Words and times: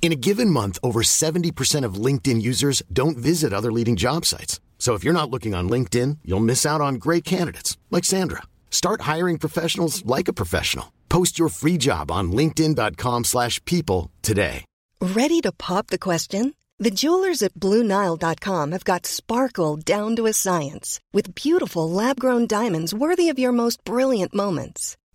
In 0.00 0.12
a 0.12 0.16
given 0.16 0.48
month, 0.48 0.78
over 0.82 1.02
70% 1.02 1.84
of 1.84 2.02
LinkedIn 2.06 2.40
users 2.40 2.82
don't 2.90 3.18
visit 3.18 3.52
other 3.52 3.70
leading 3.70 3.94
job 3.94 4.24
sites. 4.24 4.58
So 4.78 4.94
if 4.94 5.04
you're 5.04 5.12
not 5.12 5.28
looking 5.28 5.54
on 5.54 5.68
LinkedIn, 5.68 6.18
you'll 6.24 6.48
miss 6.48 6.64
out 6.64 6.80
on 6.80 6.94
great 6.94 7.24
candidates 7.26 7.76
like 7.90 8.06
Sandra. 8.06 8.44
Start 8.70 9.02
hiring 9.02 9.36
professionals 9.38 10.02
like 10.06 10.28
a 10.28 10.32
professional. 10.32 10.94
Post 11.10 11.38
your 11.38 11.50
free 11.50 11.76
job 11.76 12.10
on 12.10 12.32
linkedin.com/people 12.32 14.10
today. 14.22 14.64
Ready 15.00 15.40
to 15.42 15.52
pop 15.52 15.88
the 15.88 15.98
question? 15.98 16.54
The 16.80 16.90
jewelers 16.90 17.42
at 17.42 17.54
BlueNile.com 17.54 18.72
have 18.72 18.84
got 18.84 19.06
sparkle 19.06 19.76
down 19.76 20.16
to 20.16 20.26
a 20.26 20.32
science 20.32 21.00
with 21.12 21.34
beautiful 21.34 21.90
lab-grown 21.90 22.46
diamonds 22.46 22.94
worthy 22.94 23.30
of 23.30 23.38
your 23.38 23.52
most 23.52 23.82
brilliant 23.84 24.32
moments. 24.32 24.96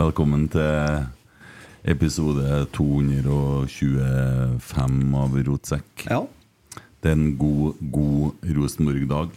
Velkommen 0.00 0.46
til 0.48 1.02
episode 1.84 2.62
225 2.72 4.94
av 5.20 5.34
Rotsekk. 5.44 6.04
Ja. 6.06 6.24
Det 7.04 7.10
er 7.10 7.18
en 7.18 7.34
god, 7.36 7.76
god 7.92 8.32
Rosenborg-dag. 8.56 9.28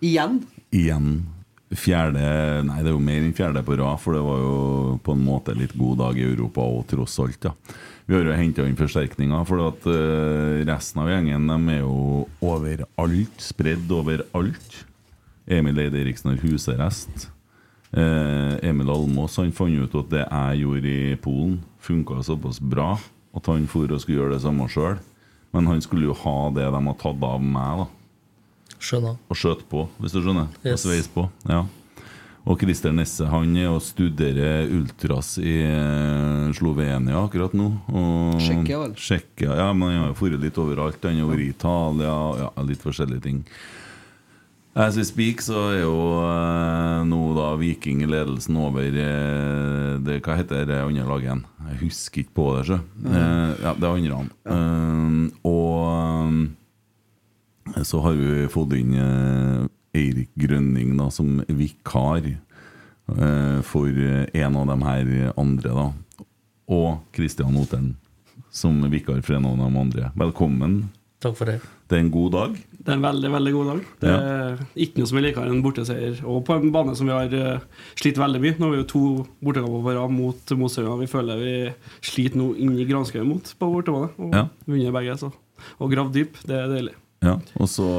Igjen. 0.00 0.48
Igjen. 0.72 1.28
Fjerde 1.76 2.24
Nei, 2.70 2.80
det 2.80 2.88
er 2.88 2.94
jo 2.94 3.04
mer 3.04 3.20
enn 3.20 3.36
fjerde 3.36 3.60
på 3.66 3.76
rad, 3.82 4.00
for 4.00 4.16
det 4.16 4.22
var 4.24 4.38
jo 4.40 4.96
på 5.04 5.12
en 5.12 5.26
måte 5.26 5.52
litt 5.58 5.74
god 5.76 6.00
dag 6.06 6.16
i 6.16 6.24
Europa 6.30 6.64
og 6.64 6.88
tross 6.88 7.20
alt, 7.20 7.44
ja. 7.50 7.52
Vi 8.08 8.16
har 8.16 8.24
jo 8.30 8.38
henta 8.38 8.64
inn 8.64 8.80
forsterkninger, 8.80 9.44
for 9.50 9.58
at 9.66 9.84
eh, 9.92 10.64
resten 10.70 11.02
av 11.04 11.12
gjengen 11.12 11.44
de 11.52 11.58
er 11.74 11.82
jo 11.82 12.24
overalt. 12.40 13.44
Spredd 13.44 13.92
overalt. 13.92 14.80
Emil 15.44 15.84
Eide 15.84 16.00
Eriksen 16.00 16.32
har 16.32 16.40
husarrest. 16.46 17.28
Eh, 17.90 18.54
Emil 18.68 18.90
Almås 18.92 19.34
han 19.40 19.50
fant 19.52 19.74
ut 19.74 19.94
at 19.98 20.10
det 20.12 20.22
jeg 20.26 20.60
gjorde 20.62 20.92
i 20.94 21.16
Polen, 21.18 21.56
funka 21.82 22.20
såpass 22.22 22.60
bra 22.62 22.92
at 23.34 23.46
han 23.50 23.66
for 23.70 23.90
og 23.90 24.02
skulle 24.02 24.20
gjøre 24.20 24.36
det 24.36 24.44
samme 24.44 24.68
sjøl. 24.70 24.98
Men 25.54 25.66
han 25.66 25.82
skulle 25.82 26.06
jo 26.06 26.14
ha 26.22 26.36
det 26.54 26.68
de 26.70 26.82
har 26.86 26.98
tatt 27.00 27.24
av 27.26 27.42
meg, 27.42 27.82
da 27.82 27.88
Skjønner. 28.80 29.16
og 29.28 29.36
skjøt 29.36 29.66
på, 29.68 29.88
hvis 30.00 30.14
du 30.14 30.22
skjønner. 30.22 30.46
Og 30.70 30.78
sveis 30.80 31.08
på. 31.10 31.26
Ja. 31.50 31.64
Og 32.48 32.56
Christer 32.62 32.94
Nesse 32.96 33.26
han 33.28 33.52
er 33.60 33.68
og 33.68 33.82
studerer 33.84 34.70
ultras 34.72 35.34
i 35.42 35.58
eh, 35.66 36.46
Slovenia 36.56 37.18
akkurat 37.20 37.52
nå. 37.58 37.66
Og 37.92 38.38
Tsjekkia, 38.40 38.78
vel? 38.80 38.94
Tsjekkia, 38.96 39.58
ja, 39.60 39.66
men 39.76 39.90
han 39.90 40.00
har 40.06 40.14
jo 40.14 40.16
vært 40.22 40.40
litt 40.46 40.62
overalt. 40.62 41.04
Han 41.04 41.20
har 41.20 41.28
vært 41.34 41.44
i 41.44 41.50
Italia, 41.52 42.14
ja, 42.40 42.48
litt 42.70 42.86
forskjellige 42.86 43.26
ting. 43.26 43.42
As 44.74 44.94
we 44.96 45.02
speak, 45.02 45.40
så 45.42 45.58
er 45.72 45.80
jo 45.82 45.94
eh, 46.22 47.00
nå 47.10 47.18
da 47.34 47.48
Viking 47.58 48.04
i 48.04 48.08
ledelsen 48.08 48.54
over 48.60 48.86
eh, 48.86 49.96
det, 49.98 50.20
Hva 50.22 50.36
heter 50.38 50.62
det 50.68 50.78
andre 50.78 51.06
laget 51.08 51.26
igjen? 51.26 51.42
Jeg 51.72 51.78
husker 51.80 52.22
ikke 52.22 52.36
på 52.38 52.44
det, 52.54 52.62
sjø. 52.68 52.78
Eh, 53.10 53.50
ja, 53.64 53.72
det 53.74 53.88
er 53.88 53.96
andre. 53.96 54.20
Eh, 54.46 55.16
og 55.50 56.38
eh, 57.74 57.82
så 57.82 58.02
har 58.06 58.14
vi 58.20 58.46
fått 58.52 58.76
inn 58.78 58.94
eh, 58.94 59.66
Eirik 59.98 60.30
Grønning 60.38 60.94
da, 61.00 61.10
som 61.10 61.40
vikar 61.50 62.30
eh, 62.30 63.58
for 63.66 63.90
eh, 63.90 64.30
en 64.38 64.60
av 64.62 64.70
de 64.70 64.78
her 64.86 65.12
andre. 65.34 65.74
da 65.74 65.88
Og 66.70 67.02
Kristian 67.16 67.58
Oten 67.58 67.96
som 68.54 68.78
vikar 68.90 69.18
for 69.26 69.34
en 69.34 69.50
av 69.50 69.58
de 69.58 69.82
andre. 69.82 70.14
Velkommen. 70.18 70.84
Takk 71.22 71.36
for 71.38 71.50
det. 71.50 71.58
Det 71.90 71.98
er 71.98 72.06
en 72.06 72.14
god 72.14 72.32
dag. 72.38 72.54
Det 72.80 72.88
er 72.88 72.96
en 72.96 73.02
veldig 73.04 73.30
veldig 73.34 73.50
god 73.52 73.66
dag. 73.68 73.80
Det 74.00 74.10
er 74.16 74.60
ikke 74.80 75.02
noe 75.02 75.08
som 75.10 75.18
er 75.20 75.24
likere 75.26 75.50
enn 75.52 75.58
borteseier. 75.64 76.20
Og 76.24 76.38
på 76.48 76.54
en 76.56 76.70
bane 76.72 76.94
som 76.96 77.10
vi 77.10 77.12
har 77.12 77.34
eh, 77.36 77.64
slitt 78.00 78.16
veldig 78.16 78.40
mye. 78.40 78.54
Nå 78.56 78.68
har 78.70 78.72
vi 78.72 78.78
jo 78.80 78.86
to 78.88 79.02
bortekamper 79.44 79.82
på 79.84 79.92
rad 79.98 80.14
mot 80.16 80.54
Mosøya. 80.62 80.94
Vi 81.02 81.08
føler 81.12 81.42
vi 81.42 81.52
sliter 82.08 82.40
nå 82.40 82.54
inn 82.56 82.78
i 82.80 82.86
granskauen 82.88 83.28
mot 83.28 83.52
på 83.60 83.68
bortebane. 83.74 84.08
Og 84.16 84.32
Ja. 84.38 84.46
vunnet 84.64 84.94
begge. 84.96 85.18
Så. 85.20 85.28
Og 85.78 85.92
gravd 85.92 86.14
dyp. 86.16 86.40
Det 86.48 86.56
er 86.56 86.72
deilig. 86.72 86.94
Ja, 87.20 87.34
og 87.60 87.68
så 87.68 87.90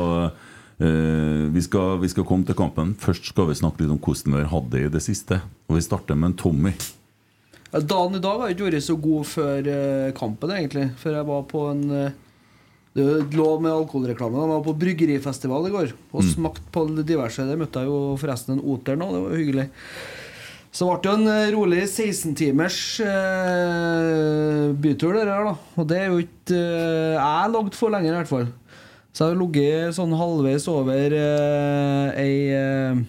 eh, 0.82 1.46
vi, 1.54 1.62
skal, 1.62 2.00
vi 2.02 2.10
skal 2.10 2.26
komme 2.26 2.48
til 2.50 2.58
kampen. 2.58 2.96
Først 2.98 3.30
skal 3.30 3.52
vi 3.52 3.60
snakke 3.62 3.84
litt 3.86 3.94
om 3.94 4.02
hvordan 4.02 4.34
vi 4.34 4.42
har 4.42 4.50
hatt 4.56 4.72
det 4.74 4.82
i 4.88 4.90
det 4.98 5.04
siste. 5.06 5.38
Og 5.70 5.78
vi 5.78 5.86
starter 5.86 6.18
med 6.18 6.32
en 6.32 6.38
Tommy. 6.42 6.74
Ja, 7.72 7.80
Dagen 7.86 8.18
i 8.18 8.24
dag 8.24 8.42
har 8.42 8.50
ikke 8.52 8.68
vært 8.72 8.84
så 8.90 8.98
god 9.00 9.30
før 9.30 9.70
eh, 9.78 10.10
kampen, 10.18 10.52
egentlig. 10.58 10.90
Før 11.00 11.20
jeg 11.22 11.30
var 11.30 11.46
på 11.54 11.68
en 11.70 11.86
eh, 11.96 12.12
Det 12.92 13.04
lå 13.38 13.48
med 13.64 13.72
alkoholreklame. 13.72 14.42
Jeg 14.42 14.52
var 14.52 14.64
på 14.66 14.74
bryggerifestival 14.82 15.70
i 15.70 15.72
går 15.72 15.94
og 16.12 16.26
smakte 16.28 16.66
på 16.76 16.84
diverse. 17.08 17.46
Der 17.48 17.60
møtte 17.60 17.84
jeg 17.86 17.88
jo 17.88 18.18
forresten 18.20 18.58
en 18.58 18.66
oter 18.74 19.00
nå. 19.00 19.08
Det 19.14 19.22
var 19.24 19.38
hyggelig. 19.40 19.68
Så 20.72 20.88
ble 20.88 20.98
det 21.04 21.10
jo 21.10 21.14
en 21.18 21.30
eh, 21.32 21.50
rolig 21.52 21.82
16-timers 21.84 22.80
eh, 23.04 24.68
bytur, 24.84 25.18
det 25.18 25.26
der, 25.28 25.50
da. 25.50 25.56
Og 25.76 25.88
det 25.88 25.98
er 26.00 26.12
jo 26.12 26.22
ikke 26.24 26.56
eh, 26.56 27.18
Jeg 27.18 27.52
lagd 27.56 27.76
for 27.80 27.92
lenge, 27.92 28.12
i 28.12 28.16
hvert 28.16 28.32
fall. 28.32 28.48
Så 29.12 29.26
jeg 29.26 29.34
har 29.34 29.42
ligget 29.42 29.98
sånn 29.98 30.16
halvveis 30.16 30.68
over 30.72 31.16
eh, 31.18 32.22
ei 32.22 32.36
eh, 32.56 33.02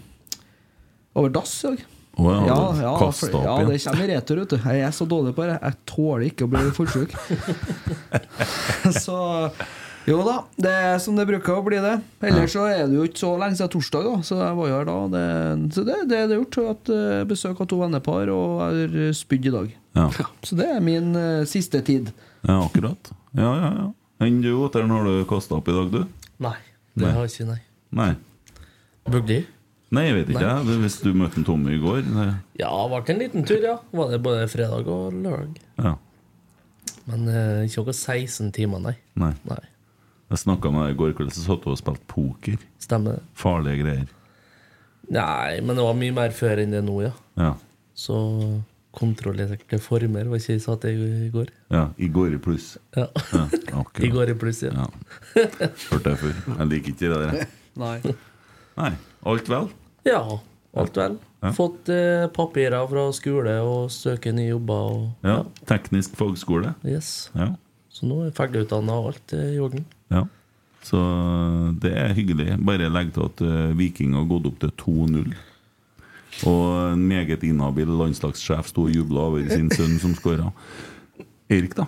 Over 1.14 1.34
dass 1.38 1.54
i 1.62 1.70
dag. 1.75 1.84
Å 2.12 2.33
ja, 2.33 2.41
Ja, 2.47 2.56
ja, 2.83 2.91
for, 2.99 3.37
opp 3.39 3.47
ja, 3.47 3.55
det 3.69 3.78
kommer 3.84 4.05
i 4.05 4.09
retur, 4.12 4.43
vet 4.43 4.53
du. 4.53 4.59
Jeg 4.69 4.83
er 4.84 4.97
så 4.97 5.06
dårlig 5.09 5.33
på 5.37 5.47
det. 5.49 5.55
Jeg 5.62 5.78
tåler 5.89 6.27
ikke 6.28 6.45
å 6.49 6.50
bli 6.53 6.65
fullsjuk. 6.77 7.15
så 9.05 9.21
jo 10.03 10.19
da, 10.27 10.41
det 10.59 10.71
er 10.75 10.97
som 11.03 11.15
det 11.15 11.28
bruker 11.28 11.61
å 11.61 11.62
bli 11.62 11.78
det. 11.83 11.95
Ellers 12.27 12.56
så 12.56 12.65
er 12.67 12.89
det 12.91 12.97
jo 12.99 13.05
ikke 13.06 13.21
så 13.21 13.31
lenge 13.39 13.59
siden 13.59 13.71
torsdag, 13.71 14.09
da. 14.09 14.27
Så 14.27 14.39
jeg 14.41 14.59
var 14.59 14.71
jo 14.71 14.75
her 14.81 14.89
da. 14.89 14.97
Det, 15.12 15.23
så 15.77 15.84
det, 15.87 15.99
det 16.11 16.19
er 16.19 16.28
det 16.31 16.39
gjort. 16.41 16.59
At 16.73 16.93
eh, 16.97 17.23
besøk 17.31 17.62
av 17.62 17.71
to 17.71 17.78
vennepar, 17.78 18.33
og 18.34 18.65
jeg 18.67 18.91
har 18.97 19.17
spydd 19.17 19.47
i 19.47 19.55
dag. 19.55 19.73
Ja, 19.94 20.09
Så 20.43 20.59
det 20.59 20.67
er 20.73 20.83
min 20.83 21.12
uh, 21.15 21.44
siste 21.47 21.83
tid. 21.87 22.11
ja 22.49 22.59
akkurat. 22.65 23.12
Ja, 23.37 23.53
ja, 23.61 23.71
ja. 23.79 23.89
Enn 24.25 24.41
du, 24.43 24.50
Otter'n, 24.65 24.91
har 24.91 25.06
du 25.06 25.23
kasta 25.29 25.59
opp 25.59 25.71
i 25.71 25.75
dag, 25.77 25.91
du? 25.93 26.31
Nei, 26.43 26.56
det 26.99 27.06
Nei. 27.06 27.12
har 27.15 27.27
jeg 27.27 27.34
ikke, 27.34 27.49
nei. 27.53 27.61
Nei. 28.00 28.11
Burde? 29.11 29.39
Nei, 29.92 30.06
jeg 30.08 30.14
vet 30.16 30.30
ikke. 30.32 30.52
Nei. 30.64 30.76
Hvis 30.81 30.94
du 31.05 31.11
møtte 31.12 31.37
en 31.40 31.44
Tommy 31.44 31.75
i 31.76 31.81
går 31.82 32.00
det, 32.06 32.28
Ja, 32.62 32.70
det 32.88 33.02
ble 33.05 33.12
en 33.14 33.20
liten 33.20 33.44
tur, 33.49 33.61
ja. 33.61 33.75
Var 33.93 34.14
det 34.14 34.22
både 34.25 34.46
fredag 34.49 34.88
og 34.88 35.12
lørdag. 35.12 35.58
Ja. 35.82 35.94
Men 37.11 37.26
eh, 37.28 37.67
ikke 37.67 37.84
noe 37.84 37.93
16 37.99 38.52
timer, 38.56 38.81
nei. 38.81 38.94
Nei. 39.20 39.32
Nei, 39.50 39.61
Jeg 40.32 40.40
snakka 40.46 40.70
med 40.72 40.87
deg 40.87 40.94
i 40.94 40.99
går 41.02 41.12
kveld, 41.19 41.32
så 41.37 41.44
satt 41.44 41.64
du 41.67 41.72
og 41.75 41.78
spilte 41.81 42.06
poker. 42.08 42.56
Stemmer 42.81 43.19
det? 43.19 43.25
Farlige 43.37 43.82
greier. 43.84 44.06
Nei, 45.12 45.61
men 45.61 45.76
det 45.76 45.84
var 45.84 45.99
mye 45.99 46.14
mer 46.17 46.32
før 46.37 46.62
enn 46.62 46.72
det 46.72 46.81
nå, 46.87 46.94
ja. 47.05 47.12
Ja. 47.37 47.50
Så 47.99 48.17
kontrollerte 48.96 49.78
former, 49.81 50.28
var 50.28 50.40
ikke 50.40 50.55
jeg 50.56 50.62
sa 50.64 50.76
det 50.81 50.93
i 50.96 51.28
går? 51.32 51.52
ja. 51.72 51.87
I 52.00 52.08
går 52.12 52.37
i 52.37 52.40
pluss. 52.44 52.75
Ja. 52.96 53.06
Ja. 53.32 53.44
I 54.08 54.12
går 54.12 54.32
i 54.32 54.38
pluss, 54.40 54.62
ja. 54.64 54.72
Ja. 54.72 54.88
Hørte 55.90 56.14
jeg 56.14 56.20
før. 56.25 56.34
Jeg 56.58 56.69
liker 56.72 56.94
ikke 56.94 57.12
det 57.12 57.20
der. 57.26 57.46
Nei. 57.84 57.96
Nei. 58.78 58.93
Alt 59.28 59.49
vel? 59.52 59.69
Ja, 60.08 60.22
alt 60.75 60.96
vel. 60.99 61.19
Ja. 61.43 61.50
Fått 61.56 61.88
eh, 61.93 62.26
papirer 62.34 62.87
fra 62.90 63.08
skole 63.14 63.56
og 63.66 63.90
søker 63.94 64.32
nye 64.37 64.52
jobber. 64.52 64.93
Og, 64.93 65.08
Ja. 65.26 65.40
Teknisk 65.69 66.16
fagskole? 66.19 66.75
Yes. 66.87 67.31
Ja. 67.38 67.50
Så 67.93 68.06
nå 68.08 68.22
er 68.22 68.31
jeg 68.31 68.37
ferdigutdanna 68.38 68.94
og 69.02 69.12
alt 69.12 69.34
er 69.37 69.50
i 69.56 69.58
orden. 69.62 69.84
ja. 70.10 70.25
Så 70.82 70.99
det 71.78 71.93
er 71.94 72.10
hyggelig. 72.16 72.56
Bare 72.66 72.88
legg 72.90 73.12
til 73.14 73.22
at 73.28 73.40
uh, 73.46 73.70
Viking 73.78 74.16
har 74.19 74.25
gått 74.26 74.49
opp 74.49 74.56
til 74.64 74.72
2-0. 74.82 75.28
Og 76.50 76.64
en 76.96 77.05
meget 77.06 77.44
inhabil 77.46 77.87
landslagssjef 78.00 78.66
sto 78.72 78.88
og 78.88 78.96
jubla 78.96 79.28
over 79.28 79.46
sin 79.52 79.69
sønn 79.70 80.00
som 80.02 80.16
skåra. 80.19 80.48
Eirik, 81.52 81.76
da? 81.78 81.87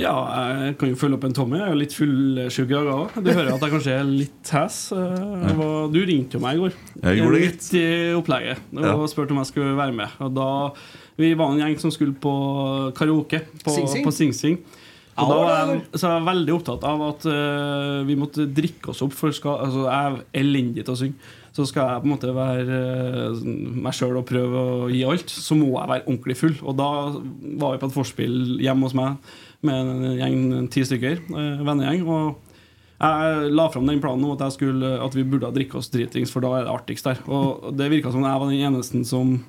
Ja, 0.00 0.12
jeg 0.64 0.76
kan 0.80 0.88
jo 0.88 0.96
følge 0.96 1.18
opp 1.18 1.24
en 1.28 1.34
Tommy. 1.36 1.58
Jeg 1.58 1.66
er 1.66 1.74
jo 1.74 1.80
litt 1.82 1.92
fullsjuk 1.96 2.70
i 2.70 2.76
dag 2.78 2.86
òg. 2.88 3.16
Du 3.20 3.28
hører 3.28 3.50
at 3.52 3.60
jeg 3.66 3.72
kanskje 3.74 3.96
er 3.98 4.06
litt 4.08 4.52
hes. 4.54 4.76
Eh, 4.96 5.64
Du 5.92 5.98
ringte 6.08 6.38
jo 6.38 6.40
meg 6.40 6.56
i 6.56 6.62
går. 6.62 6.76
Jeg 7.02 7.18
gjorde 7.20 7.36
det, 7.36 7.42
Litt 7.50 7.66
i 7.76 7.84
opplegget 8.16 8.62
og 8.72 8.86
Ja. 8.86 8.94
spurte 9.12 9.32
om 9.36 9.42
jeg 9.42 9.50
skulle 9.52 9.76
være 9.76 9.92
med. 9.92 10.08
Og 10.20 10.32
da 10.34 10.72
Vi 11.18 11.34
var 11.34 11.52
en 11.52 11.58
gjeng 11.60 11.78
som 11.78 11.90
skulle 11.90 12.14
på 12.14 12.94
karaoke 12.96 13.42
på 13.62 13.70
Sing 13.70 13.86
Sing? 13.86 14.04
på 14.04 14.10
Sing 14.12 14.32
Sing. 14.32 14.58
Og 15.18 15.28
da 15.28 15.34
var 15.34 15.66
jeg, 15.68 15.82
så 15.92 16.08
jeg 16.08 16.22
var 16.24 16.34
veldig 16.34 16.54
opptatt 16.56 16.84
av 16.88 17.02
at 17.10 17.26
uh, 17.26 18.02
vi 18.08 18.14
måtte 18.16 18.46
drikke 18.48 18.88
oss 18.88 19.02
opp. 19.02 19.12
For 19.12 19.30
skal, 19.30 19.58
altså, 19.66 19.84
jeg 19.84 20.12
er 20.32 20.40
elendig 20.40 20.86
til 20.86 20.94
å 20.94 20.96
synge. 20.96 21.14
Så 21.52 21.66
skal 21.68 21.86
jeg 21.86 22.00
på 22.00 22.08
en 22.08 22.14
måte 22.16 22.32
være 22.32 23.36
uh, 23.36 23.44
meg 23.44 23.92
sjøl 23.92 24.16
og 24.16 24.24
prøve 24.24 24.56
å 24.56 24.88
gi 24.90 25.04
alt, 25.04 25.28
så 25.28 25.54
må 25.54 25.68
jeg 25.76 25.90
være 25.92 26.06
ordentlig 26.08 26.36
full. 26.40 26.56
Og 26.64 26.76
da 26.80 26.88
var 27.60 27.72
vi 27.76 27.82
på 27.84 27.90
et 27.92 27.98
forspill 28.00 28.58
hjemme 28.64 28.88
hos 28.88 28.94
meg 28.96 29.18
med 29.66 29.92
en 29.92 30.16
gjeng, 30.18 30.68
ti 30.72 30.84
stykker, 30.86 31.20
eh, 31.32 31.62
vennegjeng. 31.62 32.02
Og 32.06 32.52
jeg 33.02 33.52
la 33.54 33.66
fram 33.70 33.88
den 33.88 34.02
planen 34.02 34.26
om 34.26 34.34
at, 34.36 34.44
skulle, 34.54 34.94
at 35.02 35.16
vi 35.16 35.26
burde 35.26 35.50
drikke 35.54 35.80
oss 35.80 35.90
dritings, 35.90 36.30
for 36.34 36.44
da 36.44 36.52
er 36.58 36.66
det 36.66 36.74
artigst 36.74 37.08
der. 37.08 37.22
Og 37.26 37.72
det 37.78 37.90
virka 37.90 38.12
som 38.14 38.26
jeg 38.26 38.42
var 38.42 38.50
den 38.50 38.62
eneste 38.62 39.02
som, 39.08 39.40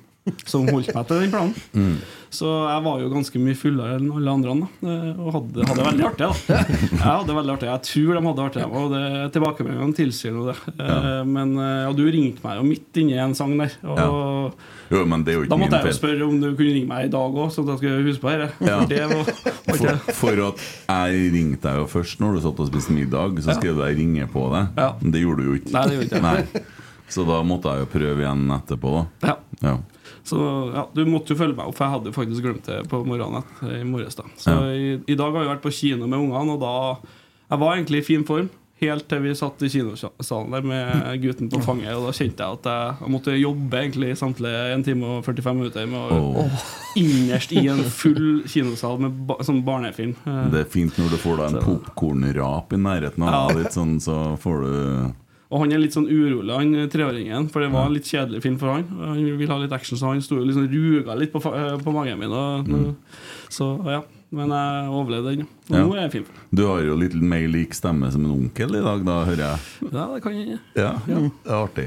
som 0.48 0.68
holdt 0.72 0.94
meg 0.96 1.08
til 1.08 1.24
den 1.24 1.32
planen. 1.34 1.96
Så 2.34 2.48
jeg 2.50 2.82
var 2.82 2.98
jo 2.98 3.10
ganske 3.12 3.38
mye 3.38 3.54
fullere 3.54 3.96
enn 3.98 4.08
alle 4.10 4.32
andre. 4.32 4.54
Da, 4.58 4.90
eh, 4.90 5.18
og 5.22 5.28
hadde, 5.36 5.66
hadde 5.68 5.84
veldig 5.86 6.06
artig. 6.08 6.26
da 6.26 6.56
Jeg 6.58 7.02
hadde 7.04 7.28
det 7.28 7.36
veldig 7.36 7.52
artig 7.54 7.68
Jeg 7.68 7.82
tror 7.88 8.08
de 8.08 8.22
hadde 8.24 8.34
det 8.40 8.46
artig, 8.48 8.64
og 8.80 8.94
det 8.94 9.02
tilbakemeldingene 9.36 9.98
tilsier 10.00 10.34
jo 10.34 10.46
det. 10.48 10.56
Ja. 10.80 10.96
Men 11.28 11.54
eh, 11.60 11.84
ja, 11.84 11.92
du 11.94 12.02
ringte 12.10 12.42
meg 12.42 12.58
jo 12.58 12.66
midt 12.66 13.00
inni 13.04 13.20
en 13.22 13.36
sang 13.38 13.54
der. 13.60 13.76
Og 13.86 14.58
Jo, 14.90 15.04
men 15.12 15.22
det 15.26 15.34
er 15.34 15.38
jo 15.38 15.46
da 15.52 15.60
måtte 15.60 15.78
jeg 15.78 15.94
jo 15.94 15.98
spørre 16.00 16.26
om 16.26 16.40
du 16.42 16.48
kunne 16.50 16.74
ringe 16.74 16.90
meg 16.90 17.06
i 17.06 17.14
dag 17.14 17.38
òg, 17.44 17.54
sånn 17.54 17.68
at 17.70 17.76
jeg 17.76 17.84
skulle 17.84 18.10
huske 18.10 18.24
på 18.26 18.34
dette. 18.34 18.50
Ja. 18.66 18.82
Det 18.90 19.00
var, 19.14 19.32
var 19.70 19.78
For, 19.78 20.12
for 20.24 20.44
at 20.50 20.66
jeg 20.90 21.32
ringte 21.38 21.68
deg 21.68 21.82
jo 21.84 21.88
først 21.94 22.22
når 22.24 22.36
du 22.36 22.44
satt 22.48 22.66
og 22.66 22.72
spiste 22.72 22.98
middag, 22.98 23.38
så 23.46 23.56
skrev 23.60 23.78
jeg 23.86 24.00
'ringe 24.00 24.26
på 24.32 24.48
deg'. 24.50 24.74
Ja. 24.80 24.90
Men 25.00 25.14
det 25.14 25.22
gjorde 25.22 25.44
du 25.44 25.52
jo 25.52 25.58
ikke. 25.62 25.74
Nei, 25.76 25.86
det 25.86 25.98
gjorde 26.00 26.10
ikke. 26.10 26.24
Nei. 26.26 26.64
Så 27.14 27.22
da 27.28 27.42
måtte 27.46 27.70
jeg 27.70 27.84
jo 27.84 27.92
prøve 27.94 28.24
igjen 28.24 28.48
etterpå, 28.58 28.94
da. 29.22 29.36
ja. 29.70 29.76
Så 30.24 30.38
ja, 30.74 30.86
du 30.94 31.04
måtte 31.06 31.34
jo 31.34 31.36
følge 31.40 31.56
meg 31.56 31.66
opp, 31.68 31.74
for 31.76 31.84
jeg 31.86 31.94
hadde 31.98 32.10
jo 32.12 32.18
faktisk 32.18 32.42
glemt 32.42 32.64
det 32.66 32.88
på 32.88 33.04
morgenen 33.06 33.42
et- 33.62 33.80
i 33.80 33.84
morges. 33.84 34.14
da 34.16 34.24
Så 34.36 34.50
Ja. 34.50 34.72
i, 34.72 35.00
i 35.06 35.14
dag 35.16 35.32
har 35.32 35.40
vi 35.44 35.48
vært 35.54 35.62
på 35.62 35.72
kino 35.72 36.06
med 36.06 36.18
ungene, 36.18 36.52
og 36.54 36.60
da 36.60 37.08
Jeg 37.50 37.58
var 37.60 37.76
egentlig 37.76 37.98
i 37.98 38.02
fin 38.02 38.24
form. 38.24 38.48
Helt 38.80 39.06
til 39.08 39.20
vi 39.22 39.30
satt 39.34 39.62
i 39.62 39.68
kinosalen 39.68 40.50
der 40.50 40.62
med 40.62 41.20
gutten 41.22 41.48
på 41.48 41.60
fanget. 41.62 41.94
Og 41.94 42.06
da 42.08 42.12
kjente 42.12 42.42
jeg 42.42 42.52
at 42.58 42.64
jeg, 42.64 42.96
jeg 43.00 43.10
måtte 43.12 43.36
jobbe 43.38 43.70
egentlig 43.78 44.16
samtlige 44.18 44.62
1 44.74 44.84
time 44.84 45.04
og 45.04 45.24
45 45.24 45.54
minutter 45.54 45.86
med 45.86 46.00
å 46.10 46.18
oh. 46.42 46.64
innerst 46.96 47.52
i 47.52 47.66
en 47.68 47.84
full 47.84 48.42
kinosal 48.50 48.98
med 48.98 49.26
ba, 49.28 49.36
sånn 49.46 49.62
barnefilm. 49.64 50.16
Eh, 50.26 50.50
Det 50.50 50.60
er 50.66 50.70
fint 50.72 50.96
når 50.98 51.10
du 51.10 51.16
får 51.22 51.36
deg 51.36 51.54
en 51.54 51.62
popkornrap 51.68 52.72
i 52.72 52.76
nærheten 52.76 53.22
av 53.22 53.32
Ja. 53.32 53.46
deg, 53.48 53.62
litt 53.62 53.72
sånn, 53.76 54.00
så 54.02 54.36
får 54.40 54.60
du 54.64 55.14
Og 55.54 55.60
han 55.62 55.70
er 55.70 55.78
litt 55.78 55.94
sånn 55.94 56.08
urolig, 56.10 56.50
han 56.50 56.72
eh, 56.74 56.88
treåringen, 56.90 57.46
for 57.52 57.62
det 57.62 57.68
var 57.70 57.86
en 57.86 57.94
litt 57.94 58.08
kjedelig 58.10 58.40
film 58.42 58.56
for 58.58 58.72
han. 58.74 58.88
Han 58.98 59.20
vil 59.38 59.52
ha 59.52 59.58
litt 59.62 59.74
action, 59.76 59.98
så 60.00 60.10
han 60.10 60.22
sto 60.24 60.40
jo 60.40 60.46
liksom 60.48 60.66
ruga 60.72 61.14
litt 61.20 61.30
på, 61.30 61.38
eh, 61.54 61.76
på 61.78 61.94
magen 61.94 62.18
min. 62.18 62.34
Og, 62.34 62.96
Så 63.54 63.68
ja, 63.86 64.00
men 64.34 64.50
jeg 64.50 64.88
overlevde 64.90 65.36
den. 65.36 65.46
Og 65.70 65.76
Ja. 65.76 65.84
nå 65.84 65.94
er 65.94 66.00
jeg 66.08 66.12
fin. 66.16 66.24
Du 66.50 66.66
har 66.66 66.80
jo 66.82 66.96
litt 66.98 67.14
mer 67.14 67.46
lik 67.46 67.70
stemme 67.72 68.10
som 68.10 68.24
en 68.24 68.32
onkel 68.34 68.74
i 68.74 68.82
dag, 68.82 69.04
da 69.06 69.20
hører 69.28 69.44
jeg. 69.44 69.60
Ja, 69.92 70.08
det 70.14 70.22
kan 70.24 70.34
jeg. 70.34 70.58
Ja, 70.74 70.90
det 71.06 71.30
er 71.46 71.54
artig. 71.54 71.86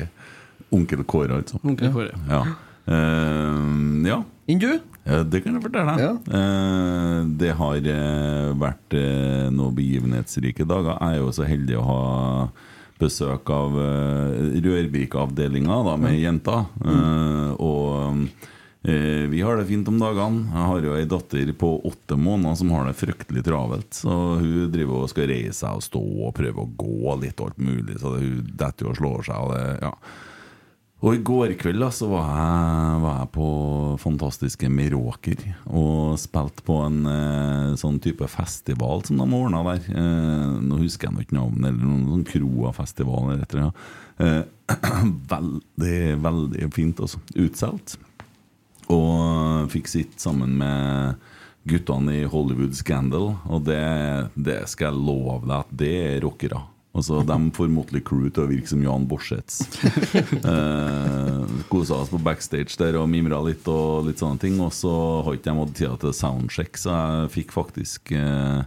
Onkel 0.71 1.03
Kåre, 1.03 1.41
altså. 1.41 1.59
Onkel 1.63 1.91
Kåre. 1.91 2.15
Ja. 2.29 2.45
Uh, 2.87 4.07
ja. 4.07 4.21
Enn 4.47 4.59
du? 4.63 4.79
Ja, 5.03 5.23
det 5.27 5.43
kan 5.43 5.55
jeg 5.57 5.63
fortelle 5.63 5.97
deg. 5.97 6.31
Eh, 6.31 7.19
det 7.39 7.51
har 7.59 7.75
uh, 7.75 8.53
vært 8.55 8.95
noen 9.51 9.75
begivenhetsrike 9.75 10.63
dager. 10.67 10.95
Jeg 10.95 11.17
er 11.17 11.19
jo 11.19 11.31
så 11.35 11.43
heldig 11.47 11.75
å 11.81 11.83
ha 11.83 12.01
besøk 13.01 13.49
av 13.53 13.77
uh, 13.77 14.59
Rørvik-avdelinga 14.63 15.79
da, 15.87 15.95
med 16.01 16.19
jenter. 16.19 16.67
Uh, 16.81 17.51
og 17.61 18.21
uh, 18.87 19.25
vi 19.31 19.41
har 19.43 19.59
det 19.59 19.67
fint 19.69 19.89
om 19.91 19.99
dagene. 20.01 20.45
Jeg 20.53 20.69
har 20.71 20.87
jo 20.87 20.95
ei 20.97 21.09
datter 21.09 21.51
på 21.59 21.73
åtte 21.89 22.17
måneder 22.19 22.57
som 22.61 22.71
har 22.75 22.87
det 22.87 22.95
fryktelig 22.99 23.43
travelt. 23.47 23.91
Så 23.99 24.13
hun 24.39 24.71
driver 24.73 25.03
og 25.03 25.11
skal 25.11 25.29
reise 25.33 25.59
seg 25.59 25.81
og 25.81 25.85
stå 25.85 26.03
og 26.29 26.33
prøve 26.37 26.63
å 26.63 26.71
gå 26.85 27.19
litt 27.23 27.41
og 27.41 27.51
alt 27.51 27.61
mulig. 27.61 27.99
Så 28.01 28.15
det, 28.15 28.23
hun 28.25 28.49
detter 28.53 28.87
jo 28.87 28.93
og 28.93 28.99
slår 29.01 29.29
seg. 29.29 29.43
Og 29.43 29.53
det, 29.53 29.67
ja. 29.83 29.93
Og 31.05 31.13
i 31.13 31.19
går 31.21 31.51
kveld 31.61 31.77
da, 31.83 31.91
så 31.93 32.07
var 32.09 32.25
jeg, 32.25 33.01
var 33.03 33.17
jeg 33.19 33.29
på 33.35 33.47
fantastiske 34.01 34.69
Meråker 34.73 35.43
og 35.69 36.15
spilte 36.17 36.63
på 36.65 36.79
en 36.87 37.03
eh, 37.11 37.75
sånn 37.77 37.99
type 38.01 38.25
festival 38.33 39.03
som 39.05 39.21
de 39.21 39.27
ordna 39.37 39.61
der. 39.67 39.83
Eh, 39.93 40.55
nå 40.65 40.79
husker 40.81 41.11
jeg 41.11 41.27
ikke 41.27 41.37
navnet, 41.37 41.69
eller 41.69 41.85
noen 41.85 42.07
sånn 42.15 42.25
Kroa-festival 42.31 43.27
eller 43.27 43.45
et 43.45 43.53
eller 43.53 43.67
annet. 43.67 43.83
Eh, 44.25 45.11
veldig, 45.35 45.99
veldig 46.25 46.71
fint, 46.73 47.03
altså. 47.05 47.21
Utsolgt. 47.45 47.99
Og 48.89 49.69
fikk 49.69 49.91
sitte 49.91 50.23
sammen 50.23 50.57
med 50.57 51.21
guttene 51.69 52.23
i 52.23 52.25
Hollywood 52.31 52.73
Scandal, 52.73 53.35
og 53.45 53.67
det, 53.69 53.83
det 54.33 54.63
skal 54.71 54.95
jeg 54.95 55.05
love 55.11 55.43
deg 55.45 55.57
at 55.59 55.77
det 55.83 55.93
er 56.07 56.19
rockere. 56.25 56.63
Altså, 56.97 57.21
De 57.27 57.37
får 57.53 57.69
Motley 57.69 58.01
Crew 58.01 58.25
til 58.33 58.47
å 58.47 58.49
virke 58.49 58.71
som 58.71 58.81
Jan 58.81 59.05
Borsets. 59.09 59.61
eh, 60.53 61.43
Kosa 61.69 62.01
oss 62.01 62.09
på 62.09 62.21
backstage 62.25 62.73
der 62.79 62.97
og 62.97 63.09
mimra 63.11 63.39
litt 63.45 63.67
og 63.69 64.07
litt 64.09 64.23
sånne 64.23 64.41
ting. 64.41 64.57
Og 64.63 64.73
så 64.73 64.91
har 65.25 65.37
ikke 65.37 65.51
de 65.51 65.61
hatt 65.61 65.77
tida 65.77 65.93
til 66.01 66.15
soundcheck, 66.17 66.81
så 66.81 66.95
jeg 66.95 67.31
fikk 67.35 67.53
faktisk 67.53 68.13
eh, 68.17 68.63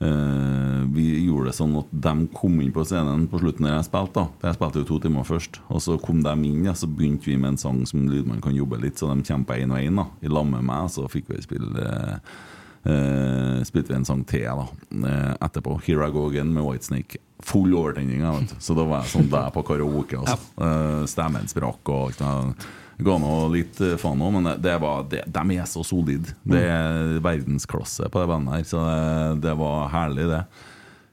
eh, 0.00 0.78
Vi 0.96 1.06
gjorde 1.26 1.50
det 1.50 1.56
sånn 1.58 1.76
at 1.82 1.92
de 2.08 2.14
kom 2.36 2.56
inn 2.64 2.72
på 2.72 2.86
scenen 2.88 3.28
på 3.30 3.42
slutten 3.42 3.68
når 3.68 3.76
jeg 3.76 3.90
spilte. 3.90 4.24
da 4.24 4.40
For 4.40 4.48
Jeg 4.48 4.60
spilte 4.60 4.80
jo 4.80 4.88
to 4.88 5.00
timer 5.04 5.28
først. 5.28 5.60
Og 5.68 5.84
så 5.84 5.98
kom 6.00 6.24
de 6.24 6.36
inn, 6.48 6.64
ja, 6.64 6.72
så 6.72 6.88
begynte 6.88 7.28
vi 7.28 7.36
med 7.36 7.54
en 7.54 7.60
sang 7.60 7.82
som 7.90 8.08
Lydmann 8.08 8.40
kan 8.44 8.56
jobbe 8.56 8.80
litt, 8.80 8.96
så 8.96 9.12
de 9.12 9.26
kjempa 9.28 9.60
én 9.60 9.76
og 9.76 9.84
én. 9.84 10.00
I 10.24 10.32
lag 10.32 10.48
med 10.48 10.64
meg, 10.64 10.88
så 10.96 11.04
fikk 11.12 11.28
vi 11.34 11.44
spille 11.44 11.84
eh, 11.84 12.40
eh, 12.84 13.62
Spilte 13.66 13.92
vi 13.92 13.98
en 13.98 14.06
sang 14.08 14.24
til 14.28 14.46
da 14.46 14.66
uh, 14.66 15.34
etterpå. 15.36 15.78
'Here 15.84 16.06
I 16.06 16.12
Go 16.14 16.28
Again' 16.30 16.52
med 16.52 16.64
Whitesnake. 16.64 17.20
Full 17.44 17.74
overtenning. 17.74 18.24
Så 18.58 18.76
da 18.76 18.84
var 18.84 19.04
jeg 19.04 19.14
sånn 19.14 19.30
der 19.32 19.50
på 19.54 19.64
karaoke. 19.64 20.20
Altså. 20.20 20.38
Uh, 20.60 21.04
stemmen 21.08 21.48
sprakk 21.48 21.92
og 21.92 22.10
alt. 22.10 22.22
det. 22.24 22.70
Ga 23.00 23.14
nå 23.16 23.36
litt 23.54 23.78
faen 24.00 24.20
òg, 24.20 24.32
men 24.34 24.48
det, 24.50 24.58
det 24.66 24.74
var, 24.82 25.06
det, 25.08 25.22
de 25.32 25.56
er 25.56 25.68
så 25.68 25.80
solide. 25.86 26.34
Det 26.44 26.60
er 26.60 27.14
verdensklasse 27.24 28.10
på 28.12 28.20
det 28.20 28.28
bandet 28.28 28.58
her, 28.58 28.66
så 28.68 28.82
det, 28.84 29.38
det 29.46 29.54
var 29.56 29.88
herlig, 29.94 30.26
det. 30.28 30.42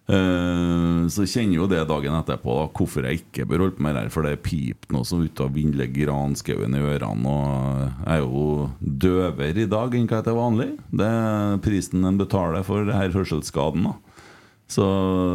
Eh, 0.08 1.08
så 1.12 1.26
kjenner 1.28 1.58
jo 1.58 1.66
det 1.68 1.82
dagen 1.90 2.16
etterpå 2.16 2.54
da, 2.56 2.68
hvorfor 2.72 3.04
jeg 3.10 3.20
ikke 3.26 3.44
bør 3.50 3.66
holde 3.66 3.76
på 3.76 3.84
med 3.84 3.96
det 3.98 4.04
her. 4.06 4.12
For 4.14 4.28
det 4.28 4.40
piper 4.46 4.96
noe 4.96 5.08
så 5.08 5.20
ut 5.20 5.42
av 5.44 5.56
vindle 5.56 5.88
granskauen 5.92 6.78
i 6.78 6.84
ørene. 6.84 7.34
Og 7.34 7.82
jeg 7.84 8.14
er 8.16 8.22
jo 8.24 8.46
døvere 8.80 9.66
i 9.66 9.72
dag 9.72 9.98
enn 9.98 10.08
hva 10.08 10.22
jeg 10.22 10.32
er 10.32 10.40
vanlig. 10.40 10.70
Det 11.02 11.10
er 11.18 11.64
prisen 11.66 12.08
en 12.08 12.22
betaler 12.22 12.64
for 12.68 12.88
det 12.88 12.96
her 12.96 13.16
hørselsskaden. 13.16 13.90
da 13.90 13.98
Så 14.72 14.86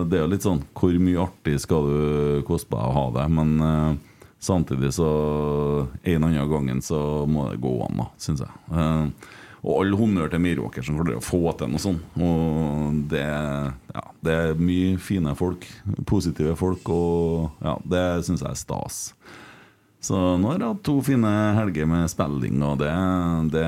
det 0.09 0.19
er 0.19 0.25
jo 0.25 0.33
litt 0.33 0.45
sånn 0.45 0.64
Hvor 0.76 0.97
mye 1.00 1.21
artig 1.21 1.59
skal 1.61 1.87
du 1.88 2.43
koste 2.49 2.73
på 2.73 2.81
å 2.81 2.97
ha 2.97 3.05
det? 3.17 3.29
Men 3.33 3.52
uh, 3.61 3.95
samtidig 4.41 4.93
så 4.93 5.09
En 6.02 6.25
annen 6.25 6.50
gangen 6.50 6.83
så 6.85 7.26
må 7.29 7.50
det 7.50 7.61
gå 7.61 7.76
an, 7.87 8.00
da, 8.00 8.09
syns 8.21 8.45
jeg. 8.45 8.61
Eh, 8.73 9.31
og 9.62 9.76
all 9.78 9.95
honnør 9.95 10.31
til 10.33 10.42
Meråker 10.42 10.83
som 10.83 10.97
klarer 10.99 11.21
å 11.21 11.23
få 11.23 11.52
til 11.59 11.71
noe 11.71 11.83
sånt. 11.83 12.02
Og 12.19 12.97
det, 13.12 13.23
ja, 13.23 14.04
det 14.26 14.35
er 14.35 14.59
mye 14.59 14.97
fine 14.99 15.37
folk. 15.38 15.66
Positive 16.09 16.57
folk, 16.59 16.90
og 16.90 17.62
ja, 17.62 17.76
det 17.95 18.04
syns 18.26 18.42
jeg 18.42 18.50
er 18.50 18.59
stas. 18.59 19.00
Så 20.02 20.19
nå 20.19 20.50
har 20.50 20.59
jeg 20.59 20.66
hatt 20.66 20.83
to 20.88 20.97
fine 21.07 21.31
helger 21.54 21.87
med 21.87 22.11
spilling, 22.11 22.62
og 22.66 22.81
det, 22.83 22.95
det 23.54 23.66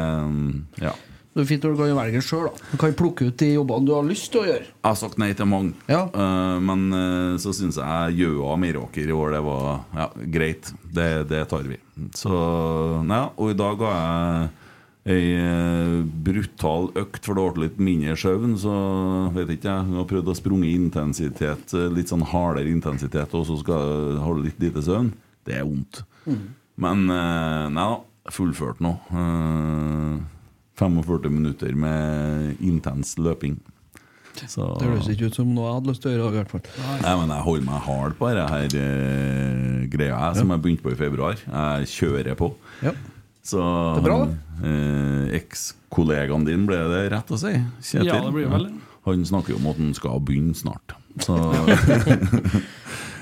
Ja. 0.82 0.94
Det 1.34 1.42
er 1.42 1.46
fint 1.48 1.64
når 1.66 1.72
du 1.74 1.80
kan 1.80 1.96
velge 1.98 2.20
sjøl. 2.22 2.44
Du 2.70 2.76
kan 2.78 2.92
plukke 2.94 3.26
ut 3.26 3.38
de 3.42 3.48
jobbene 3.56 3.88
du 3.88 3.90
har 3.90 4.04
lyst 4.06 4.28
til 4.30 4.44
å 4.44 4.46
gjøre. 4.46 4.68
Jeg 4.68 4.86
har 4.86 4.98
sagt 5.00 5.16
nei 5.18 5.32
til 5.34 5.48
mange, 5.50 5.74
Ja. 5.90 6.04
uh, 6.14 6.60
men 6.62 6.84
uh, 6.94 7.38
så 7.42 7.50
syns 7.50 7.78
jeg 7.80 8.20
Gjøa 8.20 8.54
Meråker 8.62 9.10
i 9.10 9.14
år 9.14 9.34
det 9.34 9.40
var 9.42 9.80
ja, 9.98 10.06
greit. 10.30 10.70
Det, 10.86 11.08
det 11.30 11.42
tar 11.50 11.66
vi. 11.66 11.78
Så 12.14 12.30
ja, 12.30 13.24
Og 13.34 13.50
i 13.50 13.58
dag 13.58 13.82
har 13.82 13.98
jeg 13.98 14.52
ei 15.04 15.34
eh, 15.36 15.98
brutal 16.24 16.88
økt, 16.96 17.26
for 17.26 17.36
det 17.36 17.44
ble 17.56 17.66
litt 17.66 17.80
mindre 17.82 18.16
søvn. 18.16 18.54
Så 18.60 18.72
vet 19.36 19.52
ikke 19.52 19.68
jeg. 19.68 19.88
Hun 19.90 20.00
har 20.00 20.08
prøvd 20.08 20.30
å 20.32 20.36
sprunge 20.38 20.70
intensitet, 20.72 21.74
eh, 21.76 21.90
litt 21.92 22.12
sånn 22.12 22.24
hardere 22.30 22.72
intensitet, 22.72 23.36
og 23.36 23.44
så 23.48 23.58
skal 23.60 24.16
ha 24.24 24.32
litt 24.40 24.60
lite 24.62 24.84
søvn. 24.84 25.12
Det 25.44 25.58
er 25.58 25.68
vondt. 25.68 26.04
Men 26.80 27.06
eh, 27.12 27.68
nei 27.74 27.88
da. 27.92 28.02
Fullført 28.32 28.78
nå. 28.80 28.94
Eh, 29.12 30.20
45 30.80 31.28
minutter 31.28 31.74
med 31.76 32.56
intens 32.64 33.18
løping. 33.20 33.58
Så 34.48 34.64
Det 34.80 34.88
høres 34.88 35.06
ikke 35.12 35.28
ut 35.28 35.36
som 35.36 35.52
noe 35.54 35.68
jeg 35.68 35.74
hadde 35.76 35.90
lyst 35.92 36.02
til 36.02 36.10
å 36.10 36.14
gjøre. 36.16 36.32
i 36.32 36.38
hvert 36.40 36.50
fall 36.50 36.64
Nei, 37.04 37.12
men 37.20 37.30
jeg 37.30 37.44
holder 37.44 37.66
meg 37.68 37.84
hard 37.84 38.16
på 38.18 38.30
dette 38.32 38.46
her 38.50 39.84
greia 39.92 40.16
jeg, 40.16 40.38
som 40.40 40.50
jeg 40.50 40.62
begynte 40.64 40.82
på 40.82 40.90
i 40.90 40.98
februar. 40.98 41.36
Jeg 41.44 41.90
kjører 41.92 42.34
på. 42.40 42.48
Ja. 42.82 42.96
Så 43.44 43.60
eh, 44.64 45.34
Ekskollegaen 45.38 46.46
din, 46.48 46.64
ble 46.68 46.78
det 46.90 47.02
rett 47.12 47.30
å 47.34 47.38
si? 47.40 47.52
Kjetil? 47.84 48.08
Ja, 48.08 48.20
det 48.24 48.32
blir 48.32 48.48
vel. 48.48 48.70
Han 49.04 49.24
snakker 49.28 49.52
jo 49.52 49.58
om 49.60 49.66
at 49.68 49.76
han 49.82 49.92
skal 49.96 50.20
begynne 50.24 50.54
snart. 50.56 50.94
Så 51.20 51.36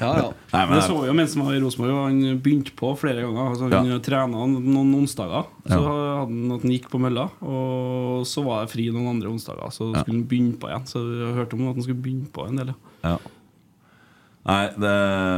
Ja, 0.02 0.08
ja. 0.18 0.28
Nei, 0.50 0.62
men 0.66 0.72
Det 0.80 0.84
så 0.88 0.94
vi 0.98 1.06
jo 1.06 1.12
mens 1.14 1.34
han 1.38 1.44
var 1.46 1.54
i 1.54 1.60
Rosenborg, 1.62 1.92
han 2.08 2.38
begynte 2.42 2.72
på 2.74 2.88
flere 2.98 3.22
ganger. 3.22 3.52
Altså, 3.52 3.68
han 3.70 3.86
Ja. 3.90 3.98
trena 4.02 4.46
noen 4.50 4.94
onsdager, 4.98 5.44
så 5.62 5.78
Ja. 5.78 5.78
hadde 5.78 6.32
han 6.32 6.52
at 6.56 6.62
han 6.66 6.72
gikk 6.74 6.88
på 6.90 6.98
mølla. 7.02 7.28
Og 7.42 8.24
så 8.26 8.42
var 8.42 8.64
det 8.64 8.72
fri 8.72 8.88
noen 8.90 9.12
andre 9.14 9.28
onsdager, 9.30 9.70
så 9.70 9.92
Ja. 9.94 10.02
skulle 10.02 10.18
han 10.18 10.24
begynne 10.26 10.58
på 10.58 10.66
igjen. 10.70 10.86
Så 10.90 10.98
jeg 11.06 11.34
hørte 11.38 11.54
om 11.54 11.68
at 11.68 11.74
han 11.76 11.82
skulle 11.86 12.02
begynne 12.02 12.30
på 12.34 12.48
en 12.48 12.56
del. 12.56 12.74
ja. 13.04 13.18
Ja. 14.42 14.52
Nei, 14.52 14.62
det, 14.74 14.94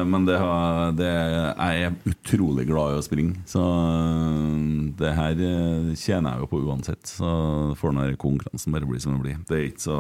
men 0.09 0.25
det, 0.25 0.39
har, 0.41 0.95
det 0.97 1.09
Jeg 1.11 1.83
er 1.85 1.97
utrolig 2.09 2.65
glad 2.71 2.95
i 2.95 3.01
å 3.03 3.05
springe, 3.05 3.43
så 3.45 3.61
øh, 3.61 4.95
det 4.97 5.11
her 5.19 5.43
øh, 5.45 5.91
tjener 5.93 6.35
jeg 6.35 6.45
jo 6.45 6.49
på 6.55 6.63
uansett. 6.65 7.05
Så 7.13 7.29
får 7.77 7.93
den 7.99 8.17
konkurransen 8.17 8.73
bare 8.73 8.89
bli 8.89 9.03
som 9.03 9.13
den 9.13 9.21
blir. 9.27 9.43
Det 9.49 9.59
er 9.59 9.67
ikke 9.69 9.85
så, 9.85 9.99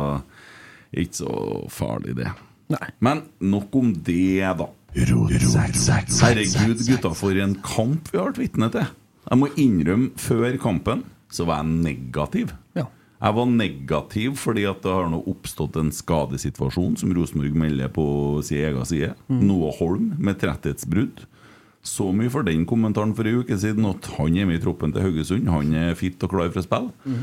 ikke 1.04 1.20
så 1.20 1.36
farlig, 1.68 2.16
det. 2.22 2.32
Nei. 2.72 2.88
Men 3.04 3.26
nok 3.44 3.76
om 3.76 3.92
det, 4.06 4.40
da. 4.56 4.70
Herregud, 4.94 6.84
gutta, 6.86 7.10
for 7.18 7.44
en 7.44 7.56
kamp 7.66 8.08
vi 8.12 8.20
har 8.20 8.30
vært 8.30 8.40
vitne 8.40 8.70
til. 8.72 8.88
Jeg 9.24 9.40
må 9.40 9.48
innrømme, 9.60 10.12
før 10.20 10.56
kampen 10.62 11.04
så 11.34 11.46
var 11.48 11.60
jeg 11.62 11.80
negativ. 11.90 12.52
Ja. 12.78 12.86
Jeg 13.22 13.34
var 13.38 13.46
negativ 13.48 14.34
fordi 14.42 14.64
at 14.68 14.82
det 14.84 14.92
har 14.92 15.06
nå 15.08 15.20
oppstått 15.30 15.76
en 15.80 15.92
skadesituasjon 15.94 16.96
som 17.00 17.12
Rosenborg 17.16 17.54
melder 17.56 17.88
på 17.94 18.04
sin 18.44 18.58
egen 18.66 18.84
side. 18.88 19.14
Noah 19.30 19.72
Holm 19.78 20.10
med 20.18 20.40
tretthetsbrudd. 20.42 21.24
Så 21.84 22.10
mye 22.16 22.32
for 22.32 22.44
den 22.48 22.64
kommentaren 22.68 23.14
for 23.16 23.28
en 23.28 23.42
uke 23.44 23.56
siden 23.60 23.84
at 23.88 24.06
han 24.18 24.36
er 24.40 24.46
med 24.48 24.56
i 24.58 24.62
troppen 24.64 24.92
til 24.92 25.04
Haugesund. 25.04 25.48
Han 25.52 25.72
er 25.76 25.96
fit 26.00 26.22
og 26.24 26.32
klar 26.32 26.48
for 26.52 26.62
å 26.62 26.64
spille. 26.64 27.18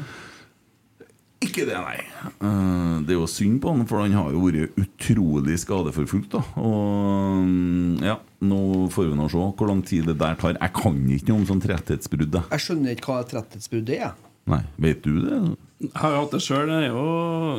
Ikke 1.41 1.63
det, 1.65 1.73
nei. 1.73 1.97
Eh, 2.45 2.97
Det 3.01 3.15
er 3.15 3.17
jo 3.17 3.25
synd 3.29 3.57
på 3.63 3.71
han, 3.73 3.87
for 3.89 4.03
han 4.03 4.13
har 4.13 4.29
jo 4.29 4.43
vært 4.45 4.75
utrolig 4.77 5.55
skadeforfulgt. 5.57 6.35
da 6.37 6.41
Og 6.61 7.41
mm, 7.41 8.03
ja, 8.05 8.19
nå 8.45 8.59
får 8.93 9.09
vi 9.09 9.17
nå 9.17 9.25
se 9.33 9.37
hvor 9.41 9.67
lang 9.71 9.81
tid 9.81 10.05
det 10.11 10.19
der 10.21 10.37
tar. 10.37 10.53
Jeg 10.61 10.73
kan 10.77 10.99
ikke 11.09 11.31
noe 11.33 11.41
om 11.41 11.47
sånn 11.49 11.63
tretthetsbrudd. 11.65 12.37
jeg. 12.37 12.61
Skjønner 12.61 12.93
ikke 12.93 13.09
hva 13.09 13.23
et 13.25 13.33
tretthetsbrudd 13.33 13.89
er. 13.97 14.13
Nei, 14.51 14.61
vet 14.83 15.01
du 15.05 15.13
det? 15.23 15.37
Jeg 15.81 15.93
har 15.97 16.11
jo 16.13 16.19
hatt 16.25 16.33
det 16.35 16.41
sjøl. 16.45 16.67
Det 16.69 16.75
er 16.77 16.89
jo 16.91 17.05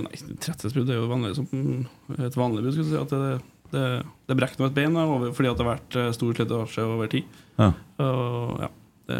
Nei, 0.04 0.18
tretthetsbrudd 0.44 0.92
er 0.92 1.00
jo 1.00 1.08
vanlig 1.10 1.32
som 1.38 1.48
et 2.18 2.36
vanlig 2.38 2.62
brudd. 2.66 2.76
Si, 2.78 2.94
at 3.00 3.14
det, 3.14 3.32
det, 3.72 3.86
det 4.30 4.36
brekker 4.38 4.62
nå 4.62 4.68
et 4.70 4.76
bein 4.76 4.98
over, 5.00 5.32
fordi 5.34 5.50
at 5.50 5.58
det 5.58 5.64
har 5.66 5.72
vært 5.72 5.96
eh, 5.98 6.10
stor 6.16 6.36
slitasje 6.36 6.84
over 6.86 7.10
tid. 7.12 7.40
Ja. 7.58 7.70
Og, 8.04 8.62
ja, 8.62 8.70
det, 9.10 9.18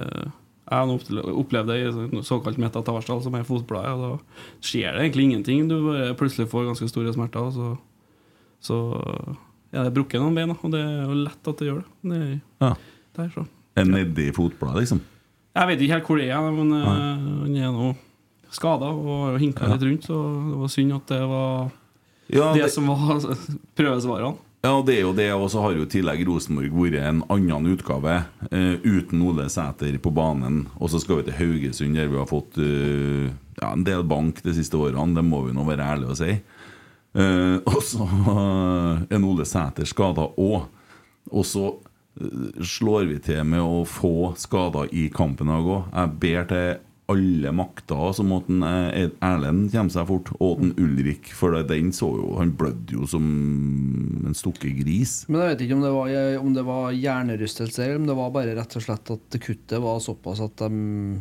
jeg 0.73 0.79
har 0.79 1.33
opplevd 1.43 1.69
det 1.73 1.79
i 1.83 1.88
sånn 1.93 2.23
såkalt 2.25 2.61
metatarsdal, 2.62 3.21
som 3.25 3.35
er 3.37 3.49
fotbladet. 3.49 3.97
Og 3.97 4.05
da 4.05 4.61
skjer 4.64 4.95
det 4.95 5.07
egentlig 5.09 5.26
ingenting. 5.31 5.67
Du 5.73 5.76
plutselig 6.21 6.47
får 6.52 6.69
ganske 6.71 6.88
store 6.93 7.12
smerter. 7.17 7.49
Og 7.49 7.57
så, 7.57 7.73
så 8.62 8.79
ja, 9.73 9.83
det 9.83 9.88
er 9.91 9.97
brukket 9.97 10.23
noen 10.23 10.37
bein, 10.38 10.52
og 10.55 10.73
det 10.73 10.81
er 10.85 11.02
jo 11.09 11.19
lett 11.25 11.50
at 11.50 11.59
det 11.61 11.69
gjør 11.71 11.83
det. 11.83 11.91
det 12.12 12.21
er, 12.23 12.38
Ja. 12.62 12.71
der, 13.19 13.33
så. 13.35 13.45
Er 13.81 13.88
nedi 13.88 14.29
fotbladet, 14.37 14.85
liksom? 14.85 15.02
Jeg 15.52 15.68
vet 15.68 15.82
ikke 15.85 15.99
helt 15.99 16.09
hvor 16.09 16.21
det 16.21 16.30
er, 16.32 16.49
men 16.54 16.73
eh, 16.78 16.88
han 16.88 17.56
er 17.61 17.75
nå 17.75 17.90
skada 18.52 18.88
og 18.92 19.37
hinka 19.40 19.68
litt 19.68 19.85
rundt, 19.85 20.09
så 20.09 20.16
det 20.49 20.56
var 20.61 20.73
synd 20.73 20.97
at 20.97 21.12
det 21.12 21.21
var 21.28 21.71
Ja, 22.32 22.49
det 22.54 22.64
det, 22.64 22.71
som 22.73 22.88
var 22.88 23.21
prøvesvarene. 23.78 24.37
ja, 24.64 24.73
det 24.87 24.97
er 24.97 25.02
jo 25.02 25.12
det, 25.16 25.28
og 25.35 25.50
så 25.52 25.64
har 25.64 25.76
jo 25.76 25.85
i 25.85 25.92
tillegg 25.92 26.25
Rosenborg 26.28 26.73
vært 26.76 27.00
en 27.02 27.23
annen 27.32 27.71
utgave 27.73 28.18
uh, 28.49 28.76
uten 28.85 29.25
Ole 29.26 29.49
Sæter 29.52 29.97
på 30.00 30.12
banen. 30.14 30.66
Og 30.78 30.92
så 30.92 31.00
skal 31.02 31.21
vi 31.21 31.28
til 31.28 31.38
Haugesund, 31.40 31.97
der 31.97 32.09
vi 32.12 32.21
har 32.21 32.28
fått 32.30 32.61
uh, 32.61 33.28
ja, 33.61 33.73
en 33.73 33.85
del 33.85 34.04
bank 34.09 34.40
de 34.44 34.54
siste 34.56 34.78
årene. 34.80 35.16
Det 35.18 35.25
må 35.26 35.44
vi 35.49 35.56
nå 35.56 35.66
være 35.68 35.88
ærlige 35.97 36.14
og 36.14 36.21
si. 36.21 36.37
Uh, 37.12 37.59
og 37.73 37.80
så 37.85 38.09
er 39.11 39.18
Ole 39.21 39.49
Sæter 39.49 39.88
skada 39.88 40.30
òg. 40.40 40.68
Og 41.32 41.44
så 41.47 41.68
slår 42.16 43.07
vi 43.09 43.19
til 43.25 43.45
med 43.49 43.62
å 43.64 43.83
få 43.88 44.33
skader 44.40 44.90
i 44.92 45.07
kampen 45.14 45.49
i 45.49 45.54
dag 45.57 45.69
òg. 45.76 45.92
Jeg 45.97 46.19
ber 46.23 46.49
til 46.50 46.73
alle 47.12 47.50
makter 47.52 48.12
som 48.16 48.31
at 48.37 48.47
eh, 48.49 49.09
Erlend 49.26 49.66
kommer 49.73 49.92
seg 49.92 50.07
fort, 50.09 50.31
og 50.40 50.62
at 50.62 50.78
Ulrik 50.81 51.26
For 51.37 51.57
den 51.69 51.90
så 51.92 52.07
jo 52.16 52.37
Han 52.38 52.52
blødde 52.57 52.95
jo 52.95 53.09
som 53.11 53.26
en 54.28 54.37
stukket 54.38 54.78
gris. 54.78 55.16
Men 55.28 55.42
jeg 55.42 55.50
vet 55.52 55.64
ikke 55.66 55.76
om 55.76 55.83
det 55.85 55.90
var, 55.92 56.12
om 56.40 56.54
det 56.57 56.64
var 56.64 56.95
hjernerystelse, 56.97 57.83
eller 57.85 58.00
om 58.00 58.07
det 58.09 58.16
var 58.16 58.31
bare 58.38 58.54
rett 58.57 58.76
og 58.78 58.87
slett 58.87 59.12
at 59.16 59.26
det 59.35 59.42
kuttet 59.45 59.83
var 59.83 60.00
såpass 60.04 60.40
at 60.47 60.57
de, 60.62 60.71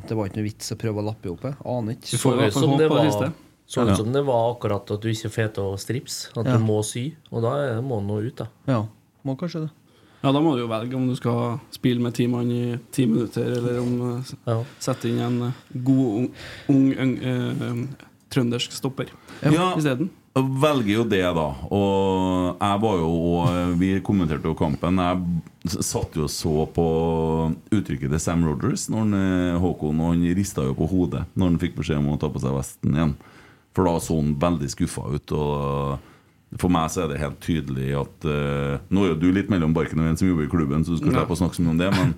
det 0.07 0.15
var 0.15 0.29
ikke 0.29 0.39
noe 0.39 0.47
vits 0.47 0.71
å 0.71 0.79
prøve 0.79 1.01
å 1.03 1.07
lappe 1.09 1.33
opp 1.33 1.43
det. 1.49 1.55
Aner 1.65 1.97
ikke. 1.97 2.13
Så 2.21 2.35
ut 2.37 2.55
som 2.55 2.77
det 2.79 2.87
var, 2.91 3.03
siste. 3.09 3.31
Ja. 3.71 3.95
som 3.95 4.11
det 4.15 4.23
var 4.27 4.49
akkurat 4.53 4.91
at 4.95 5.01
du 5.03 5.09
ikke 5.11 5.31
får 5.33 5.53
til 5.57 5.73
å 5.73 5.77
strips. 5.81 6.21
At 6.37 6.45
Ja. 6.45 6.55
du 6.55 6.63
må 6.63 6.81
sy. 6.87 7.09
Og 7.31 7.41
da 7.43 7.81
må 7.83 7.99
han 7.99 8.07
nå 8.07 8.21
ut, 8.27 8.35
da. 8.37 8.47
Ja, 8.69 8.85
må 9.27 9.35
kanskje 9.39 9.65
det. 9.65 9.71
Ja, 10.21 10.31
Da 10.31 10.39
må 10.41 10.53
du 10.55 10.61
jo 10.61 10.69
velge 10.69 10.95
om 10.97 11.07
du 11.09 11.15
skal 11.17 11.59
spille 11.73 12.01
med 12.03 12.13
ti 12.13 12.27
mann 12.29 12.51
i 12.53 12.77
ti 12.93 13.07
minutter, 13.09 13.51
eller 13.57 13.79
om 13.81 13.93
uh, 14.01 14.33
Ja. 14.45 14.59
sette 14.79 15.09
inn 15.09 15.19
en 15.19 15.41
eh, 15.49 15.59
god, 15.73 16.29
ung, 16.69 16.89
ung 17.01 17.13
eh, 17.17 17.85
trøndersk 18.31 18.71
stopper 18.77 19.09
Ja, 19.41 19.71
isteden. 19.77 20.11
Jeg 20.31 20.47
velger 20.63 20.93
jo 20.93 21.03
det, 21.11 21.23
da. 21.35 21.47
Og 21.75 22.61
jeg 22.61 22.81
var 22.85 22.99
jo 23.01 23.07
og 23.09 23.73
Vi 23.81 23.89
kommenterte 23.99 24.47
jo 24.47 24.53
kampen. 24.55 25.01
Jeg 25.01 25.81
satt 25.83 26.15
jo 26.15 26.23
og 26.23 26.31
så 26.31 26.53
på 26.71 26.85
uttrykket 27.73 28.13
til 28.13 28.21
Sam 28.21 28.45
Rogers 28.47 28.85
når 28.89 29.03
han, 29.03 29.57
Håkon 29.59 29.99
Og 29.99 30.13
han 30.13 30.23
rista 30.37 30.63
jo 30.63 30.77
på 30.77 30.87
hodet 30.87 31.25
når 31.35 31.51
han 31.51 31.59
fikk 31.59 31.75
beskjed 31.81 31.99
om 31.99 32.13
å 32.13 32.19
ta 32.21 32.29
på 32.31 32.39
seg 32.39 32.55
vesten 32.55 32.95
igjen. 32.95 33.13
For 33.75 33.87
da 33.89 33.97
så 34.03 34.21
han 34.21 34.31
veldig 34.39 34.71
skuffa 34.71 35.03
ut. 35.11 35.35
Og 35.35 35.99
for 36.59 36.73
meg 36.73 36.89
så 36.91 37.05
er 37.05 37.13
det 37.13 37.21
helt 37.21 37.39
tydelig 37.43 37.93
at 37.95 38.25
uh, 38.27 38.81
Nå 38.91 39.05
er 39.05 39.13
jo 39.13 39.19
du 39.21 39.29
litt 39.31 39.51
mellom 39.51 39.75
barken 39.75 40.01
og 40.03 40.09
en 40.09 40.19
som 40.19 40.27
jobber 40.27 40.49
i 40.49 40.51
klubben, 40.51 40.83
så 40.83 40.95
du 40.95 40.99
skal 40.99 41.15
slippe 41.15 41.37
å 41.37 41.39
snakke 41.39 41.57
så 41.57 41.63
mye 41.63 41.75
om 41.75 41.79
det, 41.79 41.91
men 41.95 42.13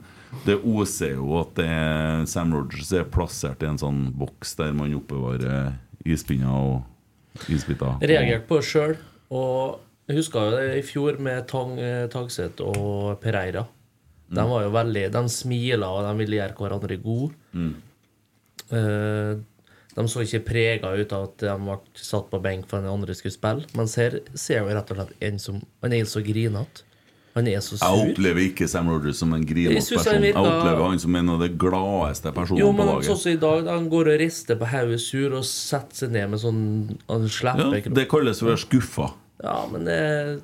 det 0.48 0.58
oser 0.66 1.14
jo 1.20 1.36
at 1.44 1.62
er, 1.62 2.24
Sam 2.30 2.56
Rogers 2.56 2.90
er 2.98 3.06
plassert 3.14 3.62
i 3.62 3.70
en 3.70 3.78
sånn 3.78 4.08
boks 4.18 4.56
der 4.58 4.74
man 4.74 4.96
oppbevarer 4.98 5.76
ispinner 6.10 6.50
og 6.50 7.46
isbiter. 7.54 8.00
Reagerte 8.02 8.48
på 8.50 8.58
det 8.58 8.68
sjøl. 8.68 8.96
Og 9.34 10.10
jeg 10.10 10.18
huska 10.20 10.42
jo 10.48 10.58
det 10.58 10.66
i 10.80 10.84
fjor 10.86 11.22
med 11.24 11.46
Tang, 11.50 11.78
Tagseth 12.12 12.66
og 12.66 13.22
Pereira. 13.22 13.64
De 14.34 14.44
var 14.50 14.66
jo 14.66 14.74
veldig 14.74 15.06
De 15.14 15.24
smila, 15.30 15.90
og 15.94 16.08
de 16.08 16.14
ville 16.24 16.40
gjøre 16.40 16.58
hverandre 16.58 16.98
gode. 17.02 17.34
Eh, 18.74 19.34
de 19.96 20.08
så 20.10 20.24
ikke 20.26 20.44
prega 20.48 20.94
ut 20.98 21.12
av 21.14 21.28
at 21.28 21.38
de 21.44 21.58
ble 21.62 21.78
satt 22.02 22.30
på 22.32 22.40
benk 22.42 22.66
for 22.70 22.80
at 22.80 22.88
den 22.88 22.94
andre 22.94 23.14
skulle 23.18 23.36
spille. 23.36 23.66
Mens 23.78 23.94
her 24.00 24.20
ser 24.34 24.64
vi 24.66 24.74
rett 24.74 24.90
og 24.92 24.98
slett 24.98 25.14
en 25.30 25.40
som 25.40 25.62
Han 25.84 25.94
er 25.94 26.04
så 26.10 26.24
grinete. 26.26 26.82
Han 27.36 27.48
er 27.50 27.60
så 27.66 27.74
Jeg 27.74 27.80
sur. 27.82 28.10
opplever 28.12 28.44
ikke 28.46 28.68
Sam 28.70 28.90
Rogers 28.90 29.18
som 29.18 29.32
en 29.34 29.42
Jeg 29.42 29.50
grinete 29.50 29.96
person. 29.98 30.22
Jeg 30.24 30.36
opplever 30.38 30.84
han 30.90 31.00
som 31.02 31.16
en 31.16 31.30
av 31.34 31.40
de 31.42 31.50
gladeste 31.50 32.32
personene 32.34 32.60
Jo, 32.62 32.68
på 32.70 32.78
men 32.78 32.88
laget. 32.92 33.08
sånn 33.10 33.18
som 33.24 33.32
i 33.32 33.40
dag, 33.42 33.68
han 33.74 33.90
går 33.90 34.12
og 34.14 34.20
rister 34.22 34.56
på 34.56 34.66
hodet 34.70 35.00
sur 35.02 35.34
og 35.40 35.44
setter 35.50 35.96
seg 36.04 36.12
ned 36.14 36.30
med 36.30 36.40
sånn 36.40 36.62
Han 37.10 37.28
slipper 37.30 37.80
ikke 37.82 37.94
det 37.98 38.08
kalles 38.10 38.42
å 38.44 38.50
være 38.52 38.62
skuffa. 38.66 39.14
Ja, 39.44 39.66
men 39.72 39.84
det 39.90 39.98
jeg 39.98 40.42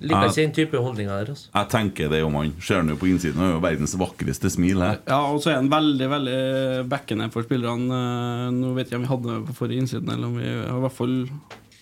liker 0.00 0.30
ikke 0.30 0.40
den 0.40 0.54
type 0.56 0.82
holdninger 0.82 1.12
der. 1.12 1.32
Altså. 1.34 1.48
Jeg 1.54 1.70
tenker 1.74 2.12
det 2.12 2.22
om 2.26 2.36
han. 2.40 2.52
Ser 2.64 2.82
han 2.82 2.92
jo 2.92 2.98
på 3.00 3.08
innsiden, 3.10 3.40
er 3.40 3.50
har 3.50 3.56
jo 3.56 3.62
verdens 3.64 3.96
vakreste 4.00 4.50
smil 4.52 4.84
her. 4.84 5.00
Ja, 5.08 5.22
og 5.28 5.40
så 5.44 5.52
er 5.52 5.60
han 5.60 5.70
veldig 5.72 6.10
veldig 6.10 6.42
backende 6.90 7.30
for 7.34 7.46
spillerne. 7.46 8.02
Eh, 8.02 8.50
Nå 8.56 8.74
vet 8.78 8.92
jeg 8.92 9.00
om 9.00 9.06
vi 9.06 9.12
hadde 9.14 9.32
det 9.32 9.40
på 9.48 9.58
forrige 9.62 9.84
innsiden, 9.84 10.12
eller 10.12 10.30
om 10.30 10.38
vi 10.40 10.46
har 10.48 10.76
i 10.76 10.84
hvert 10.86 10.96
fall 10.96 11.16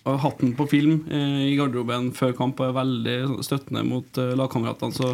har 0.08 0.20
hatt 0.22 0.40
den 0.40 0.54
på 0.56 0.66
film 0.70 1.02
eh, 1.10 1.48
i 1.50 1.56
garderoben 1.58 2.12
før 2.16 2.32
kamp 2.36 2.60
og 2.62 2.70
er 2.70 2.76
veldig 2.76 3.44
støttende 3.44 3.84
mot 3.86 4.20
eh, 4.20 4.34
lagkameratene. 4.38 4.94
Så 4.94 5.12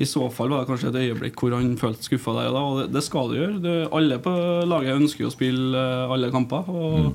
i 0.00 0.08
så 0.08 0.28
fall 0.32 0.52
var 0.52 0.62
det 0.62 0.70
kanskje 0.70 0.92
et 0.92 1.00
øyeblikk 1.04 1.40
hvor 1.40 1.56
han 1.56 1.74
følte 1.80 2.06
skuffa 2.06 2.36
der 2.38 2.50
og 2.50 2.56
da, 2.56 2.62
og 2.62 2.94
det, 2.94 3.04
skal 3.06 3.30
du 3.30 3.36
gjøre. 3.38 3.60
Det, 3.64 3.76
alle 3.96 4.20
på 4.22 4.34
laget 4.70 4.96
ønsker 4.96 5.26
jo 5.26 5.32
å 5.32 5.34
spille 5.34 5.84
alle 6.14 6.32
kamper. 6.32 6.70
Og, 6.70 7.12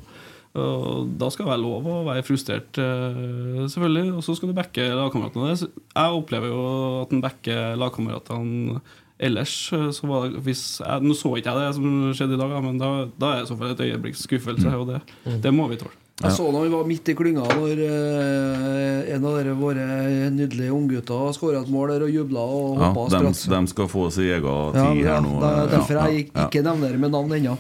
og 0.55 1.09
da 1.19 1.29
skal 1.29 1.45
det 1.45 1.51
være 1.53 1.63
lov 1.63 1.87
å 1.91 1.97
være 2.07 2.23
frustrert, 2.25 2.77
eh, 2.79 3.65
selvfølgelig. 3.71 4.13
Og 4.17 4.23
så 4.23 4.35
skal 4.37 4.49
du 4.51 4.55
backe 4.57 4.85
lagkameratene. 4.95 5.55
Jeg 5.95 6.19
opplever 6.21 6.47
jo 6.53 6.61
at 7.03 7.11
en 7.13 7.21
backer 7.25 7.75
lagkameratene 7.81 8.79
ellers. 9.19 9.71
eh, 9.73 9.89
Så 9.95 10.07
var 10.07 10.29
det, 10.29 10.41
hvis 10.43 10.63
jeg, 10.81 11.01
nå 11.05 11.13
så 11.15 11.35
ikke 11.37 11.51
jeg 11.53 11.61
det 11.61 11.75
som 11.75 11.91
skjedde 12.15 12.35
i 12.35 12.41
dag, 12.41 12.55
men 12.63 12.77
da, 12.81 12.89
da 13.19 13.33
er 13.33 13.37
det 13.43 13.45
i 13.45 13.51
så 13.53 13.57
fall 13.59 13.71
et 13.75 13.85
øyeblikks 13.89 14.25
skuffelse, 14.27 14.73
og 14.79 14.87
det, 14.93 15.01
det 15.43 15.53
må 15.55 15.67
vi 15.71 15.77
tåle. 15.77 15.95
Jeg 16.23 16.31
så 16.31 16.45
da 16.47 16.59
vi 16.63 16.69
var 16.71 16.85
midt 16.87 17.09
i 17.11 17.13
klynga 17.13 17.43
når 17.43 17.79
eh, 17.83 19.15
en 19.17 19.25
av 19.27 19.33
dere 19.35 19.51
våre 19.59 19.83
nydelige 20.31 20.71
unggutter 20.71 21.33
skåra 21.35 21.59
et 21.59 21.71
mål 21.73 21.91
der 21.91 22.05
og 22.07 22.13
jubla 22.13 22.39
og 22.39 22.79
Ja, 22.79 22.87
dem 22.93 23.01
og 23.03 23.35
spratt. 23.35 23.51
de 23.51 23.73
skal 23.73 23.89
få 23.91 24.05
sin 24.15 24.29
egen 24.29 24.45
Ja, 24.47 24.71
tid 24.93 25.01
ja, 25.03 25.17
her 25.17 25.25
nå. 25.25 25.33
det 25.43 25.49
er 25.51 25.67
derfor 25.75 25.99
Ja, 25.99 26.05
jeg 26.07 26.29
ikke 26.29 26.61
ja, 26.61 26.63
nevner 26.69 26.95
det 26.95 27.01
med 27.03 27.11
navn 27.11 27.35
ennå. 27.35 27.57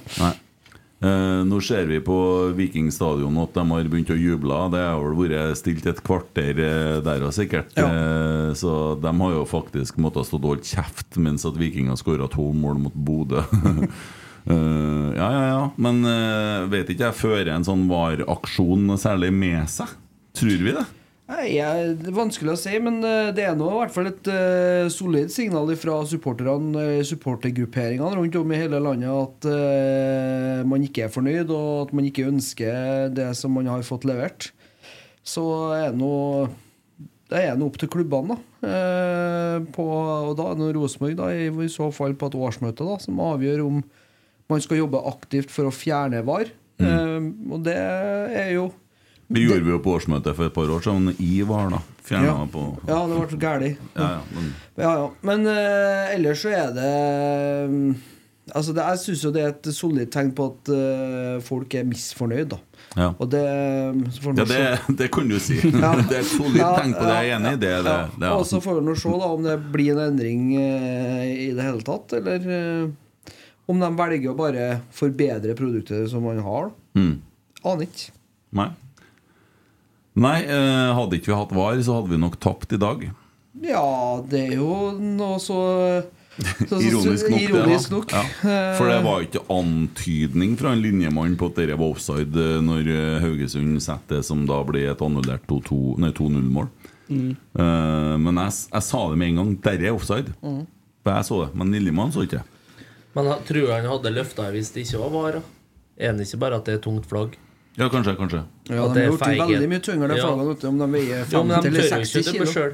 Eh, 1.03 1.41
nå 1.43 1.59
ser 1.59 1.89
vi 1.89 1.99
på 2.03 2.17
Viking 2.55 2.87
stadion 2.93 3.35
at 3.41 3.55
de 3.57 3.63
har 3.67 3.89
begynt 3.91 4.13
å 4.13 4.17
juble. 4.17 4.59
Det 4.73 4.83
har 4.85 5.01
vel 5.03 5.17
vært 5.25 5.59
stilt 5.59 5.87
et 5.91 6.01
kvarter 6.05 6.61
eh, 6.63 6.99
der 7.05 7.25
òg, 7.25 7.33
sikkert. 7.35 7.75
Eh, 7.77 8.51
så 8.57 8.95
de 9.01 9.15
har 9.19 9.33
jo 9.35 9.47
faktisk 9.49 9.99
måttet 10.01 10.29
stå 10.29 10.39
og 10.39 10.51
holde 10.53 10.69
kjeft 10.69 11.19
mens 11.21 11.45
at 11.47 11.59
Viking 11.59 11.91
har 11.91 11.99
skåra 11.99 12.29
to 12.31 12.47
mål 12.55 12.85
mot 12.87 13.01
Bodø. 13.07 13.43
Eh, 14.45 15.07
ja, 15.17 15.25
ja, 15.33 15.45
ja. 15.49 15.61
Men 15.81 16.03
eh, 16.05 16.67
vet 16.69 16.91
ikke 16.93 17.07
jeg 17.07 17.17
fører 17.17 17.47
en 17.55 17.63
sånn 17.65 17.87
VAR-aksjon 17.89 18.93
særlig 19.01 19.31
med 19.33 19.65
seg? 19.73 19.89
Tror 20.37 20.59
vi 20.61 20.75
det? 20.75 20.83
Nei, 21.25 21.55
Det 21.57 22.11
er 22.11 22.13
vanskelig 22.13 22.53
å 22.53 22.59
si, 22.59 22.73
men 22.77 22.99
eh, 23.01 23.31
det 23.33 23.47
er 23.47 23.55
nå 23.57 23.69
i 23.71 23.77
hvert 23.79 23.93
fall 23.95 24.11
et 24.11 24.27
uh, 24.29 24.85
solid 24.93 25.31
signal 25.33 25.71
fra 25.81 25.95
supporterne, 26.05 26.83
eh, 26.99 27.05
supportergrupperingene 27.07 28.19
rundt 28.19 28.37
om 28.37 28.53
i 28.53 28.59
hele 28.61 28.81
landet 28.83 29.09
at 29.09 29.47
uh, 29.49 30.61
man 30.69 30.85
ikke 30.85 31.07
er 31.07 31.15
fornøyd, 31.15 31.49
og 31.49 31.87
at 31.87 31.95
man 31.97 32.05
ikke 32.11 32.27
ønsker 32.29 33.09
det 33.17 33.31
som 33.39 33.57
man 33.57 33.71
har 33.73 33.81
fått 33.87 34.05
levert. 34.05 34.51
Så 35.25 35.47
er 35.73 35.97
nå 35.97 36.13
det 37.31 37.41
er 37.41 37.55
nå 37.57 37.67
opp 37.71 37.77
til 37.81 37.89
klubbene, 37.89 38.35
da. 38.35 38.69
Eh, 38.69 39.63
på, 39.73 39.85
og 39.85 40.35
da 40.37 40.51
er 40.51 40.59
det 40.59 40.73
Rosenborg 40.77 41.17
da, 41.17 41.31
i, 41.33 41.69
så 41.73 41.89
fall 41.93 42.13
på 42.17 42.29
et 42.29 42.37
årsmøte 42.37 42.85
da, 42.85 42.97
som 43.01 43.21
avgjør 43.23 43.63
om 43.65 43.81
man 44.51 44.61
skal 44.61 44.83
jobbe 44.83 45.01
aktivt 45.09 45.53
for 45.53 45.69
å 45.69 45.73
fjerne 45.73 46.21
VAR. 46.25 46.51
Eh, 46.77 47.29
og 47.49 47.63
det 47.65 47.75
er 47.75 48.51
jo 48.53 48.69
Det 49.27 49.41
gjorde 49.41 49.65
vi 49.65 49.73
jo 49.73 49.81
på 49.81 49.95
årsmøtet 49.97 50.35
for 50.37 50.45
et 50.45 50.53
par 50.53 50.69
år 50.69 50.83
siden. 50.85 51.13
I 51.19 51.41
VAR, 51.47 51.69
da. 51.73 51.79
Fjerna 52.05 52.25
Ja. 52.27 52.47
på 52.51 52.65
Ja, 52.87 52.99
det 53.09 53.15
ble 53.15 53.29
så. 53.29 53.69
Ja, 53.95 54.09
ja, 54.11 54.21
men 54.35 54.51
Ja, 54.77 54.91
ja. 54.99 55.07
Men 55.21 55.47
uh, 55.47 56.13
ellers 56.13 56.43
så 56.43 56.51
er 56.53 56.73
det 56.75 57.69
um, 57.69 57.95
Altså 58.53 58.73
det, 58.77 58.83
Jeg 58.85 58.99
syns 59.01 59.23
jo 59.23 59.31
det 59.33 59.41
er 59.41 59.47
et 59.55 59.67
solid 59.73 60.11
tegn 60.13 60.29
på 60.37 60.45
at 60.51 60.69
uh, 60.69 61.41
folk 61.41 61.73
er 61.73 61.87
misfornøyd, 61.89 62.51
da. 62.51 62.59
Ja. 62.95 63.07
Og 63.17 63.31
det 63.31 63.41
vi 63.41 64.35
Ja, 64.37 64.45
det, 64.45 64.97
det 64.99 65.09
kan 65.11 65.27
du 65.27 65.39
si. 65.39 65.57
Ja. 65.73 65.95
Det 66.09 66.19
er 66.19 66.21
et 66.21 66.29
solid 66.29 66.61
tegn 66.61 66.93
på 66.93 67.07
det. 67.07 67.15
Jeg 67.15 67.31
er 67.31 67.39
enig 67.39 67.55
i 67.55 67.61
det. 67.65 67.73
det, 67.87 67.97
ja. 67.97 68.05
det 68.21 68.29
Og 68.29 68.45
så 68.45 68.61
får 68.61 68.77
vi 68.79 68.85
nå 68.85 68.95
se 69.01 69.09
da 69.09 69.31
om 69.33 69.43
det 69.43 69.57
blir 69.73 69.95
en 69.95 70.03
endring 70.11 70.53
uh, 70.53 71.25
i 71.25 71.49
det 71.57 71.65
hele 71.65 71.81
tatt, 71.81 72.13
eller 72.21 72.93
om 73.65 73.79
de 73.81 73.87
velger 73.97 74.29
å 74.29 74.37
bare 74.37 74.65
forbedre 74.93 75.55
produktet 75.57 76.05
som 76.11 76.21
man 76.21 76.37
har. 76.45 76.69
Mm. 76.93 77.15
Aner 77.65 77.87
ikke. 77.87 78.11
Nei. 78.53 78.69
Nei, 80.15 80.39
eh, 80.47 80.89
hadde 80.95 81.17
ikke 81.19 81.33
vi 81.33 81.37
hatt 81.37 81.55
VAR, 81.55 81.79
så 81.83 81.97
hadde 81.99 82.13
vi 82.13 82.19
nok 82.21 82.37
tapt 82.39 82.75
i 82.75 82.79
dag. 82.79 83.01
Ja, 83.63 84.21
det 84.29 84.45
er 84.49 84.53
jo 84.59 84.93
noe 84.99 85.39
så, 85.43 85.57
så, 86.69 86.79
Ironisk 86.79 87.29
nok. 87.31 87.41
ironisk 87.41 87.89
det, 87.89 87.95
nok. 87.95 88.15
Ja. 88.15 88.23
For 88.77 88.91
det 88.91 89.01
var 89.03 89.25
ikke 89.25 89.43
antydning 89.51 90.55
fra 90.59 90.71
en 90.75 90.83
linjemann 90.83 91.35
på 91.39 91.49
at 91.51 91.59
dette 91.59 91.77
var 91.79 91.91
offside 91.91 92.47
eh, 92.47 92.63
når 92.63 92.91
eh, 92.91 93.19
Haugesund 93.23 93.79
setter 93.83 94.21
det 94.21 94.27
som 94.27 94.43
da 94.47 94.61
blir 94.67 94.91
et 94.91 95.03
annullert 95.03 95.47
2-2 95.51 95.79
nei, 96.03 96.11
2-0-mål. 96.15 96.71
Mm. 97.05 97.35
Uh, 97.53 98.15
men 98.17 98.39
jeg, 98.41 98.53
jeg 98.71 98.81
sa 98.87 99.01
det 99.11 99.17
med 99.21 99.29
en 99.29 99.41
gang. 99.41 99.51
Dette 99.67 99.85
er 99.85 99.93
offside. 99.93 100.31
Mm. 100.41 100.63
For 101.05 101.19
jeg 101.19 101.27
så 101.27 101.41
det, 101.43 101.49
men 101.59 101.75
Lillemann 101.75 102.15
så 102.15 102.23
ikke. 102.25 102.41
Men 103.15 103.29
jeg 103.31 103.47
tror 103.51 103.73
han 103.75 103.91
hadde 103.91 104.15
løfta 104.15 104.47
hvis 104.55 104.71
det 104.75 104.87
ikke 104.87 105.03
var 105.03 105.13
VAR. 105.13 105.37
da. 105.39 105.43
Er 105.95 106.15
det 106.15 106.25
ikke 106.27 106.41
bare 106.41 106.59
at 106.59 106.67
det 106.67 106.79
er 106.79 106.83
tungt 106.83 107.05
flagg? 107.07 107.37
Ja, 107.75 107.89
kanskje, 107.91 108.15
kanskje. 108.15 108.43
Ja, 108.69 108.75
de 108.75 108.77
har 108.79 108.97
er 108.97 109.09
gjort 109.09 109.25
det 109.25 109.39
veldig 109.39 109.69
mye 109.69 109.81
tyngre, 109.83 110.07
de 110.07 110.17
Ja. 110.17 110.27
flaggene, 110.29 110.69
om 110.69 110.77
de 110.79 110.87
veier 110.95 111.25
50 111.25 111.67
eller 111.67 111.89
60 111.91 112.23
kilo. 112.31 112.69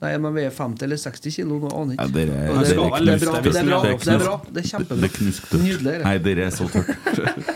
Nei, 0.00 0.12
de 0.14 0.30
veier 0.32 0.50
50 0.54 0.82
eller 0.86 0.96
60 0.96 1.34
kilo, 1.34 1.58
nå 1.58 1.72
aner 1.74 1.96
jeg 1.96 1.98
ikke. 1.98 2.12
det, 2.14 2.22
er 2.22 2.28
bra, 2.28 2.60
det 2.62 3.12
er 3.12 3.18
bra, 3.18 3.40
det 3.42 3.56
er 3.56 3.66
bra, 3.66 3.80
det 3.98 4.14
er 4.14 4.18
bra. 4.22 4.36
Det 4.52 4.62
er 4.62 4.68
kjempebra. 4.68 5.00
Det. 5.00 5.60
Nydelig. 5.62 5.84
det. 5.84 6.04
Nei, 6.04 6.18
dere 6.18 6.46
er 6.46 6.50
så 6.54 6.68
tørt. 6.70 7.54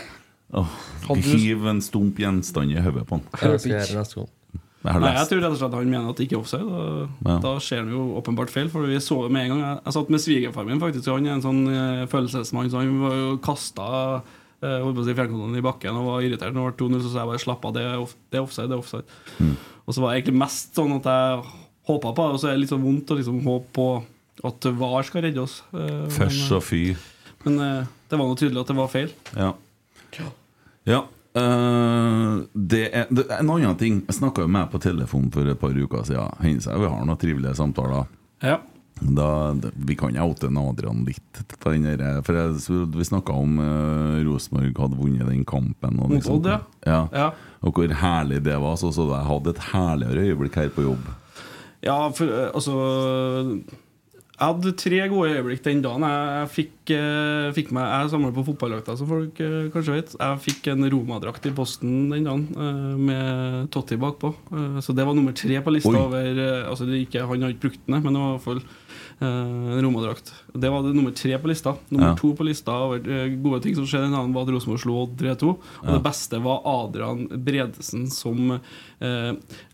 Hiv 1.23 1.65
en 1.67 1.81
stump 1.81 2.19
gjenstand 2.21 2.71
i 2.71 2.79
hodet 2.83 3.07
på 3.09 3.17
han. 3.17 3.25
Jeg 3.41 4.27
Nei, 4.83 5.13
jeg 5.15 5.27
tror 5.29 5.39
rett 5.39 5.53
og 5.55 5.59
slett 5.61 5.75
han 5.77 5.87
mener 5.87 6.09
at 6.11 6.17
det 6.19 6.25
ikke 6.27 6.35
er 6.35 6.41
offside. 6.43 6.67
Da, 6.67 7.31
Ja. 7.31 7.35
Da 7.39 7.51
skjer 7.63 7.85
han 7.85 7.91
jo 7.93 8.01
åpenbart 8.19 8.51
feil, 8.51 8.67
for 8.69 8.83
vi 8.83 8.97
så 8.99 9.29
med 9.31 9.45
en 9.45 9.53
gang. 9.53 9.61
Jeg, 9.63 9.77
jeg 9.85 9.93
satt 9.95 10.09
med 10.11 10.19
svigerfaren 10.19 10.67
min, 10.67 10.81
faktisk. 10.83 11.07
og 11.07 11.21
Han 11.21 11.27
er 11.29 11.37
en 11.37 11.45
sånn 11.45 11.61
eh, 11.71 12.01
følelsesmann, 12.11 12.67
så 12.69 12.81
han 12.83 12.97
var 12.99 13.15
jo 13.15 13.29
kasta 13.45 13.87
holdt 14.63 14.97
på 14.97 15.03
å 15.03 15.07
si 15.07 15.15
fjernkontrollen 15.17 15.59
i 15.59 15.65
bakken 15.65 15.99
og 15.99 16.07
var 16.07 16.25
irritert 16.25 16.55
når 16.55 16.59
det 16.59 16.67
var 16.69 16.79
2-0. 16.79 17.03
Så 17.03 17.11
sa 17.11 17.21
jeg 17.21 17.31
bare 17.33 17.43
slapp 17.43 17.67
av, 17.67 17.75
det 17.75 17.83
er, 17.83 17.97
off 18.01 18.15
det 18.31 18.39
er 18.39 18.45
offside. 18.45 18.69
det 18.71 18.77
er 18.77 18.83
offside 18.83 19.21
Mm. 19.39 19.55
Og 19.83 19.95
så 19.95 19.99
var 19.99 20.11
det 20.11 20.21
egentlig 20.21 20.39
mest 20.39 20.77
sånn 20.77 20.93
at 20.95 21.07
jeg 21.09 21.39
håpa 21.89 22.13
på 22.15 22.25
det, 22.25 22.35
og 22.35 22.39
så 22.39 22.47
er 22.47 22.53
det 22.53 22.61
litt 22.63 22.71
sånn 22.71 22.85
vondt 22.85 23.11
å 23.11 23.17
liksom 23.19 23.41
håpe 23.43 23.73
på 23.75 23.87
at 24.47 24.67
VAR 24.79 25.07
skal 25.07 25.25
redde 25.25 25.43
oss. 25.43 25.57
Først 25.71 26.15
Føss 26.17 26.37
men, 26.37 26.53
og 26.57 26.63
fy. 26.63 26.81
men 27.43 27.59
eh, 27.65 27.91
det 28.09 28.19
var 28.19 28.29
nå 28.29 28.37
tydelig 28.39 28.63
at 28.63 28.71
det 28.71 28.77
var 28.77 28.91
feil. 28.93 29.11
Ja. 29.35 29.51
ja. 30.89 31.01
Uh, 31.33 32.45
det 32.53 32.83
er, 32.93 33.07
det 33.09 33.25
er 33.25 33.39
en 33.41 33.51
annen 33.55 33.77
ting. 33.79 34.03
Jeg 34.07 34.19
snakka 34.19 34.45
med 34.47 34.69
på 34.71 34.81
telefon 34.83 35.31
for 35.33 35.49
et 35.49 35.59
par 35.59 35.73
uker 35.73 36.05
siden. 36.07 36.39
Hender 36.43 36.67
seg 36.67 36.83
vi 36.83 36.91
har 36.93 37.07
noen 37.09 37.19
trivelige 37.19 37.57
samtaler. 37.59 38.07
Ja. 38.43 38.59
Da, 39.03 39.55
vi 39.73 39.95
kan 39.99 40.15
oute 40.23 40.47
Adrian 40.47 41.03
litt 41.07 41.41
på 41.59 41.73
den 41.73 41.87
der, 41.89 42.21
For 42.23 42.37
jeg, 42.37 42.87
vi 42.93 43.07
snakka 43.07 43.35
om 43.35 43.57
uh, 43.59 44.21
Rosenborg 44.23 44.79
hadde 44.79 44.99
vunnet 44.99 45.27
den 45.27 45.43
kampen. 45.45 45.99
Og 45.99 46.13
liksom, 46.15 46.39
Odd, 46.39 46.47
ja. 46.47 46.59
ja. 46.87 47.01
Ja. 47.11 47.27
Og 47.63 47.75
hvor 47.75 47.95
herlig 48.03 48.43
det 48.45 48.55
var. 48.63 48.77
Så, 48.79 48.93
så 48.95 49.07
jeg 49.11 49.27
hadde 49.27 49.53
et 49.53 49.65
herligere 49.73 50.27
øyeblikk 50.29 50.59
her 50.61 50.71
på 50.73 50.87
jobb. 50.87 51.11
Ja, 51.83 51.97
for 52.15 52.31
eh, 52.31 52.49
altså 52.55 52.73
Jeg 54.43 54.51
hadde 54.51 54.71
tre 54.75 54.97
gode 55.07 55.29
øyeblikk 55.37 55.61
den 55.63 55.81
dagen. 55.85 56.03
Jeg 56.03 56.47
fikk, 56.51 56.91
eh, 56.91 57.51
fikk 57.55 57.69
meg 57.71 57.85
Jeg 57.87 58.09
samler 58.11 58.33
på 58.35 58.43
fotballdrakter, 58.43 58.97
som 58.99 59.07
folk 59.07 59.39
eh, 59.39 59.69
kanskje 59.71 59.93
vet. 59.95 60.15
Jeg 60.19 60.41
fikk 60.43 60.67
en 60.73 60.83
Roma-drakt 60.91 61.45
i 61.47 61.53
posten 61.55 62.09
den 62.11 62.25
dagen, 62.27 62.43
eh, 62.51 62.97
med 62.99 63.69
Totti 63.71 63.95
bakpå. 63.95 64.33
Eh, 64.51 64.79
så 64.83 64.91
det 64.93 65.05
var 65.07 65.15
nummer 65.15 65.31
tre 65.31 65.61
på 65.63 65.71
lista 65.71 65.93
Oi. 65.95 65.95
over 65.95 66.27
eh, 66.27 66.67
Altså 66.67 66.83
det 66.89 67.07
ikke, 67.07 67.23
Han 67.25 67.41
har 67.41 67.53
ikke 67.55 67.69
brukt 67.69 67.79
den, 67.87 68.03
men 68.03 68.11
det 68.13 68.19
var 68.19 68.33
i 68.33 68.35
hvert 68.35 68.47
fall 68.49 68.61
eh, 69.21 69.77
en 69.77 69.85
Roma-drakt. 69.85 70.33
Det 70.59 70.69
var 70.73 70.83
det 70.83 70.93
nummer 70.97 71.15
tre 71.15 71.37
på 71.39 71.47
lista. 71.47 71.77
Nummer 71.89 72.09
Ja. 72.11 72.15
to 72.19 72.33
på 72.35 72.43
lista 72.43 72.71
over 72.83 72.99
gode 72.99 73.61
ting 73.63 73.75
som 73.75 73.85
skjedde 73.87 74.09
den 74.09 74.17
dagen, 74.17 74.33
var 74.35 74.43
at 74.43 74.49
Rosenborg 74.57 74.81
slo 74.83 74.97
Odd 75.05 75.15
3-2. 75.23 75.53
Og 75.55 75.87
Ja. 75.87 75.93
det 75.95 76.03
beste 76.03 76.41
var 76.43 76.59
Adrian 76.67 77.27
Bredesen, 77.29 78.09
som 78.11 78.59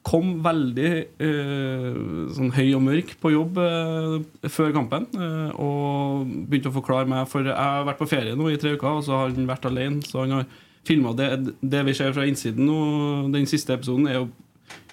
kom 0.09 0.31
veldig 0.41 0.91
eh, 1.21 1.97
sånn 2.33 2.53
høy 2.55 2.71
og 2.77 2.81
mørk 2.81 3.11
på 3.21 3.33
jobb 3.33 3.59
eh, 3.61 4.15
før 4.49 4.73
kampen. 4.73 5.05
Eh, 5.13 5.51
og 5.61 6.31
begynte 6.49 6.71
å 6.71 6.77
forklare 6.79 7.09
meg 7.09 7.29
For 7.29 7.45
jeg 7.45 7.55
har 7.55 7.85
vært 7.87 8.01
på 8.01 8.09
ferie 8.09 8.37
nå 8.37 8.49
i 8.49 8.57
tre 8.61 8.73
uker, 8.73 8.89
og 8.89 9.05
så 9.05 9.19
har 9.19 9.35
han 9.35 9.49
vært 9.49 9.67
alene. 9.69 10.01
Så 10.05 10.23
han 10.23 10.33
har 10.39 10.47
filma 10.87 11.13
det. 11.17 11.29
Det 11.61 11.83
vi 11.85 11.95
ser 11.97 12.15
fra 12.15 12.25
innsiden 12.29 12.65
nå, 12.65 12.79
den 13.35 13.45
siste 13.49 13.75
episoden, 13.77 14.09
er 14.09 14.21
jo 14.21 14.29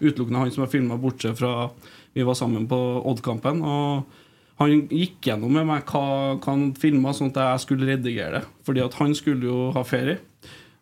utelukkende 0.03 0.43
han 0.43 0.53
som 0.53 0.67
har 0.67 0.73
filma, 0.73 1.01
bortsett 1.01 1.39
fra 1.39 1.71
vi 2.17 2.25
var 2.25 2.37
sammen 2.37 2.65
på 2.69 2.79
Odd-kampen. 3.09 3.61
Og 3.65 4.61
han 4.61 4.87
gikk 4.89 5.31
gjennom 5.31 5.53
med 5.53 5.67
meg 5.69 5.89
hva, 5.89 6.37
hva 6.37 6.53
han 6.53 6.71
filma, 6.81 7.13
sånn 7.17 7.33
at 7.35 7.43
jeg 7.43 7.65
skulle 7.67 7.89
redigere 7.91 8.41
det. 8.41 8.47
Fordi 8.69 8.85
at 8.85 8.97
han 9.01 9.13
skulle 9.17 9.49
jo 9.49 9.67
ha 9.77 9.85
ferie. 9.85 10.21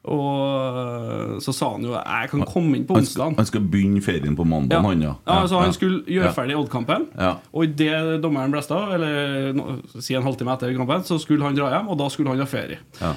Og 0.04 1.38
så 1.44 1.52
sa 1.56 1.70
han 1.74 1.84
jo 1.86 1.94
jeg 1.94 2.30
kan 2.32 2.42
komme 2.48 2.76
inn 2.78 2.84
på 2.88 2.96
onsdag. 2.98 3.36
han 3.38 3.48
skal 3.48 3.64
begynne 3.72 4.02
ferien 4.04 4.36
på 4.36 4.44
mandag, 4.48 4.82
han, 4.84 5.00
ja. 5.02 5.14
Ja, 5.26 5.38
altså 5.44 5.62
Han 5.62 5.72
skulle 5.76 6.02
gjøre 6.04 6.28
Ja. 6.28 6.34
ferdig 6.36 6.58
Odd-kampen. 6.58 7.06
Ja. 7.18 7.36
Og 7.54 7.64
idet 7.70 8.20
dommeren 8.22 8.52
blåste 8.52 8.76
av, 8.76 8.92
eller 8.98 9.52
no, 9.56 9.78
si 9.98 10.14
en 10.14 10.22
halvtime 10.26 10.52
etter 10.54 10.76
kampen, 10.76 11.04
så 11.08 11.18
skulle 11.20 11.44
han 11.44 11.56
dra 11.56 11.70
hjem, 11.72 11.88
og 11.88 11.98
da 11.98 12.08
skulle 12.12 12.28
han 12.34 12.38
ha 12.44 12.46
ferie. 12.48 12.78
Ja. 13.00 13.14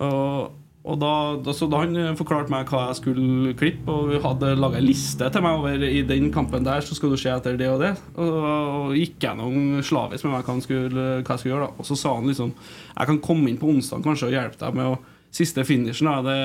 Og, 0.00 0.56
og 0.80 0.96
da, 0.98 1.12
da, 1.44 1.52
så 1.52 1.68
da 1.68 1.82
han 1.84 2.16
forklarte 2.16 2.48
meg 2.50 2.66
hva 2.72 2.86
jeg 2.88 2.96
skulle 3.02 3.52
klippe, 3.60 3.84
og 3.92 4.08
vi 4.14 4.20
hadde 4.24 4.54
laga 4.56 4.80
ei 4.80 4.86
liste 4.86 5.28
til 5.30 5.44
meg 5.44 5.58
over 5.60 5.84
i 5.84 6.00
den 6.08 6.30
kampen 6.32 6.64
der, 6.64 6.80
så 6.80 6.96
skal 6.96 7.12
du 7.12 7.18
se 7.20 7.28
etter 7.34 7.58
det 7.60 7.68
og 7.68 7.80
det. 7.84 7.92
Og, 8.16 8.40
og 8.88 8.96
gikk 8.96 9.18
gjennom 9.26 9.82
slavisk 9.84 10.24
med 10.24 10.38
meg 10.38 10.48
hva, 10.48 10.56
skulle, 10.64 11.04
hva 11.20 11.36
jeg 11.36 11.42
skulle 11.44 11.52
gjøre. 11.54 11.68
da 11.68 11.84
Og 11.84 11.84
så 11.90 11.98
sa 12.00 12.14
han 12.16 12.26
liksom 12.32 12.54
Jeg 12.96 13.06
kan 13.12 13.20
komme 13.20 13.50
inn 13.52 13.60
på 13.60 13.68
onsdag 13.68 14.02
kanskje 14.08 14.30
og 14.30 14.38
hjelpe 14.38 14.56
deg 14.64 14.74
med 14.80 14.94
å 14.94 14.98
Siste 15.34 15.64
finishen. 15.68 16.08
Da, 16.10 16.20
det, 16.26 16.36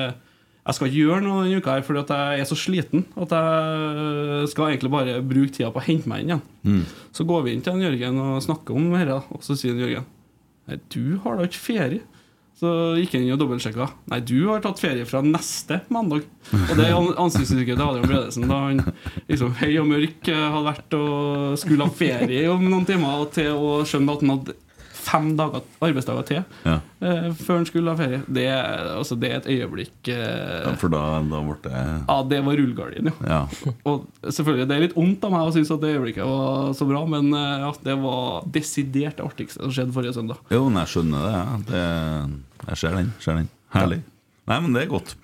jeg 0.66 0.74
skal 0.78 0.88
ikke 0.90 1.02
gjøre 1.04 1.22
noe 1.22 1.44
denne 1.44 1.60
uka 1.62 1.76
her 1.76 1.84
fordi 1.86 2.00
at 2.02 2.10
jeg 2.16 2.42
er 2.42 2.48
så 2.50 2.56
sliten 2.58 3.04
at 3.22 3.32
jeg 3.36 4.48
skal 4.50 4.72
egentlig 4.72 4.90
bare 4.94 5.20
bruke 5.22 5.52
tida 5.54 5.70
på 5.74 5.78
å 5.82 5.86
hente 5.86 6.10
meg 6.10 6.24
inn 6.24 6.32
igjen. 6.34 6.44
Mm. 6.66 6.82
Så 7.14 7.26
går 7.28 7.44
vi 7.46 7.54
inn 7.54 7.62
til 7.66 7.76
en 7.76 7.84
Jørgen 7.86 8.18
og 8.24 8.42
snakker 8.44 8.74
om 8.78 8.88
dette, 8.96 9.20
og 9.30 9.42
så 9.46 9.54
sier 9.58 9.74
en 9.76 9.82
Jørgen 9.86 10.12
Nei, 10.66 10.80
du 10.90 11.20
har 11.22 11.36
da 11.38 11.44
ikke 11.46 11.60
ferie. 11.62 12.00
Så 12.58 12.66
gikk 12.98 13.12
jeg 13.14 13.22
inn 13.26 13.34
og 13.34 13.38
dobbeltsjekka. 13.38 13.84
Nei, 14.10 14.16
du 14.26 14.48
har 14.48 14.62
tatt 14.64 14.80
ferie 14.82 15.04
fra 15.06 15.20
neste 15.22 15.76
mandag. 15.94 16.24
Og 16.56 16.72
det 16.74 16.86
er 16.88 16.94
an- 16.96 17.12
ansiktsuttrykket 17.22 17.76
til 17.78 17.84
Adrian 17.84 18.08
Bredesen 18.08 18.48
da 18.50 18.58
han 18.64 18.80
liksom 19.28 19.52
høy 19.60 19.74
og 19.82 19.86
mørk 19.92 20.30
eh, 20.32 20.40
hadde 20.56 20.64
vært 20.72 20.96
og 20.98 21.54
skulle 21.62 21.86
ha 21.86 21.94
ferie 22.00 22.46
om 22.50 22.64
noen 22.66 22.88
timer 22.88 23.28
til 23.36 23.52
å 23.54 23.76
skjønne 23.86 24.16
at 24.16 24.24
han 24.24 24.32
hadde 24.34 24.56
fem 25.06 25.28
dager, 25.38 25.62
arbeidsdager 25.86 26.24
til 26.26 26.40
Ja. 26.66 26.74
eh, 27.00 27.28
før 27.38 27.60
han 27.60 27.66
skulle 27.68 27.92
ha 27.92 27.98
ferie. 28.00 28.20
Det, 28.26 28.44
altså, 28.96 29.16
det 29.22 29.30
er 29.30 29.36
et 29.40 29.48
øyeblikk 29.54 30.10
eh, 30.12 30.64
Ja, 30.66 30.72
for 30.80 30.90
da, 30.92 31.02
da 31.30 31.42
ble 31.46 31.56
det 31.62 31.74
Ja, 32.08 32.16
det 32.32 32.40
var 32.48 32.58
rullegardin, 32.60 33.10
jo. 33.12 33.14
Ja. 33.26 33.40
Og 33.86 34.06
selvfølgelig, 34.26 34.66
det 34.70 34.76
er 34.78 34.84
litt 34.88 34.96
vondt 34.98 35.26
av 35.28 35.34
meg 35.36 35.46
å 35.46 35.52
synes 35.54 35.70
at 35.76 35.84
det 35.84 35.92
øyeblikket 35.94 36.26
var 36.26 36.72
så 36.78 36.88
bra, 36.90 37.04
men 37.16 37.30
eh, 37.32 37.66
ja, 37.66 37.70
det 37.86 37.98
var 38.02 38.48
desidert 38.58 39.20
det 39.20 39.26
artigste 39.28 39.62
som 39.62 39.74
skjedde 39.76 39.94
forrige 39.96 40.16
søndag. 40.18 40.42
Jo, 40.50 40.64
men 40.68 40.82
jeg 40.84 40.94
skjønner 40.96 41.28
det. 41.30 41.44
det 41.70 41.84
jeg 42.72 42.82
ser 42.82 42.98
den. 43.00 43.12
ser 43.22 43.40
den 43.40 43.48
Herlig. 43.76 44.00
Nei, 44.46 44.58
men 44.62 44.74
det 44.76 44.84
er 44.86 44.90
godt. 44.92 45.14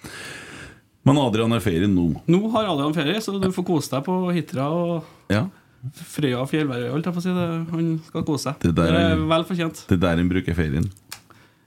Men 1.07 1.19
Adrian 1.19 1.51
er 1.57 1.63
ferie 1.65 1.89
nå. 1.91 2.05
Nå 2.31 2.39
har 2.55 2.69
Adrian 2.71 2.95
ferie, 2.95 3.19
så 3.23 3.35
du 3.43 3.49
får 3.55 3.65
kose 3.67 3.91
deg 3.97 4.05
på 4.07 4.17
Hitra 4.35 4.69
og 4.71 5.09
Ja. 5.33 5.47
Frøya 5.91 6.45
fjellværøy. 6.47 6.91
holdt 6.93 7.05
jeg 7.09 7.15
på 7.15 7.19
å 7.19 7.23
si 7.25 7.33
det. 7.35 7.47
Han 7.73 7.87
skal 8.07 8.23
kose 8.29 8.43
seg. 8.47 8.59
Det 8.63 8.75
Det, 8.75 8.85
der 8.85 8.95
er- 8.95 9.13
er 9.17 9.17
vel 9.27 9.45
fortjent. 9.45 9.87
Det 9.89 9.97
er 9.99 10.03
der 10.05 10.17
han 10.17 10.29
bruker 10.31 10.55
ferien. 10.55 10.91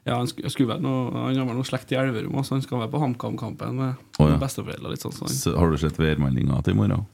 Ja, 0.06 0.18
han, 0.18 0.28
sk 0.28 0.40
skulle 0.54 0.70
vel 0.76 0.82
noe, 0.86 1.12
han 1.12 1.36
har 1.36 1.46
vel 1.50 1.56
noe 1.58 1.66
slekt 1.66 1.92
i 1.92 1.96
Elverum, 1.98 2.38
så 2.46 2.52
han 2.56 2.62
skal 2.62 2.80
være 2.80 2.92
på 2.92 3.00
HamKam-kampen 3.02 3.74
med 3.76 3.96
oh, 4.20 4.30
ja. 4.30 4.38
besteforeldre. 4.38 4.96
Sånn, 5.02 5.12
så 5.18 5.28
Så 5.28 5.56
har 5.58 5.70
du 5.72 5.78
sett 5.78 5.98
værmeldinga 5.98 6.64
til 6.64 6.74
i 6.74 6.78
morgen? 6.78 7.06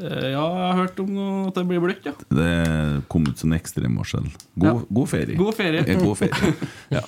Eh, 0.00 0.30
ja, 0.32 0.40
jeg 0.40 0.72
har 0.72 0.78
hørt 0.86 0.98
om 1.00 1.10
noe, 1.12 1.48
at 1.48 1.54
det 1.54 1.66
blir 1.68 1.80
bløtt, 1.84 2.02
ja. 2.08 2.12
Det 2.32 3.04
kom 3.12 3.26
ut 3.28 3.36
som 3.38 3.52
ekstremvarsel. 3.52 4.24
God, 4.56 4.64
Ja. 4.64 4.86
god 4.90 5.08
ferie. 5.08 5.36
God 5.36 5.54
ferie. 5.54 5.84
Ja, 5.86 5.98
god 6.00 6.16
ferie. 6.16 6.54
Ja. 6.90 7.02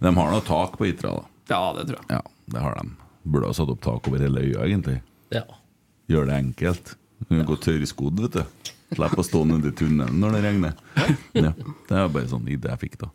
De 0.00 0.14
har 0.16 0.30
noe 0.32 0.40
tak 0.40 0.78
på 0.78 0.86
Hitra, 0.88 1.12
da. 1.12 1.24
Ja, 1.50 1.72
det 1.76 1.86
tror 1.90 1.98
jeg. 2.00 2.08
Ja, 2.16 2.22
det 2.48 2.60
har 2.64 2.74
de. 2.80 2.88
Burde 3.28 3.46
ha 3.46 3.52
satt 3.52 3.68
opp 3.68 3.82
tak 3.82 4.08
over 4.08 4.18
hele 4.18 4.40
øya, 4.40 4.64
egentlig. 4.64 5.02
Ja. 5.30 5.42
Gjør 6.08 6.26
det 6.26 6.38
enkelt. 6.40 6.94
Du 7.28 7.36
kan 7.36 7.44
gå 7.44 7.56
tørrskodd, 7.60 8.18
vet 8.24 8.32
du. 8.32 8.44
Slipp 8.90 9.18
å 9.20 9.24
stå 9.26 9.44
nede 9.46 9.70
i 9.70 9.76
tunnelen 9.76 10.18
når 10.20 10.36
det 10.36 10.44
regner. 10.48 10.78
Ja, 11.36 11.52
det 11.54 11.96
er 11.96 12.08
bare 12.10 12.30
sånn 12.30 12.48
idé 12.50 12.72
jeg 12.72 12.82
fikk, 12.86 13.02
da. 13.04 13.10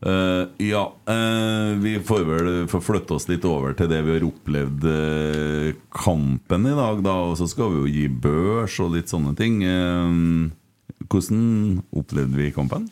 Uh, 0.00 0.48
ja, 0.64 0.86
uh, 1.12 1.76
vi 1.76 1.98
får 2.00 2.22
vel 2.24 2.46
få 2.72 2.80
oss 3.12 3.26
litt 3.28 3.44
over 3.44 3.74
til 3.76 3.90
det 3.90 3.98
vi 4.06 4.14
har 4.14 4.24
opplevd 4.24 4.86
uh, 4.88 5.74
kampen 5.92 6.70
i 6.70 6.72
dag, 6.78 7.02
da. 7.04 7.16
Og 7.28 7.36
så 7.36 7.48
skal 7.50 7.74
vi 7.74 7.82
jo 7.82 7.92
gi 7.98 8.06
børs 8.08 8.78
og 8.80 8.96
litt 8.96 9.12
sånne 9.12 9.34
ting. 9.38 9.60
Hvordan 11.10 11.44
opplevde 11.92 12.40
vi 12.40 12.48
kampen? 12.56 12.88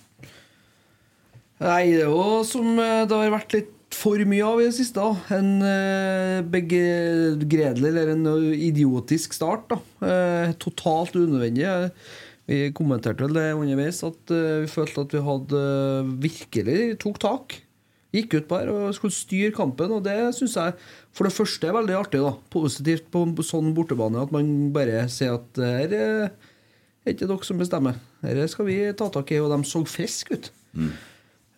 Nei, 1.58 1.82
det 1.96 2.04
er 2.04 2.12
jo 2.12 2.44
som 2.46 2.76
det 2.76 3.10
har 3.10 3.34
vært 3.34 3.56
litt 3.56 3.74
for 3.94 4.20
mye 4.28 4.44
av 4.46 4.60
i 4.60 4.66
det 4.68 4.74
siste. 4.76 5.00
da. 5.00 5.36
En 5.38 5.62
uh, 5.64 6.40
begredelig 6.46 7.88
eller 7.88 8.12
en 8.14 8.26
eh, 8.30 8.66
idiotisk 8.68 9.32
start. 9.36 9.68
da. 9.72 9.78
Eh, 10.06 10.52
totalt 10.60 11.16
unødvendig. 11.18 11.64
Eh, 11.64 11.90
Vi 12.48 12.70
kommenterte 12.72 13.26
vel 13.26 13.34
det 13.36 13.50
underveis 13.52 13.98
at 14.06 14.30
eh, 14.32 14.62
vi 14.64 14.68
følte 14.72 15.02
at 15.04 15.12
vi 15.12 15.20
hadde 15.20 15.58
eh, 15.62 16.12
virkelig 16.24 16.78
tok 17.02 17.18
tak. 17.20 17.58
Gikk 18.16 18.38
ut 18.38 18.46
på 18.48 18.56
her 18.56 18.70
og 18.72 18.94
skulle 18.96 19.12
styre 19.12 19.52
kampen, 19.52 19.92
og 19.92 20.00
det 20.06 20.14
syns 20.32 20.54
jeg 20.56 20.72
for 21.12 21.28
det 21.28 21.34
første 21.36 21.68
er 21.68 21.76
veldig 21.76 21.96
artig. 21.98 22.22
da. 22.24 22.30
Positivt 22.54 23.10
på 23.12 23.26
sånn 23.44 23.74
bortebane 23.76 24.22
at 24.22 24.32
man 24.32 24.70
bare 24.72 25.02
sier 25.12 25.36
at 25.36 25.44
det 25.60 25.68
her 25.74 25.92
eh, 25.98 26.30
er 27.04 27.12
ikke 27.12 27.28
dere 27.28 27.44
som 27.44 27.60
bestemmer. 27.60 28.00
Dette 28.24 28.48
skal 28.48 28.64
vi 28.70 28.78
ta 28.96 29.10
tak 29.12 29.28
i, 29.36 29.42
og 29.44 29.52
de 29.52 29.60
så 29.68 29.84
friske 29.84 30.38
ut. 30.40 30.48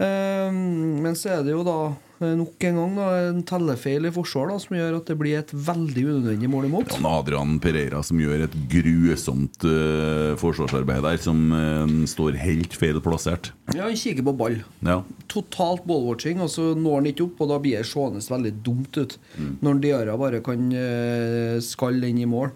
Eh, 0.00 0.50
men 0.50 1.14
så 1.18 1.36
er 1.36 1.44
det 1.46 1.54
jo 1.54 1.62
da 1.66 1.78
eh, 1.92 2.09
nok 2.20 2.64
en 2.68 2.78
gang 2.78 2.96
da, 2.98 3.06
en 3.30 3.42
tellefeil 3.48 4.08
i 4.08 4.12
forsvar 4.14 4.50
da, 4.52 4.58
som 4.60 4.76
gjør 4.76 4.98
at 4.98 5.10
det 5.10 5.16
blir 5.20 5.38
et 5.38 5.52
veldig 5.54 6.04
unødvendig 6.06 6.50
mål 6.52 6.68
imot. 6.68 6.94
Ja, 6.96 7.12
Adrian 7.20 7.58
Pereira 7.62 8.02
som 8.06 8.20
gjør 8.20 8.44
et 8.46 8.56
grusomt 8.72 9.64
uh, 9.64 10.36
forsvarsarbeid 10.40 11.04
der, 11.06 11.20
som 11.24 11.40
uh, 11.54 11.94
står 12.10 12.36
helt 12.42 12.76
feil 12.76 13.00
plassert. 13.04 13.52
Ja, 13.72 13.86
Han 13.86 13.96
kikker 13.96 14.26
på 14.28 14.36
ball. 14.42 14.60
Ja. 14.84 15.00
Totalt 15.32 15.86
ballwatching, 15.88 16.42
og 16.44 16.52
så 16.52 16.70
når 16.76 17.00
han 17.00 17.10
ikke 17.12 17.26
opp, 17.28 17.40
og 17.44 17.54
da 17.54 17.60
blir 17.62 17.80
det 17.80 17.88
seende 17.88 18.24
veldig 18.24 18.54
dumt 18.66 19.00
ut. 19.00 19.16
Når 19.64 19.80
Diarra 19.84 20.18
bare 20.20 20.44
kan 20.44 20.68
uh, 20.74 21.56
skalle 21.64 22.12
inn 22.12 22.20
i 22.20 22.28
mål. 22.28 22.52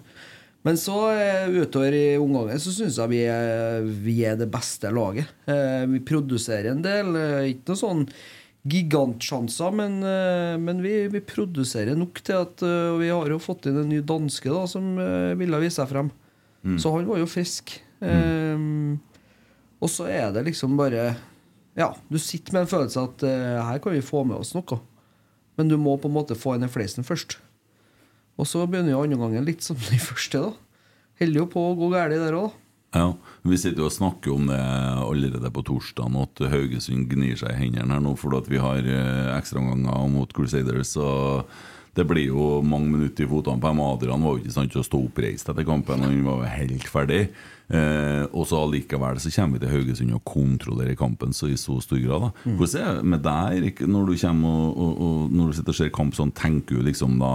Men 0.65 0.79
så 0.81 0.97
eh, 1.13 1.51
utover 1.61 1.93
i 1.93 2.05
omgangen 2.17 2.61
så 2.61 2.73
syns 2.73 2.97
jeg 2.97 3.13
vi 3.13 3.21
er, 3.29 3.85
vi 3.85 4.15
er 4.25 4.39
det 4.41 4.49
beste 4.53 4.89
laget. 4.97 5.29
Eh, 5.45 5.85
vi 5.93 6.01
produserer 6.09 6.71
en 6.73 6.81
del. 6.85 7.11
eh, 7.21 7.51
ikke 7.53 7.75
noe 7.75 7.81
sånn 7.83 8.07
gigantsjanser, 8.65 9.73
men, 9.77 9.99
eh, 10.09 10.55
men 10.61 10.81
vi, 10.85 10.95
vi 11.13 11.21
produserer 11.21 11.99
nok 11.99 12.23
til 12.25 12.39
at 12.41 12.63
Og 12.65 13.01
Vi 13.03 13.11
har 13.13 13.29
jo 13.29 13.43
fått 13.43 13.69
inn 13.69 13.83
en 13.83 13.91
ny 13.93 14.01
danske 14.01 14.49
da, 14.49 14.65
som 14.71 14.95
eh, 14.99 15.35
ville 15.39 15.61
vise 15.63 15.83
seg 15.83 15.91
frem. 15.91 16.13
Så 16.81 16.95
han 16.95 17.05
var 17.05 17.19
jo 17.21 17.29
frisk. 17.29 17.75
Eh, 18.01 18.63
og 19.85 19.91
så 19.93 20.09
er 20.09 20.33
det 20.33 20.47
liksom 20.49 20.79
bare 20.81 21.13
Ja, 21.77 21.93
du 22.09 22.19
sitter 22.23 22.55
med 22.55 22.65
en 22.65 22.71
følelse 22.71 23.03
at 23.03 23.25
uh, 23.27 23.65
her 23.67 23.81
kan 23.83 23.93
vi 23.97 24.05
få 24.05 24.23
med 24.25 24.39
oss 24.39 24.55
noe. 24.55 24.79
Men 25.59 25.71
du 25.71 25.75
må 25.77 25.97
på 25.99 26.07
en 26.07 26.15
måte 26.15 26.37
få 26.39 26.55
inn 26.55 26.63
den 26.63 26.71
fleisen 26.71 27.07
først. 27.07 27.37
Og 28.39 28.47
så 28.47 28.63
begynner 28.67 28.95
jo 28.95 29.03
andre 29.03 29.19
gangen 29.19 29.47
litt 29.47 29.67
som 29.67 29.79
den 29.91 30.03
første, 30.11 30.39
da. 30.39 30.53
Holder 31.21 31.41
jo 31.43 31.49
på 31.51 31.65
å 31.67 31.75
gå 31.79 31.91
galt 31.93 32.15
der 32.15 32.39
òg, 32.39 32.55
da. 32.55 32.64
Ja, 32.95 33.13
Vi 33.45 33.59
sitter 33.61 33.83
jo 33.83 33.91
og 33.91 33.93
snakker 33.93 34.33
om 34.33 34.47
det 34.49 34.57
allerede 34.57 35.51
på 35.53 35.65
torsdag, 35.67 36.15
at 36.23 36.43
Haugesund 36.53 37.11
gnir 37.11 37.37
seg 37.37 37.53
i 37.53 37.65
hendene 37.67 37.93
her 37.93 38.03
nå 38.03 38.15
fordi 38.17 38.55
vi 38.55 38.61
har 38.63 38.87
eh, 38.89 39.33
ekstraomganger 39.35 40.13
mot 40.15 40.31
Crusaders. 40.33 40.95
Og 40.97 41.51
det 41.95 42.07
blir 42.09 42.31
jo 42.31 42.63
mange 42.65 42.89
minutter 42.91 43.27
i 43.27 43.29
fotene 43.31 43.61
på 43.61 43.71
dem. 43.71 43.83
Adrian 43.85 44.25
var 44.25 44.37
jo 44.37 44.43
ikke 44.43 44.55
sant 44.55 44.73
til 44.73 44.81
å 44.81 44.87
stå 44.87 45.01
oppreist 45.11 45.51
etter 45.51 45.67
kampen. 45.67 46.07
Han 46.07 46.23
var 46.25 46.41
jo 46.41 46.55
helt 46.55 46.89
ferdig. 46.91 47.21
Eh, 47.69 48.25
og 48.31 48.47
så 48.49 48.63
allikevel 48.63 49.21
så 49.23 49.33
kommer 49.37 49.59
vi 49.59 49.65
til 49.65 49.75
Haugesund 49.75 50.17
og 50.17 50.25
kontrollerer 50.29 50.99
kampen 50.99 51.37
så 51.37 51.51
i 51.51 51.59
så 51.61 51.77
stor 51.85 52.01
grad. 52.03 52.29
da 52.29 52.55
Hvordan 52.59 52.81
er 52.81 52.99
det 53.01 53.11
med 53.13 53.25
deg, 53.27 53.59
Erik, 53.59 53.85
når 53.89 54.11
du 54.11 54.15
og, 54.15 54.79
og, 54.79 54.93
og 55.07 55.35
når 55.35 55.51
du 55.51 55.59
sitter 55.59 55.75
og 55.75 55.81
ser 55.83 55.95
kamp 56.01 56.17
sånn, 56.17 56.33
tenker 56.33 56.79
du 56.79 56.89
liksom 56.89 57.19
da 57.21 57.35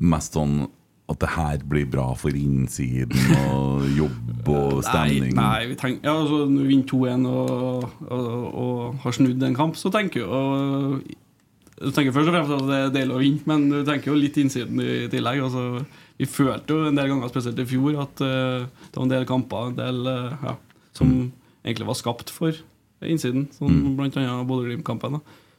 mest 0.00 0.34
sånn 0.34 0.64
at 1.04 1.20
det 1.20 1.28
her 1.34 1.64
blir 1.68 1.84
bra 1.90 2.06
for 2.16 2.32
innsiden 2.32 3.34
og 3.36 3.84
jobb 3.92 4.48
og 4.48 4.78
stemning? 4.88 5.34
Nei, 5.36 5.42
nei 5.42 5.66
vi 5.72 5.76
tenker, 5.80 6.06
ja, 6.06 6.14
altså, 6.16 6.44
vinner 6.48 6.86
2-1 6.88 7.26
og, 7.28 7.84
og, 8.08 8.30
og 8.64 9.04
har 9.04 9.16
snudd 9.18 9.44
en 9.44 9.58
kamp, 9.58 9.76
så 9.76 9.92
tenker 9.92 10.24
jo 10.24 11.02
Du 11.74 11.90
tenker 11.92 12.14
først 12.14 12.30
og 12.30 12.36
fremst 12.38 12.56
at 12.56 12.66
det 12.70 12.80
er 12.80 12.94
deilig 12.94 13.16
å 13.16 13.20
vinne, 13.20 13.44
men 13.50 13.68
du 13.68 13.80
tenker 13.84 14.12
jo 14.12 14.18
litt 14.18 14.36
innsiden 14.40 14.78
i 14.80 15.08
tillegg. 15.12 15.42
Altså, 15.42 15.82
vi 16.16 16.28
følte 16.30 16.76
jo 16.76 16.84
en 16.88 16.96
del 16.96 17.10
ganger, 17.10 17.32
spesielt 17.32 17.58
i 17.58 17.66
fjor, 17.66 17.98
at 18.04 18.22
uh, 18.22 18.68
det 18.86 18.94
var 18.94 19.08
en 19.08 19.10
del 19.10 19.26
kamper 19.28 19.72
en 19.72 19.80
del, 19.80 19.98
uh, 20.06 20.36
ja, 20.46 20.54
som 20.94 21.10
egentlig 21.64 21.88
var 21.90 21.98
skapt 21.98 22.30
for 22.30 22.54
innsiden, 23.04 23.48
som 23.56 23.96
blant 23.98 24.16
annet 24.16 24.46
Bodø-Glimt-kampen. 24.48 25.18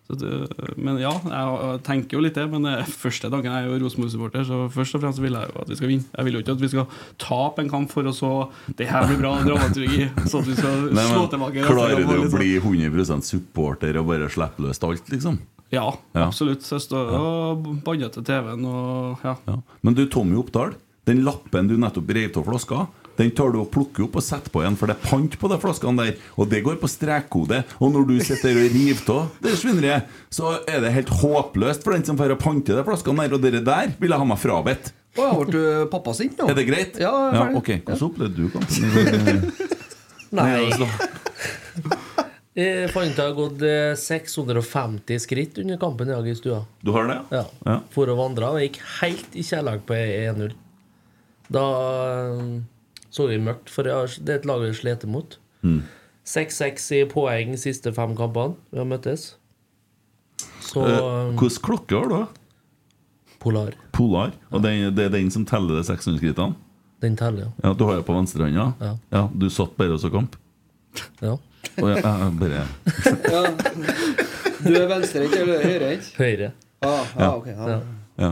Det- 0.10 0.78
Men 0.78 0.98
ja, 1.00 1.10
jeg 1.26 1.84
tenker 1.84 2.18
jo 2.18 2.20
litt 2.22 2.36
det. 2.36 2.46
Men 2.52 2.62
det 2.63 2.86
første 3.04 3.30
tanken 3.32 3.52
er 3.52 3.65
jo 3.65 3.80
Rosenborg-supporter, 3.84 4.46
så 4.46 4.70
først 4.72 4.96
og 4.96 5.02
fremst 5.02 5.20
vil 5.20 5.34
jeg 5.34 5.50
jo 5.54 5.62
at 5.62 5.68
vi 5.70 5.76
skal 5.76 5.88
vinne. 5.89 6.06
Jeg 6.15 6.26
vil 6.26 6.34
jo 6.34 6.39
ikke 6.44 6.52
at 6.56 6.62
vi 6.62 6.68
skal 6.68 6.86
tape 7.18 7.60
en 7.65 7.70
kamp 7.70 7.89
for 7.91 8.04
å 8.04 8.13
så 8.13 8.50
Det 8.76 8.88
her 8.88 9.08
blir 9.08 9.18
bra 9.24 9.34
dramaturgi, 9.41 10.10
så 10.30 10.39
at 10.44 10.46
vi 10.48 10.56
skal 10.56 10.91
Nei, 10.94 11.08
slå 11.10 11.26
tilbake. 11.32 11.65
klarer 11.65 11.98
du 11.98 12.06
å 12.06 12.22
Liksom. 12.24 12.38
bli 12.39 12.52
100 12.60 13.22
supporter 13.24 13.98
og 13.98 14.08
bare 14.08 14.30
slippe 14.30 14.62
løs 14.62 14.82
alt, 14.84 15.10
liksom? 15.10 15.39
Ja, 15.72 15.89
Ja. 16.13 16.28
absolutt. 16.28 16.62
Så 16.62 16.78
jeg 16.78 16.86
står 16.86 17.10
og 17.18 17.63
banner 17.84 18.10
til 18.13 18.24
TV-en 18.24 18.63
og 18.65 19.18
ja. 19.24 19.36
Ja. 19.48 19.58
Men 19.84 19.94
du, 19.96 20.06
Tommy 20.06 20.38
Oppdal, 20.38 20.76
den 21.06 21.24
lappen 21.26 21.68
du 21.68 21.76
nettopp 21.78 22.08
rev 22.13 22.38
av 22.38 22.46
flaska, 22.46 22.88
den 23.19 23.32
tar 23.36 23.54
du 23.54 23.62
og 23.62 23.69
plukker 23.73 24.06
opp 24.08 24.17
og 24.19 24.25
setter 24.25 24.54
på 24.54 24.63
igjen, 24.63 24.78
for 24.80 24.91
det 24.91 24.97
er 24.97 25.08
pant 25.08 25.38
på 25.39 25.51
de 25.51 25.60
flaskene 25.62 26.04
der. 26.04 26.19
Og 26.39 26.49
det 26.51 26.63
går 26.65 26.80
på 26.82 26.89
strekkode. 26.91 27.62
Og 27.80 27.93
når 27.93 28.08
du 28.10 28.15
sitter 28.23 28.60
og 28.60 28.75
river 28.75 29.13
av 29.15 29.41
det 29.45 29.56
svineriet, 29.60 30.13
så 30.34 30.58
er 30.67 30.84
det 30.84 30.93
helt 30.95 31.13
håpløst 31.21 31.86
for 31.86 31.95
den 31.95 32.06
som 32.08 32.19
får 32.19 32.36
pante 32.41 32.75
de 32.75 32.86
flaskene 32.88 33.25
der. 33.25 33.38
Og 33.38 33.43
dere 33.45 33.63
der 33.65 33.95
vil 33.99 34.15
jeg 34.15 34.23
ha 34.23 34.30
meg 34.32 34.41
frabedt. 34.41 34.91
Å, 35.15 35.30
jeg 35.30 35.39
ble 35.39 35.54
du 35.54 35.91
pappa 35.93 36.12
sin 36.15 36.34
nå? 36.36 36.49
Er 36.51 36.58
det 36.58 36.67
greit? 36.67 36.99
Ja, 36.99 37.13
ja 37.32 37.45
ok. 37.56 37.78
Hvordan 37.88 38.10
opplevde 38.10 38.36
du 38.36 38.51
kampen? 38.51 39.45
Nei. 40.36 40.60
Jeg 42.56 42.88
fant 42.93 43.12
jeg 43.12 43.19
har 43.19 43.34
gått 43.36 43.63
eh, 43.67 43.97
650 43.99 45.19
skritt 45.19 45.58
under 45.60 45.80
kampen 45.80 46.08
i 46.08 46.13
dag 46.13 46.28
i 46.32 46.36
stua. 46.39 46.62
Du 46.80 46.93
har 46.95 47.10
det? 47.10 47.17
Ja. 47.36 47.41
Ja. 47.67 47.82
For 47.91 48.08
å 48.08 48.15
vandre. 48.15 48.47
Og 48.47 48.62
jeg 48.62 48.69
gikk 48.69 48.80
helt 49.01 49.36
i 49.36 49.43
kjærlighet 49.43 49.84
på 49.89 49.97
1-0. 49.99 50.54
Da 51.51 51.65
så 53.15 53.30
jeg 53.32 53.39
mørkt, 53.45 53.69
for 53.71 53.88
det 53.88 53.93
er 53.95 54.36
et 54.36 54.45
lag 54.49 54.60
vi 54.65 54.73
slet 54.75 55.06
mot. 55.08 55.38
Mm. 55.63 55.82
6-6 56.28 56.88
i 56.97 57.04
poeng 57.08 57.54
siste 57.62 57.93
fem 57.95 58.15
kampene 58.17 58.58
vi 58.73 58.82
har 58.82 58.88
møttes. 58.89 59.36
Så 60.65 60.84
Eh, 60.84 61.32
Hvilken 61.38 61.62
klokke 61.63 61.95
har 62.01 62.10
du? 62.12 62.15
da? 62.17 62.25
Polar. 63.39 63.75
Polar. 63.93 64.32
Og 64.51 64.63
den, 64.63 64.89
det 64.97 65.06
er 65.06 65.13
den 65.13 65.30
som 65.32 65.45
teller 65.47 65.78
de 65.80 65.84
600 65.86 66.17
skrittene? 66.19 66.56
Den 67.04 67.15
teller, 67.19 67.51
Ja, 67.63 67.73
Du 67.78 67.84
har 67.86 67.99
jo 67.99 68.06
på 68.08 68.15
venstrehånda? 68.15 68.73
Ja. 68.82 68.91
ja. 69.13 69.28
Du 69.38 69.47
satt 69.54 69.75
bare 69.78 69.93
og 69.93 70.01
så 70.01 70.10
kamp? 70.10 70.36
ja. 71.21 71.36
Og 71.82 71.89
jeg, 71.91 72.01
jeg 72.04 72.34
bare 72.39 72.65
Ja. 73.34 73.41
Du 74.65 74.73
er 74.80 74.88
venstrehendt 74.89 75.36
eller 75.36 75.63
høyrehendt? 75.65 76.12
Høyre. 76.17 76.51
Ah, 76.82 77.06
ah, 77.17 77.34
ok, 77.38 77.47
ja. 77.51 77.80
Ja. 78.21 78.32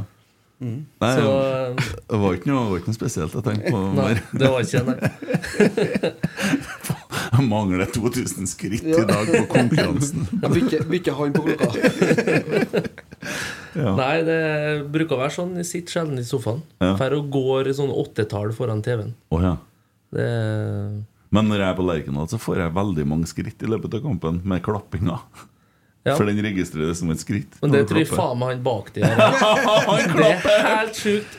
Ja. 0.63 0.69
Mm. 0.69 0.85
Nei, 1.03 1.13
Så 1.17 1.25
det 2.09 2.19
var 2.23 2.37
ikke 2.37 2.49
noe, 2.49 2.63
var 2.69 2.81
ikke 2.81 2.91
noe 2.91 2.97
spesielt 2.97 3.35
jeg 3.35 3.45
tenkte 3.47 3.73
på. 3.73 3.81
Nei, 3.97 4.13
det 4.39 4.51
var 4.53 4.59
ikke 4.63 4.81
det. 4.87 6.13
jeg 7.33 7.47
mangler 7.49 7.91
2000 7.97 8.49
skritt 8.51 8.87
i 8.87 9.05
dag 9.09 9.31
på 9.33 9.43
konkurransen. 9.51 10.27
Jeg 10.43 10.53
bytter, 10.55 10.87
bytter 10.89 11.13
han 11.19 11.35
på 11.35 11.41
klokka. 11.47 12.87
Ja. 13.73 13.93
Nei, 13.97 14.15
det 14.27 14.39
bruker 14.93 15.17
å 15.17 15.21
være 15.23 15.33
sånn. 15.33 15.55
Jeg 15.61 15.69
sitter 15.69 15.97
sjelden 15.97 16.21
i 16.21 16.25
sofaen. 16.27 16.61
Ja. 16.83 16.93
For 16.99 17.15
og 17.17 17.31
går 17.33 17.71
i 17.71 17.77
sånn 17.77 17.93
åttetall 17.93 18.53
foran 18.55 18.83
TV-en. 18.85 19.15
Oh, 19.33 19.41
ja. 19.41 19.55
Det 20.13 20.27
Men 21.33 21.49
når 21.49 21.63
jeg 21.63 21.67
er 21.71 21.77
på 21.79 21.87
Lerkendal, 21.87 22.27
så 22.29 22.37
får 22.41 22.61
jeg 22.61 22.75
veldig 22.75 23.05
mange 23.09 23.29
skritt 23.31 23.63
i 23.65 23.69
løpet 23.71 23.97
av 23.97 24.03
kampen 24.05 24.43
med 24.45 24.61
klappinga. 24.65 25.17
Ja. 26.03 26.17
For 26.19 26.27
den 26.27 26.41
registrerer 26.43 26.89
det 26.91 26.97
som 26.99 27.11
et 27.13 27.21
skritt. 27.21 27.53
Men 27.61 27.71
det 27.71 27.85
tror 27.87 28.01
jeg 28.01 28.09
faen 28.11 28.39
meg 28.41 28.49
han 28.57 28.63
bak 28.65 28.89
der 28.95 29.05
gjør. 29.07 29.19
Det 30.43 30.51
er 30.51 30.65
helt 30.67 30.97
sjukt. 30.99 31.37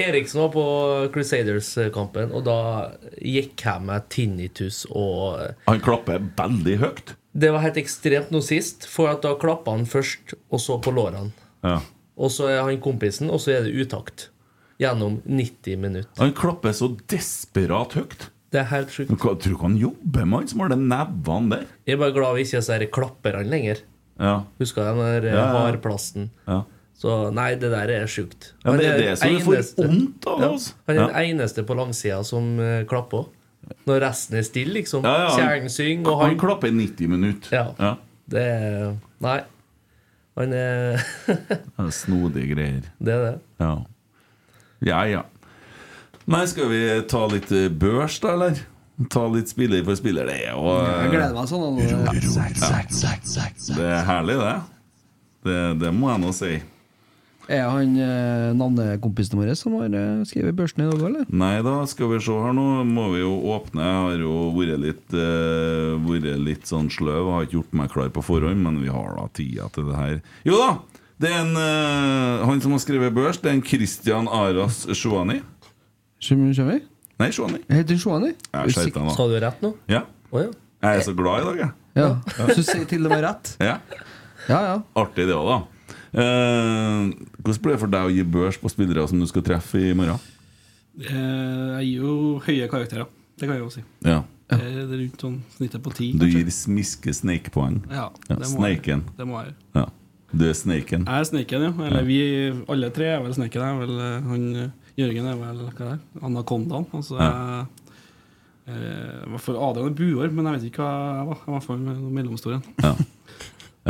Eriksen 0.00 0.40
var 0.40 0.52
på 0.54 0.64
Crusaders-kampen, 1.12 2.32
og 2.32 2.46
da 2.46 2.56
gikk 3.20 3.66
jeg 3.66 3.84
med 3.84 4.08
tinnitus 4.12 4.84
og 4.88 5.52
Han 5.68 5.84
klapper 5.84 6.24
veldig 6.38 6.78
høyt. 6.80 7.14
Det 7.34 7.50
var 7.52 7.64
helt 7.66 7.80
ekstremt 7.82 8.30
nå 8.32 8.40
sist, 8.46 8.86
for 8.88 9.12
da 9.20 9.34
klappa 9.40 9.74
han 9.74 9.84
først, 9.90 10.36
og 10.54 10.62
så 10.62 10.78
på 10.80 10.92
lårene. 10.94 11.34
Ja. 11.66 11.80
Og 12.14 12.30
så 12.30 12.48
er 12.52 12.62
han 12.62 12.78
kompisen, 12.80 13.28
og 13.28 13.42
så 13.42 13.56
er 13.56 13.66
det 13.66 13.74
utakt. 13.74 14.30
Gjennom 14.80 15.20
90 15.26 15.76
minutter. 15.82 16.14
Han 16.22 16.32
klapper 16.34 16.72
så 16.74 16.88
desperat 17.10 17.98
høyt. 17.98 18.30
Det 18.54 18.60
er 18.62 18.68
helt 18.70 18.92
sjukt. 18.94 19.10
Tror 19.18 19.34
du 19.34 19.48
ikke 19.50 19.66
han 19.66 19.74
jobber 19.80 20.28
med 20.30 20.38
han 20.38 20.50
som 20.52 20.60
har 20.62 20.70
de 20.70 20.76
nevene 20.78 21.56
der? 21.56 21.66
Jeg 21.88 21.96
er 21.96 22.00
bare 22.04 22.14
glad 22.14 22.36
vi 22.36 22.44
ikke 22.46 22.60
er 22.60 22.62
disse 22.62 22.90
klapperne 22.94 23.42
lenger. 23.50 23.80
Ja. 24.22 24.34
Husker 24.62 24.86
du 24.86 25.00
den 25.00 25.22
der 25.24 25.26
Ja, 25.32 25.40
ja. 25.40 25.46
hardplasten? 25.58 26.28
Ja. 26.46 26.60
Så 26.94 27.16
nei, 27.34 27.48
det 27.58 27.72
der 27.72 27.90
er 27.90 28.06
sjukt. 28.06 28.52
Ja, 28.62 28.70
men 28.70 28.78
det 28.78 28.86
er 28.92 29.00
det 29.00 29.14
som 29.18 29.40
får 29.42 29.56
eneste- 29.58 29.86
vondt 29.88 30.26
av, 30.30 30.44
altså. 30.52 30.74
Han 30.86 30.98
er 31.00 31.08
den 31.08 31.16
eneste 31.34 31.64
på 31.66 31.74
langsida 31.74 32.20
som 32.24 32.52
uh, 32.60 32.84
klapper. 32.86 33.26
Når 33.88 34.00
resten 34.04 34.38
er 34.38 34.46
stille, 34.46 34.76
liksom. 34.78 35.02
Ja, 35.02 35.32
Kjernen 35.34 35.72
synger, 35.72 36.12
og 36.12 36.20
Han 36.20 36.28
han 36.30 36.38
klapper 36.38 36.68
i 36.70 36.76
90 36.76 37.08
minutter. 37.10 37.74
Ja. 37.80 37.96
Det 38.30 38.40
er 38.40 38.94
Nei. 39.24 39.40
Han 40.38 40.52
er 40.52 41.02
er 41.78 41.90
Snodige 41.90 42.54
greier. 42.54 42.86
Det 43.02 43.14
er 43.14 43.24
det. 43.26 43.34
Ja. 43.60 43.74
ja, 44.84 45.02
ja. 45.10 45.22
Nei, 46.30 46.44
skal 46.48 46.70
vi 46.70 46.82
ta 47.10 47.26
litt 47.28 47.50
eh, 47.52 47.68
børs, 47.68 48.16
da, 48.22 48.32
eller? 48.36 48.60
Ta 49.10 49.24
litt 49.28 49.50
spiller 49.50 49.82
for 49.84 49.98
spiller. 49.98 50.28
Det 50.30 50.36
er 50.46 50.52
jo 50.54 50.68
eh, 50.78 50.92
Jeg 51.04 51.10
gleder 51.16 51.34
meg 51.36 51.50
sånn. 51.50 51.80
Ja. 51.82 51.98
Det 53.74 53.88
er 53.90 54.06
herlig, 54.08 54.38
det. 54.40 54.54
Det, 55.44 55.58
det 55.82 55.90
må 55.92 56.08
jeg 56.12 56.22
nå 56.22 56.30
si. 56.36 56.54
Er 57.52 57.66
han 57.68 57.92
eh, 58.00 58.54
navnekompisen 58.56 59.36
vår 59.36 59.50
som 59.58 59.74
har 59.76 59.92
eh, 59.92 60.22
skrevet 60.28 60.56
børsen 60.56 60.86
i 60.86 60.88
dag, 60.88 61.02
eller? 61.10 61.26
Nei 61.28 61.58
da, 61.66 61.74
skal 61.90 62.08
vi 62.14 62.22
se 62.24 62.38
her 62.40 62.56
nå. 62.56 62.64
Må 62.88 63.10
vi 63.12 63.20
jo 63.20 63.34
åpne. 63.52 63.84
Jeg 63.84 64.00
har 64.06 64.24
jo 64.24 64.36
vært 64.56 64.80
litt, 64.80 65.04
eh, 65.12 65.92
vært 66.06 66.30
litt 66.40 66.70
sånn 66.70 66.88
sløv. 66.92 67.28
Har 67.34 67.44
ikke 67.44 67.58
gjort 67.58 67.76
meg 67.82 67.92
klar 67.92 68.08
på 68.14 68.24
forhånd, 68.24 68.64
men 68.64 68.80
vi 68.80 68.92
har 68.94 69.12
da 69.18 69.28
tida 69.36 69.68
til 69.74 69.90
det 69.90 70.00
her. 70.00 70.20
Jo 70.48 70.60
da! 70.62 70.72
Det 71.20 71.28
er 71.30 71.44
en, 71.44 71.52
eh, 71.56 72.46
Han 72.48 72.60
som 72.60 72.72
har 72.74 72.80
skrevet 72.82 73.14
børs, 73.14 73.38
det 73.38 73.50
er 73.50 73.54
en 73.58 73.62
Christian 73.62 74.26
Aras 74.26 74.86
Shuani. 74.96 75.42
Skjønner 76.24 76.68
vi? 76.70 76.78
Nei, 77.20 77.28
Shuani. 77.36 77.60
Heter 77.70 77.98
Shuani? 78.00 78.32
Sa 79.14 79.26
du 79.28 79.36
rett 79.42 79.60
nå? 79.62 79.74
Ja. 79.92 80.02
Oh, 80.32 80.40
ja. 80.40 80.48
Jeg 80.84 80.98
er 81.00 81.04
så 81.06 81.14
glad 81.16 81.42
i 81.42 81.44
dag, 81.50 81.60
jeg. 81.62 81.70
Ja. 82.00 82.08
Så 82.56 82.64
sier 82.66 82.84
til 82.90 83.04
og 83.06 83.12
med 83.14 83.22
rett. 83.24 83.52
Ja. 83.62 83.76
Ja, 84.48 84.58
ja. 84.66 84.74
Artig 85.00 85.28
det 85.28 85.36
òg, 85.36 85.46
da. 85.52 85.58
Eh, 86.14 87.12
hvordan 87.42 87.60
blir 87.64 87.74
det 87.76 87.80
for 87.82 87.92
deg 87.92 88.08
å 88.08 88.12
gi 88.14 88.24
børs 88.36 88.58
på 88.60 88.70
spillere 88.72 89.04
som 89.10 89.20
du 89.22 89.26
skal 89.30 89.44
treffe 89.46 89.80
i 89.80 89.94
morgen? 89.96 90.18
Eh, 91.00 91.80
Jeg 91.80 91.88
gir 91.88 92.04
jo 92.06 92.14
høye 92.46 92.68
karakterer. 92.70 93.08
Det 93.38 93.48
kan 93.48 93.56
jeg 93.56 93.64
jo 93.64 93.70
si. 93.74 93.82
Ja. 94.06 94.20
Eh, 94.52 94.58
Det 94.58 94.84
er 94.84 95.00
rundt 95.00 95.24
sånn 95.24 95.38
snittet 95.56 95.82
på 95.82 95.94
ti. 95.96 96.12
Du 96.18 96.26
gir 96.26 96.50
smiske 96.54 97.14
sneikpoeng. 97.14 97.82
Ja, 97.90 98.10
Ja, 98.28 98.36
det 98.36 98.50
må 98.54 98.66
jeg. 98.68 98.82
Det 99.18 99.26
må 99.26 99.42
jeg. 99.44 99.54
Ja. 99.74 99.86
Du 100.34 100.44
er 100.48 100.54
sneiken. 100.54 101.04
Jeg 101.06 101.20
er 101.20 101.24
sneiken, 101.30 101.62
ja. 101.62 101.72
Eller 101.86 102.02
vi 102.04 102.18
alle 102.68 102.90
tre 102.90 103.06
er 103.14 103.22
vel 103.22 103.34
sneiken. 103.34 103.62
Jeg 103.62 103.70
er 103.70 103.78
vel 103.86 103.98
eh, 104.00 104.20
han 104.30 104.72
Jørgen 104.98 105.26
er 105.26 105.38
vel 105.40 105.62
hva 105.64 105.72
er 105.72 105.88
det? 105.94 106.22
Anakondaen. 106.22 106.86
Altså, 106.94 107.16
Ja. 107.18 107.66
jeg, 108.66 108.74
var 108.74 109.26
i 109.26 109.30
hvert 109.34 109.44
fall 109.44 109.58
Adrian 109.68 109.90
er 109.90 109.96
buår, 109.98 110.30
men 110.32 110.46
jeg 110.48 110.54
vet 110.60 110.68
ikke 110.70 110.84
hva 110.86 110.92
jeg 111.18 111.26
var. 111.30 111.40
Jeg 111.40 111.46
var 111.46 111.54
i 111.54 111.58
hvert 111.58 111.68
fall 111.68 112.10
mellomstor 112.18 112.54
en. 112.56 112.62
Ja. 112.84 112.94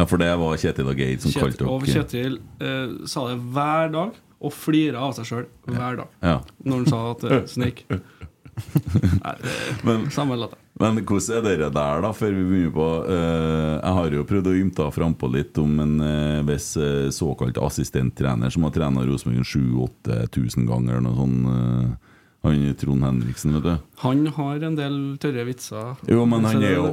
ja, 0.00 0.04
for 0.10 0.16
det 0.24 0.30
var 0.40 0.56
Kjetil 0.64 0.88
og 0.90 0.96
Geir 1.04 1.20
som 1.22 1.34
kalte 1.36 1.60
Kjetil, 1.60 1.68
og 1.70 1.84
dere 1.84 1.94
Kjetil 1.98 2.38
eh, 2.60 2.96
sa 3.12 3.26
det 3.30 3.38
hver 3.54 3.92
dag, 3.94 4.16
og 4.44 4.52
flira 4.52 5.04
av 5.06 5.14
seg 5.16 5.28
sjøl 5.28 5.46
hver 5.70 6.00
dag. 6.02 6.16
Ja. 6.24 6.38
Når 6.64 6.82
han 6.82 6.90
sa 6.90 6.98
at 7.12 7.22
uh, 7.24 7.38
sneik. 7.48 7.84
Nei, 9.24 9.34
det 9.44 9.54
Men- 9.88 10.10
Samme 10.12 10.36
latter. 10.40 10.60
Men 10.80 10.96
hvordan 11.06 11.36
er 11.38 11.42
dere 11.46 11.68
der, 11.70 12.00
da, 12.02 12.08
før 12.12 12.32
vi 12.34 12.44
begynner 12.48 12.72
på 12.74 12.86
uh, 13.06 13.78
Jeg 13.78 13.92
har 13.98 14.16
jo 14.16 14.24
prøvd 14.26 14.48
å 14.50 14.54
ymte 14.58 14.86
frampå 14.96 15.28
litt 15.30 15.58
om 15.62 15.76
en 15.84 15.92
uh, 16.02 16.40
viss 16.48 16.72
uh, 16.76 17.10
såkalt 17.14 17.60
assistenttrener 17.62 18.50
som 18.50 18.66
har 18.66 18.74
trena 18.74 19.04
Rosenborg 19.06 19.46
7000-8000 19.46 20.66
ganger, 20.66 20.96
eller 20.98 21.06
noe 21.06 21.14
sånt. 21.20 21.46
eh, 21.46 22.10
han 22.44 22.74
Trond 22.76 23.06
Henriksen, 23.06 23.54
vet 23.56 23.62
du. 23.64 23.76
Han 24.02 24.26
har 24.36 24.66
en 24.66 24.74
del 24.76 24.96
tørre 25.22 25.46
vitser. 25.48 25.94
Jo, 26.10 26.26
men 26.28 26.44
han 26.44 26.60
er 26.66 26.74
jo 26.74 26.90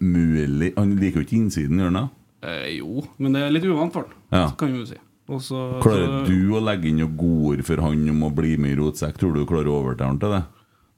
umulig 0.00 0.72
Han 0.74 0.96
liker 0.98 1.20
jo 1.20 1.26
ikke 1.28 1.36
innsiden, 1.38 1.78
gjør 1.78 1.92
han 1.92 2.00
det? 2.00 2.08
Eh, 2.48 2.68
jo, 2.80 3.04
men 3.22 3.36
det 3.36 3.44
er 3.44 3.52
litt 3.54 3.68
uvant 3.68 3.92
for 3.94 4.08
han, 4.08 4.16
Ja. 4.34 4.48
kan 4.58 4.72
vi 4.72 4.80
jo 4.80 4.86
si. 4.88 4.96
Også, 5.30 5.80
Klarer 5.84 6.08
så- 6.08 6.26
du 6.26 6.50
å 6.56 6.60
legge 6.64 6.88
inn 6.90 6.98
noen 6.98 7.16
godord 7.16 7.62
for 7.64 7.76
han 7.80 8.08
om 8.10 8.24
å 8.26 8.34
bli 8.34 8.56
med 8.56 8.72
i 8.72 8.80
rotsekk? 8.80 9.16
Tror 9.20 9.32
du 9.34 9.40
du 9.44 9.46
klarer 9.46 9.68
å 9.70 9.78
overtale 9.84 10.08
han 10.08 10.18
til 10.18 10.30
det? 10.34 10.42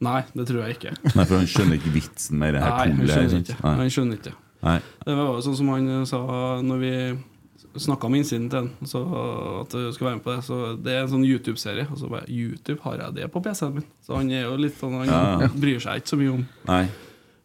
Nei, 0.01 0.23
det 0.35 0.47
tror 0.49 0.65
jeg 0.67 0.77
ikke. 0.79 0.95
Nei, 1.15 1.25
for 1.25 1.37
han 1.39 1.47
skjønner 1.47 1.79
ikke 1.79 1.93
vitsen 1.95 2.39
med 2.39 2.55
det 2.55 2.63
her 2.65 2.71
Nei, 2.71 2.89
han 2.89 2.97
tullet 2.99 3.15
her. 3.15 3.29
skjønner 3.29 3.45
ikke. 3.45 3.61
Nei. 3.65 3.77
Han 3.79 3.91
skjønner 3.95 4.19
ikke. 4.19 4.35
Nei. 4.65 4.79
Det 5.07 5.15
var 5.21 5.31
jo 5.31 5.45
sånn 5.47 5.57
som 5.61 5.69
han 5.69 6.07
sa 6.07 6.19
når 6.65 6.79
vi 6.83 6.93
snakka 7.85 8.07
om 8.07 8.15
innsiden 8.15 8.51
til 8.51 8.59
han, 8.61 8.69
så 8.87 9.01
at 9.63 9.73
du 9.75 9.89
skulle 9.93 10.11
være 10.11 10.19
med 10.21 10.25
på 10.27 10.35
det. 10.35 10.45
Så 10.47 10.59
Det 10.83 10.93
er 10.93 11.01
en 11.05 11.09
sånn 11.15 11.25
YouTube-serie. 11.27 11.87
Og 11.91 11.99
så 11.99 12.11
bare 12.11 12.29
YouTube, 12.29 12.81
har 12.85 12.99
jeg 13.01 13.15
det 13.15 13.31
på 13.33 13.43
PC-en 13.43 13.75
min? 13.75 13.87
Så 14.05 14.15
han 14.19 14.31
er 14.31 14.45
jo 14.49 14.57
litt 14.57 14.77
sånn 14.79 14.95
Han 15.01 15.09
Ja. 15.09 15.49
bryr 15.49 15.81
seg 15.81 16.03
ikke 16.03 16.13
så 16.15 16.17
mye 16.21 16.35
om 16.35 16.47
Nei. 16.69 16.85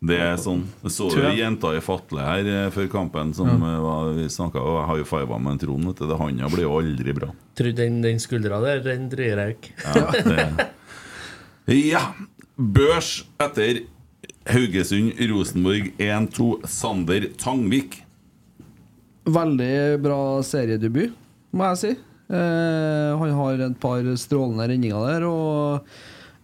Det 0.02 0.16
er 0.18 0.38
sånn. 0.40 0.62
Jeg 0.84 0.92
så 0.96 1.10
jo 1.12 1.32
jenta 1.36 1.74
i 1.76 1.82
Fatle 1.84 2.24
her 2.24 2.46
eh, 2.48 2.70
før 2.72 2.88
kampen 2.88 3.34
som 3.36 3.50
eh, 3.50 3.80
var, 3.84 4.14
vi 4.16 4.30
snakket, 4.32 4.62
og 4.64 4.78
Jeg 4.80 4.88
har 4.88 4.98
jo 4.98 5.04
fiva 5.10 5.40
med 5.40 5.52
en 5.52 5.60
Trond. 5.60 5.86
vet 5.90 5.96
du. 6.00 6.08
Det 6.08 6.18
handa 6.22 6.48
blir 6.54 6.64
jo 6.64 6.78
aldri 6.80 7.14
bra. 7.18 7.32
Tror 7.60 7.74
den, 7.76 8.02
den 8.02 8.20
skuldra 8.24 8.62
der, 8.64 8.80
den 8.86 9.10
dreier 9.12 9.42
jeg 9.44 9.58
ikke. 9.58 9.74
Ja, 9.84 10.12
det. 10.24 10.70
ja. 11.92 12.06
Børs 12.60 13.22
etter 13.40 13.86
Haugesund-Rosenborg 14.52 15.94
1-2. 15.96 16.48
Sander 16.68 17.30
Tangvik. 17.40 18.02
Veldig 19.30 20.00
bra 20.04 20.20
seriedebut, 20.44 21.14
må 21.56 21.70
jeg 21.70 21.80
si. 21.80 21.92
Eh, 22.30 23.12
han 23.22 23.32
har 23.38 23.64
et 23.64 23.78
par 23.80 24.04
strålende 24.20 24.68
redninger 24.74 25.06
der, 25.08 25.26
og 25.30 25.88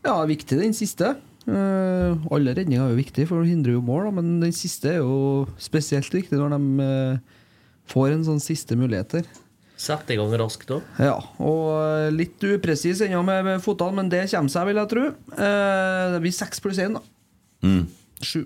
ja, 0.07 0.15
viktig 0.29 0.61
den 0.61 0.77
siste. 0.77 1.17
Eh, 1.45 2.25
alle 2.31 2.55
redninger 2.55 2.85
er 2.85 2.93
jo 2.93 3.01
viktige, 3.01 3.27
for 3.27 3.43
de 3.43 3.51
hindrer 3.51 3.75
jo 3.75 3.83
mål, 3.83 4.07
da, 4.07 4.15
men 4.21 4.37
den 4.45 4.55
siste 4.55 4.95
er 4.95 5.01
jo 5.03 5.43
spesielt 5.59 6.15
viktig 6.15 6.39
når 6.39 6.55
de 6.55 6.85
eh, 6.85 7.41
får 7.91 8.13
en 8.13 8.27
sånn 8.31 8.43
siste 8.43 8.79
mulighet 8.79 9.19
der. 9.19 9.27
Sett 9.75 10.09
i 10.13 10.15
gang 10.15 10.31
raskt 10.39 10.69
òg. 10.71 10.85
Ja, 11.03 11.17
og 11.43 12.13
litt 12.15 12.43
upresis 12.47 13.01
ennå 13.03 13.19
med, 13.27 13.49
fotene, 13.63 13.97
men 13.99 14.11
det 14.11 14.25
kommer 14.31 14.53
seg, 14.53 14.69
vil 14.69 14.79
jeg 14.79 14.91
tro. 14.93 15.03
Eh, 15.35 16.03
det 16.15 16.21
blir 16.23 16.35
seks 16.35 16.63
pluss 16.63 16.79
én, 16.79 16.95
da. 16.95 17.03
Mm. 17.65 17.83
Sju. 18.23 18.45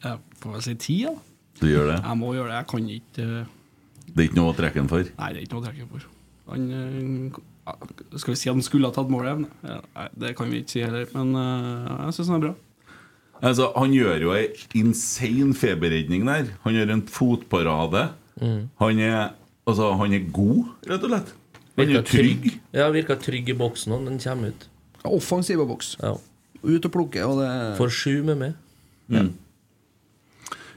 Jeg 0.00 0.22
får 0.40 0.54
vel 0.54 0.64
si 0.64 0.76
ti, 0.80 0.96
da. 1.08 1.16
Du 1.60 1.66
gjør 1.68 1.90
det? 1.90 1.98
Jeg 1.98 2.20
må 2.20 2.32
gjøre 2.36 2.52
det. 2.52 2.60
Jeg 2.60 2.68
kan 2.70 2.88
ikke 2.94 3.26
eh, 3.26 3.52
Det 4.06 4.16
er 4.16 4.28
ikke 4.30 4.38
noe 4.40 4.52
å 4.52 4.56
trekke 4.56 4.80
den 4.80 4.90
for? 4.92 5.12
Nei, 5.18 5.30
det 5.34 5.40
er 5.40 5.44
ikke 5.44 5.56
noe 5.56 5.62
å 5.62 5.66
trekke 5.66 5.82
den 5.82 5.92
for. 5.92 6.08
Han 6.50 6.70
eh, 6.78 8.16
Skal 8.16 8.32
vi 8.32 8.38
si 8.40 8.48
at 8.48 8.56
han 8.56 8.64
skulle 8.66 8.88
ha 8.88 8.96
tatt 8.96 9.12
målet? 9.12 9.44
Nei, 9.66 10.06
det 10.24 10.32
kan 10.38 10.50
vi 10.50 10.62
ikke 10.62 10.76
si 10.76 10.84
heller. 10.86 11.10
Men 11.16 11.34
eh, 11.42 11.90
jeg 12.06 12.20
syns 12.20 12.32
han 12.32 12.38
er 12.38 12.46
bra. 12.48 12.54
Altså, 13.40 13.70
Han 13.76 13.92
gjør 13.96 14.24
jo 14.26 14.32
ei 14.36 14.46
insane 14.76 15.56
feberredning 15.56 16.26
der. 16.28 16.54
Han 16.64 16.76
gjør 16.76 16.94
en 16.96 17.04
fotparade. 17.08 18.08
Han, 18.40 19.00
er, 19.04 19.32
altså, 19.68 19.92
han 20.00 20.16
er 20.16 20.26
god, 20.32 20.72
rett 20.88 21.04
og 21.06 21.14
slett. 21.14 21.36
Han 21.80 21.92
er 21.96 22.02
trygg. 22.04 22.42
trygg. 22.44 22.58
Ja, 22.76 22.88
virker 22.94 23.20
trygg 23.20 23.48
i 23.52 23.56
boksen 23.56 23.94
når 23.94 24.08
den 24.08 24.18
kommer 24.22 24.54
ut. 24.54 24.66
Offensiv 25.08 25.62
boks. 25.68 25.94
Ja. 26.02 26.16
Ut 26.60 26.84
og 26.84 26.92
plukke, 26.92 27.22
og 27.24 27.40
det 27.40 27.52
Får 27.78 27.94
sju 27.94 28.20
med 28.26 28.36
meg. 28.40 28.58
Mm. 29.08 29.30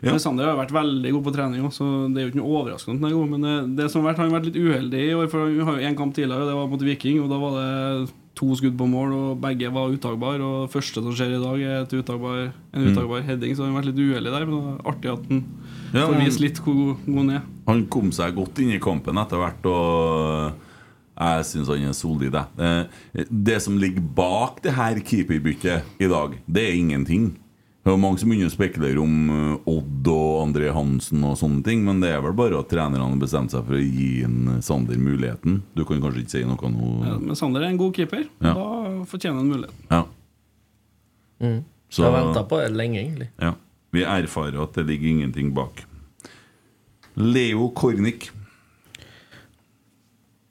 Ja. 0.03 0.11
Men 0.11 0.19
Sander 0.19 0.49
har 0.49 0.57
vært 0.59 0.73
veldig 0.75 1.11
god 1.15 1.23
på 1.23 1.31
trening 1.31 1.67
så 1.71 1.85
det 2.11 2.19
er 2.19 2.25
jo 2.25 2.31
ikke 2.33 2.39
noe 2.41 2.55
overraskende 2.59 2.97
at 2.97 3.05
han 3.05 3.13
er 3.13 3.15
god. 3.15 3.29
Men 3.31 3.45
det, 3.45 3.55
det 3.79 3.85
som 3.91 4.03
har 4.03 4.11
vært, 4.11 4.19
han 4.19 4.31
har 4.31 4.35
vært 4.39 4.49
litt 4.49 4.59
uheldig 4.59 5.03
i 5.03 5.13
år, 5.15 5.29
for 5.31 5.45
han 5.45 5.69
har 5.69 5.79
jo 5.79 5.87
én 5.89 5.97
kamp 5.99 6.15
tidligere, 6.15 6.43
og 6.43 6.51
det 6.51 6.57
var 6.57 6.71
mot 6.73 6.83
Viking, 6.87 7.21
og 7.23 7.31
da 7.31 7.39
var 7.39 7.55
det 7.59 7.69
to 8.35 8.49
skudd 8.57 8.75
på 8.79 8.87
mål, 8.89 9.13
og 9.13 9.41
begge 9.43 9.69
var 9.73 9.91
uttagbare. 9.93 10.41
Og 10.41 10.71
første 10.73 11.03
som 11.03 11.13
skjer 11.13 11.35
i 11.37 11.41
dag, 11.43 11.61
er 11.61 11.83
et 11.83 11.93
uttagbar, 11.99 12.47
en 12.73 12.87
uttagbar 12.89 13.21
heading, 13.27 13.53
så 13.55 13.65
han 13.65 13.73
har 13.75 13.81
vært 13.83 13.91
litt 13.91 14.01
uheldig 14.01 14.33
der. 14.33 14.45
Men 14.49 14.55
det 14.57 14.73
er 14.73 14.91
artig 14.93 15.11
at 15.13 15.27
han 15.29 15.43
Ja, 15.93 16.07
får 16.07 16.19
vise 16.23 16.41
litt 16.41 16.61
hvor 16.63 16.79
god 17.05 17.17
han 17.21 17.29
er. 17.37 17.43
Han 17.69 17.85
kom 17.93 18.11
seg 18.15 18.35
godt 18.35 18.59
inn 18.63 18.73
i 18.73 18.81
kampen 18.83 19.21
etter 19.21 19.37
hvert, 19.37 19.69
og 19.69 20.53
jeg 21.13 21.45
syns 21.51 21.69
han 21.69 21.85
er 21.91 21.93
solid. 21.93 22.35
Eh, 22.57 23.23
Det 23.29 23.61
som 23.61 23.77
ligger 23.77 24.01
bak 24.01 24.61
det 24.65 24.73
her 24.73 24.97
keeperbyttet 24.99 25.83
i 26.01 26.09
dag, 26.09 26.39
det 26.49 26.63
er 26.69 26.73
ingenting. 26.79 27.35
Det 27.83 27.91
er 27.91 27.97
mange 27.99 28.15
som 28.21 28.29
begynner 28.31 28.47
å 28.47 28.53
spekulere 28.53 29.01
om 29.03 29.15
eh, 29.33 29.65
Odd 29.73 30.07
og 30.07 30.27
André 30.45 30.69
Hansen 30.71 31.23
og 31.27 31.33
sånne 31.35 31.63
ting, 31.65 31.81
men 31.83 31.99
det 31.99 32.13
er 32.15 32.21
vel 32.23 32.35
bare 32.37 32.61
at 32.61 32.69
trenerne 32.71 33.03
har 33.03 33.17
bestemt 33.19 33.51
seg 33.51 33.65
for 33.67 33.75
å 33.75 33.81
gi 33.83 34.23
en 34.23 34.61
Sander 34.63 34.95
muligheten. 35.03 35.57
Du 35.75 35.83
kan 35.89 35.99
kanskje 36.03 36.23
ikke 36.23 36.31
si 36.37 36.43
noe 36.47 36.69
nå? 36.71 36.91
Ja, 37.03 37.17
men 37.19 37.35
Sander 37.39 37.65
er 37.65 37.73
en 37.73 37.79
god 37.81 37.91
keeper. 37.97 38.23
Ja. 38.39 38.53
Da 38.55 39.03
fortjener 39.11 39.41
han 39.41 39.51
muligheten. 39.51 39.89
Ja. 39.91 40.03
Mm. 41.43 41.59
Så- 41.91 42.05
Jeg 42.05 42.11
har 42.13 42.23
venta 42.23 42.45
på 42.47 42.61
det 42.63 42.71
lenge, 42.71 43.01
egentlig. 43.03 43.27
Ja. 43.43 43.51
Vi 43.93 44.01
erfarer 44.07 44.63
at 44.63 44.73
det 44.79 44.87
ligger 44.87 45.09
ingenting 45.11 45.51
bak. 45.53 45.83
Leo 47.19 47.67
Kornic. 47.75 48.29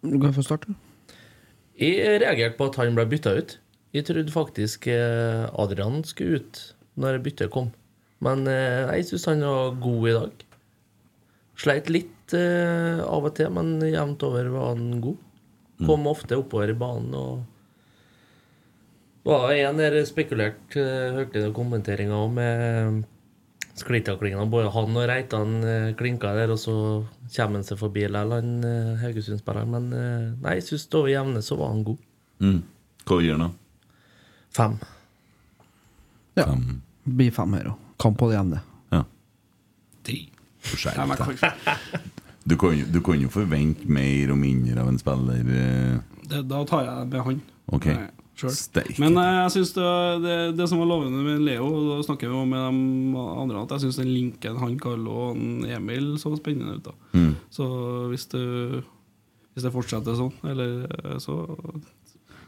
Du 0.05 0.19
kan 0.21 0.35
få 0.37 0.45
starte. 0.45 0.75
Jeg 1.81 2.21
reagerte 2.23 2.59
på 2.61 2.69
at 2.69 2.77
han 2.77 2.95
ble 2.95 3.07
bytta 3.09 3.33
ut. 3.41 3.57
Jeg 3.97 4.05
trodde 4.07 4.31
faktisk 4.35 4.87
eh, 4.93 5.49
Adrian 5.59 6.03
skulle 6.05 6.43
ut 6.43 6.61
når 7.01 7.23
byttet 7.25 7.53
kom. 7.53 7.71
Men 8.23 8.47
eh, 8.51 8.89
jeg 8.99 9.11
syns 9.11 9.29
han 9.31 9.45
var 9.47 9.79
god 9.83 10.09
i 10.09 10.17
dag. 10.17 10.45
Sleit 11.63 11.89
litt 11.93 12.35
eh, 12.37 13.01
av 13.03 13.29
og 13.29 13.35
til, 13.37 13.51
men 13.55 13.77
jevnt 13.87 14.23
over 14.27 14.51
var 14.55 14.75
han 14.75 15.01
god. 15.03 15.29
Kom 15.83 16.07
ofte 16.07 16.39
oppover 16.39 16.71
i 16.71 16.79
banen 16.79 17.17
og 17.19 17.41
var 19.27 19.51
en 19.55 19.79
der 19.79 19.97
spekulert, 20.07 20.77
eh, 20.79 21.15
hørte 21.17 21.43
jeg 21.43 21.55
kommenteringa 21.57 22.21
om, 22.27 22.39
med 22.39 23.03
sklitaklinga. 23.79 24.45
Både 24.51 24.71
han 24.75 24.99
og 24.99 25.09
Reitan 25.09 25.59
klinka 25.99 26.35
der, 26.37 26.53
og 26.55 26.61
så 26.61 26.75
kommer 27.35 27.61
han 27.61 27.67
seg 27.67 27.81
forbi 27.81 28.05
likevel, 28.07 28.37
han 28.37 28.99
Haugesund-spilleren. 29.03 29.75
Men 29.75 30.39
nei, 30.43 30.59
jeg 30.61 30.69
syns 30.69 30.91
over 30.93 31.11
jevne 31.11 31.43
så 31.43 31.59
var 31.59 31.73
han 31.73 31.87
god. 31.87 32.03
Mm. 32.43 32.61
Hva 33.09 33.23
gir 33.23 33.39
han, 33.39 33.49
da? 33.49 33.89
Fem. 34.53 34.77
Ja. 36.39 36.47
Blir 37.05 37.31
fem 37.35 37.55
euro. 37.59 37.75
Kamp 38.03 38.19
på 38.19 38.29
det 38.31 38.39
jevne. 38.39 38.61
Ja. 38.95 39.03
Ti. 40.07 40.19
Skjerp 40.63 41.17
deg. 41.19 42.01
Du 42.45 42.57
kan, 42.59 42.73
jo, 42.75 42.87
du 42.91 42.99
kan 43.07 43.21
jo 43.23 43.29
forvente 43.31 43.87
mer 43.87 44.33
og 44.35 44.39
mindre 44.41 44.81
av 44.83 44.89
en 44.91 44.99
spiller. 44.99 45.45
eh, 45.47 46.01
det, 46.27 46.41
Da 46.51 46.65
tar 46.67 46.85
jeg 46.89 47.09
med 47.13 47.21
han. 47.29 47.37
Ok. 47.71 47.87
Nei, 47.87 48.09
selv. 48.35 48.57
Steik. 48.59 48.97
Men 48.99 49.15
eh, 49.21 49.37
jeg 49.45 49.53
synes 49.57 49.71
det, 49.77 49.91
det, 50.25 50.37
det 50.59 50.67
som 50.71 50.81
var 50.83 50.89
lovende 50.91 51.23
med 51.23 51.45
Leo, 51.47 51.69
og 51.69 51.85
da 51.93 51.99
snakker 52.09 52.27
vi 52.27 52.35
jo 52.35 52.45
med 52.51 52.59
de 53.15 53.23
andre, 53.45 53.63
at 53.63 53.77
jeg 53.77 53.85
syns 53.85 54.01
den 54.03 54.11
linken 54.11 54.59
han 54.59 54.75
Carlo 54.83 55.15
og 55.29 55.37
han 55.37 55.63
Emil 55.71 56.17
så 56.19 56.35
spennende 56.39 56.81
ut. 56.81 56.85
da 56.91 56.97
Mm. 57.13 57.35
Så 57.53 57.65
hvis 58.09 58.27
det, 58.33 58.43
hvis 59.53 59.63
det 59.67 59.73
fortsetter 59.75 60.15
sånn, 60.17 60.33
eller 60.49 60.87
eh, 60.89 61.19
så 61.23 61.35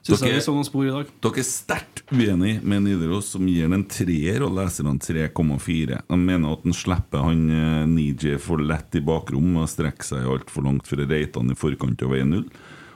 syns 0.04 0.20
Dere- 0.20 0.30
jeg 0.34 0.40
vi 0.40 0.44
så 0.44 0.52
noen 0.54 0.66
spor 0.68 0.84
i 0.86 0.92
dag. 0.92 1.10
Dere 1.24 1.40
er 1.40 1.46
sterkt 1.48 2.02
uenig 2.12 2.54
med 2.62 2.84
Nidaros, 2.84 3.30
som 3.32 3.46
gir 3.48 3.64
den 3.64 3.78
en 3.78 3.84
treer 3.88 4.44
og 4.44 4.52
leser 4.58 4.84
den 4.84 4.98
3,4. 5.00 6.00
De 6.10 6.18
mener 6.20 6.52
at 6.52 6.64
han 6.66 6.76
slipper 6.76 7.24
han 7.24 7.44
eh, 7.50 7.86
Nije 7.88 8.38
for 8.38 8.60
lett 8.60 8.94
i 8.94 9.04
bakrom 9.04 9.56
og 9.62 9.68
strekker 9.72 10.04
seg 10.04 10.28
altfor 10.28 10.66
langt 10.68 10.90
reite 10.92 11.40
han 11.40 11.50
i 11.50 11.56
forkant 11.56 12.02
av 12.04 12.12
1-0. 12.12 12.44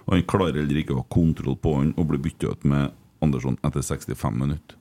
Og 0.08 0.14
han 0.14 0.26
klarer 0.28 0.60
heller 0.62 0.82
ikke 0.82 0.96
å 0.96 1.02
ha 1.02 1.08
kontroll 1.12 1.56
på 1.60 1.74
han 1.78 1.94
og 1.96 2.08
blir 2.12 2.20
bytta 2.24 2.52
ut 2.52 2.64
med 2.68 2.92
Andersson 3.24 3.58
etter 3.64 3.82
65 3.82 4.36
minutter. 4.38 4.76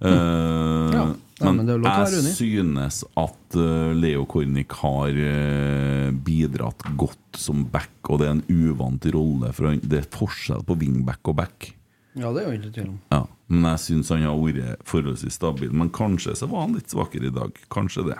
Eh, 0.00 0.94
Ja. 0.96 1.08
Ja, 1.40 1.52
men 1.56 1.64
være 1.64 2.10
jeg 2.20 2.34
synes 2.36 2.98
at 3.16 3.56
uh, 3.56 3.92
Leo 3.96 4.26
Kornic 4.28 4.74
har 4.82 5.08
uh, 5.16 6.10
bidratt 6.12 6.84
godt 7.00 7.38
som 7.40 7.62
back, 7.64 7.94
og 8.12 8.20
det 8.20 8.26
er 8.28 8.34
en 8.34 8.42
uvant 8.52 9.06
rolle. 9.14 9.52
For 9.56 9.70
han, 9.70 9.80
det 9.80 10.02
er 10.02 10.10
forskjell 10.12 10.66
på 10.68 10.76
wingback 10.82 11.32
og 11.32 11.38
back. 11.40 11.70
Ja, 12.12 12.32
det 12.34 12.42
er 12.42 12.50
jo 12.50 12.58
ikke 12.58 12.74
tvil 12.74 12.90
om. 12.90 12.98
Ja, 13.14 13.22
men 13.48 13.70
jeg 13.70 13.82
syns 13.86 14.12
han 14.12 14.26
har 14.26 14.36
vært 14.36 14.84
forholdsvis 14.90 15.38
stabil. 15.40 15.72
Men 15.72 15.92
kanskje 15.96 16.36
så 16.36 16.50
var 16.50 16.66
han 16.66 16.76
litt 16.76 16.92
svakere 16.92 17.30
i 17.30 17.34
dag. 17.40 17.56
Kanskje 17.72 18.04
det. 18.10 18.18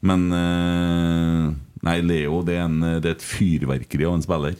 Men 0.00 0.28
uh, 0.32 1.52
Nei, 1.82 1.98
Leo 2.06 2.40
det 2.46 2.56
er, 2.56 2.64
en, 2.68 2.80
det 3.02 3.10
er 3.10 3.16
et 3.18 3.26
fyrverkeri 3.26 4.06
av 4.08 4.16
en 4.16 4.24
spiller. 4.24 4.56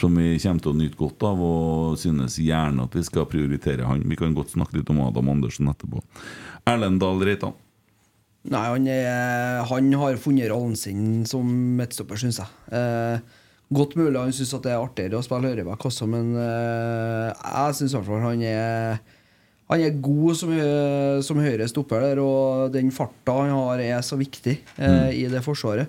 Som 0.00 0.18
vi 0.20 0.34
kommer 0.42 0.60
til 0.60 0.72
å 0.72 0.76
nyte 0.76 0.98
godt 1.00 1.24
av, 1.24 1.40
og 1.40 2.00
synes 2.00 2.36
gjerne 2.42 2.84
at 2.84 2.96
vi 2.96 3.04
skal 3.06 3.28
prioritere 3.30 3.86
han. 3.88 4.04
Vi 4.04 4.18
kan 4.18 4.34
godt 4.36 4.52
snakke 4.52 4.76
litt 4.78 4.90
om 4.92 5.00
Adam 5.06 5.30
Andersen 5.32 5.70
etterpå. 5.72 6.02
Erlend 6.68 7.00
Dahl 7.00 7.24
Reitan. 7.24 7.56
Nei, 8.46 8.62
han, 8.70 8.86
er, 8.86 9.64
han 9.66 9.88
har 9.98 10.20
funnet 10.22 10.50
rollen 10.52 10.76
sin 10.78 11.24
som 11.26 11.48
midtstopper, 11.78 12.20
syns 12.20 12.38
jeg. 12.42 12.52
Eh, 12.78 13.40
godt 13.74 13.96
mulig 13.98 14.20
han 14.20 14.34
syns 14.36 14.52
det 14.62 14.70
er 14.70 14.82
artigere 14.82 15.18
å 15.18 15.24
spille 15.26 15.50
høyreback 15.50 15.88
også, 15.88 16.06
men 16.10 16.30
eh, 16.38 17.32
jeg 17.32 17.78
syns 17.80 17.94
i 17.94 17.98
hvert 17.98 18.10
fall 18.10 18.26
han 18.28 18.44
er 18.46 19.00
han 19.68 19.80
er 19.82 19.96
god 19.98 20.36
som, 20.38 20.52
som 21.26 21.40
høyre 21.42 21.66
stopper 21.68 22.00
der, 22.04 22.20
og 22.22 22.70
den 22.74 22.92
farta 22.94 23.34
han 23.40 23.50
har, 23.50 23.80
er 23.82 24.00
så 24.06 24.14
viktig 24.20 24.54
eh, 24.78 25.08
i 25.10 25.24
det 25.32 25.40
forsvaret. 25.42 25.88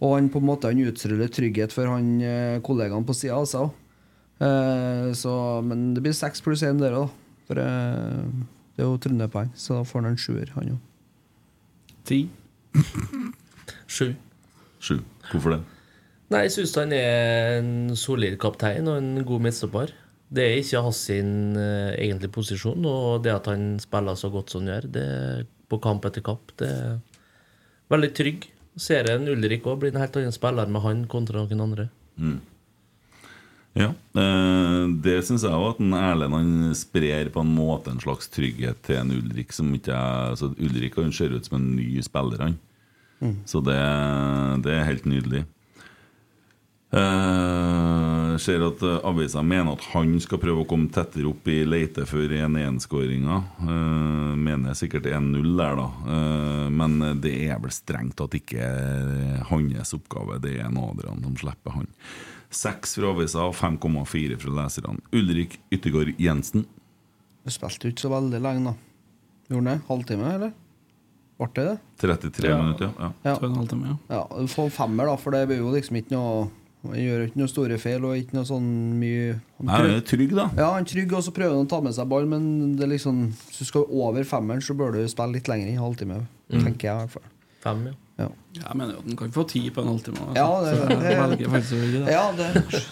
Og 0.00 0.16
han 0.18 0.28
på 0.28 0.42
en 0.42 0.48
måte 0.50 0.68
han 0.68 0.82
utstråler 0.84 1.30
trygghet 1.32 1.72
for 1.72 1.88
han 1.88 2.18
kollegaen 2.20 2.60
kollegaene 2.66 3.08
på 3.08 3.16
sida 3.16 3.38
seg. 3.48 3.70
Eh, 4.44 5.12
så- 5.16 5.62
men 5.64 5.94
det 5.94 6.02
blir 6.04 6.12
seks 6.12 6.42
pluss 6.44 6.62
én 6.66 6.78
der 6.82 6.92
òg, 6.92 7.06
da. 7.08 7.12
For 7.48 7.60
eh, 7.60 8.24
det 8.76 8.82
er 8.82 8.88
jo 8.90 8.98
trønderpoeng, 8.98 9.50
så 9.56 9.78
da 9.78 9.84
får 9.88 10.02
han 10.02 10.10
en 10.12 10.16
sjuer, 10.20 10.50
han 10.58 10.74
òg. 10.76 10.78
Ti. 12.04 12.28
Sju. 13.88 14.14
Sju. 14.84 14.98
Hvorfor 15.30 15.54
det? 15.56 15.60
Nei, 16.32 16.40
jeg 16.46 16.54
syns 16.56 16.74
han 16.80 16.92
er 16.96 17.58
en 17.60 17.94
solid 17.96 18.36
kaptein 18.42 18.88
og 18.90 18.98
en 19.00 19.24
god 19.24 19.44
midtstopper. 19.46 19.92
Det 20.34 20.44
er 20.44 20.60
ikke 20.60 20.82
hans 20.86 21.02
sin 21.10 21.58
eh, 21.60 21.92
egentlige 22.06 22.32
posisjon, 22.34 22.86
og 22.88 23.22
det 23.24 23.34
at 23.34 23.50
han 23.50 23.74
spiller 23.82 24.16
så 24.18 24.30
godt 24.32 24.54
som 24.54 24.64
han 24.64 24.72
gjør, 24.72 24.88
det 24.94 25.08
på 25.70 25.80
kamp 25.82 26.06
etter 26.08 26.24
kamp, 26.24 26.52
det 26.60 26.70
er 26.70 26.96
veldig 27.92 28.10
trygg. 28.16 28.48
Ser 28.80 29.06
en 29.12 29.28
Ulrik 29.30 29.66
òg 29.70 29.78
blir 29.82 29.94
en 29.94 30.02
helt 30.02 30.16
annen 30.18 30.34
spiller 30.34 30.70
med 30.70 30.82
han 30.82 31.04
kontra 31.10 31.44
noen 31.44 31.62
andre. 31.62 31.86
Ja, 33.74 33.88
eh, 33.90 34.82
det 35.02 35.16
syns 35.26 35.44
jeg 35.46 35.54
òg. 35.54 35.74
At 35.74 35.82
en 35.82 35.94
Erlend 35.98 36.36
han 36.36 36.74
sprer 36.78 37.30
på 37.34 37.42
en 37.42 37.54
måte 37.54 37.90
en 37.90 38.02
slags 38.02 38.30
trygghet 38.34 38.82
til 38.86 39.00
en 39.00 39.14
Ulrik 39.14 39.54
som 39.54 39.72
ikke 39.74 39.94
er 39.94 40.34
altså 40.34 40.52
Ulrik 40.54 40.98
han 40.98 41.14
ser 41.14 41.34
ut 41.34 41.46
som 41.46 41.58
en 41.58 41.74
ny 41.76 42.02
spiller, 42.06 42.48
han. 42.48 42.60
Så 43.48 43.62
det, 43.64 43.78
det 44.66 44.74
er 44.74 44.88
helt 44.88 45.06
nydelig. 45.08 45.44
Eh, 46.94 48.36
ser 48.38 48.62
at 48.62 48.82
eh, 48.86 49.00
avisa 49.08 49.42
mener 49.42 49.74
at 49.74 49.86
han 49.94 50.12
skal 50.22 50.38
prøve 50.42 50.62
å 50.62 50.68
komme 50.68 50.92
tettere 50.94 51.26
opp 51.26 51.48
i 51.50 51.64
leite 51.66 52.04
før 52.06 52.30
1-1-skåringa. 52.36 53.38
Uh, 53.58 54.34
mener 54.38 54.76
sikkert 54.78 55.08
1-0 55.10 55.48
der, 55.58 55.80
da. 55.80 55.88
Eh, 56.14 56.68
men 56.70 56.94
det 57.24 57.34
er 57.48 57.58
vel 57.62 57.74
strengt 57.74 58.14
tatt 58.20 58.36
ikke 58.38 58.68
hans 59.50 59.94
oppgave. 59.96 60.38
Det 60.44 60.54
er 60.60 60.68
en 60.68 60.78
Adrian 60.84 61.22
som 61.26 61.36
slipper 61.42 61.80
han. 61.80 61.90
Seks 62.54 62.94
fra 63.00 63.10
avisa 63.10 63.48
og 63.48 63.56
5,4 63.58 64.38
fra 64.38 64.56
leserne. 64.60 65.02
Ulrik 65.16 65.58
Yttergård 65.74 66.14
Jensen. 66.22 66.68
Du 67.44 67.50
spilte 67.52 67.90
ikke 67.90 68.06
så 68.06 68.12
veldig 68.14 68.38
lenge, 68.44 68.70
da. 68.70 68.76
Gjorde 69.50 69.64
han 69.64 69.72
det? 69.72 69.80
Halvtime, 69.90 70.34
eller? 70.38 70.54
Ble 71.42 71.48
det 71.56 71.64
det? 71.66 71.78
33 72.06 72.46
Ja. 72.52 72.58
minutter, 72.62 72.92
ja. 72.94 73.08
Ja. 73.26 73.32
ja. 74.14 74.26
Du 74.38 74.46
får 74.46 74.70
femmer, 74.70 75.10
da, 75.10 75.16
for 75.18 75.34
det 75.34 75.48
blir 75.50 75.58
jo 75.58 75.72
liksom 75.74 75.98
ikke 75.98 76.14
noe 76.14 76.44
Han 76.84 76.94
gjør 77.00 77.22
ikke 77.26 77.40
noe 77.40 77.48
store 77.48 77.78
feil 77.80 78.04
og 78.04 78.16
ikke 78.20 78.34
noe 78.36 78.44
sånn 78.44 78.66
mye 79.00 79.32
han 79.58 79.66
Nei, 79.66 79.76
han 79.80 79.90
er 79.96 80.00
trygg, 80.04 80.34
da. 80.36 80.50
Ja, 80.58 80.70
han 80.74 80.84
er 80.84 80.88
trygg, 80.92 81.12
og 81.16 81.22
så 81.24 81.32
prøver 81.32 81.56
han 81.56 81.66
å 81.66 81.70
ta 81.70 81.80
med 81.80 81.94
seg 81.96 82.08
ball, 82.08 82.26
men 82.28 82.76
det 82.76 82.84
er 82.84 82.92
liksom 82.94 83.22
hvis 83.48 83.58
du 83.58 83.64
skal 83.64 83.86
over 83.88 84.24
femmeren, 84.28 84.60
så 84.62 84.76
bør 84.76 84.92
du 84.98 85.04
spille 85.08 85.32
litt 85.38 85.48
lenger 85.48 85.68
i 85.72 85.76
en 85.78 85.84
halvtime. 85.84 86.22
Tenker 86.52 86.88
jeg 86.90 86.94
i 86.94 86.98
hvert 87.06 87.10
fall. 87.18 87.30
Fem, 87.64 87.86
ja. 87.88 87.92
Ja, 88.14 88.28
Jeg 88.54 88.76
mener 88.78 88.92
jo 88.94 88.98
at 89.00 89.06
den 89.08 89.16
kan 89.18 89.32
få 89.34 89.42
ti 89.50 89.60
på 89.74 89.80
en 89.82 89.88
halvtime. 89.88 90.20
Altså. 90.22 90.36
Ja, 90.38 90.60
det- 90.62 90.76
det- 90.88 91.48
det. 91.48 92.12
ja 92.12 92.30
det, 92.36 92.48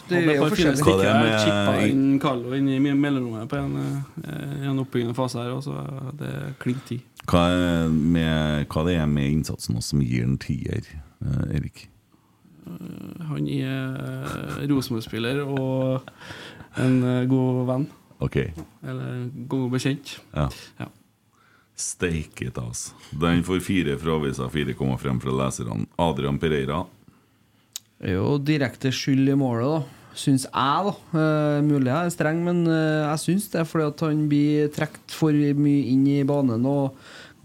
det 0.08 0.16
er 0.18 0.34
jo 0.34 0.48
forskjellig. 0.50 0.82
Hva 0.82 0.96
det 0.98 1.06
er 1.06 1.20
med- 1.22 1.40
chippa 1.44 1.86
inn 1.92 2.18
Carlo 2.18 2.52
inn 2.56 2.68
i 2.68 2.78
mellomrommet 2.80 3.48
på 3.48 3.56
en, 3.60 3.76
eh, 4.24 4.66
en 4.68 4.78
oppbyggende 4.82 5.14
fase 5.14 5.38
her, 5.38 5.52
og 5.52 5.62
så 5.62 5.76
er 5.78 6.16
det 6.18 6.32
klink 6.58 6.84
ti. 6.88 7.02
Hva, 7.28 7.44
er 7.84 7.88
med, 7.88 8.66
hva 8.68 8.84
det 8.88 8.96
er 8.98 9.06
med 9.06 9.30
innsatsen 9.30 9.76
også 9.76 9.82
som 9.94 10.00
gir 10.02 10.24
en 10.24 10.38
tier, 10.38 10.82
eh, 11.22 11.54
Erik? 11.56 11.88
Han 13.28 13.48
er 13.50 13.68
eh, 14.02 14.64
Rosenborg-spiller 14.70 15.42
og 15.44 16.08
en 16.80 16.98
eh, 17.02 17.28
god 17.30 17.62
venn. 17.70 17.86
Ok, 18.22 18.36
Eller 18.86 19.30
god 19.50 19.70
bekjent. 19.76 20.18
ja. 20.34 20.48
Ja. 20.80 20.90
Steike 21.82 22.50
ta, 22.52 22.66
altså. 22.68 22.92
Den 23.18 23.40
får 23.42 23.62
fire 23.64 23.96
fra 23.98 24.18
avisa, 24.18 24.46
4,5 24.52 25.22
fra 25.24 25.32
leserne. 25.40 25.86
Adrian 25.98 26.38
Pereira. 26.38 26.82
Er 28.02 28.18
jo 28.18 28.36
direkte 28.38 28.92
skyld 28.94 29.32
i 29.32 29.36
målet, 29.38 29.72
da. 29.72 29.98
Syns 30.12 30.44
jeg, 30.44 30.84
da. 30.86 30.92
Uh, 31.16 31.64
mulig 31.64 31.88
jeg 31.88 31.96
er 31.96 32.12
streng, 32.12 32.42
men 32.44 32.66
uh, 32.68 33.08
jeg 33.08 33.22
syns 33.24 33.48
det. 33.52 33.62
er 33.62 33.68
Fordi 33.70 33.88
at 33.88 34.04
han 34.04 34.26
blir 34.28 34.68
trukket 34.74 35.16
for 35.16 35.32
mye 35.32 35.86
inn 35.94 36.04
i 36.12 36.20
banen 36.28 36.68
og 36.68 36.98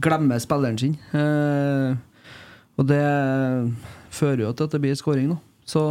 glemmer 0.03 0.41
spilleren 0.43 0.77
sin. 0.81 0.97
Uh, 1.15 1.95
og 2.77 2.89
det 2.91 3.03
fører 4.17 4.47
jo 4.47 4.53
til 4.57 4.67
at 4.67 4.75
det 4.75 4.81
blir 4.83 4.97
skåring, 4.99 5.29
da. 5.35 5.37
Så 5.67 5.81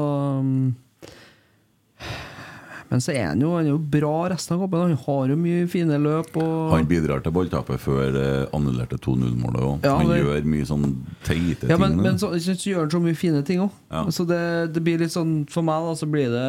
mm, 0.43 0.74
Men 2.89 3.01
så 3.03 3.11
er 3.16 3.24
han 3.33 3.41
jo, 3.43 3.49
han 3.57 3.66
er 3.66 3.72
jo 3.72 3.81
bra 3.83 4.29
resten 4.31 4.55
av 4.55 4.61
kampen. 4.62 4.83
Han 4.93 5.01
har 5.03 5.31
jo 5.33 5.37
mye 5.41 5.64
fine 5.70 5.97
løp. 5.99 6.37
Han 6.70 6.87
bidrar 6.87 7.24
til 7.24 7.35
balltapet 7.35 7.83
før 7.83 8.12
det 8.14 8.29
annullerte 8.55 8.99
2-0-målet 9.03 9.64
òg. 9.66 9.81
Ja, 9.89 9.97
han 9.99 10.12
det- 10.12 10.20
gjør 10.22 10.47
mye 10.53 10.68
sånn 10.68 10.85
teite 11.27 11.66
Ja, 11.68 11.77
men, 11.83 11.97
ting. 11.97 12.03
men 12.05 12.14
nå. 12.14 12.18
så, 12.22 12.31
så 12.39 12.55
gjør 12.55 12.85
han 12.85 12.93
så 12.95 13.01
mye 13.03 13.18
fine 13.18 13.43
ting 13.43 13.59
òg. 13.64 13.74
Ja. 13.91 14.05
Så 14.14 14.24
det, 14.31 14.72
det 14.77 14.85
blir 14.87 15.03
litt 15.03 15.11
sånn 15.14 15.49
For 15.51 15.66
meg 15.66 15.83
da, 15.83 15.97
så 15.99 16.07
blir 16.07 16.31
det 16.31 16.47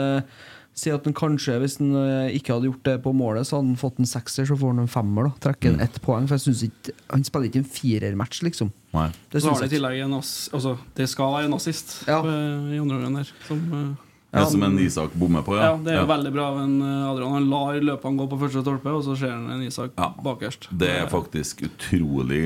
Si 0.77 0.91
at 0.93 1.07
han 1.09 1.13
kanskje, 1.17 1.55
hvis 1.63 1.79
han 1.81 1.95
eh, 1.97 2.35
ikke 2.37 2.53
hadde 2.53 2.67
gjort 2.69 2.83
det 2.85 2.95
på 3.01 3.09
målet, 3.17 3.47
så 3.49 3.57
hadde 3.57 3.71
han 3.71 3.79
fått 3.81 3.97
en 3.97 4.05
sekser, 4.05 4.45
så 4.45 4.53
får 4.61 4.75
han 4.75 4.83
en 4.83 4.87
femmer. 4.93 5.23
da 5.31 5.49
Trekker 5.49 5.73
Mm. 5.73 5.81
ett 5.81 5.99
poeng. 6.05 6.27
For 6.29 6.37
jeg 6.37 6.45
synes 6.45 6.61
ikke 6.69 6.93
Han 7.09 7.23
spiller 7.23 7.49
ikke 7.49 7.63
en 7.63 7.71
firermatch, 7.77 8.43
liksom. 8.45 8.69
Nei. 8.93 9.07
Det 9.31 9.41
Så 9.41 9.49
har 9.49 9.61
det 9.61 9.71
i 9.71 9.75
tillegg 9.79 10.03
en 10.05 10.13
ass, 10.13 10.49
altså, 10.53 10.77
Det 10.95 11.09
skal 11.09 11.33
være 11.33 11.45
en 11.45 11.53
assist 11.57 12.03
Ja. 12.07 12.19
eh, 12.21 12.75
i 12.75 12.77
andre 12.79 12.95
omgang 13.01 13.15
der. 13.15 13.31
Som, 13.47 13.97
ja, 14.33 14.39
er 14.41 14.45
som 14.51 14.61
en 14.63 14.77
Isak 14.77 15.13
bommer 15.17 15.41
på, 15.41 15.55
ja, 15.57 15.71
ja. 15.71 15.77
det 15.77 15.93
er 15.95 16.01
jo 16.01 16.07
veldig 16.13 16.31
bra 16.33 16.45
av 16.51 16.57
en 16.61 16.81
eh, 16.81 17.09
Adrian. 17.09 17.31
Han 17.33 17.49
lar 17.49 17.79
løpene 17.81 18.17
gå 18.19 18.29
på 18.29 18.39
første 18.39 18.61
stolpe, 18.61 18.85
og 18.93 19.01
så 19.03 19.17
ser 19.17 19.31
han 19.31 19.49
en 19.49 19.63
Isak 19.65 19.91
Ja. 19.97 20.13
bakerst. 20.21 20.67
Det 20.77 20.89
er 20.89 21.07
faktisk 21.07 21.63
utrolig 21.65 22.43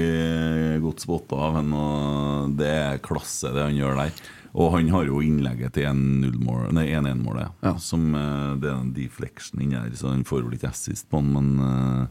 godt 0.82 1.02
spotta 1.04 1.36
av 1.36 1.56
henne, 1.60 1.74
og 1.76 2.56
det 2.58 2.68
er 2.68 2.98
klasse, 3.04 3.52
det 3.54 3.62
han 3.66 3.76
gjør 3.76 3.96
der. 4.06 4.12
Og 4.54 4.74
han 4.76 4.90
har 4.92 5.06
jo 5.08 5.22
innlegget 5.24 5.72
til 5.78 5.86
1-0-mål- 5.88 6.74
nei, 6.76 6.88
1-1-målet, 6.92 7.52
Ja. 7.64 7.76
som 7.80 8.14
eh, 8.16 8.56
det 8.60 8.68
er 8.70 8.80
en 8.82 8.94
deflection 8.94 9.62
inni 9.64 9.78
her, 9.80 9.92
så 9.96 10.10
han 10.12 10.26
får 10.28 10.44
vel 10.44 10.58
ikke 10.58 10.70
assist 10.74 11.08
på 11.10 11.22
han, 11.22 11.30
men 11.32 11.52
eh, 11.60 12.08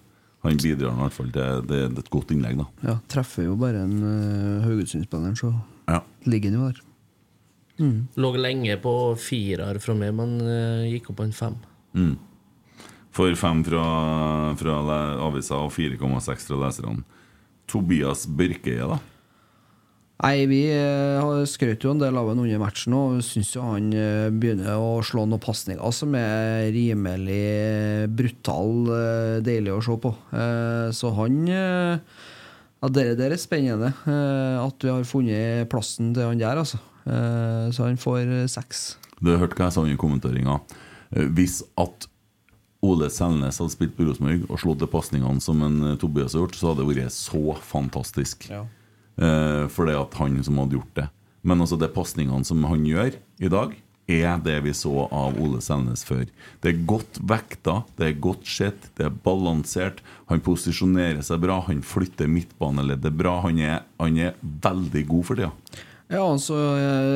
han 0.46 0.56
bidrar 0.56 0.94
i 0.94 1.00
hvert 1.02 1.12
fall 1.12 1.28
til 1.34 1.42
det, 1.42 1.66
det 1.68 1.80
er 1.84 1.98
et 2.00 2.08
godt 2.10 2.30
innlegg, 2.32 2.56
da. 2.62 2.66
Ja, 2.88 2.94
treffer 3.12 3.44
jo 3.44 3.56
bare 3.60 3.82
en 3.84 3.98
uh, 4.00 4.62
Haugesund-spilleren, 4.64 5.36
så 5.36 5.50
Ja. 5.90 6.00
ligger 6.24 6.50
han 6.50 6.60
jo 6.60 6.70
der. 6.70 6.80
Lå 8.16 8.30
lenge 8.36 8.76
på 8.80 8.94
firer 9.20 9.78
fra 9.80 9.94
meg, 9.94 10.14
men 10.16 10.40
uh, 10.40 10.88
gikk 10.88 11.10
opp 11.12 11.16
på 11.20 11.24
en 11.28 11.32
fem. 11.36 11.54
Mm. 11.96 12.16
For 13.12 13.34
fem 13.36 13.60
fra, 13.66 13.84
fra 14.56 14.74
avisa 15.28 15.56
og 15.60 15.72
4,6 15.76 16.46
fra 16.48 16.56
leserne. 16.64 17.04
Tobias 17.68 18.24
Børkeie, 18.26 18.86
da? 18.88 18.96
Nei, 20.20 20.44
vi 20.50 20.58
eh, 20.68 21.44
skrøt 21.48 21.80
jo 21.86 21.94
en 21.94 22.00
del 22.02 22.16
av 22.20 22.26
ham 22.28 22.42
under 22.42 22.58
matchen, 22.60 22.92
og 22.92 23.22
syns 23.24 23.54
jo 23.54 23.62
han 23.64 23.86
eh, 23.96 24.26
begynner 24.28 24.76
å 24.76 24.98
slå 25.06 25.22
noen 25.24 25.40
pasninger 25.40 25.94
som 25.96 26.12
er 26.18 26.66
rimelig 26.74 27.38
brutal, 28.12 28.74
eh, 28.92 29.36
deilig 29.46 29.72
å 29.72 29.80
se 29.86 29.96
på. 30.02 30.12
Eh, 30.36 30.90
Så 30.92 31.14
han 31.16 31.38
Ja, 31.46 32.88
det, 32.88 33.04
det 33.16 33.26
er 33.30 33.36
spennende 33.40 33.92
at 34.08 34.84
vi 34.84 34.88
har 34.92 35.08
funnet 35.08 35.68
plassen 35.72 36.12
til 36.16 36.28
han 36.28 36.40
der, 36.40 36.56
altså. 36.60 36.78
Så 37.04 37.84
han 37.84 37.98
får 38.00 38.48
seks. 38.48 38.96
Du 39.20 39.28
har 39.32 39.40
hørt 39.42 39.52
hva 39.56 39.66
jeg 39.68 39.74
sa 39.76 39.84
i 39.84 39.98
kommenteringa. 40.00 40.58
Hvis 41.36 41.58
at 41.80 42.06
Ole 42.80 43.10
Selnes 43.12 43.60
hadde 43.60 43.74
spilt 43.74 43.96
på 43.98 44.06
Rosenborg 44.08 44.46
og 44.48 44.60
slått 44.62 44.80
de 44.80 44.88
pasningene 44.88 45.44
som 45.44 45.60
en 45.66 45.96
Tobias 46.00 46.32
har 46.32 46.46
gjort, 46.46 46.56
så 46.56 46.70
hadde 46.70 46.86
det 46.86 46.88
vært 46.94 47.12
så 47.16 47.56
fantastisk. 47.60 48.48
Ja. 48.48 48.62
Eh, 49.20 49.68
for 49.68 49.88
det 49.88 49.98
at 50.00 50.16
han 50.16 50.38
som 50.44 50.58
hadde 50.62 50.78
gjort 50.78 50.96
det. 50.96 51.06
Men 51.44 51.60
altså 51.60 51.76
de 51.80 51.88
pasningene 51.92 52.46
som 52.46 52.64
han 52.68 52.84
gjør 52.88 53.16
i 53.40 53.52
dag, 53.52 53.76
er 54.10 54.40
det 54.42 54.56
vi 54.64 54.72
så 54.74 55.04
av 55.06 55.36
Ole 55.38 55.60
Selnes 55.62 56.02
før. 56.08 56.24
Det 56.62 56.72
er 56.72 56.80
godt 56.88 57.20
vekta, 57.30 57.82
det 58.00 58.08
er 58.08 58.22
godt 58.24 58.48
sett, 58.48 58.88
det 58.98 59.06
er 59.06 59.20
balansert. 59.26 60.00
Han 60.32 60.42
posisjonerer 60.42 61.22
seg 61.22 61.44
bra, 61.44 61.60
han 61.68 61.84
flytter 61.86 62.30
midtbaneleddet 62.32 63.14
bra. 63.14 63.36
Han 63.44 63.60
er, 63.62 63.84
han 64.00 64.18
er 64.18 64.34
veldig 64.40 65.04
god 65.12 65.28
for 65.28 65.40
tida. 65.40 65.52
Ja, 66.10 66.24
så 66.24 66.32
altså 66.34 66.56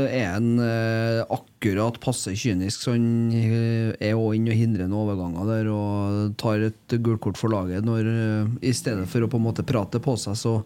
er 0.06 0.28
han 0.36 0.52
eh, 0.62 1.24
akkurat 1.34 1.96
passe 1.98 2.30
kynisk, 2.38 2.84
så 2.84 2.94
han 2.94 3.08
eh, 3.34 3.90
er 3.98 4.14
òg 4.14 4.36
inne 4.36 4.52
og 4.54 4.60
hindrer 4.60 4.86
noen 4.86 5.00
overganger 5.00 5.50
der 5.50 5.70
og 5.72 6.36
tar 6.38 6.62
et 6.68 6.94
gult 7.02 7.24
kort 7.24 7.40
for 7.40 7.50
laget 7.50 7.82
når 7.82 8.06
I 8.62 8.70
stedet 8.76 9.08
for 9.10 9.26
å 9.26 9.30
på 9.32 9.40
en 9.40 9.48
måte 9.48 9.66
prate 9.66 9.98
på 10.04 10.14
seg, 10.20 10.38
så, 10.38 10.60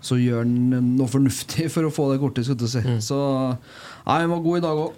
så 0.00 0.18
gjør 0.20 0.42
han 0.44 0.96
noe 0.98 1.08
fornuftig 1.10 1.68
for 1.72 1.88
å 1.88 1.92
få 1.94 2.10
det 2.12 2.20
kortet, 2.22 2.44
skulle 2.48 2.64
du 2.64 2.68
si. 2.72 2.82
Så 3.04 3.18
nei, 3.56 4.18
han 4.24 4.30
var 4.34 4.44
god 4.44 4.58
i 4.62 4.66
dag 4.66 4.84
òg. 4.88 4.92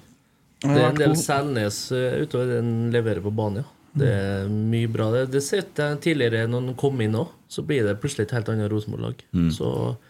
Det 0.64 0.80
er 0.80 0.90
en 0.90 0.96
del 1.02 1.16
Selnes 1.20 1.78
eh, 1.92 2.22
utover 2.24 2.54
den 2.56 2.90
leverer 2.94 3.20
på 3.24 3.32
banen, 3.36 3.62
ja. 3.64 3.70
Det 3.94 4.08
er 4.10 4.48
mye 4.50 4.88
bra. 4.90 5.04
Det, 5.14 5.20
det 5.30 5.38
sett 5.46 5.78
jeg 5.78 5.98
tidligere 6.02 6.48
når 6.50 6.64
han 6.64 6.74
kom 6.80 6.98
inn 7.04 7.12
òg, 7.14 7.28
så 7.46 7.62
blir 7.62 7.84
det 7.86 7.92
plutselig 8.02 8.24
et 8.26 8.32
helt 8.34 8.48
annet 8.50 8.66
Rosenborg-lag. 8.72 9.20
Så, 9.54 9.68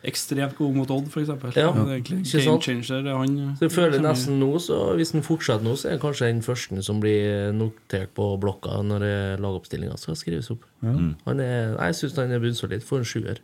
Ekstremt 0.09 0.55
god 0.57 0.79
mot 0.79 0.89
Odd, 0.95 1.11
f.eks. 1.13 1.29
Ja, 1.59 1.67
game 1.75 2.23
changer. 2.65 3.11
Er 3.11 3.19
han, 3.19 3.35
så 3.59 3.67
jeg 3.67 3.75
føler 3.75 3.99
er- 3.99 4.07
nesten 4.07 4.39
nå, 4.41 4.49
så 4.65 4.79
hvis 4.97 5.13
han 5.13 5.27
fortsetter 5.27 5.67
nå, 5.69 5.75
så 5.77 5.91
er 5.91 5.99
han 5.99 6.01
kanskje 6.07 6.31
den 6.31 6.41
første 6.47 6.81
som 6.87 7.03
blir 7.05 7.53
notert 7.53 8.15
på 8.17 8.31
blokka 8.41 8.79
når 8.89 9.05
eh, 9.11 9.35
lagoppstillinga 9.45 9.99
skal 10.01 10.17
skrives 10.17 10.49
opp. 10.55 10.65
Han 10.81 11.45
er, 11.45 11.75
jeg 11.77 11.99
syns 12.01 12.17
han 12.23 12.33
er 12.33 12.41
bunnsolid 12.47 12.87
for 12.89 13.05
en 13.05 13.11
sjuer. 13.13 13.43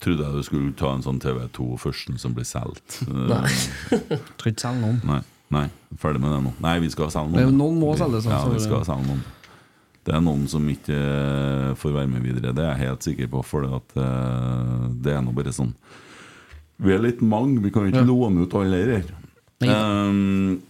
Trodde 0.00 0.24
jeg 0.24 0.32
du 0.38 0.42
skulle 0.46 0.72
ta 0.80 0.94
en 0.96 1.02
sånn 1.04 1.18
TV2 1.20 1.66
førsten 1.82 2.16
som 2.20 2.32
blir 2.36 2.48
solgt. 2.48 3.00
Eh, 3.10 3.26
Nei. 3.28 3.50
Skal 4.38 4.52
ikke 4.54 4.62
selge 4.64 4.80
noen. 4.80 5.00
Nei, 5.04 5.20
nei, 5.52 5.66
ferdig 6.00 6.22
med 6.22 6.32
det 6.32 6.40
nå. 6.46 6.52
Nei, 6.64 6.76
vi 6.84 6.88
skal 6.92 7.10
selge 7.12 7.34
Men 7.36 7.50
noen. 7.50 7.58
noen 7.60 7.80
må 7.82 7.92
selges, 8.00 8.28
Ja, 8.30 8.38
altså. 8.40 8.54
vi 8.56 8.64
skal 8.64 8.86
selge 8.88 9.06
noen. 9.10 9.20
Det 10.08 10.14
er 10.16 10.22
noen 10.24 10.46
som 10.48 10.64
ikke 10.72 10.96
eh, 10.96 11.74
får 11.76 11.92
være 11.98 12.08
med 12.08 12.24
videre, 12.24 12.54
det 12.56 12.64
er 12.64 12.70
jeg 12.72 12.86
helt 12.88 13.04
sikker 13.10 13.28
på. 13.34 13.42
For 13.44 13.66
at, 13.68 13.96
eh, 14.00 14.86
det 15.04 15.12
er 15.18 15.20
nå 15.26 15.34
bare 15.36 15.52
sånn 15.52 15.74
Vi 16.80 16.94
er 16.94 17.02
litt 17.04 17.20
mange, 17.20 17.60
vi 17.60 17.68
kan 17.74 17.84
jo 17.84 17.92
ikke 17.92 18.06
låne 18.08 18.46
ut 18.46 18.54
alle 18.56 18.78
her. 18.88 19.10
Um, 19.60 20.62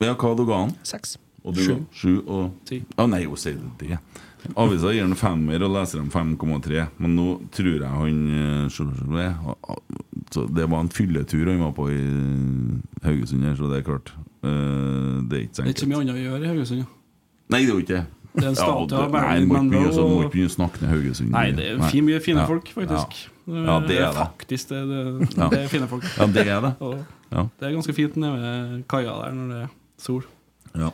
ja, 0.00 0.14
hva 0.16 0.30
du 0.38 0.46
ga 0.48 0.62
han? 0.64 0.72
Seks. 0.88 1.18
Og 1.44 1.54
du? 1.54 1.60
Sju. 1.62 1.74
Sju 1.92 2.12
og 2.24 2.54
Ti. 2.66 2.80
Ja, 2.96 3.04
nei, 3.06 3.20
hun 3.28 3.36
sier 3.38 3.58
det 3.60 3.90
det. 3.92 3.98
Avisa 4.56 4.92
gir 4.92 5.02
han 5.02 5.14
femmer 5.18 5.62
og 5.66 5.72
leser 5.74 5.98
han 6.02 6.10
5,3. 6.10 6.86
Men 6.98 7.16
nå 7.16 7.26
tror 7.50 7.80
jeg 7.80 7.88
han 7.88 8.18
eh, 8.36 8.68
så- 8.70 10.46
det- 10.54 10.68
var 10.70 10.80
en 10.80 10.88
fylletur 10.88 11.46
han 11.50 11.60
var 11.60 11.72
på 11.72 11.88
i 11.90 12.00
Haugesund 13.06 13.44
her, 13.44 13.54
så 13.56 13.70
det 13.70 13.78
er 13.78 13.86
klart. 13.90 14.12
eh, 14.44 15.22
Det 15.28 15.32
er 15.32 15.42
ikke 15.46 15.54
så 15.54 15.62
Det 15.64 15.66
er 15.66 15.74
ikke 15.74 15.88
mye 15.88 16.00
annet 16.00 16.14
å 16.14 16.24
gjøre 16.24 16.44
i 16.44 16.48
Haugesund. 16.52 16.86
Nei, 17.48 17.60
det 17.60 17.68
er 17.68 17.72
jo 17.72 17.78
ikke 17.80 17.96
det. 17.96 18.06
Det 18.36 18.44
er 18.44 18.48
en 18.48 18.54
statue 18.54 18.98
av 18.98 19.12
det- 19.12 19.22
Nei, 19.22 19.40
du 19.40 19.46
må 19.46 19.54
ikke 19.56 19.70
begynne 19.70 20.48
å- 20.48 20.56
snakke 20.56 20.80
ned 20.82 20.90
Haugesund. 20.90 21.30
Nei, 21.30 21.50
det 21.52 21.64
er 21.72 21.88
fin, 21.88 22.04
mye 22.04 22.20
fine 22.20 22.46
folk, 22.46 22.64
faktisk. 22.68 23.28
Ja, 23.48 23.80
det 23.80 23.96
er 23.96 24.12
det. 24.12 24.14
Faktisk 24.14 24.68
det, 24.68 24.80
det, 24.88 25.36
Ja. 25.38 25.48
det 25.48 25.58
er 25.64 25.68
fine 25.68 25.86
folk. 25.88 26.02
Ja, 26.18 26.26
det 26.26 26.46
er 26.46 26.60
det. 26.60 26.74
Ja. 27.32 27.48
det 27.58 27.62
er 27.68 27.72
ganske 27.72 27.94
fint 27.94 28.16
nede 28.16 28.38
ved 28.40 28.84
kaia 28.88 29.24
der 29.24 29.32
når 29.32 29.48
det 29.48 29.62
er 29.62 29.68
sol. 29.98 30.22
Ja. 30.74 30.90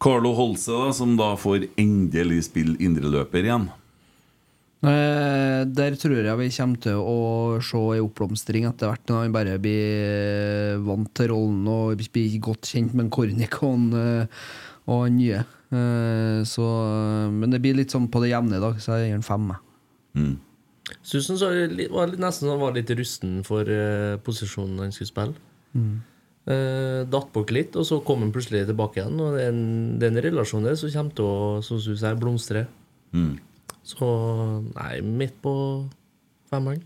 Carlo 0.00 0.32
Holse, 0.32 0.72
da, 0.72 0.94
som 0.96 1.12
da 1.18 1.34
får 1.36 1.68
endelig 1.80 2.46
spille 2.48 2.78
indreløper 2.80 3.44
igjen. 3.44 3.68
Eh, 4.80 5.60
der 5.68 5.96
tror 6.00 6.24
jeg 6.24 6.40
vi 6.40 6.48
kommer 6.56 6.80
til 6.80 7.00
å 7.04 7.16
se 7.60 7.80
ei 7.92 8.00
oppblomstring 8.00 8.64
etter 8.64 8.88
hvert, 8.88 9.04
når 9.10 9.26
han 9.26 9.34
bare 9.34 9.58
blir 9.60 10.80
vant 10.86 11.10
til 11.12 11.28
rollen 11.34 11.68
og 11.68 12.04
blir 12.14 12.38
godt 12.40 12.70
kjent 12.72 12.96
med 12.96 13.10
Kornik 13.12 13.58
og 13.60 13.74
en, 13.74 13.88
eh, 14.00 14.44
og 14.88 15.02
han 15.04 15.18
nye. 15.20 15.42
Eh, 15.68 16.40
så, 16.48 16.68
men 17.34 17.52
det 17.52 17.60
blir 17.60 17.76
litt 17.76 17.92
sånn 17.92 18.08
på 18.08 18.24
det 18.24 18.32
jevne 18.32 18.56
i 18.56 18.64
dag, 18.64 18.80
så 18.80 18.96
jeg 18.96 19.10
gir 19.10 19.18
han 19.18 19.26
fem. 19.26 19.50
Mm. 20.16 20.38
Susan 21.06 21.38
var 21.92 22.16
nesten 22.16 22.48
han 22.48 22.62
var 22.62 22.72
litt 22.74 22.88
rusten 22.96 23.42
for 23.46 23.68
eh, 23.68 24.16
posisjonen 24.24 24.80
han 24.86 24.96
skulle 24.96 25.12
spille. 25.12 25.36
Eh, 26.50 27.02
datt 27.06 27.30
bort 27.34 27.52
litt, 27.54 27.76
og 27.78 27.84
så 27.86 28.00
kom 28.02 28.24
han 28.24 28.32
plutselig 28.34 28.64
tilbake 28.66 28.98
igjen. 29.00 29.18
Og 29.22 29.36
den, 29.38 29.60
den 29.60 29.60
en, 29.60 29.98
det 30.00 30.08
er 30.08 30.14
en 30.16 30.24
relasjon 30.30 30.66
der 30.66 30.78
som 30.80 30.90
kommer 30.90 31.14
til 31.14 31.28
å 31.28 31.38
som 31.62 31.78
du 31.78 31.92
sier, 31.94 32.18
blomstre. 32.18 32.64
Mm. 33.14 33.34
Så 33.86 34.08
nei, 34.74 34.94
midt 35.04 35.36
på 35.44 35.52
femmeren. 36.50 36.82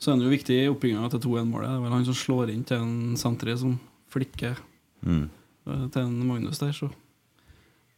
Så 0.00 0.12
er 0.12 0.20
det 0.20 0.26
jo 0.28 0.32
viktig 0.32 0.56
i 0.60 0.68
oppbygginga 0.70 1.10
til 1.12 1.22
2-1-målet. 1.24 1.68
Det 1.68 1.76
er 1.76 1.84
vel 1.84 1.94
han 1.96 2.06
som 2.08 2.16
slår 2.16 2.52
inn 2.52 2.64
til 2.68 2.82
en 2.84 3.20
sentrer 3.20 3.58
som 3.60 3.78
flikker 4.12 4.56
Mm. 5.06 5.26
uh, 5.68 5.84
til 5.92 6.00
en 6.02 6.14
Magnus 6.26 6.58
der, 6.58 6.72
så 6.74 6.88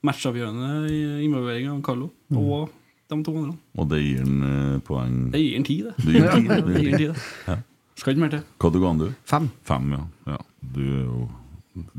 Matchavgjørende 0.05 0.91
i 0.91 1.25
involvering 1.25 1.69
av 1.71 1.79
Carlo 1.87 2.11
og 2.35 2.73
de 3.09 3.17
to 3.25 3.33
andre. 3.39 3.55
Og 3.79 3.89
det 3.89 4.01
gir 4.03 4.19
han 4.21 4.43
eh, 4.45 4.81
poeng. 4.85 5.15
Det 5.33 5.41
gir 5.41 5.55
han 5.57 5.65
tid, 5.65 5.87
det. 5.87 5.95
Det 6.05 6.13
gir 6.13 6.27
en 6.27 6.43
tid, 6.43 6.51
det 6.51 6.67
det 6.67 6.83
gir 6.83 6.91
han 6.91 7.01
tid, 7.01 7.15
det. 7.47 7.57
Skal 7.99 8.15
ikke 8.15 8.23
mer 8.23 8.33
til. 8.37 8.47
Hva 8.63 8.71
du 8.71 8.79
ga 8.79 8.93
han, 8.93 9.03
du? 9.03 9.09
Fem. 9.27 9.51
Fem, 9.67 9.93
ja. 9.97 10.05
ja. 10.35 10.39
Du 10.63 10.83
er 10.87 11.03
jo 11.03 11.27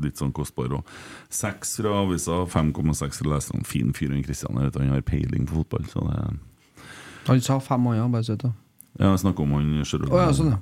litt 0.00 0.20
sånn 0.20 0.32
kostbar 0.36 0.72
òg. 0.78 0.88
Seks 1.32 1.76
fra 1.80 1.92
avisa, 2.02 2.42
5,6 2.48 3.20
fra 3.20 3.34
leserne. 3.34 3.66
Fin 3.68 3.92
fyr, 3.96 4.14
han 4.14 4.24
Kristian. 4.24 4.58
Han 4.60 4.94
har 4.94 5.04
peiling 5.06 5.46
på 5.48 5.60
fotball. 5.60 5.86
Så 5.92 6.04
det 6.08 6.18
Han 7.28 7.40
sa 7.44 7.60
fem 7.60 7.86
år, 7.86 8.00
ja, 8.00 8.08
bare 8.08 8.26
vet 8.26 8.44
du. 8.46 8.50
Ja, 8.98 9.12
jeg 9.12 9.20
snakker 9.22 9.44
om 9.44 9.52
han 9.54 9.86
sjøl. 9.86 10.08
Å 10.08 10.22
ja, 10.24 10.30
sånn, 10.34 10.54
ja. 10.56 10.60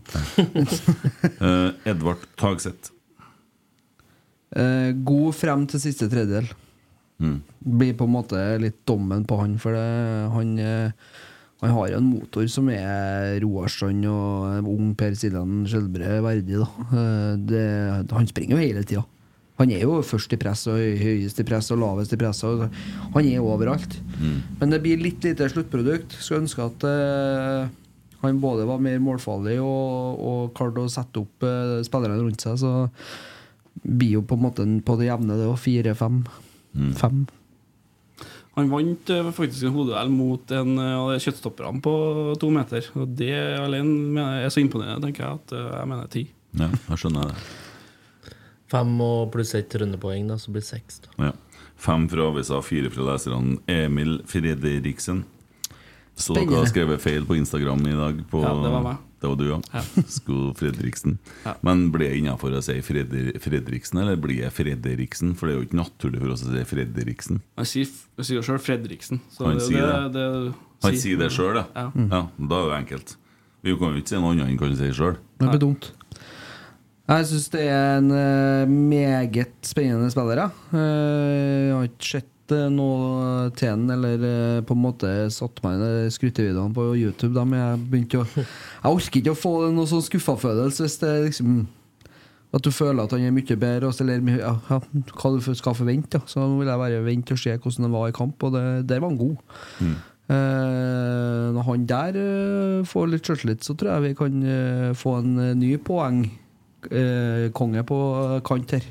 Eh, 1.49 1.91
Edvard 1.93 2.27
Tagseth. 2.39 2.93
Eh, 4.59 4.91
god 5.07 5.37
frem 5.37 5.65
til 5.71 5.83
siste 5.83 6.11
tredjedel. 6.11 6.51
Mm. 7.23 7.39
Blir 7.79 7.97
på 7.99 8.07
en 8.07 8.15
måte 8.15 8.43
litt 8.63 8.83
dommen 8.89 9.25
på 9.29 9.39
han, 9.41 9.57
for 9.63 9.75
det, 9.75 9.87
han, 10.35 10.53
eh, 10.63 11.17
han 11.59 11.75
har 11.75 11.89
jo 11.91 11.99
en 11.99 12.11
motor 12.13 12.47
som 12.51 12.69
er 12.71 13.41
Roarstrand 13.43 14.05
og 14.07 14.69
ung 14.71 14.93
Per 14.99 15.17
Siljan 15.19 15.65
Skjelbre 15.67 16.21
verdig. 16.23 16.61
Da. 16.61 16.69
Eh, 16.95 17.33
det, 17.51 17.63
han 18.15 18.29
springer 18.31 18.55
jo 18.55 18.63
hele 18.63 18.85
tida. 18.87 19.03
Han 19.59 19.73
er 19.75 19.83
jo 19.83 19.97
først 20.07 20.31
i 20.37 20.39
press 20.39 20.69
og 20.71 20.79
høyest 20.79 21.41
i 21.43 21.47
press 21.47 21.73
og 21.75 21.81
lavest 21.83 22.15
i 22.15 22.19
press. 22.21 22.45
Og 22.47 22.69
han 23.17 23.27
er 23.27 23.43
overalt. 23.43 23.97
Men 24.61 24.71
det 24.71 24.79
blir 24.85 25.03
litt 25.03 25.27
lite 25.27 25.49
sluttprodukt. 25.51 26.15
Skulle 26.15 26.45
ønske 26.45 26.63
at 26.63 26.87
uh, 26.87 27.67
han 28.23 28.39
både 28.39 28.69
var 28.71 28.79
mer 28.83 29.03
målfarlig 29.03 29.57
og, 29.59 30.23
og 30.23 30.53
klarte 30.55 30.85
å 30.87 30.93
sette 30.93 31.25
opp 31.25 31.43
uh, 31.43 31.81
spillerne 31.83 32.21
rundt 32.23 32.47
seg. 32.47 32.55
Så 32.63 33.83
blir 33.83 34.21
jo 34.21 34.23
på 34.23 34.39
en 34.39 34.47
måte 34.47 34.69
på 34.87 34.99
det 35.01 35.11
jevne, 35.11 35.41
det 35.41 35.51
òg. 35.51 35.59
Fire-fem. 35.65 36.23
Fem. 36.95 37.27
Han 38.57 38.71
vant 38.73 39.11
eh, 39.15 39.29
faktisk 39.37 39.69
en 39.69 39.75
hodeduell 39.77 40.11
mot 40.11 40.51
en 40.57 40.79
eh, 40.83 40.95
av 40.99 41.13
kjøttstopperne 41.23 41.83
på 41.85 41.93
to 42.43 42.51
meter. 42.55 42.89
Og 42.99 43.13
det 43.19 43.33
alene 43.61 44.19
jeg 44.19 44.49
er 44.49 44.55
så 44.55 44.63
imponerende, 44.65 45.05
tenker 45.07 45.25
jeg, 45.27 45.41
at 45.43 45.55
eh, 45.55 45.69
jeg 45.79 45.91
mener 45.93 46.13
ti. 46.13 46.25
Ja, 46.59 46.71
jeg 46.89 47.03
skjønner 47.05 47.31
det. 47.31 47.43
Fem 48.69 48.95
og 49.01 49.31
pluss 49.33 49.55
ett 49.57 49.75
rundepoeng, 49.81 50.27
da, 50.29 50.37
så 50.41 50.53
blir 50.53 50.65
det 50.65 50.69
seks. 50.69 51.01
da. 51.07 51.31
Ja. 51.31 51.33
Fem 51.79 52.09
fra 52.11 52.27
avisa, 52.33 52.59
fire 52.67 52.91
fra 52.91 53.07
leserne. 53.13 53.61
Emil 53.71 54.19
Fredriksen. 54.29 55.23
Så 56.19 56.35
dere 56.35 56.59
har 56.59 56.67
skrevet 56.67 56.99
feil 57.01 57.23
på 57.29 57.37
Instagram 57.39 57.85
i 57.87 57.95
dag. 57.95 58.25
På, 58.31 58.43
Ja, 58.43 58.51
det 58.59 58.73
var 58.75 58.83
meg. 58.83 59.05
Det 59.19 59.27
var 59.27 59.39
du, 59.41 59.47
ja. 59.51 59.83
Sko 60.07 60.53
Fredriksen. 60.59 61.17
Ja. 61.43 61.57
Men 61.67 61.89
blir 61.95 62.13
jeg 62.13 62.23
innafor 62.23 62.55
å 62.55 62.63
si 62.63 62.77
Freder 62.87 63.33
Fredriksen, 63.43 63.99
eller 64.05 64.19
blir 64.21 64.45
jeg 64.45 64.55
Fredriksen? 64.55 65.35
For 65.39 65.49
det 65.49 65.55
er 65.55 65.59
jo 65.59 65.67
ikke 65.67 65.81
naturlig 65.81 66.23
for 66.23 66.35
oss 66.37 66.45
å 66.47 66.53
si 66.55 66.65
Fredriksen. 66.71 67.41
Han 67.59 67.69
sier, 67.69 67.91
sier 68.23 68.47
selv 68.47 68.63
Fredriksen. 68.63 69.23
Så 69.35 69.49
Han 69.49 69.59
sier 69.63 69.83
det, 69.83 70.03
det. 70.15 70.27
det, 70.39 70.55
Han 70.87 71.01
sier 71.03 71.19
det 71.19 71.33
sjøl, 71.35 71.59
ja. 71.59 71.89
Mm. 71.95 72.11
ja. 72.15 72.23
Da 72.39 72.63
er 72.63 72.71
det 72.71 72.81
enkelt. 72.85 73.17
Vi 73.67 73.75
kan 73.75 73.91
jo 73.95 74.03
ikke 74.05 74.15
si 74.15 74.21
noe 74.23 74.35
annet 74.37 74.53
enn 74.53 74.61
han 74.63 74.79
sier 74.79 74.95
sjøl. 74.95 75.17
Det 75.41 75.51
blir 75.51 75.65
dumt. 75.67 75.91
Jeg 77.09 77.25
syns 77.31 77.47
det 77.55 77.63
er 77.73 77.95
en 77.99 78.11
eh, 78.13 78.69
meget 78.69 79.55
spennende 79.65 80.11
spiller. 80.13 80.43
Ja. 80.45 80.49
Eh, 80.77 81.69
jeg 81.69 81.75
har 81.75 81.87
ikke 81.89 82.11
sett 82.13 82.29
uh, 82.55 82.69
noe 82.73 83.51
til 83.57 83.69
den, 83.75 83.89
eller 83.95 84.25
eh, 84.29 84.61
på 84.67 84.75
en 84.77 84.83
måte 84.83 85.11
satt 85.35 85.61
meg 85.65 85.81
i 85.83 86.11
skrytevideoene 86.15 86.75
på 86.77 86.87
YouTube. 86.99 87.33
Da, 87.37 87.45
men 87.49 87.59
jeg 87.61 87.83
begynte 87.93 88.21
å 88.23 88.27
Jeg 88.37 88.93
orker 88.93 89.21
ikke 89.23 89.35
å 89.35 89.39
få 89.39 89.53
noe 89.75 89.87
sånn 89.91 90.05
skuffa-følelse 90.07 90.85
hvis 90.87 90.99
det 91.03 91.13
liksom 91.29 91.59
At 92.57 92.65
du 92.65 92.71
føler 92.73 93.03
at 93.05 93.13
han 93.13 93.27
er 93.29 93.35
mye 93.37 93.57
bedre, 93.61 93.89
og 93.91 93.93
så- 93.93 94.07
eller 94.07 94.25
ja, 94.41 94.55
ja, 94.71 94.79
hva 95.21 95.33
du 95.35 95.55
skal 95.55 95.75
forvente. 95.77 96.17
Ja. 96.17 96.25
Så 96.27 96.41
nå 96.41 96.59
vil 96.63 96.71
jeg 96.71 96.81
bare 96.81 97.03
vente 97.05 97.33
og 97.37 97.39
se 97.43 97.53
hvordan 97.59 97.85
han 97.85 97.93
var 97.93 98.09
i 98.09 98.17
kamp, 98.17 98.43
og 98.49 98.55
det, 98.57 98.63
der 98.89 99.01
var 99.05 99.11
han 99.13 99.19
god. 99.21 99.37
Eh, 100.29 101.53
når 101.57 101.65
han 101.69 101.85
der 101.89 102.17
eh, 102.21 102.83
får 102.89 103.09
litt 103.13 103.29
sjøltillit, 103.29 103.65
så 103.65 103.77
tror 103.77 103.95
jeg 103.95 104.07
vi 104.07 104.15
kan 104.19 104.43
eh, 104.45 104.91
få 104.97 105.19
en 105.23 105.39
eh, 105.45 105.55
ny 105.61 105.75
poeng. 105.81 106.23
Eh, 106.89 107.49
konge 107.57 107.83
på 107.89 107.97
eh, 108.37 108.41
kant 108.47 108.71
her. 108.77 108.85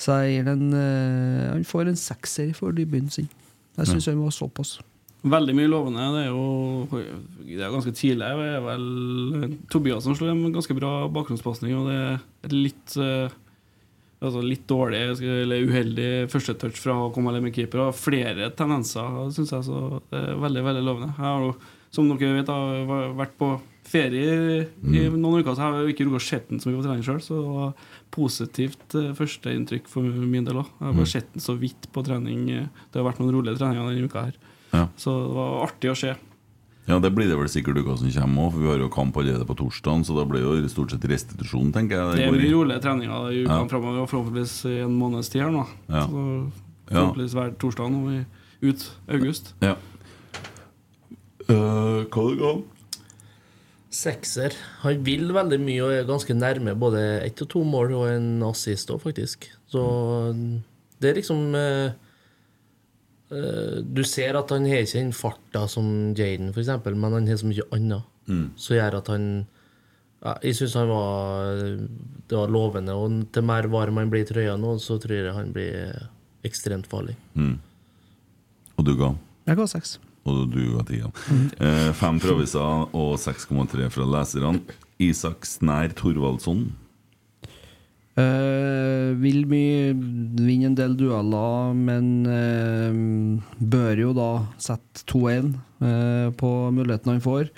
Så 0.00 0.16
jeg 0.22 0.38
gir 0.38 0.46
den 0.48 0.70
uh, 0.72 1.50
Han 1.52 1.66
får 1.68 1.90
en 1.90 2.00
sekser 2.00 2.54
for 2.56 2.76
debuten 2.76 3.10
sin. 3.12 3.28
Jeg 3.76 3.88
syns 3.88 4.08
han 4.10 4.20
var 4.20 4.32
såpass. 4.34 4.78
Veldig 5.20 5.52
mye 5.56 5.68
lovende. 5.68 6.06
Det 6.14 6.22
er 6.24 6.30
jo 6.30 7.04
det 7.44 7.60
er 7.60 7.74
ganske 7.74 7.92
tidlig. 7.96 8.24
Det 8.40 8.48
er 8.54 8.64
vel 8.64 9.54
Tobias 9.72 10.04
som 10.06 10.16
slår 10.16 10.32
en 10.32 10.54
ganske 10.54 10.76
bra 10.76 10.92
bakgrunnspasning, 11.12 11.76
og 11.76 11.90
det 11.90 12.00
er 12.48 12.56
litt 12.56 12.96
uh, 13.00 13.28
Altså 14.20 14.42
litt 14.44 14.66
dårlig 14.68 14.98
eller 15.24 15.62
uheldig 15.64 16.08
første 16.28 16.52
touch 16.60 16.76
fra 16.76 16.92
å 16.92 17.12
komme 17.14 17.32
med 17.40 17.54
keeper. 17.56 17.86
Og 17.86 17.96
flere 17.96 18.50
tendenser, 18.52 19.14
syns 19.32 19.54
jeg. 19.54 19.64
Så 19.64 20.00
det 20.12 20.20
er 20.20 20.42
veldig 20.42 20.64
veldig 20.66 20.82
lovende. 20.84 21.14
Jeg 21.14 21.24
har 21.24 21.46
jo, 21.46 21.54
som 21.88 22.10
dere 22.10 22.34
vet, 22.36 22.52
har 22.52 23.14
vært 23.16 23.32
på 23.40 23.48
ferie 23.90 24.62
i 24.86 25.02
noen 25.10 25.42
uker, 25.42 25.52
så 25.56 25.64
har 25.66 25.76
jeg 25.80 25.94
ikke 25.94 26.06
rukket 26.08 26.20
å 26.20 26.26
se 26.28 26.40
den 26.48 26.62
så 26.62 26.70
mye 26.70 26.78
på 26.78 26.86
trening 26.86 27.04
sjøl. 27.06 27.20
Så 27.24 27.40
det 27.40 27.50
var 27.56 27.74
positivt 28.14 28.96
eh, 28.98 29.10
førsteinntrykk 29.18 29.90
for 29.90 30.06
min 30.06 30.46
del 30.46 30.62
òg. 30.62 30.72
Jeg 30.78 30.86
har 30.88 30.98
bare 31.02 31.12
sett 31.16 31.30
den 31.34 31.44
så 31.44 31.56
vidt 31.58 31.90
på 31.94 32.04
trening. 32.06 32.46
Det 32.48 33.00
har 33.00 33.06
vært 33.08 33.22
noen 33.22 33.34
rolige 33.36 33.58
treninger 33.60 33.90
denne 33.90 34.10
uka 34.10 34.26
her. 34.30 34.40
Ja. 34.70 34.86
Så 35.00 35.14
det 35.26 35.32
var 35.36 35.62
artig 35.66 35.92
å 35.92 35.98
se. 35.98 36.14
Ja, 36.88 36.96
det 36.98 37.12
blir 37.14 37.28
det 37.30 37.36
vel 37.38 37.50
sikkert 37.50 37.78
uka 37.84 37.94
som 38.00 38.10
kommer 38.10 38.48
òg, 38.48 38.54
for 38.54 38.62
vi 38.64 38.70
har 38.70 38.80
jo 38.82 38.88
kamp 38.90 39.18
allerede 39.20 39.46
på 39.46 39.54
torsdag, 39.60 40.02
så 40.08 40.16
da 40.16 40.24
blir 40.26 40.42
det 40.42 40.64
jo 40.64 40.70
stort 40.72 40.94
sett 40.94 41.04
restitusjon, 41.06 41.70
tenker 41.74 41.98
jeg. 42.00 42.16
Det 42.16 42.24
er 42.24 42.32
går 42.32 42.40
mye 42.40 42.54
rolige 42.56 42.82
treninger 42.82 43.28
i 43.30 43.42
ukene 43.44 43.60
Ja. 43.60 43.68
framover, 43.70 44.00
og 44.02 44.10
forhåpentligvis 44.10 44.56
i 44.70 44.78
en 44.86 44.96
måneds 44.98 45.30
tid 45.30 45.44
her 45.44 45.52
nå. 45.54 45.66
Ja. 45.86 46.06
Så 46.08 46.24
forhåpentligvis 46.90 47.36
hver 47.38 47.54
torsdag 47.62 47.92
nå 47.94 48.24
ut 48.62 48.90
august. 49.08 49.54
Ja. 49.62 49.76
Uh, 51.50 52.06
hva 52.10 52.26
det 52.30 52.38
ga? 52.40 52.52
Sekser. 53.90 54.54
Han 54.84 55.00
vil 55.02 55.32
veldig 55.34 55.58
mye 55.58 55.82
og 55.82 55.92
er 55.96 56.06
ganske 56.06 56.34
nærme 56.36 56.76
både 56.78 57.00
ett 57.24 57.40
og 57.42 57.48
to 57.50 57.64
mål 57.66 57.94
og 57.98 58.04
en 58.12 58.28
assist 58.46 58.90
òg, 58.94 59.00
faktisk. 59.02 59.48
Så 59.70 59.82
det 61.02 61.10
er 61.10 61.18
liksom 61.18 61.54
eh, 61.58 61.90
eh, 63.34 63.80
Du 63.82 64.02
ser 64.06 64.38
at 64.38 64.52
han 64.54 64.68
har 64.70 64.84
ikke 64.84 65.00
den 65.00 65.14
farta 65.16 65.64
som 65.70 65.88
Jaden, 66.14 66.52
f.eks., 66.54 66.70
men 66.86 67.16
han 67.18 67.26
har 67.26 67.40
så 67.40 67.50
mye 67.50 67.66
annet 67.74 68.06
som 68.60 68.76
gjør 68.76 68.94
at 69.00 69.08
han 69.10 69.24
ja, 70.22 70.36
Jeg 70.44 70.54
syns 70.54 70.76
han 70.78 70.86
var 70.86 71.56
Det 72.28 72.36
var 72.36 72.52
lovende. 72.52 72.94
Og 72.94 73.24
til 73.34 73.42
mer 73.42 73.66
varm 73.72 73.98
han 73.98 74.12
blir 74.12 74.22
i 74.22 74.28
trøya 74.28 74.54
nå, 74.60 74.76
så 74.78 75.00
tror 75.02 75.16
jeg 75.16 75.34
han 75.34 75.50
blir 75.56 76.06
ekstremt 76.46 76.86
farlig. 76.86 77.16
Og 78.76 78.86
du 78.86 78.94
ga? 78.96 79.10
Jeg 79.50 79.58
ga 79.58 79.66
seks. 79.66 79.98
Og 80.28 80.44
du 80.52 80.60
ga 80.76 80.84
tida. 80.88 81.10
Mm. 81.30 81.48
Eh, 81.64 81.90
fem 81.96 82.20
fra 82.20 82.36
avisa 82.36 82.66
og 82.90 83.16
6,3 83.22 83.88
fra 83.94 84.06
leserne. 84.16 84.60
Isak 85.00 85.48
Snær 85.48 85.94
Thorvaldsson. 85.96 86.68
Uh, 88.20 89.16
vil 89.22 89.46
mye 89.48 89.94
vinne 89.94 90.66
en 90.68 90.74
del 90.76 90.96
dueller, 90.98 91.70
men 91.78 92.08
uh, 92.28 93.54
bør 93.62 94.02
jo 94.02 94.10
da 94.18 94.30
sette 94.60 95.06
2-1 95.08 95.54
uh, 95.80 96.28
på 96.36 96.50
muligheten 96.74 97.14
han 97.14 97.22
får. 97.24 97.48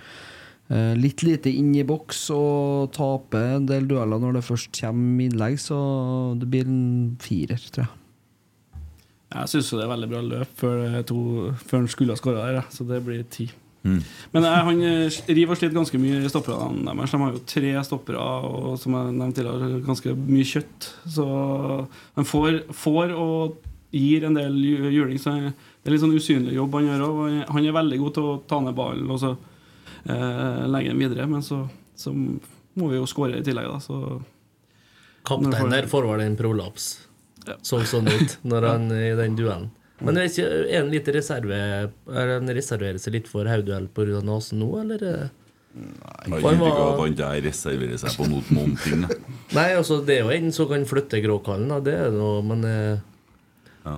Eh, 0.72 0.92
litt 0.96 1.20
lite 1.26 1.50
inn 1.52 1.72
i 1.76 1.84
boks 1.84 2.28
og 2.32 2.92
tape 2.96 3.40
en 3.58 3.66
del 3.68 3.88
dueller 3.90 4.20
når 4.22 4.38
det 4.38 4.46
først 4.46 4.70
kommer 4.78 5.26
innlegg, 5.26 5.58
så 5.60 5.78
det 6.40 6.48
blir 6.48 6.68
en 6.68 7.18
firer, 7.20 7.60
tror 7.74 7.84
jeg. 7.84 7.92
Jeg 9.32 9.50
syns 9.52 9.72
det 9.72 9.82
er 9.84 9.90
veldig 9.92 10.08
bra 10.12 10.22
løp 10.26 10.54
før, 10.60 10.86
to, 11.08 11.20
før 11.64 11.82
han 11.82 11.90
skulle 11.90 12.14
ha 12.14 12.20
skåra 12.20 12.46
der, 12.50 12.64
så 12.72 12.86
det 12.88 13.02
blir 13.06 13.24
ti. 13.32 13.48
Men 13.82 14.44
jeg, 14.46 14.62
han 14.68 14.80
eh, 14.86 15.16
river 15.34 15.56
og 15.56 15.58
sliter 15.58 15.74
ganske 15.74 15.98
mye 15.98 16.20
i 16.22 16.30
stopperne 16.30 16.84
deres. 16.86 17.10
De 17.10 17.18
har 17.18 17.32
jo 17.34 17.42
tre 17.50 17.72
stoppere 17.86 18.22
og 18.46 18.76
som 18.78 18.94
jeg 18.94 19.14
nevnte 19.16 19.40
tidligere, 19.40 19.82
ganske 19.88 20.14
mye 20.20 20.48
kjøtt. 20.52 20.88
Så 21.16 21.26
han 22.18 22.28
får, 22.28 22.60
får 22.78 23.14
og 23.18 23.58
gir 23.92 24.28
en 24.28 24.38
del 24.38 24.58
juling. 24.94 25.18
Så 25.20 25.34
det 25.34 25.90
er 25.90 25.96
litt 25.96 26.04
sånn 26.04 26.14
usynlig 26.14 26.56
jobb 26.56 26.78
han 26.78 26.90
gjør 26.92 27.06
òg. 27.08 27.38
Han 27.56 27.66
er 27.66 27.78
veldig 27.80 28.02
god 28.04 28.16
til 28.18 28.28
å 28.28 28.36
ta 28.48 28.60
ned 28.62 28.78
ballen 28.78 29.10
og 29.10 29.22
så 29.22 29.32
eh, 29.34 30.62
legge 30.70 30.92
den 30.92 31.02
videre, 31.02 31.26
men 31.30 31.42
så, 31.46 31.64
så 31.98 32.14
må 32.14 32.92
vi 32.92 33.00
jo 33.00 33.08
skåre 33.10 33.40
i 33.40 33.46
tillegg, 33.46 33.66
da. 33.66 33.82
Så 33.82 34.20
Kaptein 35.26 35.74
der 35.74 35.90
får 35.90 36.06
vel 36.06 36.22
en 36.24 36.38
prolaps. 36.38 36.94
Så 37.66 37.82
sånn 37.88 38.08
ut 38.10 38.38
når 38.48 38.66
han 38.68 38.90
i 38.94 39.12
den 39.18 39.36
duellen. 39.38 39.70
Men 40.02 40.18
er 40.18 40.26
ikke 40.26 40.46
er 40.66 40.80
han 40.80 40.88
litt 40.90 41.06
reserve 41.14 41.58
Er 42.10 42.30
han 42.32 42.50
reserverer 42.50 42.98
seg 42.98 43.14
litt 43.14 43.28
for 43.30 43.46
hodeduell 43.46 43.86
pga. 43.94 44.18
nesen 44.26 44.58
nå, 44.58 44.70
eller? 44.80 45.04
Jeg 45.72 46.42
ikke 46.58 46.72
at 46.88 46.98
han 47.00 47.14
der 47.16 47.38
reserverer 47.46 48.00
seg 48.02 48.16
på 48.18 48.26
noe, 48.28 48.42
noen 48.52 48.74
ting. 48.82 49.06
Nei, 49.56 49.68
altså, 49.78 50.00
det 50.04 50.18
er 50.18 50.26
jo 50.26 50.34
en 50.34 50.50
som 50.52 50.68
kan 50.68 50.84
flytte 50.88 51.22
gråkallen, 51.24 51.70
da. 51.72 51.78
Det 51.84 51.94
er 52.08 52.10
noe, 52.16 52.42
men 52.44 52.66
eh, 52.68 52.98
Ja. 53.86 53.96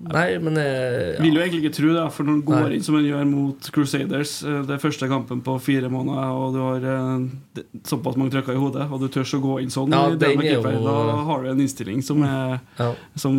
Nei, 0.00 0.38
men 0.40 0.56
eh, 0.56 1.18
Vil 1.20 1.34
jo 1.36 1.40
egentlig 1.42 1.58
ikke 1.66 1.74
tro 1.76 1.90
det, 1.92 2.04
for 2.14 2.24
når 2.24 2.32
han 2.38 2.44
går 2.48 2.62
Nei. 2.64 2.74
inn 2.78 2.82
som 2.86 2.94
han 2.96 3.04
gjør 3.04 3.26
mot 3.28 3.66
Crusaders, 3.74 4.32
eh, 4.48 4.62
det 4.64 4.72
er 4.78 4.80
første 4.80 5.08
kampen 5.10 5.42
på 5.44 5.56
fire 5.60 5.90
måneder, 5.92 6.30
og 6.32 6.54
du 6.54 6.60
har 6.64 6.86
eh, 6.88 7.64
såpass 7.84 8.16
mange 8.16 8.32
trøkker 8.32 8.56
i 8.56 8.62
hodet, 8.62 8.86
og 8.90 9.00
du 9.04 9.08
tør 9.12 9.28
å 9.36 9.42
gå 9.44 9.58
inn 9.60 9.68
sånn, 9.74 9.92
Ja, 9.92 10.06
i 10.08 10.16
det 10.16 10.32
med 10.38 10.46
er 10.46 10.56
jo- 10.56 10.84
da 10.86 11.16
har 11.28 11.42
du 11.44 11.50
en 11.50 11.60
innstilling 11.60 12.00
som, 12.02 12.22
er, 12.24 12.60
Ja, 12.78 12.94
som 13.14 13.36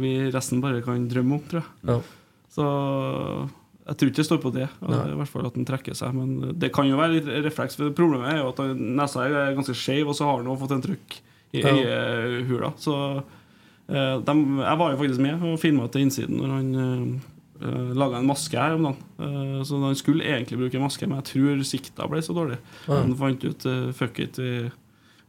vi 0.00 0.30
resten 0.30 0.60
bare 0.60 0.82
kan 0.84 1.08
drømme 1.08 1.32
om, 1.40 1.40
tror 1.48 1.62
jeg. 1.62 1.70
ja. 1.88 2.00
Så 2.52 3.48
jeg 3.88 3.96
tror 3.96 4.08
ikke 4.10 4.20
det 4.20 4.26
står 4.28 4.40
på 4.42 4.52
det, 4.52 4.68
i 4.84 5.16
hvert 5.16 5.28
fall 5.32 5.46
at 5.48 5.54
han 5.56 5.64
trekker 5.64 5.96
seg. 5.96 6.12
Men 6.14 6.58
det 6.60 6.68
kan 6.74 6.84
jo 6.86 6.98
være 7.00 7.14
litt 7.16 7.30
refleks. 7.46 7.76
For 7.80 7.88
Problemet 7.96 8.28
er 8.34 8.42
jo 8.42 8.50
at 8.52 8.60
nesa 8.76 9.24
er 9.24 9.54
ganske 9.56 9.72
skeiv, 9.74 10.06
og 10.12 10.14
så 10.18 10.28
har 10.28 10.44
også 10.44 10.60
fått 10.60 10.74
en 10.76 10.82
trykk 10.84 11.16
i 11.54 11.62
Ja. 11.64 11.72
øyehula. 11.72 12.74
Så 12.76 13.24
eh, 13.88 14.20
dem- 14.26 14.58
jeg 14.60 14.78
var 14.78 14.90
jo 14.92 14.96
faktisk 15.02 15.20
med 15.20 15.42
og 15.42 15.58
filma 15.60 15.88
til 15.88 16.02
innsiden 16.06 16.36
når 16.38 16.52
han 16.56 16.74
uh, 17.62 17.92
laga 17.94 18.18
en 18.18 18.26
maske 18.26 18.58
her 18.58 18.74
om 18.74 18.82
dagen. 18.82 19.00
Uh, 19.18 19.62
så 19.64 19.78
han 19.82 19.94
skulle 19.98 20.24
egentlig 20.24 20.58
bruke 20.58 20.80
maske, 20.82 21.06
men 21.06 21.20
jeg 21.22 21.30
tror 21.32 21.64
sikta 21.64 22.08
ble 22.10 22.22
så 22.22 22.34
dårlig. 22.34 22.58
Ja. 22.88 23.00
Han 23.02 23.16
fant 23.16 23.44
ut 23.44 23.66
uh, 23.66 23.90
fuck 23.92 24.18
it, 24.18 24.38
vi, 24.38 24.70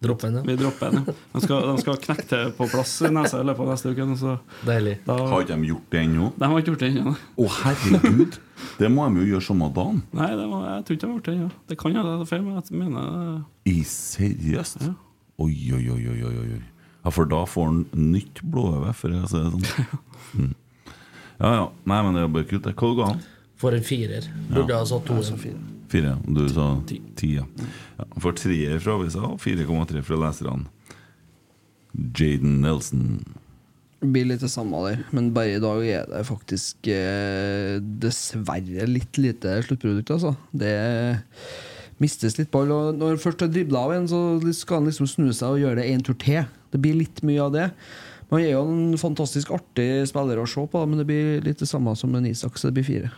Dropp 0.03 0.23
Ja. 0.27 0.41
vi 0.43 0.55
dropper 0.59 0.89
den. 0.91 1.05
ja. 1.07 1.13
De 1.31 1.39
skal, 1.45 1.61
de 1.63 1.79
skal 1.79 1.95
knekke 1.95 2.25
til 2.27 2.49
på 2.57 2.65
plass 2.67 2.97
i 3.01 3.11
nesa 3.13 3.39
i 3.39 3.45
løpet 3.47 3.63
av 3.63 3.69
neste 3.71 3.93
uke. 3.93 4.07
Så 4.19 4.33
Deilig. 4.67 4.97
da, 5.05 5.15
Har 5.31 5.45
ikke 5.45 5.55
de 5.55 5.69
gjort 5.69 5.85
det 5.93 6.01
ennå? 6.03 6.25
de 6.35 6.49
har 6.51 6.57
ikke 6.59 6.73
gjort 6.73 6.81
det 6.83 6.89
ennå. 6.97 7.13
Å, 7.39 7.45
herregud! 7.61 8.35
Det 8.81 8.89
må 8.91 9.05
de 9.13 9.21
jo 9.23 9.29
gjøre 9.37 9.45
samme 9.47 9.69
dagen. 9.75 10.01
Nei, 10.11 10.27
det 10.35 10.49
var, 10.51 10.65
jeg 10.73 10.83
tror 10.89 10.97
ikke 10.97 11.05
de 11.05 11.07
har 11.07 11.15
gjort 11.15 11.29
det 11.29 11.35
ennå. 11.37 11.47
Det 11.71 11.77
kan 11.79 11.95
hende 11.95 12.03
det 12.17 12.25
er 12.25 12.29
feil, 12.33 12.43
men 12.43 12.59
jeg 12.59 12.79
mener 12.81 13.07
det- 13.15 13.71
I 13.71 13.77
seriøst? 13.93 14.81
Ja. 14.89 14.93
Oi, 15.39 15.55
oi, 15.79 15.85
oi, 15.95 16.03
oi, 16.11 16.35
oi. 16.43 16.61
Ja, 17.03 17.11
for 17.11 17.27
da 17.27 17.41
får 17.49 17.65
han 17.69 17.81
nytt 18.13 18.39
blodøye, 18.47 18.93
for 18.95 19.11
å 19.11 19.27
si 19.27 19.39
det 19.43 19.51
sånn. 19.53 19.69
Mm. 20.33 20.53
Ja, 21.37 21.49
ja. 21.53 21.63
Nei, 21.85 21.97
men 22.05 22.15
det 22.15 22.21
er 22.23 22.29
bare 22.33 22.47
kult. 22.49 22.65
Hva 22.79 22.89
ga 22.97 23.07
han? 23.11 23.19
For 23.61 23.75
en 23.75 23.83
firer. 23.85 24.25
Burde 24.49 24.73
ha 24.79 24.85
satt 24.87 25.05
to. 25.05 25.17
Fire? 25.91 26.15
Og 26.23 26.37
du 26.39 26.47
sa 26.49 26.65
Ti. 26.89 26.97
ti? 27.19 27.29
Ja. 27.37 27.43
ja. 27.99 28.07
For 28.23 28.33
treer 28.39 28.79
fra 28.81 28.95
avisa 28.97 29.21
og 29.27 29.35
4,3 29.43 30.01
fra 30.07 30.17
leserne. 30.23 30.65
Jaden 31.93 32.61
Nelson. 32.63 33.03
Det 34.01 34.09
blir 34.15 34.25
litt 34.31 34.41
det 34.43 34.49
samme 34.51 34.79
der, 34.87 35.03
men 35.15 35.29
bare 35.35 35.53
i 35.59 35.61
dag 35.63 35.83
er 35.85 36.07
det 36.09 36.23
faktisk 36.27 36.89
eh, 36.91 37.77
dessverre 38.03 38.87
litt 38.89 39.19
lite 39.21 39.59
sluttprodukt, 39.67 40.09
altså. 40.17 40.33
Det 40.49 40.73
mistes 42.03 42.37
litt 42.39 42.51
ball. 42.53 42.71
Og 42.75 42.97
når 42.99 43.15
han 43.15 43.21
først 43.23 43.45
har 43.45 43.51
dribla 43.53 43.85
av 43.87 43.95
en, 43.95 44.09
så 44.11 44.19
skal 44.55 44.81
han 44.81 44.89
liksom 44.91 45.09
snu 45.09 45.29
seg 45.31 45.55
og 45.55 45.63
gjøre 45.63 45.79
det 45.81 45.87
en 45.91 46.03
tur 46.05 46.17
til. 46.21 46.43
Det 46.73 46.81
blir 46.83 46.99
litt 46.99 47.23
mye 47.25 47.41
av 47.45 47.53
det. 47.55 47.69
Men 48.27 48.39
han 48.39 48.45
er 48.47 48.55
jo 48.55 48.63
en 48.65 48.99
fantastisk 49.01 49.51
artig 49.53 49.87
spiller 50.09 50.41
å 50.41 50.47
se 50.49 50.63
på, 50.69 50.83
men 50.89 51.01
det 51.01 51.07
blir 51.09 51.43
litt 51.45 51.59
det 51.61 51.69
samme 51.69 51.93
som 51.99 52.15
en 52.17 52.25
Isak, 52.29 52.57
så 52.57 52.69
det 52.69 52.79
blir 52.79 52.87
fire. 52.87 53.11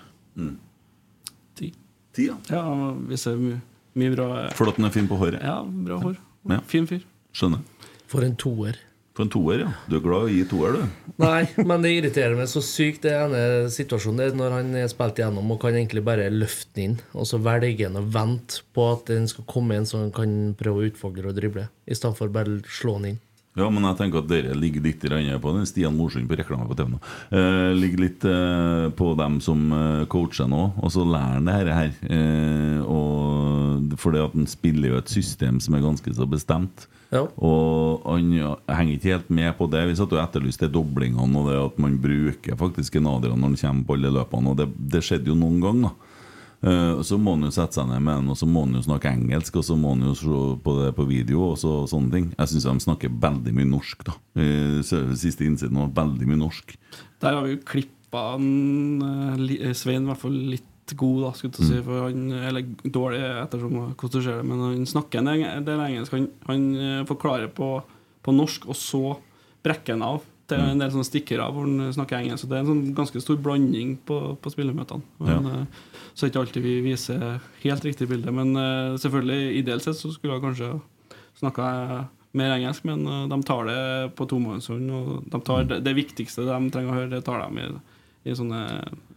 Ti. 1.56 1.72
Ti, 2.16 2.30
ja. 2.30 2.36
Ja, 2.52 2.64
vi 3.10 3.20
ser 3.20 3.40
mye, 3.40 3.62
mye 3.96 4.16
bra 4.16 4.28
For 4.58 4.68
at 4.72 4.80
den 4.80 4.90
er 4.90 4.96
fin 4.96 5.08
på 5.08 5.20
håret. 5.22 5.40
Ja, 5.40 5.62
bra 5.64 6.02
hår. 6.04 6.18
Ja. 6.52 6.60
Fin 6.70 6.90
fyr. 6.90 7.06
Skjønner. 7.36 7.64
For 8.12 8.28
en 8.28 8.36
toer. 8.40 8.78
For 9.16 9.24
en 9.24 9.32
toer, 9.32 9.62
ja. 9.64 9.70
Du 9.88 9.96
er 9.96 10.04
glad 10.04 10.28
i 10.28 10.28
å 10.28 10.36
gi 10.36 10.48
toer, 10.52 10.76
du. 10.76 11.12
Nei, 11.24 11.46
men 11.64 11.86
det 11.86 11.94
irriterer 11.96 12.36
meg 12.36 12.50
så 12.52 12.60
sykt 12.66 13.06
det 13.06 13.14
ene 13.16 13.44
situasjonen 13.72 14.20
der 14.20 14.36
når 14.36 14.56
han 14.58 14.74
er 14.76 14.90
spilt 14.92 15.22
igjennom 15.22 15.54
og 15.56 15.62
kan 15.62 15.78
egentlig 15.78 16.04
bare 16.04 16.28
løfte 16.34 16.76
den 16.76 16.90
inn, 16.90 16.98
og 17.16 17.30
så 17.30 17.40
velger 17.40 17.88
han 17.88 18.02
å 18.02 18.04
vente 18.12 18.66
på 18.76 18.90
at 18.92 19.08
den 19.08 19.30
skal 19.32 19.48
komme 19.48 19.78
inn 19.80 19.88
så 19.88 20.02
han 20.02 20.12
kan 20.16 20.36
prøve 20.60 20.84
å 20.84 20.90
utfordre 20.90 21.32
og 21.32 21.40
drible, 21.40 21.70
i 21.88 21.96
stedet 21.96 22.20
for 22.20 22.36
bare 22.36 22.60
slå 22.68 22.98
den 23.00 23.14
inn. 23.14 23.22
Ja, 23.56 23.70
men 23.72 23.86
jeg 23.88 23.96
tenker 24.02 24.20
at 24.20 24.28
dere 24.28 24.56
ligger 24.58 24.84
litt 24.84 25.04
på 25.42 25.54
den 25.56 25.68
Stian 25.70 25.96
Morsund 25.96 26.28
på 26.28 26.36
reklame 26.36 26.68
på 26.68 26.76
TV 26.76 26.90
nå. 26.92 27.00
Eh, 27.32 27.72
ligger 27.78 28.02
litt 28.04 28.26
eh, 28.28 28.88
på 29.00 29.14
dem 29.16 29.38
som 29.44 29.62
eh, 29.72 30.02
coacher 30.12 30.50
nå, 30.52 30.74
og 30.76 30.92
så 30.92 31.06
lærer 31.08 31.38
han 31.38 31.48
det 31.48 31.56
her. 31.56 31.72
her. 31.78 31.94
Eh, 32.12 32.82
og 32.84 33.96
fordi 34.02 34.20
at 34.26 34.36
han 34.36 34.50
spiller 34.52 34.92
jo 34.92 35.00
et 35.00 35.14
system 35.14 35.62
som 35.64 35.78
er 35.78 35.86
ganske 35.86 36.16
så 36.18 36.28
bestemt. 36.28 36.90
Ja. 37.14 37.24
Og 37.40 38.04
han 38.04 38.34
ja, 38.36 38.52
henger 38.76 38.98
ikke 38.98 39.14
helt 39.14 39.32
med 39.40 39.54
på 39.56 39.70
det. 39.72 39.86
Vi 39.88 39.96
satt 40.02 40.12
jo 40.12 40.20
og 40.20 40.26
etterlyste 40.26 40.68
doblingene 40.72 41.40
og 41.40 41.48
det 41.48 41.60
at 41.62 41.80
man 41.80 41.96
bruker 42.02 42.60
faktisk 42.60 42.98
en 43.00 43.08
når 43.08 43.32
han 43.32 43.56
kommer 43.56 43.88
på 43.88 43.96
alle 43.96 44.12
løpene. 44.18 44.52
Og 44.52 44.60
det, 44.60 44.68
det 44.76 45.04
skjedde 45.06 45.32
jo 45.32 45.40
noen 45.40 45.62
gang, 45.64 45.86
Eh, 46.66 47.02
så 47.06 47.18
må 47.22 47.36
han 47.36 47.46
jo 47.46 47.54
sette 47.54 47.78
seg 47.78 47.90
ned 47.92 48.02
med 48.02 48.22
den, 48.22 48.30
og 48.34 48.40
så 48.40 48.48
må 48.50 48.64
han 48.66 48.78
jo 48.78 48.84
snakke 48.88 49.12
engelsk, 49.14 49.60
og 49.62 49.66
så 49.68 49.78
må 49.78 49.94
han 49.94 50.06
jo 50.08 50.14
se 50.18 50.44
på 50.66 50.78
det 50.80 50.92
på 50.98 51.08
video 51.10 51.52
og 51.52 51.60
så, 51.62 51.74
sånne 51.90 52.14
ting. 52.14 52.30
Jeg 52.34 52.52
syns 52.52 52.66
de 52.66 52.86
snakker 52.88 53.18
veldig 53.26 53.54
mye 53.54 53.70
norsk, 53.70 54.06
da. 54.08 54.16
Siste 54.86 55.46
innsiden 55.46 55.78
var 55.78 55.94
veldig 56.04 56.30
mye 56.32 56.42
norsk. 56.42 56.74
Der 57.22 57.38
har 57.38 57.46
vi 57.46 57.54
jo 57.54 57.66
klippa 57.70 58.26
eh, 58.40 59.46
eh, 59.60 59.76
Svein 59.78 60.08
i 60.08 60.10
hvert 60.10 60.24
fall 60.24 60.40
litt 60.56 60.96
god, 60.98 61.20
da, 61.28 61.34
skulle 61.38 61.62
jeg 61.62 61.70
si. 61.70 61.84
For 61.86 62.08
han, 62.08 62.28
eller 62.50 62.66
dårlig, 62.84 63.22
ettersom 63.44 63.78
hvordan 63.82 64.16
du 64.16 64.20
ser 64.20 64.40
det, 64.42 64.50
men 64.50 64.66
han 64.66 64.90
snakker 64.90 65.22
en 65.22 65.70
del 65.70 65.86
engelsk. 65.86 66.18
Han, 66.18 66.30
han 66.50 67.06
forklarer 67.10 67.54
på, 67.54 67.76
på 68.26 68.34
norsk, 68.34 68.70
og 68.70 68.78
så 68.78 69.04
brekker 69.66 69.98
han 69.98 70.06
av. 70.16 70.26
Det 70.46 70.58
er 70.58 70.72
en 70.72 70.82
del 70.82 70.92
sånne 70.94 71.08
stikkere 71.08 71.46
hvor 71.50 71.66
han 71.66 71.94
snakker 71.96 72.20
engelsk. 72.20 72.44
Så 72.44 72.50
det 72.52 72.58
er 72.58 72.64
en 72.64 72.70
sånn 72.70 72.84
ganske 72.98 73.22
stor 73.24 73.40
blanding 73.42 73.96
på, 74.06 74.20
på 74.42 74.52
spillemøtene. 74.54 75.02
Men, 75.26 75.48
ja. 75.50 75.62
Så 76.14 76.26
er 76.26 76.28
det 76.28 76.34
ikke 76.34 76.44
alltid 76.44 76.66
vi 76.66 76.76
viser 76.86 77.24
helt 77.64 77.88
riktig 77.88 78.08
bilde. 78.12 78.34
Men 78.36 78.54
eh, 78.60 78.98
selvfølgelig, 79.02 79.56
ideelt 79.62 79.86
sett 79.86 79.98
så 79.98 80.12
skulle 80.14 80.38
jeg 80.38 80.46
kanskje 80.46 80.70
snakka 81.42 81.66
mer 82.38 82.54
engelsk, 82.60 82.86
men 82.88 83.08
eh, 83.08 83.26
de 83.32 83.42
tar 83.48 83.66
det 83.72 83.82
på 84.20 84.28
tomannshånd. 84.30 84.94
Og 84.94 85.26
de 85.34 85.42
tar 85.50 85.68
det, 85.72 85.82
det 85.88 85.96
viktigste 85.98 86.46
de 86.48 86.62
trenger 86.74 86.94
å 86.94 87.00
høre, 87.00 87.12
det 87.16 87.24
tar 87.26 87.42
de 87.42 87.66
i, 87.66 88.00
i 88.30 88.38
sånne 88.38 88.62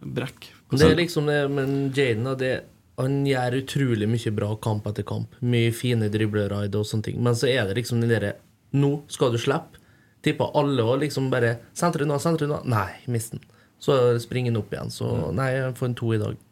brekk. 0.01 0.51
Det 0.73 0.85
er 0.87 0.99
liksom 0.99 1.29
det, 1.29 1.39
men 1.53 1.77
Jaden 1.95 2.29
det, 2.39 2.53
han 2.99 3.21
gjør 3.27 3.61
utrolig 3.61 4.09
mye 4.11 4.31
bra 4.35 4.53
kamp 4.59 4.87
etter 4.89 5.05
kamp. 5.07 5.37
Mye 5.39 5.71
fine 5.75 6.09
dribleraid 6.11 6.75
og 6.75 6.87
sånne 6.87 7.11
ting. 7.11 7.21
Men 7.23 7.37
så 7.37 7.47
er 7.51 7.69
det 7.69 7.79
liksom 7.79 8.01
den 8.03 8.11
derre 8.11 8.37
Nå 8.69 8.99
skal 9.09 9.31
du 9.33 9.39
slippe. 9.41 9.78
Tippa 10.25 10.49
alle 10.59 10.83
og 10.83 10.99
liksom 11.03 11.29
bare 11.31 11.55
Sentre 11.77 12.03
unna, 12.03 12.19
sentre 12.19 12.49
unna. 12.49 12.59
Nei, 12.67 12.91
mist 13.11 13.35
den. 13.35 13.43
Så 13.79 13.95
springer 14.19 14.51
den 14.51 14.59
opp 14.59 14.73
igjen. 14.73 14.91
Så 14.91 15.07
nei, 15.35 15.53
jeg 15.55 15.75
får 15.79 15.89
en 15.89 15.97
to 16.01 16.11
i 16.15 16.19
dag. 16.19 16.45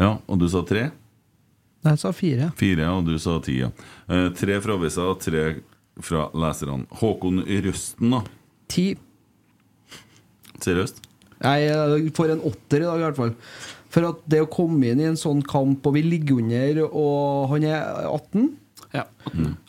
Ja, 0.00 0.14
og 0.26 0.40
du 0.40 0.48
sa 0.50 0.62
tre? 0.66 0.88
Nei, 1.82 1.92
jeg 1.92 2.00
sa 2.00 2.12
fire. 2.16 2.48
Fire, 2.58 2.88
og 2.94 3.06
du 3.06 3.16
sa 3.20 3.36
ti, 3.44 3.58
ja. 3.60 3.68
Eh, 4.08 4.30
tre 4.38 4.56
fra 4.64 4.78
avisa, 4.78 5.04
tre 5.20 5.44
fra 6.02 6.28
leserne. 6.32 6.86
Håkon 7.02 7.42
Røsten, 7.66 8.14
da. 8.14 8.22
Ti. 8.72 8.86
Seriøst? 10.62 11.02
Nei, 11.42 11.58
jeg 11.66 12.12
får 12.16 12.36
en 12.36 12.44
åtter 12.48 12.84
i 12.84 12.88
dag, 12.88 13.00
i 13.00 13.06
hvert 13.06 13.18
fall. 13.18 13.36
For 13.92 14.08
at 14.08 14.22
det 14.30 14.40
å 14.44 14.50
komme 14.50 14.88
inn 14.88 15.02
i 15.02 15.08
en 15.10 15.18
sånn 15.20 15.42
kamp, 15.44 15.84
og 15.84 15.96
vi 15.98 16.04
ligger 16.06 16.40
under, 16.40 16.84
og 16.88 17.50
han 17.52 17.66
er 17.68 18.06
18 18.08 18.48
Ja. 18.92 19.06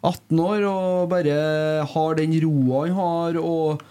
18 0.04 0.40
år 0.44 0.66
og 0.68 1.10
bare 1.14 1.36
har 1.94 2.16
den 2.20 2.34
roa 2.44 2.86
han 2.86 2.96
har, 2.98 3.40
og 3.40 3.84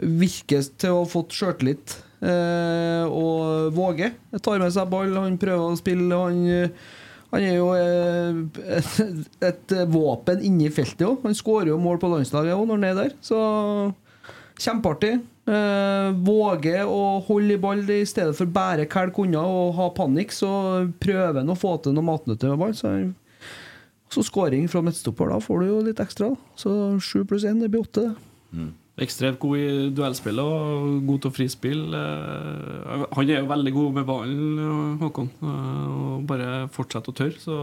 virker 0.00 0.64
til 0.80 0.94
å 0.94 1.02
ha 1.02 1.10
fått 1.10 1.36
sjøltillit. 1.36 1.98
Eh, 2.20 3.04
og 3.06 3.70
våger. 3.76 4.16
Tar 4.42 4.60
med 4.60 4.74
seg 4.74 4.90
ball, 4.92 5.14
han 5.16 5.38
prøver 5.40 5.72
å 5.72 5.78
spille. 5.78 6.20
Han, 6.20 6.70
han 7.30 7.46
er 7.46 7.56
jo 7.56 7.70
eh, 7.76 8.40
et, 8.80 9.26
et 9.50 9.76
våpen 9.92 10.42
inni 10.44 10.70
feltet 10.74 11.06
òg. 11.06 11.20
Han 11.24 11.36
skårer 11.36 11.72
jo 11.72 11.80
mål 11.80 12.00
på 12.02 12.10
landslaget 12.12 12.56
òg 12.56 12.66
når 12.66 12.80
han 12.80 12.88
er 12.90 13.02
der. 13.04 13.14
Så 13.24 13.40
kjempeartig. 14.60 15.14
Eh, 15.50 16.10
våger 16.22 16.86
å 16.86 17.20
holde 17.26 17.56
i 17.56 17.60
ball 17.60 17.80
i 17.90 18.02
stedet 18.06 18.36
for 18.38 18.50
bare 18.52 18.88
kælke 18.90 19.24
unna 19.24 19.42
og 19.48 19.74
ha 19.78 19.88
panikk. 19.96 20.34
Så 20.36 20.50
prøver 21.02 21.40
han 21.42 21.52
å 21.52 21.58
få 21.58 21.76
til 21.82 21.96
noe 21.96 22.06
matnyttig 22.06 22.52
med 22.52 22.60
ball. 22.60 22.76
Så 22.76 22.92
så 24.10 24.24
skåring 24.26 24.66
fra 24.70 24.82
midtstopper, 24.82 25.30
da 25.30 25.38
får 25.42 25.60
du 25.62 25.66
jo 25.70 25.80
litt 25.86 26.00
ekstra. 26.02 26.32
Så 26.58 26.72
sju 27.00 27.24
pluss 27.24 27.44
én, 27.46 27.60
det 27.62 27.70
blir 27.70 27.84
åtte. 27.86 28.08
Mm. 28.52 28.72
Ekstremt 29.00 29.38
god 29.40 29.56
i 29.56 29.68
duellspill 29.96 30.40
og 30.42 31.06
god 31.08 31.20
til 31.24 31.30
frispill. 31.32 31.84
Eh, 31.94 33.04
Han 33.16 33.30
er 33.30 33.38
jo 33.40 33.46
veldig 33.48 33.72
god 33.72 33.94
med 33.96 34.06
ballen, 34.06 34.58
eh, 34.58 34.98
Håkon. 35.04 35.30
Eh, 35.40 35.86
Og 36.10 36.26
bare 36.26 36.68
fortsetter 36.68 37.08
å 37.08 37.16
tørre, 37.16 37.38
så 37.40 37.54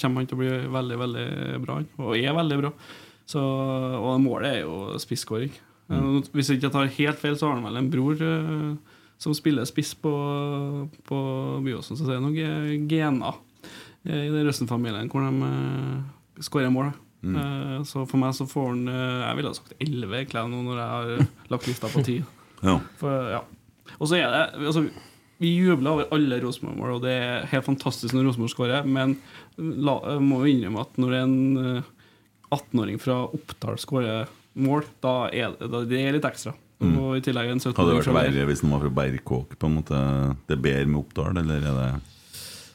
kommer 0.00 0.20
han 0.22 0.26
til 0.30 0.36
å 0.36 0.42
bli 0.42 0.50
veldig, 0.76 0.98
veldig 1.00 1.26
bra. 1.64 1.80
Og 1.98 2.16
er 2.16 2.36
veldig 2.36 2.60
bra. 2.60 2.72
Så, 3.26 3.40
og 3.40 4.20
målet 4.20 4.50
er 4.52 4.60
jo 4.62 4.98
spisskåring. 5.00 5.50
Mm. 5.88 6.22
Hvis 6.32 6.48
jeg 6.52 6.60
ikke 6.60 6.70
tar 6.72 6.86
helt 7.00 7.18
feil, 7.18 7.34
så 7.36 7.48
har 7.48 7.54
han 7.58 7.64
vel 7.64 7.76
en 7.80 7.90
bror 7.90 8.14
eh, 8.20 8.76
som 9.18 9.32
spiller 9.34 9.64
spiss 9.64 9.94
på, 9.94 10.12
på 11.08 11.18
Byåsen, 11.64 11.96
så 11.96 12.04
det 12.06 12.14
er 12.16 12.20
noen 12.22 12.36
ge- 12.36 12.86
gener 12.90 13.32
eh, 13.32 13.40
i 14.04 14.28
den 14.32 14.44
Røsten-familien 14.48 15.08
hvor 15.12 15.24
de 15.24 15.48
uh, 15.48 16.42
skårer 16.44 16.72
mål. 16.74 16.92
Eh, 17.24 17.78
Så 17.88 18.02
for 18.04 18.20
meg 18.20 18.34
så 18.36 18.44
får 18.44 18.66
han 18.68 18.82
uh, 18.90 19.22
Jeg 19.24 19.36
ville 19.38 19.48
ha 19.48 19.56
sagt 19.56 19.74
11 19.80 20.26
klær 20.28 20.48
nå 20.52 20.58
når 20.66 20.76
jeg 20.80 20.90
har 20.92 21.12
eh, 21.14 21.30
lagt 21.54 21.68
lista 21.70 21.88
på 21.88 22.02
10. 22.04 22.18
Ja. 22.64 22.74
Ja. 23.00 23.40
Og 23.96 24.08
så 24.10 24.18
er 24.18 24.28
det 24.28 24.42
altså, 24.68 24.82
Vi 25.40 25.54
jubler 25.56 25.94
over 25.94 26.12
alle 26.12 26.38
Rosenborg-mål, 26.42 26.98
og 26.98 27.02
det 27.06 27.14
er 27.16 27.48
helt 27.50 27.64
fantastisk 27.66 28.14
når 28.14 28.28
Rosenborg 28.28 28.52
skårer, 28.52 28.84
men 28.86 29.16
la, 29.56 29.96
må 30.20 30.42
jo 30.44 30.52
innrømme 30.52 30.84
at 30.84 31.00
når 31.00 31.16
en 31.22 31.34
eh, 31.62 31.88
18-åring 32.54 33.00
fra 33.02 33.22
Oppdal 33.24 33.80
skårer 33.82 34.28
mål, 34.54 34.84
da 35.02 35.14
er 35.34 35.56
det, 35.56 35.68
da, 35.72 35.80
det 35.88 36.00
er 36.04 36.14
litt 36.18 36.28
ekstra. 36.28 36.52
Og 36.84 37.16
i 37.16 37.22
tillegg 37.24 37.48
en 37.48 37.60
17 37.62 37.72
Hadde 37.78 37.94
det 37.94 38.00
vært 38.02 38.16
verre 38.18 38.44
hvis 38.50 38.60
den 38.60 38.72
var 38.74 38.82
fra 38.84 38.90
Berkåk? 38.98 39.54
På 39.56 39.68
en 39.70 39.76
måte 39.78 39.96
Det 40.44 40.56
er 40.58 40.64
bedre 40.66 40.90
med 40.90 40.98
Oppdal, 41.00 41.38
eller 41.40 41.62
er 41.70 41.78
det 41.78 42.13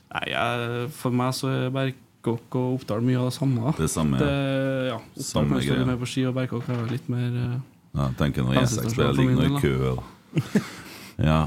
Nei, 0.10 0.24
jeg, 0.32 0.86
For 0.97 1.14
meg 1.14 1.34
så 1.38 1.51
er 1.53 1.74
Berkåk 1.74 2.55
og 2.57 2.80
Oppdal 2.80 3.03
mye 3.05 3.20
av 3.22 3.30
det 3.30 3.36
samme. 3.38 3.74
det 3.78 3.89
samme? 3.93 4.22
Det, 4.22 4.30
ja. 4.30 4.95
ja, 4.95 4.99
Oppdal 4.99 5.28
Samme 5.28 5.53
kan 5.53 5.62
stå 5.62 5.68
greia. 5.70 5.80
litt 5.84 5.91
mer 5.91 5.99
på 6.01 6.10
ski, 6.14 6.24
og 6.30 6.38
Berkåk 6.39 6.72
er 6.74 6.88
litt 6.89 7.12
mer 7.14 7.28
eh, 7.30 7.60
Ja, 7.93 8.07
jeg 8.07 8.18
tenker 8.24 8.47
når 8.47 8.57
Helsestasjon 8.60 8.89
E6 8.89 8.95
spiller 8.95 9.14
for 9.14 9.22
ligger 9.22 9.38
noe 9.38 9.49
i 9.49 9.62
kø, 9.64 9.76
da. 9.86 10.64
Ja, 11.30 11.39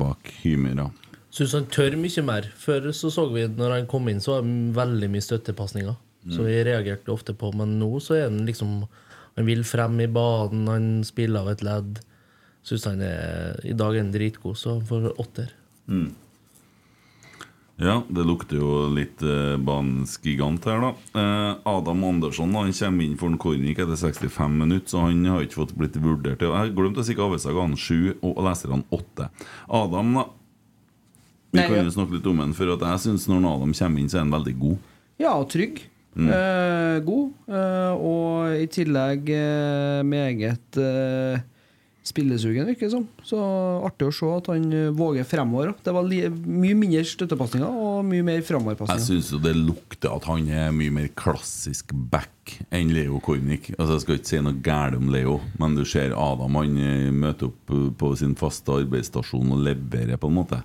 bak 0.00 0.30
Hymyra. 0.42 0.90
Syns 1.36 1.52
han 1.56 1.66
tør 1.72 1.94
mye 2.00 2.22
mer. 2.24 2.48
Før 2.56 2.90
så 2.96 3.10
så 3.12 3.26
vi 3.32 3.44
når 3.48 3.74
han 3.74 3.86
kom 3.90 4.08
inn, 4.12 4.22
så 4.24 4.36
var 4.36 4.46
det 4.46 4.76
veldig 4.76 5.08
mye 5.12 5.24
støttepasninger. 5.24 5.96
Så 6.26 6.42
vi 6.42 6.56
reagerte 6.66 7.12
ofte 7.14 7.36
på 7.38 7.52
Men 7.54 7.76
nå 7.78 8.00
så 8.02 8.16
er 8.16 8.24
han 8.24 8.40
liksom 8.48 8.80
Han 9.36 9.46
vil 9.46 9.60
frem 9.68 10.00
i 10.02 10.08
banen, 10.10 10.64
han 10.66 10.86
spiller 11.06 11.44
av 11.44 11.52
et 11.52 11.62
ledd. 11.62 12.00
Syns 12.66 12.86
han 12.88 13.02
er 13.04 13.60
I 13.68 13.74
dag 13.78 13.94
er 13.94 14.02
han 14.02 14.14
dritgod, 14.14 14.56
så 14.58 14.78
han 14.78 14.86
får 14.88 15.10
åtter. 15.22 15.52
Ja, 17.76 17.98
det 18.08 18.24
lukter 18.24 18.56
jo 18.56 18.86
litt 18.88 19.20
eh, 19.20 19.58
banens 19.60 20.14
gigant 20.24 20.64
her, 20.64 20.80
da. 20.80 20.92
Eh, 21.20 21.50
Adam 21.68 22.04
Andersson 22.08 22.54
da, 22.54 22.62
han 22.64 22.72
kommer 22.72 23.04
inn 23.04 23.18
for 23.20 23.28
en 23.28 23.36
Kornik 23.40 23.82
etter 23.82 23.98
65 24.00 24.54
minutter, 24.62 24.88
så 24.88 25.02
han 25.04 25.20
har 25.28 25.44
ikke 25.44 25.58
fått 25.58 25.74
blitt 25.76 25.98
vurdert. 26.00 26.40
Jeg 26.40 26.72
glemte 26.76 27.04
å 27.04 27.06
si 27.06 27.16
hva 27.18 27.26
avisa 27.28 27.52
ga 27.52 27.66
han 27.66 27.76
sju, 27.76 28.14
og 28.24 28.40
leserne 28.46 28.86
åtte. 28.96 29.28
Adam, 29.68 30.14
da. 30.16 30.24
Vi 31.52 31.60
Nei, 31.60 31.66
kan 31.68 31.76
ja. 31.76 31.84
jo 31.84 31.92
snakke 31.98 32.16
litt 32.16 32.30
om 32.32 32.40
han, 32.42 32.56
for 32.56 32.72
at 32.72 32.86
jeg 32.88 33.02
syns 33.04 33.28
når 33.28 33.44
Adam 33.52 33.76
kommer 33.76 34.00
inn, 34.00 34.08
så 34.08 34.18
er 34.18 34.24
han 34.24 34.32
veldig 34.38 34.56
god. 34.62 34.88
Ja, 35.20 35.34
og 35.36 35.50
trygg. 35.52 35.84
Eh, 36.16 36.96
god. 37.04 37.36
Eh, 37.44 37.92
og 38.08 38.56
i 38.56 38.66
tillegg 38.72 39.28
eh, 39.36 40.00
meget 40.08 40.80
eh, 40.80 41.44
spillesugen, 42.06 42.66
virker 42.68 42.86
det 42.86 42.92
som. 42.94 43.04
Så 43.26 43.38
artig 43.86 44.06
å 44.08 44.14
se 44.14 44.28
at 44.30 44.50
han 44.52 44.66
eh, 44.72 44.90
våger 44.96 45.26
fremover. 45.28 45.72
Det 45.84 45.94
var 45.94 46.06
mye 46.06 46.76
mindre 46.78 47.02
støttepasninger 47.06 47.66
og 47.86 48.04
mye 48.08 48.24
mer 48.26 48.38
Jeg 48.40 48.46
fremoverpasninger. 48.50 49.04
syns 49.06 49.32
jo 49.34 49.40
det 49.42 49.54
lukter 49.58 50.14
at 50.14 50.28
han 50.30 50.46
er 50.48 50.74
mye 50.76 50.94
mer 50.94 51.08
klassisk 51.18 51.92
back 52.12 52.56
enn 52.70 52.92
Leo 52.94 53.18
Kornic. 53.24 53.72
Altså 53.76 53.96
Jeg 53.96 54.04
skal 54.04 54.18
ikke 54.20 54.30
si 54.32 54.42
noe 54.46 54.60
galt 54.62 54.98
om 55.00 55.10
Leo, 55.12 55.40
men 55.58 55.74
du 55.78 55.82
ser 55.88 56.14
Adam 56.14 56.54
han 56.60 56.76
eh, 56.78 57.10
møter 57.12 57.50
opp 57.50 57.74
eh, 57.74 57.88
på 57.98 58.12
sin 58.20 58.36
faste 58.38 58.76
arbeidsstasjon 58.82 59.50
og 59.56 59.64
leverer, 59.66 60.16
på 60.20 60.30
en 60.30 60.38
måte. 60.38 60.62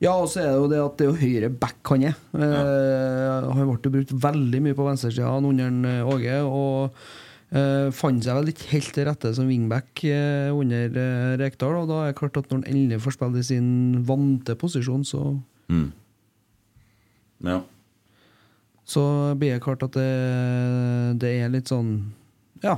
Ja, 0.00 0.14
og 0.16 0.30
så 0.32 0.40
er 0.40 0.46
det 0.54 0.60
jo 0.62 0.68
det 0.70 0.78
at 0.80 0.94
det 0.96 1.04
er 1.04 1.10
jo 1.10 1.18
høyre 1.20 1.48
back 1.60 1.90
han 1.92 2.06
er. 2.08 2.14
Eh, 2.32 3.50
han 3.50 3.66
ble 3.74 3.90
brukt 3.98 4.14
veldig 4.22 4.62
mye 4.64 4.76
på 4.78 4.86
venstresida 4.86 5.34
under 5.36 6.06
Åge, 6.08 6.38
og 6.46 7.02
eh, 7.52 7.90
fant 7.94 8.22
seg 8.24 8.36
vel 8.38 8.50
ikke 8.52 8.68
helt 8.72 8.92
til 8.94 9.06
rette 9.08 9.32
som 9.36 9.48
wingback 9.50 10.02
uh, 10.06 10.50
under 10.54 10.90
uh, 10.96 11.36
Rekdal. 11.40 11.76
Og 11.82 11.88
da 11.90 12.02
er 12.04 12.12
det 12.12 12.18
klart 12.20 12.36
at 12.40 12.50
når 12.50 12.60
han 12.62 12.68
endelig 12.74 13.00
får 13.04 13.16
spille 13.18 13.38
i 13.42 13.46
sin 13.46 13.70
vante 14.08 14.54
posisjon, 14.60 15.04
så, 15.04 15.24
Mm. 15.70 15.92
Ja. 17.46 17.60
så 18.84 19.02
blir 19.38 19.54
det 19.54 19.62
klart 19.62 19.82
at 19.86 19.92
det, 19.94 20.08
det 21.22 21.30
er 21.44 21.48
litt 21.52 21.70
sånn 21.70 21.92
Ja. 22.64 22.74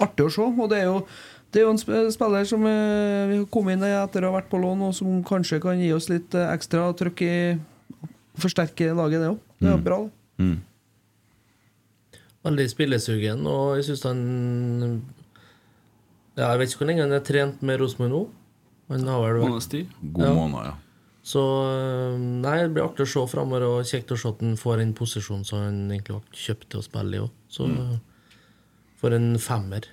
Artig 0.00 0.28
å 0.28 0.30
se. 0.32 0.42
Og 0.46 0.68
det 0.70 0.78
er 0.78 0.86
jo 0.92 1.00
det 1.52 1.60
er 1.60 1.66
jo 1.66 1.72
en 1.74 2.10
spiller 2.14 2.46
som 2.48 2.62
vi 2.64 3.40
kom 3.52 3.68
inn 3.68 3.82
i 3.84 3.90
etter 3.92 4.24
å 4.24 4.30
ha 4.30 4.38
vært 4.38 4.48
på 4.48 4.56
lån, 4.62 4.86
og 4.86 4.94
som 4.96 5.18
kanskje 5.26 5.58
kan 5.60 5.76
gi 5.82 5.90
oss 5.92 6.06
litt 6.08 6.32
ekstra 6.32 6.86
trøkk 6.96 7.20
i 7.26 7.34
Forsterke 8.40 8.94
laget, 8.96 9.20
det 9.20 9.28
òg. 9.34 9.40
Det 9.60 9.68
er 9.68 9.74
jo 9.76 9.82
bra. 9.84 9.98
det. 10.06 10.44
Mm. 10.46 10.54
Veldig 12.42 12.64
spillesugen, 12.72 13.44
og 13.46 13.76
jeg 13.78 13.84
syns 13.86 14.02
han 14.08 14.22
ja, 16.36 16.48
Jeg 16.52 16.58
vet 16.58 16.70
ikke 16.72 16.80
hvor 16.82 16.88
lenge 16.90 17.04
han 17.04 17.12
har 17.14 17.20
trent 17.26 17.60
med 17.62 17.78
Rosenborg 17.80 18.10
nå. 18.10 18.22
Han 18.90 19.06
har 19.08 19.20
vel 19.22 19.44
vært. 19.44 19.76
God 20.02 20.24
Ja. 20.26 20.32
måned, 20.34 20.64
ja. 20.66 20.74
Så 21.22 21.38
øh, 21.38 22.16
Nei, 22.18 22.56
det 22.64 22.72
blir 22.74 22.82
artig 22.88 23.04
å 23.06 23.10
se 23.12 23.22
framover, 23.30 23.62
og 23.62 23.84
kjekt 23.86 24.10
å 24.10 24.18
se 24.18 24.28
at 24.32 24.40
han 24.42 24.56
får 24.58 24.80
en 24.82 24.92
posisjon 24.98 25.44
som 25.46 25.60
han 25.62 25.76
egentlig 25.92 26.16
var 26.16 26.24
kjøpt 26.34 26.66
til 26.72 26.80
å 26.80 26.86
spille 26.88 27.14
i 27.14 27.20
òg. 27.22 27.30
Så 27.48 27.68
for 28.98 29.14
en 29.14 29.36
femmer. 29.38 29.86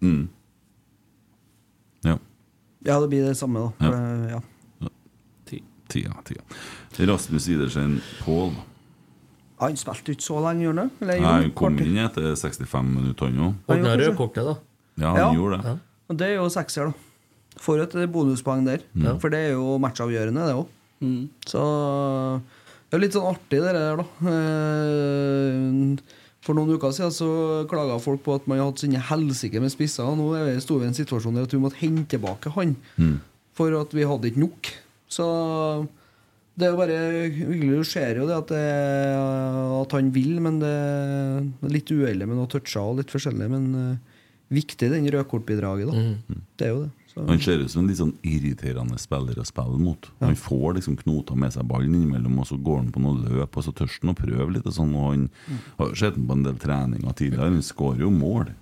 Mm. 0.00 0.28
Ja. 2.08 2.16
Ja, 2.86 2.96
det 3.00 3.10
blir 3.12 3.26
det 3.28 3.36
samme, 3.36 3.66
da. 3.78 3.84
Ja. 3.84 3.90
det- 3.92 4.30
ja. 4.32 4.40
Tida, 5.90 6.14
tida. 6.24 6.42
Rasmus 7.10 7.48
Idersen 7.48 8.00
Pål. 8.22 8.52
Han 9.60 9.76
spilte 9.76 10.14
ikke 10.14 10.24
så 10.24 10.40
lenge, 10.40 10.62
gjorde 10.64 10.78
han 10.86 10.90
det? 11.00 11.06
Nei, 11.06 11.18
Han 11.20 11.50
kom 11.52 11.76
kvarter. 11.76 11.86
inn 11.86 11.98
etter 12.06 12.34
65 12.36 12.86
minutter, 12.94 13.26
han 13.26 13.38
òg. 13.46 13.54
Han 13.68 13.84
har 13.84 13.96
rødkortet, 13.98 14.44
da. 14.44 14.54
Ja, 14.96 15.10
han 15.12 15.16
Ja. 15.20 15.32
gjorde 15.36 15.62
det. 15.62 15.78
Og 16.10 16.16
det 16.16 16.26
er 16.28 16.34
jo 16.36 16.48
sekser, 16.48 16.86
da. 16.86 16.92
Får 17.60 17.82
et 17.82 17.92
bonuspoeng 18.12 18.64
der. 18.64 18.80
Ja. 18.96 19.18
For 19.18 19.28
det 19.28 19.38
er 19.38 19.52
jo 19.52 19.78
matchavgjørende, 19.78 20.46
det 20.48 20.54
òg. 20.56 20.66
Så 21.46 22.40
det 22.90 22.94
er 22.96 22.98
litt 23.00 23.12
sånn 23.12 23.28
artig, 23.34 23.60
det 23.60 23.72
der, 23.72 23.96
da. 23.96 24.04
Eh, 24.30 25.96
For 26.40 26.54
noen 26.56 26.72
uker 26.72 26.88
siden 26.96 27.12
så 27.12 27.28
klaga 27.68 27.98
folk 28.00 28.22
på 28.24 28.34
at 28.38 28.46
man 28.48 28.58
hadde 28.62 28.78
sine 28.80 28.98
helsike 29.10 29.60
med 29.60 29.70
spisser. 29.70 30.06
og 30.08 30.16
Nå 30.16 30.30
vi- 30.32 30.60
sto 30.60 30.78
vi 30.78 30.84
i 30.86 30.88
en 30.88 30.94
situasjon 30.94 31.34
der 31.34 31.42
at 31.42 31.52
vi 31.52 31.58
måtte 31.58 31.76
hente 31.76 32.08
tilbake 32.18 32.50
han. 32.54 32.76
Mm. 32.98 33.20
For 33.52 33.78
at 33.78 33.90
vi 33.92 34.02
hadde 34.04 34.24
ikke 34.32 34.38
nok. 34.40 34.72
Så 35.08 35.86
det 36.60 36.68
er 36.68 36.74
jo 36.74 36.78
bare 36.78 37.00
hyggelig. 37.32 37.80
Du 37.80 37.88
ser 37.88 38.20
jo 38.20 38.28
det 38.28 38.36
at, 38.36 38.52
det, 38.52 38.62
at 39.80 39.96
han 39.96 40.12
vil, 40.14 40.38
men 40.44 40.60
det 40.62 40.70
er 40.70 41.74
litt 41.74 41.90
uheldig 41.90 42.28
med 42.28 42.38
noen 42.38 42.50
toucher 42.52 42.84
og 42.84 43.00
litt 43.00 43.12
forskjellig. 43.12 43.48
Men 43.50 43.68
uh, 43.74 44.22
viktig, 44.52 44.90
den 44.92 45.08
rødkortbidraget, 45.14 45.90
da. 45.90 46.38
Det 46.60 46.68
er 46.68 46.74
jo 46.74 46.82
det. 46.86 46.94
Så. 47.10 47.24
Han 47.26 47.40
ser 47.42 47.58
ut 47.58 47.70
som 47.72 47.82
en 47.82 47.88
litt 47.90 47.98
sånn 47.98 48.12
irriterende 48.22 48.98
spiller 49.02 49.40
å 49.42 49.44
spille 49.48 49.80
mot. 49.82 50.06
Han 50.20 50.36
får 50.38 50.76
liksom 50.76 50.94
knota 51.00 51.34
med 51.34 51.50
seg 51.56 51.66
ballen 51.66 51.96
innimellom, 51.98 52.36
og 52.38 52.46
så 52.46 52.58
går 52.60 52.84
han 52.84 52.92
på 52.94 53.02
noe 53.02 53.18
løp, 53.24 53.56
og 53.58 53.66
så 53.66 53.74
tør 53.74 53.90
han 53.96 54.12
å 54.12 54.18
prøve 54.20 54.46
litt. 54.54 54.68
Og 54.70 54.76
sånn, 54.76 54.92
og 54.94 55.08
han 55.08 55.24
har 55.80 55.90
jo 55.90 55.98
sett 55.98 56.14
han 56.14 56.28
på 56.28 56.36
en 56.38 56.44
del 56.46 56.60
treninger 56.62 57.16
tidligere. 57.18 57.48
Han 57.48 57.66
skårer 57.66 58.04
jo 58.04 58.12
mål. 58.14 58.52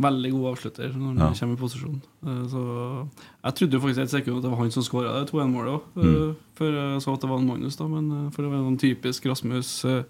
Veldig 0.00 0.30
god 0.32 0.46
avslutter 0.56 0.92
når 0.94 1.06
han 1.06 1.18
Ja. 1.18 1.32
kommer 1.38 1.54
i 1.54 1.60
posisjon. 1.60 2.00
Eh, 2.26 2.46
Så 2.48 3.08
Jeg 3.44 3.54
trodde 3.54 3.72
jo 3.72 3.80
faktisk 3.80 3.98
et 4.02 4.10
sekund 4.10 4.36
at 4.36 4.42
det 4.42 4.50
var 4.50 4.58
han 4.58 4.70
som 4.70 4.82
skåra 4.82 5.12
det 5.20 5.30
2-1-målet 5.32 5.74
òg, 5.74 5.82
Mm. 5.96 6.36
før 6.56 6.72
jeg 6.72 7.02
så 7.02 7.14
at 7.14 7.20
det 7.20 7.30
var 7.30 7.38
en 7.38 7.46
Magnus. 7.46 7.76
da 7.76 7.86
Men 7.88 8.26
eh, 8.26 8.30
For 8.30 8.42
det 8.42 8.50
var 8.50 8.58
en 8.58 8.76
sånn 8.76 8.80
typisk 8.80 9.26
Rasmus 9.26 9.84
uh, 9.84 10.02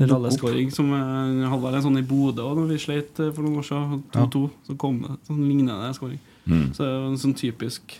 ralleskåring 0.00 0.70
som 0.72 0.90
hadde 0.90 1.62
vel 1.62 1.74
en 1.74 1.82
sånn 1.82 1.98
i 1.98 2.02
Bodø 2.02 2.42
òg, 2.42 2.56
når 2.56 2.68
vi 2.68 2.78
sleit 2.78 3.20
eh, 3.20 3.30
for 3.32 3.42
noen 3.42 3.58
år 3.60 3.66
siden. 3.68 4.02
2-2. 4.12 4.50
Så 4.66 4.76
kom 4.78 5.00
det 5.02 5.18
sånn 5.28 5.46
lignende 5.46 5.92
skåring. 5.94 6.18
Mm. 6.46 6.70
Så 6.74 6.78
det 6.78 6.88
er 6.88 7.06
en 7.10 7.16
sånn 7.18 7.34
typisk 7.38 7.98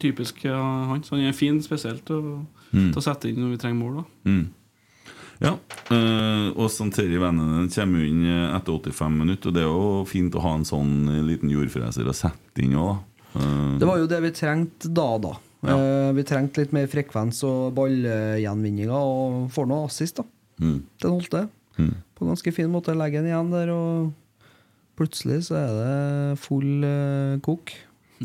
Typisk 0.00 0.42
ja, 0.42 0.56
han. 0.88 1.02
Så 1.04 1.10
han 1.14 1.20
er 1.28 1.32
fin 1.32 1.60
spesielt 1.62 2.04
å, 2.10 2.44
Mm. 2.72 2.92
til 2.92 3.00
å 3.00 3.02
sette 3.02 3.28
inn 3.28 3.36
når 3.36 3.50
vi 3.52 3.56
trenger 3.58 3.78
mål. 3.78 3.94
da 3.96 4.04
Mm. 4.30 4.48
Ja. 5.38 5.52
eh, 5.94 6.48
og 6.58 6.66
Santeri 6.72 7.18
Vennenen 7.20 7.68
kommer 7.70 8.02
jo 8.02 8.08
inn 8.10 8.24
eh, 8.26 8.56
etter 8.56 8.74
85 8.74 9.18
minutter, 9.20 9.50
og 9.50 9.54
det 9.56 9.62
er 9.62 9.68
jo 9.68 10.06
fint 10.10 10.34
å 10.34 10.42
ha 10.42 10.54
en 10.58 10.66
sånn 10.66 10.94
eh, 11.12 11.20
liten 11.26 11.52
jordfreser 11.52 12.08
å 12.08 12.16
sette 12.16 12.64
inn 12.64 12.74
òg. 12.78 13.04
Det 13.78 13.86
var 13.86 14.00
jo 14.00 14.08
det 14.10 14.18
vi 14.24 14.32
trengte 14.34 14.90
da, 14.90 15.06
da. 15.22 15.34
Ja. 15.68 15.74
Vi 16.16 16.22
trengte 16.26 16.62
litt 16.62 16.72
mer 16.74 16.88
frekvens 16.90 17.42
og 17.46 17.74
ballgjenvinninger, 17.76 18.90
og 18.94 19.50
får 19.54 19.68
noe 19.70 19.86
assist, 19.86 20.18
da. 20.18 20.24
mm. 20.64 20.78
Den 21.04 21.14
holdt 21.14 21.34
det. 21.34 21.44
Mm. 21.78 21.92
På 22.16 22.24
en 22.24 22.32
ganske 22.32 22.52
fin 22.56 22.72
måte. 22.72 22.96
Legge 22.98 23.20
den 23.20 23.30
igjen 23.30 23.52
der, 23.52 23.70
og 23.70 24.48
plutselig 24.98 25.44
så 25.46 25.58
er 25.60 25.76
det 25.76 26.40
full 26.42 26.88
kok. 27.46 27.74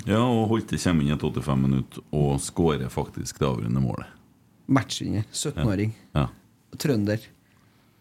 Ja, 0.08 0.24
og 0.24 0.48
Holte 0.50 0.80
kommer 0.82 1.06
inn 1.06 1.14
etter 1.14 1.30
85 1.30 1.62
minutter 1.68 2.06
og 2.16 2.40
skårer 2.42 2.90
faktisk 2.90 3.44
det 3.44 3.52
avgjørende 3.52 3.84
målet. 3.84 4.10
Matchvinner. 4.74 5.28
17-åring. 5.30 5.94
Ja. 6.16 6.32
Trønder. 6.80 7.30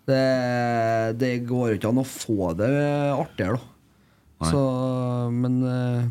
Det, 0.08 0.22
det 1.20 1.34
går 1.46 1.68
jo 1.68 1.78
ikke 1.78 1.92
an 1.92 2.02
å 2.02 2.08
få 2.08 2.50
det 2.58 2.72
artigere, 3.14 3.60
da. 3.60 3.68
Så, 4.42 4.60
men 5.30 5.60
eh, 5.62 6.10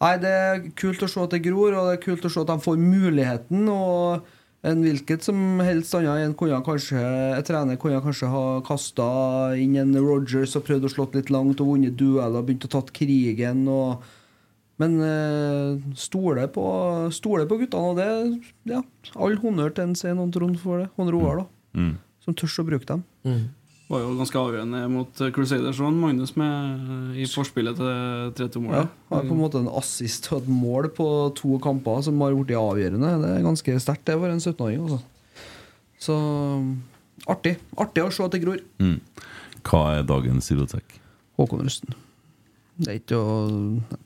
Nei, 0.00 0.14
det 0.16 0.30
er 0.32 0.62
kult 0.80 1.02
å 1.04 1.08
se 1.12 1.20
at 1.20 1.34
det 1.34 1.42
gror, 1.44 1.74
og 1.76 1.90
det 1.90 1.98
er 1.98 2.04
kult 2.06 2.24
å 2.24 2.30
se 2.32 2.40
at 2.40 2.48
de 2.48 2.56
får 2.64 2.78
muligheten. 2.80 3.66
Og 3.68 4.24
en 4.64 4.84
hvilket 4.84 5.24
som 5.24 5.60
helst 5.64 5.94
annen 5.96 6.24
en 6.24 6.34
kunne 6.36 6.58
kanskje 6.64 7.00
En 7.00 7.44
trener 7.44 7.78
kunne 7.80 8.00
kanskje 8.04 8.28
ha 8.28 8.44
kasta 8.64 9.06
inn 9.60 9.76
en 9.80 9.96
Rogers 10.00 10.56
og 10.56 10.66
prøvd 10.66 10.88
å 10.88 10.92
slått 10.92 11.16
litt 11.16 11.32
langt 11.32 11.60
og 11.60 11.74
vunnet 11.74 11.96
dueller 12.00 12.40
og 12.40 12.48
begynt 12.48 12.64
å 12.68 12.72
tatt 12.72 12.92
krigen. 12.96 13.66
Og, 13.68 14.00
men 14.80 14.96
stole 15.92 16.46
stoler 16.46 16.50
på, 16.54 16.66
stole 17.12 17.46
på 17.48 17.60
guttene, 17.60 17.90
og 17.90 17.98
det 18.00 18.72
ja, 18.72 18.82
All 19.20 19.36
honnør 19.42 19.72
til 19.76 19.90
en 19.90 19.96
Svein 19.98 20.20
og 20.22 20.32
Trond 20.32 20.58
for 20.60 20.84
det. 20.84 20.90
Og 20.96 21.10
Roar, 21.12 21.42
da. 21.42 21.80
Mm. 21.80 21.96
Som 22.24 22.36
tør 22.36 22.62
å 22.62 22.66
bruke 22.68 22.88
dem. 22.88 23.04
Var 23.90 24.02
jo 24.04 24.10
ganske 24.20 24.38
avgjørende 24.38 24.80
mot 24.92 25.22
Crusaders 25.34 25.80
og 25.82 25.96
Magnus 25.98 26.36
med 26.38 27.16
i 27.18 27.24
forspillet 27.26 27.80
til 27.80 28.34
3-2-målet. 28.38 28.92
har 29.10 29.24
på 29.26 29.34
en 29.34 29.40
måte 29.40 29.58
en 29.58 29.72
assist 29.80 30.28
og 30.30 30.44
et 30.44 30.52
mål 30.52 30.92
på 30.94 31.06
to 31.40 31.58
kamper 31.62 32.04
som 32.06 32.20
har 32.22 32.36
blitt 32.38 32.54
avgjørende. 32.54 33.16
Det 33.24 33.32
er 33.34 33.48
ganske 33.48 33.80
sterkt 33.82 34.06
det 34.06 34.16
for 34.20 34.30
en 34.30 34.38
17-åring. 34.38 34.84
Altså. 34.86 35.00
Så 36.00 36.20
artig. 37.26 37.56
Artig 37.82 38.06
å 38.06 38.12
se 38.14 38.28
at 38.28 38.36
det 38.36 38.44
gror. 38.44 38.62
Mm. 38.78 39.00
Hva 39.66 39.82
er 39.96 40.06
dagens 40.06 40.52
rotsekk? 40.54 40.94
Håkon 41.40 41.66
Rusten. 41.66 41.98
Det 42.80 42.88
er 42.88 42.96
ikke 43.02 43.18
å 43.20 43.34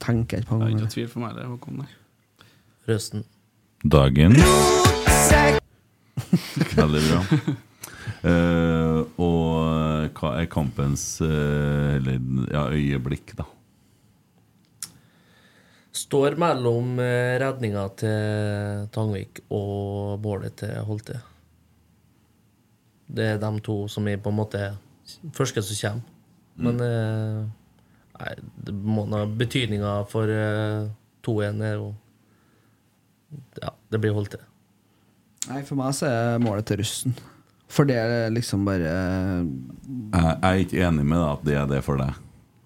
tenke 0.02 0.40
på. 0.42 0.56
Det 0.58 0.66
er 0.66 0.72
ikke 0.72 0.80
å 0.80 0.82
noe 0.82 0.94
tvil 0.96 1.10
for 1.12 1.20
meg, 1.22 1.36
det. 1.38 1.44
Håkon, 1.46 1.76
nei. 1.84 1.90
Røsten. 2.88 3.22
Dagen 3.84 4.32
Veldig 6.80 7.02
bra. 7.04 7.20
Uh, 8.24 9.04
og 9.20 10.08
hva 10.16 10.30
er 10.40 10.46
kampens 10.52 11.20
eller, 11.22 12.18
ja, 12.50 12.62
øyeblikk, 12.72 13.34
da? 13.38 13.44
Står 15.94 16.34
mellom 16.40 16.98
eh, 16.98 17.36
redninga 17.38 17.84
til 18.00 18.88
Tangvik 18.94 19.44
og 19.54 20.18
bålet 20.24 20.56
til 20.58 20.74
Holte. 20.88 21.20
Det 23.06 23.28
er 23.34 23.38
de 23.38 23.50
to 23.62 23.86
som 23.92 24.08
er 24.10 24.18
på 24.18 24.32
en 24.32 24.40
måte 24.40 24.62
første 25.36 25.62
som 25.62 25.76
kommer. 25.78 26.02
Men 26.66 26.76
eh, 26.82 27.38
nei, 28.20 28.32
det 28.66 28.74
må 28.74 29.04
nå 29.10 29.24
betydninga 29.38 29.94
for 30.10 30.30
uh, 30.30 30.88
2-1 31.26 31.62
er 31.64 31.78
jo 31.78 31.92
Ja, 33.60 33.72
det 33.90 34.00
blir 34.02 34.14
holdt 34.14 34.36
til. 34.36 34.44
Nei, 35.50 35.62
For 35.66 35.76
meg 35.78 35.94
så 35.96 36.08
er 36.08 36.42
målet 36.42 36.68
til 36.68 36.78
russen. 36.80 37.16
For 37.74 37.88
det 37.88 37.96
er 37.98 38.30
liksom 38.32 38.62
bare 38.68 38.84
Jeg, 38.86 39.48
jeg 40.14 40.36
er 40.38 40.60
ikke 40.62 40.84
enig 40.86 41.06
med 41.08 41.18
deg 41.18 41.30
at 41.32 41.48
det 41.48 41.56
er 41.58 41.70
det 41.72 41.80
for 41.86 42.00
deg. 42.00 42.20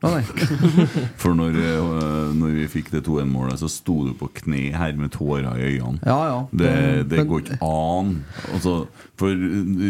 Nei. 0.04 0.22
For 1.20 1.34
når, 1.34 1.56
eh, 1.58 2.34
når 2.38 2.52
vi 2.60 2.66
fikk 2.70 2.92
det 2.92 3.02
2-1-målet, 3.08 3.58
så 3.58 3.70
sto 3.72 3.96
du 4.06 4.12
på 4.18 4.28
kne 4.42 4.68
her 4.78 4.94
med 4.98 5.10
tårer 5.16 5.48
i 5.58 5.72
øynene. 5.72 5.98
Ja, 6.06 6.18
ja. 6.28 6.36
Det, 6.52 6.74
det 7.10 7.24
går 7.26 7.42
ikke 7.42 7.58
an. 7.66 8.12
Altså, 8.54 8.76
for 9.18 9.34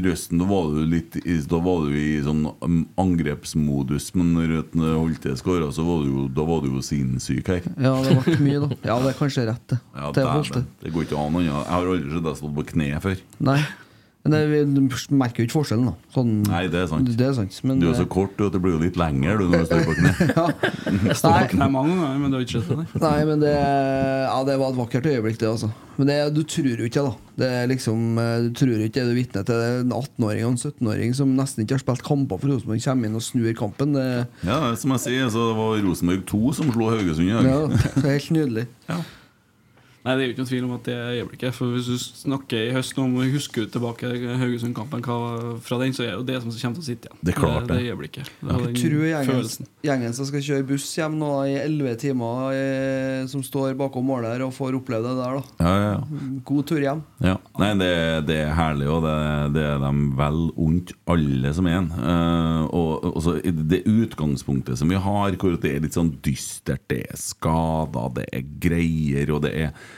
Røsten, 0.09 0.40
da 0.40 0.46
var 0.48 0.70
du 0.72 0.80
litt 0.88 1.18
Da 1.50 1.59
var 1.61 1.84
du 1.84 1.96
i 1.98 2.20
sånn 2.24 2.46
um, 2.64 2.78
angrepsmodus, 3.00 4.11
men 4.16 4.32
når 4.36 4.54
Røtten 4.54 4.86
Holte 4.86 5.34
skåra, 5.36 5.68
så 5.74 5.84
var 5.84 6.06
du 6.06 6.14
jo, 6.14 6.24
da 6.32 6.46
var 6.48 6.64
du 6.64 6.70
jo 6.72 6.84
sinnssyk 6.84 7.52
her. 7.52 7.68
Ja, 7.76 7.98
det 8.06 8.16
ble 8.24 8.38
mye, 8.46 8.62
da. 8.64 8.80
Ja, 8.88 8.96
det 9.04 9.12
er 9.12 9.18
kanskje 9.20 9.44
rett, 9.50 9.66
det. 9.74 9.80
Ja, 9.92 10.14
det, 10.16 10.64
det 10.86 10.94
går 10.94 11.04
ikke 11.09 11.20
an. 11.20 11.38
Jeg 11.44 11.52
har 11.52 11.92
aldri 11.92 12.16
sett 12.16 12.26
deg 12.30 12.40
stå 12.40 12.54
på 12.56 12.66
kne 12.72 12.88
før. 13.04 13.20
Nei. 13.50 13.61
Men 14.29 14.35
det, 14.37 14.41
vi 14.53 14.59
du 14.76 14.81
merker 15.16 15.41
jo 15.41 15.49
ikke 15.49 15.57
forskjellen, 15.57 15.87
da. 15.89 15.95
Sånn, 16.12 16.33
Nei, 16.45 16.62
det 16.68 16.83
er 16.83 16.89
sant. 16.91 17.09
Det 17.16 17.24
er 17.24 17.33
sant. 17.39 17.57
Men, 17.64 17.81
Du 17.81 17.89
er 17.89 17.97
så 17.97 18.05
eh, 18.05 18.11
kort 18.12 18.35
du, 18.37 18.45
at 18.47 18.53
det 18.53 18.61
blir 18.61 18.74
jo 18.76 18.81
litt 18.83 18.99
lenger 19.01 19.41
du, 19.41 19.47
når 19.49 19.64
du 19.64 19.68
står 19.70 19.87
på 19.89 19.97
kne. 19.97 20.12
Nei. 21.09 21.43
Nei, 21.59 21.68
mange 21.72 21.97
ganger, 21.97 22.18
men 22.20 22.29
det 22.29 22.37
har 22.39 22.45
ikke 22.45 22.59
skjedd 22.59 22.68
det. 22.68 22.76
nei. 22.79 23.03
Nei, 23.09 23.18
men 23.31 23.43
det, 23.43 23.55
ja, 23.57 24.39
det 24.49 24.57
var 24.61 24.72
et 24.74 24.81
vakkert 24.83 25.09
øyeblikk, 25.09 25.39
det. 25.41 25.49
altså 25.49 25.70
Men 25.99 26.11
det, 26.12 26.18
du 26.37 26.43
tror 26.47 26.68
jo 26.85 26.87
ikke 26.87 27.05
da 27.09 27.12
Det 27.41 27.49
er 27.59 27.70
liksom, 27.72 28.03
eh, 28.22 28.35
Du 28.47 28.51
tror 28.61 28.74
ikke 28.85 29.01
det 29.01 29.07
du 29.09 29.12
er 29.14 29.18
vitne 29.18 29.45
til. 29.49 29.55
Det 29.55 29.68
er 29.72 29.81
En 29.87 29.95
18-åring 29.97 30.45
og 30.47 30.53
en 30.55 30.61
17-åring 30.61 31.14
som 31.18 31.33
nesten 31.39 31.64
ikke 31.64 31.79
har 31.79 31.85
spilt 31.87 32.05
kamper 32.07 32.39
for 32.43 32.53
Rosenborg, 32.53 32.83
kommer 32.85 33.09
inn 33.11 33.18
og 33.18 33.24
snur 33.24 33.55
kampen. 33.59 33.97
Det, 33.97 34.09
Ja, 34.47 34.61
som 34.79 34.93
jeg 34.97 35.05
sier, 35.07 35.31
så 35.33 35.49
det 35.51 35.57
var 35.59 35.81
Rosenborg 35.89 36.26
2 36.29 36.43
som 36.61 36.74
slo 36.74 36.93
Haugesund 36.93 37.31
i 37.31 37.35
dag. 37.39 37.49
ja, 37.49 37.62
det 37.97 38.05
er 38.05 38.12
helt 38.18 38.35
nydelig. 38.37 38.66
Nei, 40.09 40.14
Det 40.16 40.22
er 40.22 40.28
jo 40.28 40.32
ikke 40.32 40.40
noen 40.40 40.50
tvil 40.50 40.66
om 40.66 40.74
at 40.78 40.86
det 40.88 40.94
er 40.96 41.16
øyeblikket. 41.18 41.56
For 41.56 41.74
Hvis 41.74 41.88
du 41.90 41.96
snakker 42.00 42.62
i 42.62 42.72
høst 42.72 42.98
om 43.02 43.16
å 43.20 43.26
huske 43.28 43.66
tilbake 43.68 44.12
Haugesund-kampen 44.40 45.04
fra 45.04 45.80
den, 45.82 45.92
så 45.92 46.06
er 46.06 46.14
det 46.14 46.16
jo 46.16 46.26
det 46.30 46.38
som 46.40 46.54
kommer 46.54 46.78
til 46.78 46.84
å 46.84 46.88
sitte 46.88 47.11
igjen. 47.11 47.20
Det 47.20 47.34
er 47.34 47.38
klart 47.38 47.66
det. 47.66 47.68
det. 47.68 47.76
det 47.76 47.92
øyeblikket. 47.92 48.30
Ja. 48.40 48.54
Og 48.56 48.64
Jeg 48.68 48.78
tror 48.80 49.04
gjengen, 49.11 49.68
gjengen 49.90 50.16
som 50.16 50.30
skal 50.30 50.44
kjøre 50.48 50.68
buss 50.70 50.88
hjem 50.96 51.18
nå 51.20 51.32
i 51.50 51.59
11 51.61 52.00
timer, 52.00 52.48
eh, 52.56 53.26
som 53.28 53.44
står 53.44 53.76
bakom 53.78 54.09
målet 54.09 54.32
her 54.32 54.46
og 54.46 54.54
får 54.56 54.78
oppleve 54.80 55.12
det 55.12 55.20
der, 55.20 55.36
da. 55.36 55.66
Ja, 55.66 55.74
ja, 55.76 55.92
ja. 55.98 56.32
God 56.48 56.70
tur 56.72 56.80
hjem. 56.80 57.04
Ja, 57.20 57.36
nei, 57.61 57.70
det, 57.82 57.92
det 58.30 58.40
er 58.46 58.56
herlig, 58.56 58.88
og 58.88 59.04
det, 59.04 59.14
det 59.59 59.66
er 59.74 59.84
dem 59.84 60.02
vel 60.16 60.40
ondt, 60.56 60.96
alle 61.12 61.52
som 61.52 61.68
er 61.68 61.82
en. 61.82 61.92
Uh, 61.92 62.64
og 62.72 62.88
og 63.09 63.22
så 63.24 63.36
det 63.42 63.82
utgangspunktet 63.88 64.78
som 64.78 64.90
vi 64.90 64.98
har, 64.98 65.36
hvor 65.40 65.56
det 65.61 65.72
er 65.72 65.84
litt 65.84 65.96
sånn 65.96 66.12
dystert, 66.24 66.84
det 66.90 67.04
er 67.11 67.20
skader, 67.20 68.12
det 68.18 68.26
er 68.32 68.44
greier, 68.62 69.32
og 69.34 69.42
det 69.46 69.54
er 69.54 69.70
eh, 69.70 69.88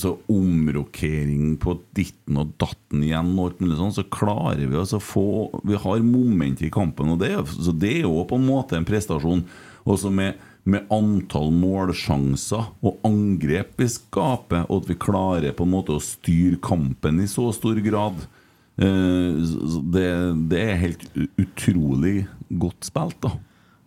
så 0.00 0.14
omrokering 0.32 1.56
på 1.60 1.74
ditten 1.96 2.38
og 2.40 2.54
datten 2.60 3.02
igjen, 3.04 3.34
og 3.36 3.50
alt 3.50 3.60
mulig 3.60 3.78
sånn, 3.80 3.94
så 3.98 4.04
klarer 4.12 4.64
vi 4.64 4.78
oss 4.80 4.94
å 4.96 5.02
få 5.02 5.26
Vi 5.68 5.76
har 5.76 6.06
moment 6.06 6.62
i 6.64 6.70
kampen, 6.72 7.12
og 7.12 7.20
det, 7.20 7.34
så 7.52 7.74
det 7.74 7.98
er 7.98 8.06
jo 8.06 8.24
på 8.28 8.38
en 8.40 8.48
måte 8.48 8.78
en 8.78 8.88
prestasjon. 8.88 9.44
Også 9.82 10.12
med, 10.14 10.38
med 10.64 10.86
antall 10.94 11.50
målsjanser 11.52 12.68
og 12.80 13.00
angrep 13.06 13.74
vi 13.82 13.88
skaper, 13.90 14.68
og 14.68 14.84
at 14.84 14.92
vi 14.92 15.00
klarer 15.02 15.56
på 15.58 15.66
en 15.66 15.74
måte 15.74 15.96
å 15.96 16.02
styre 16.02 16.60
kampen 16.62 17.20
i 17.20 17.28
så 17.30 17.50
stor 17.56 17.80
grad. 17.84 18.24
Eh, 18.78 19.42
Det, 19.92 20.08
det 20.48 20.60
er 20.62 20.84
helt 20.86 21.08
utrolig 21.36 22.22
godt 22.48 22.88
spilt, 22.88 23.18
da. 23.24 23.36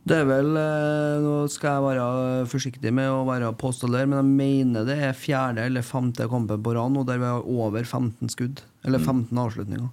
Det 0.06 0.20
er 0.22 0.28
vel 0.30 0.52
eh, 0.60 1.24
Nå 1.24 1.36
skal 1.50 1.80
jeg 1.80 1.86
være 1.88 2.48
forsiktig 2.50 2.92
med 2.94 3.10
å 3.10 3.24
være 3.26 3.54
påstå 3.58 3.90
der, 3.90 4.06
men 4.10 4.20
jeg 4.22 4.34
mener 4.38 4.86
det 4.86 5.00
er 5.02 5.18
fjerde 5.18 5.66
eller 5.66 5.86
femte 5.86 6.28
kampen 6.30 6.62
på 6.62 6.76
rad 6.78 6.94
nå 6.94 7.06
der 7.08 7.22
vi 7.22 7.30
har 7.30 7.48
over 7.50 7.82
15 7.82 8.34
skudd. 8.34 8.62
Eller 8.86 9.02
15 9.02 9.34
avslutninger. 9.42 9.88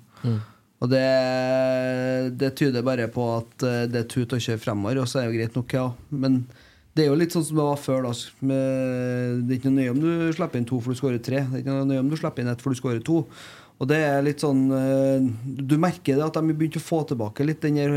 Og 0.83 0.91
det, 0.91 1.07
det 2.41 2.53
tyder 2.59 2.85
bare 2.85 3.07
på 3.13 3.25
at 3.39 3.65
eh, 3.65 3.87
det 3.89 4.03
er 4.03 4.11
tut 4.11 4.35
og 4.37 4.43
kjør 4.43 4.61
fremover, 4.61 5.01
og 5.01 5.09
så 5.09 5.21
er 5.21 5.27
det 5.27 5.31
jo 5.31 5.39
greit 5.39 5.57
nok, 5.57 5.77
ja. 5.79 5.87
Men 6.11 6.43
det 6.93 7.05
er 7.05 7.09
jo 7.09 7.17
litt 7.17 7.33
sånn 7.33 7.47
som 7.47 7.61
det 7.61 7.67
var 7.71 7.81
før. 7.81 8.05
da 8.05 8.13
med, 8.51 9.47
Det 9.47 9.55
er 9.55 9.61
ikke 9.61 9.71
noe 9.71 9.79
nøye 9.79 9.95
om 9.95 10.03
du 10.03 10.11
slipper 10.37 10.61
inn 10.61 10.69
to 10.69 10.81
for 10.83 10.93
du 10.93 10.99
skårer 10.99 11.23
tre. 11.25 11.45
Det 11.47 11.61
er 11.61 11.65
ikke 11.65 11.77
noe 11.79 11.89
nøye 11.89 12.03
om 12.03 12.11
du 12.11 12.19
slipper 12.21 12.45
inn 12.45 12.53
ett 12.53 12.65
for 12.65 12.75
du 12.75 12.81
skårer 12.81 13.01
to. 13.07 13.23
Og 13.81 13.89
det 13.89 14.03
er 14.05 14.21
litt 14.23 14.43
sånn 14.45 14.67
eh, 14.77 15.25
Du 15.65 15.79
merker 15.81 16.19
det 16.19 16.27
at 16.27 16.37
de 16.37 16.43
har 16.45 16.59
begynt 16.59 16.77
å 16.77 16.85
få 16.85 17.01
tilbake 17.09 17.47
litt 17.47 17.65
den 17.65 17.81
der 17.81 17.97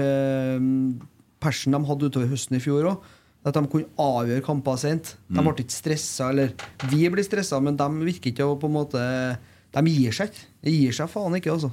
persen 1.46 1.76
de 1.76 1.82
hadde 1.88 2.10
utover 2.10 2.34
høsten 2.34 2.58
i 2.58 2.64
fjor 2.64 2.90
òg. 2.92 3.08
At 3.46 3.54
de 3.54 3.62
kunne 3.70 3.92
avgjøre 4.02 4.42
kamper 4.46 4.78
sent. 4.82 5.14
De 5.30 5.42
ble 5.46 5.54
ikke 5.62 5.76
stressa. 5.76 6.32
Eller 6.34 6.56
vi 6.90 7.06
blir 7.14 7.26
stressa, 7.26 7.62
men 7.62 7.78
de 7.78 7.90
virker 8.02 8.34
ikke 8.34 8.48
å 8.50 8.58
på 8.58 8.72
en 8.72 8.80
måte 8.80 9.02
De 9.76 9.84
gir 9.92 10.16
seg 10.16 10.32
ikke. 10.32 10.48
De 10.66 10.74
gir 10.74 10.96
seg 10.98 11.12
faen 11.12 11.38
ikke, 11.38 11.54
altså. 11.54 11.70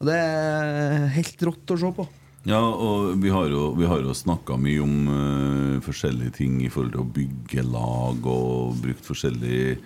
Og 0.00 0.08
det 0.08 0.16
er 0.16 1.10
helt 1.12 1.44
rått 1.44 1.74
å 1.74 1.78
se 1.82 1.92
på. 1.98 2.06
Ja, 2.48 2.60
og 2.62 3.18
vi 3.20 3.28
har 3.28 3.50
jo, 3.52 3.74
vi 3.76 3.88
har 3.88 4.00
jo 4.00 4.16
snakka 4.16 4.56
mye 4.56 4.80
om 4.80 4.94
uh, 5.12 5.80
forskjellige 5.84 6.38
ting 6.38 6.62
i 6.64 6.70
forhold 6.72 6.94
til 6.94 7.02
å 7.02 7.10
bygge 7.18 7.66
lag 7.68 8.30
og 8.32 8.78
brukt 8.80 9.04
forskjellige 9.04 9.76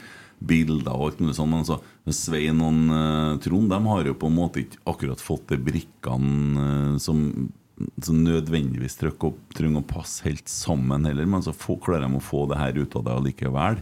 bilder 0.45 0.93
og 0.95 1.09
alt 1.09 1.25
mulig 1.25 1.35
sånt. 1.35 1.51
Men 1.51 1.67
så, 1.67 1.81
Svein 2.15 2.63
og 2.63 2.79
uh, 2.95 3.35
Trond 3.43 3.75
de 3.75 3.81
har 3.91 4.07
jo 4.07 4.15
på 4.21 4.31
en 4.31 4.39
måte 4.39 4.63
ikke 4.63 4.85
akkurat 4.93 5.25
fått 5.25 5.51
de 5.51 5.59
brikkene 5.67 6.69
uh, 6.95 6.95
som, 7.03 7.25
som 8.03 8.21
nødvendigvis 8.23 8.97
trenger 9.01 9.81
å, 9.81 9.85
passe 9.89 10.23
helt 10.29 10.49
sammen 10.51 11.07
heller, 11.09 11.27
men 11.27 11.43
så 11.43 11.55
få, 11.57 11.77
klarer 11.83 12.07
de 12.07 12.19
å 12.21 12.23
få 12.23 12.45
det 12.51 12.61
her 12.61 12.79
ut 12.79 12.95
av 13.01 13.05
deg 13.07 13.19
allikevel. 13.19 13.81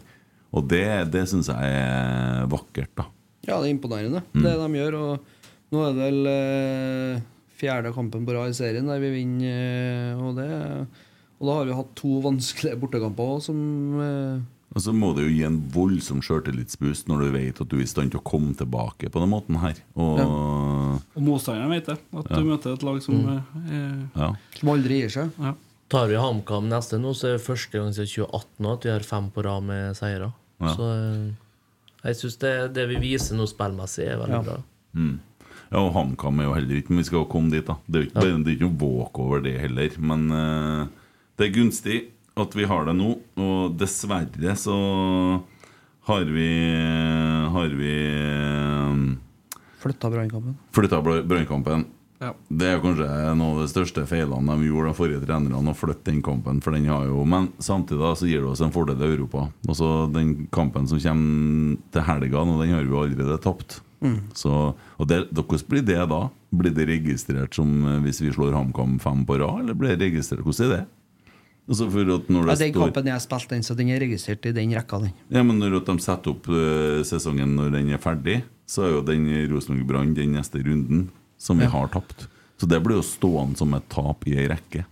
Og 0.52 0.66
det, 0.68 0.84
det 1.12 1.26
syns 1.30 1.48
jeg 1.52 1.76
er 1.76 2.46
vakkert, 2.52 2.92
da. 2.98 3.06
Ja, 3.48 3.58
det 3.60 3.68
er 3.70 3.74
imponerende, 3.74 4.22
Mm. 4.32 4.42
det 4.44 4.54
de 4.60 4.80
gjør. 4.80 4.96
Og 5.00 5.72
nå 5.72 5.84
er 5.86 5.92
det 5.96 6.02
vel 6.06 6.32
eh, 6.32 7.22
fjerde 7.60 7.92
kampen 7.96 8.26
på 8.28 8.34
rad 8.36 8.52
i 8.52 8.56
serien 8.56 8.86
der 8.88 9.00
vi 9.02 9.10
vinner. 9.16 10.12
eh, 10.12 10.20
og, 10.20 10.36
det, 10.36 10.48
og 11.40 11.48
da 11.48 11.56
har 11.58 11.68
vi 11.68 11.78
hatt 11.80 11.94
to 11.98 12.20
vanskelige 12.24 12.78
bortekamper 12.80 13.32
også, 13.36 13.50
som 13.50 14.00
eh, 14.00 14.42
Og 14.72 14.80
så 14.80 14.92
må 14.96 15.10
det 15.16 15.26
jo 15.26 15.32
gi 15.34 15.42
en 15.44 15.58
voldsom 15.74 16.22
sjøltillitsboost 16.24 17.08
når 17.10 17.24
du 17.26 17.26
vet 17.34 17.58
at 17.60 17.68
du 17.68 17.76
er 17.76 17.84
i 17.84 17.90
stand 17.90 18.14
til 18.14 18.22
å 18.22 18.24
komme 18.24 18.54
tilbake 18.56 19.10
på 19.12 19.20
den 19.20 19.28
måten 19.32 19.58
her. 19.60 19.76
Og 20.00 20.22
Og 20.22 21.20
motstanderen 21.26 21.70
vet 21.74 21.90
det. 21.90 21.98
At 22.16 22.30
Ja. 22.30 22.36
du 22.40 22.44
møter 22.48 22.72
et 22.72 22.82
lag 22.82 23.02
som 23.04 23.18
mm. 23.20 23.28
er 23.68 24.08
ja. 24.16 24.30
som 24.58 24.68
aldri 24.72 25.02
gir 25.02 25.12
seg. 25.12 25.30
ja. 25.38 25.54
Tar 25.92 26.06
vi 26.08 26.16
HamKam 26.16 26.70
neste 26.70 26.96
nå, 26.96 27.12
så 27.12 27.26
er 27.28 27.32
det 27.36 27.44
første 27.44 27.76
gang 27.76 27.92
siden 27.92 28.08
2018 28.08 28.70
at 28.72 28.84
vi 28.86 28.90
har 28.94 29.00
fem 29.04 29.26
på 29.28 29.42
rad 29.44 29.62
med 29.68 29.96
seire. 29.98 30.30
Ja. 30.62 30.72
Så 30.72 30.86
eh, 30.88 31.34
jeg 32.06 32.16
syns 32.16 32.38
det, 32.40 32.52
det 32.78 32.86
vi 32.88 32.96
viser 33.02 33.36
nå 33.36 33.44
spillmessig, 33.50 34.06
er 34.08 34.16
veldig 34.22 34.38
Ja. 34.38 34.42
bra. 34.46 34.56
Mm. 34.96 35.18
Ja, 35.72 35.78
og 35.82 35.92
HamKam 35.92 36.40
er 36.40 36.44
jo 36.48 36.54
heller 36.54 36.76
ikke 36.80 36.90
Men 36.90 36.98
vi 36.98 37.04
skal 37.04 37.18
jo 37.22 37.28
komme 37.28 37.50
dit, 37.50 37.64
da. 37.66 37.76
Det 37.86 37.96
er 37.98 38.02
jo 38.02 38.08
ikke, 38.08 38.24
ja. 38.24 38.38
det 38.38 38.48
er 38.48 38.56
ikke 38.56 38.70
noe 38.70 38.80
walkover, 38.80 39.42
det 39.44 39.54
heller. 39.60 39.90
Men 40.00 40.24
uh, 40.32 40.86
det 41.36 41.46
er 41.46 41.54
gunstig 41.60 42.00
at 42.36 42.54
vi 42.56 42.64
har 42.68 42.86
det 42.88 42.94
nå. 42.96 43.16
Og 43.36 43.74
dessverre 43.80 44.54
så 44.58 44.76
har 46.08 46.24
vi 46.24 46.48
Har 47.52 47.68
vi 47.78 47.96
Flytta 49.82 50.10
brannkampen. 50.10 50.54
flytta 50.72 51.00
brannkampen. 51.02 51.84
Ja. 52.22 52.30
Det 52.48 52.68
er 52.70 52.78
kanskje 52.78 53.06
en 53.32 53.40
av 53.42 53.56
de 53.58 53.64
største 53.66 54.04
feilene 54.06 54.54
de 54.54 54.68
gjorde, 54.68 54.92
de 54.92 54.94
forrige 54.94 55.22
trenerne, 55.24 55.58
å 55.58 55.74
flytte 55.74 56.06
den 56.06 56.20
kampen. 56.22 56.60
For 56.62 56.70
den 56.70 56.86
har 56.86 57.08
jo, 57.08 57.24
Men 57.26 57.48
samtidig 57.58 58.12
så 58.16 58.28
gir 58.30 58.40
det 58.44 58.52
oss 58.52 58.60
en 58.62 58.70
fordel 58.70 59.02
i 59.02 59.08
Europa. 59.16 59.48
Også 59.66 60.12
Den 60.12 60.46
kampen 60.52 60.86
som 60.86 61.00
kommer 61.02 61.76
til 61.90 62.02
helga, 62.06 62.44
nå, 62.46 62.60
den 62.62 62.74
har 62.76 62.84
vi 62.84 62.94
allerede 62.94 63.40
tapt. 63.42 63.80
Så, 64.34 64.74
og 64.98 65.06
det, 65.08 65.28
Hvordan 65.34 65.68
blir 65.68 65.82
det 65.82 66.08
da? 66.10 66.28
Blir 66.52 66.70
det 66.74 66.86
registrert 66.88 67.54
som 67.54 67.68
eh, 67.86 68.00
hvis 68.02 68.20
vi 68.20 68.32
slår 68.34 68.52
HamKam 68.52 68.98
fem 69.00 69.24
på 69.26 69.38
rad, 69.38 69.60
eller 69.62 69.74
blir 69.74 69.96
det 69.96 70.08
registrert? 70.10 70.42
Hvordan 70.42 70.66
er 70.70 70.76
det? 70.76 70.86
Altså 71.68 71.86
for 71.92 72.08
at 72.16 72.28
når 72.34 72.48
Ja, 72.50 72.54
den 72.58 72.72
kampen 72.74 73.06
jeg 73.06 73.22
spilte, 73.22 73.54
den, 73.54 73.62
så 73.62 73.76
den 73.78 73.90
er 73.94 74.00
registrert 74.02 74.46
i 74.50 74.52
den 74.52 74.72
rekka, 74.74 74.98
den. 74.98 75.12
ja, 75.30 75.42
men 75.46 75.60
Når 75.62 75.76
de 75.86 75.94
setter 76.02 76.32
opp 76.34 76.48
eh, 76.50 77.02
sesongen 77.06 77.54
når 77.56 77.70
den 77.76 77.90
er 77.94 77.98
ferdig, 78.02 78.42
så 78.66 78.82
er 78.86 78.90
jo 78.96 79.02
den 79.06 79.28
Rosenborg 79.52 79.86
Brann 79.86 80.14
den 80.14 80.32
neste 80.34 80.58
runden 80.64 81.08
som 81.38 81.58
vi 81.58 81.66
har 81.70 81.88
tapt. 81.92 82.26
Så 82.58 82.66
det 82.70 82.80
blir 82.82 82.96
jo 82.98 83.02
stående 83.06 83.56
som 83.58 83.72
et 83.74 83.86
tap 83.90 84.26
i 84.26 84.36
ei 84.38 84.48
rekke. 84.50 84.84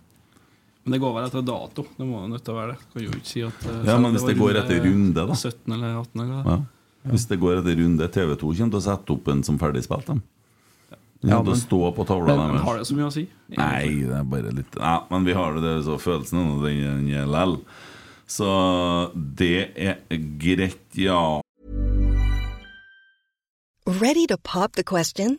Men 0.84 0.94
det 0.96 1.00
går 1.02 1.12
vel 1.14 1.26
etter 1.28 1.42
dato. 1.44 1.84
Det 1.96 2.06
må 2.06 2.22
jo 2.22 2.28
nødt 2.32 2.42
til 2.46 2.54
å 2.54 2.58
være 2.58 2.72
det. 2.72 2.86
Kan 2.92 3.02
jo 3.04 3.10
ikke 3.18 3.28
si 3.28 3.42
at 3.46 3.66
eh, 3.68 3.82
Ja, 3.90 3.98
men 4.00 4.14
hvis 4.14 4.24
det, 4.24 4.34
det 4.34 4.40
går 4.40 4.58
etter 4.62 4.80
runde, 4.86 5.26
da. 5.28 5.36
17 5.36 5.74
eller 5.76 5.96
18 6.00 6.22
eller 6.24 6.50
Ja. 6.50 6.58
Hvis 7.10 7.26
det 7.30 7.38
går 7.40 7.60
etter 7.60 7.76
runde, 7.80 8.08
TV2 8.12 8.40
kommer 8.40 8.72
til 8.74 8.80
å 8.80 8.84
sette 8.84 9.14
opp 9.14 9.28
en 9.32 9.42
som 9.46 9.58
ferdigspilt. 9.60 10.06
dem. 10.06 10.22
Ja, 11.20 11.42
det 11.44 11.56
står 11.60 11.66
stå 11.66 11.92
på 11.96 12.04
tavla 12.08 12.32
Men 12.32 12.56
har 12.64 12.78
deres. 12.78 12.88
det 12.88 12.88
så 12.88 12.96
mye 12.96 13.08
å 13.10 13.12
si? 13.12 13.26
Nei, 13.52 13.84
det 14.08 14.16
er 14.16 14.24
bare 14.24 14.52
litt 14.56 14.76
Nei, 14.80 14.96
men 15.10 15.26
vi 15.28 15.34
har 15.36 15.58
det, 15.60 15.74
så 15.84 15.98
følelsen 16.00 16.40
nå, 16.40 16.56
den 16.64 17.10
er 17.12 17.28
lell. 17.28 17.58
Så 18.30 18.48
det 19.14 19.72
er 19.76 19.98
greit, 20.40 20.80
ja. 20.96 21.40
Ready 23.86 24.26
to 24.26 24.38
pop 24.38 24.72
the 24.78 24.84
question? 24.84 25.38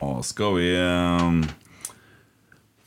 Da 0.00 0.22
skal 0.26 0.56
vi 0.58 0.70
eh, 0.74 1.52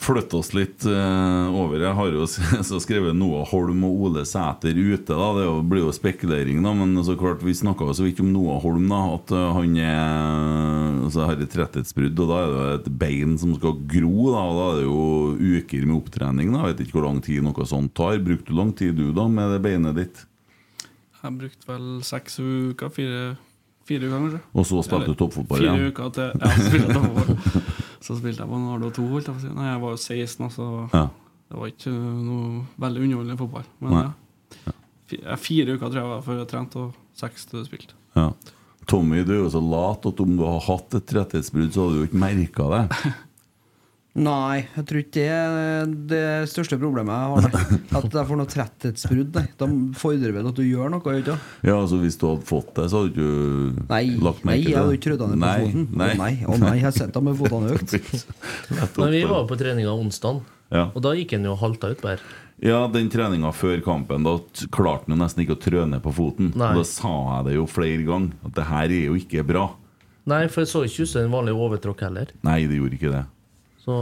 flytte 0.08 0.38
oss 0.38 0.54
litt 0.54 0.86
eh, 0.86 1.56
over. 1.56 1.80
Jeg 1.80 1.96
har 1.96 2.12
jo 2.12 2.26
skrevet 2.84 3.16
Noah 3.16 3.48
Holm 3.48 3.86
og 3.88 4.04
Ole 4.08 4.26
Sæter 4.28 4.76
ute. 4.76 5.16
da 5.16 5.30
Det 5.38 5.48
blir 5.72 5.86
jo 5.86 5.94
spekulering, 5.96 6.62
da. 6.66 6.74
Men 6.76 6.98
så 7.08 7.16
klart 7.20 7.44
vi 7.46 7.56
snakka 7.56 7.94
så 7.96 8.06
vidt 8.08 8.20
om 8.24 8.34
Noah 8.36 8.60
Holm. 8.64 8.90
da 8.92 9.02
At 9.16 9.32
eh, 9.32 9.48
han 9.58 9.80
er 9.80 11.02
altså, 11.08 11.26
har 11.30 11.40
et 11.40 11.58
rettighetsbrudd, 11.64 12.24
og 12.26 12.32
da 12.34 12.44
er 12.44 12.54
det 12.54 12.70
et 12.82 12.94
bein 13.00 13.38
som 13.40 13.56
skal 13.56 13.80
gro. 13.96 14.32
da 14.36 14.44
Og 14.44 14.60
da 14.60 14.70
er 14.70 14.80
det 14.82 14.88
jo 14.88 15.60
uker 15.64 15.88
med 15.88 16.00
opptrening. 16.02 16.52
da 16.54 16.66
Jeg 16.66 16.74
vet 16.76 16.88
ikke 16.88 17.00
hvor 17.00 17.10
lang 17.10 17.24
tid 17.24 17.46
noe 17.48 17.70
sånt 17.72 17.96
tar. 17.96 18.20
Brukte 18.20 18.52
du 18.52 18.58
lang 18.60 18.76
tid 18.76 19.00
du 19.00 19.14
da 19.16 19.30
med 19.32 19.56
det 19.56 19.64
beinet 19.64 19.96
ditt? 20.04 20.26
Jeg 21.24 21.40
brukte 21.40 21.66
vel 21.72 21.88
seks 22.06 22.38
uker, 22.40 22.92
fire, 22.94 23.22
fire 23.88 24.08
uker 24.08 24.16
kanskje. 24.18 24.42
Og 24.54 24.68
så 24.70 24.82
spilte 24.86 25.14
du 25.14 25.20
toppfotball 25.22 25.64
igjen? 25.64 25.80
Fire 25.80 25.92
uker 25.94 26.12
til 26.18 26.28
Ja, 26.44 26.52
så 26.54 26.66
spilte 26.68 26.88
jeg 26.88 26.96
toppfotball. 26.98 27.64
Så 28.08 28.18
spilte 28.20 28.44
jeg 28.44 28.52
på 28.52 28.60
Nardo 28.64 28.92
2, 28.98 29.08
holdt 29.14 29.30
jeg 29.30 29.36
på 29.38 29.42
å 29.42 29.46
si. 29.46 29.54
Nei, 29.58 29.70
jeg 29.72 29.82
var 29.84 29.96
jo 29.96 30.02
16, 30.04 30.46
altså. 30.50 30.68
Ja. 30.94 31.06
Det 31.48 31.62
var 31.62 31.72
ikke 31.72 31.94
noe 31.96 32.48
veldig 32.84 33.04
underholdende 33.08 33.40
fotball. 33.40 33.68
Men 33.84 33.98
ja. 33.98 34.08
Ja, 35.24 35.38
Fire 35.40 35.78
uker 35.78 35.88
tror 35.88 36.02
jeg 36.02 36.12
var 36.12 36.24
før 36.26 36.42
jeg 36.42 36.50
trente, 36.52 36.84
og 36.90 37.18
seks 37.18 37.48
til 37.48 37.62
jeg 37.62 37.70
spilte. 37.70 37.96
Ja. 38.18 38.28
Tommy, 38.88 39.22
du 39.28 39.34
er 39.36 39.42
jo 39.42 39.52
så 39.52 39.60
lat 39.64 40.06
at 40.08 40.20
om 40.24 40.36
du 40.40 40.44
har 40.48 40.62
hatt 40.68 40.96
et 41.00 41.14
rettighetsbrudd, 41.16 41.72
så 41.76 41.86
hadde 41.86 41.96
du 41.96 42.02
jo 42.04 42.10
ikke 42.10 42.22
merka 42.24 42.68
det. 42.74 42.84
Nei, 44.18 44.64
jeg 44.74 44.86
tror 44.90 45.00
ikke 45.04 45.14
det 45.14 45.28
er 45.30 45.92
det 46.10 46.22
største 46.50 46.78
problemet 46.82 47.14
jeg 47.14 47.30
har. 47.30 47.48
Nei. 47.54 47.78
At 48.00 48.08
jeg 48.18 48.28
får 48.32 48.40
noe 48.40 48.50
tretthetsbrudd. 48.50 49.38
Da 49.60 49.68
fordrer 50.02 50.34
vel 50.34 50.50
at 50.50 50.58
du 50.58 50.64
gjør 50.66 50.90
noe, 50.96 51.14
ikke? 51.22 51.36
Ja, 51.68 51.76
altså 51.78 52.00
Hvis 52.02 52.18
du 52.18 52.26
hadde 52.32 52.48
fått 52.50 52.72
det, 52.80 52.88
så 52.90 53.04
hadde 53.04 53.14
du 53.14 53.22
ikke 53.22 53.86
Nei, 53.92 54.02
lagt 54.26 54.44
nei, 54.48 54.58
jeg 54.64 54.74
hadde 54.74 54.90
til 54.96 54.98
ikke 54.98 55.08
trødd 55.12 55.24
ned 55.28 55.38
på 55.38 55.44
Nei, 55.46 55.56
foten. 55.62 55.88
Nei. 56.02 56.10
Å 56.10 56.18
nei, 56.24 56.34
å 56.50 56.58
nei, 56.66 56.74
jeg 56.82 56.98
sitter 56.98 57.26
med 57.30 57.38
fotene 57.40 57.72
økt. 57.78 57.96
Men 58.98 59.14
vi 59.16 59.24
var 59.30 59.48
på 59.54 59.60
treninga 59.62 59.94
onsdag, 59.96 60.42
Ja. 60.74 60.88
og 60.92 61.00
da 61.06 61.14
gikk 61.16 61.38
han 61.38 61.46
jo 61.48 61.56
halta 61.62 61.94
ut 61.94 62.02
bare. 62.04 62.20
Ja, 62.60 62.82
den 62.90 63.12
treninga 63.14 63.52
før 63.54 63.80
kampen, 63.86 64.26
da 64.26 64.34
klarte 64.74 65.14
han 65.14 65.22
nesten 65.22 65.46
ikke 65.46 65.56
å 65.60 65.62
trø 65.62 65.86
ned 65.88 66.02
på 66.04 66.12
foten. 66.18 66.50
Nei. 66.58 66.74
Og 66.74 66.82
Da 66.82 66.88
sa 66.90 67.14
jeg 67.38 67.46
det 67.52 67.58
jo 67.60 67.68
flere 67.70 68.02
ganger, 68.08 68.34
at 68.50 68.56
det 68.58 68.66
her 68.74 68.90
er 68.98 69.06
jo 69.12 69.16
ikke 69.22 69.46
bra. 69.48 69.68
Nei, 70.28 70.42
for 70.52 70.66
jeg 70.66 70.74
så 70.74 70.82
ikke 70.90 71.06
ut 71.06 71.12
som 71.14 71.22
en 71.28 71.36
vanlig 71.38 71.54
overtråkk 71.56 72.02
heller. 72.10 72.34
Nei, 72.44 72.64
det 72.68 72.82
gjorde 72.82 72.98
ikke 72.98 73.14
det. 73.14 73.24
Så 73.88 73.96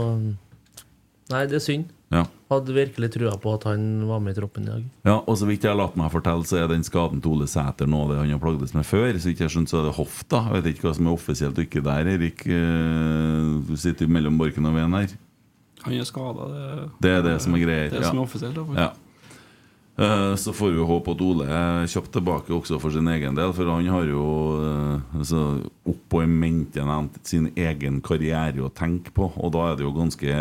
Nei, 1.26 1.42
det 1.50 1.56
er 1.58 1.62
synd. 1.62 1.88
Ja. 2.14 2.20
Hadde 2.52 2.70
virkelig 2.76 3.08
trua 3.16 3.32
på 3.42 3.50
at 3.56 3.64
han 3.66 4.04
var 4.06 4.20
med 4.22 4.36
i 4.36 4.38
troppen 4.38 4.62
i 4.62 4.70
dag. 4.70 4.82
Ja, 5.08 5.16
og 5.26 5.34
så 5.40 5.48
vidt 5.48 5.64
jeg 5.66 5.72
har 5.72 5.78
latt 5.80 5.96
meg 5.98 6.12
fortelle, 6.12 6.46
så 6.46 6.60
er 6.60 6.68
den 6.70 6.84
skaden 6.86 7.18
til 7.22 7.32
Ole 7.34 7.48
Sæter 7.50 7.88
nå 7.90 8.04
det 8.12 8.20
han 8.20 8.30
har 8.30 8.38
plagdes 8.42 8.76
med 8.76 8.86
før. 8.86 9.08
Så 9.18 9.32
vidt 9.32 9.42
jeg 9.42 9.50
skjønner, 9.50 9.70
så 9.72 9.80
er 9.80 9.88
det 9.88 9.96
hofta. 9.96 10.44
Jeg 10.54 10.62
vet 10.62 10.68
ikke 10.76 10.86
hva 10.86 10.92
som 11.00 11.08
er 11.10 11.16
offisielt 11.16 11.58
og 11.58 11.64
ikke 11.66 11.82
der, 11.82 12.12
Erik. 12.14 12.44
Eh, 12.46 13.48
Du 13.66 13.74
sitter 13.74 14.06
jo 14.06 14.12
mellom 14.14 14.38
barken 14.38 14.70
og 14.70 14.76
veden 14.78 14.94
her. 14.94 15.16
Han 15.82 15.98
er 15.98 16.06
skada, 16.06 16.46
det, 16.52 16.62
Det 17.02 17.10
er 17.16 17.22
det 17.26 17.34
som 17.42 17.54
er 17.58 17.64
greier. 17.66 17.90
det 17.90 18.00
ja. 18.04 18.08
som 18.12 18.18
er 18.18 18.22
offisielt. 18.22 18.54
da. 18.54 18.78
Ja. 18.78 18.88
Eh, 19.98 20.34
Så 20.36 20.52
får 20.52 20.70
vi 20.70 20.84
håpe 20.84 21.12
at 21.14 21.22
Ole 21.24 21.44
er 21.48 21.86
kjapt 21.88 22.10
tilbake 22.12 22.52
også 22.52 22.76
for 22.82 22.92
sin 22.92 23.08
egen 23.08 23.36
del, 23.36 23.52
for 23.56 23.70
han 23.72 23.86
har 23.88 24.04
jo 24.04 24.24
eh, 24.60 25.16
altså, 25.16 25.44
oppå 25.88 26.20
i 26.20 26.28
mente 26.28 26.84
sin 27.24 27.48
egen 27.56 28.02
karriere 28.04 28.60
å 28.60 28.68
tenke 28.68 29.14
på, 29.16 29.30
og 29.32 29.54
da 29.54 29.70
er 29.70 29.78
det 29.78 29.86
jo 29.86 29.94
ganske 29.96 30.36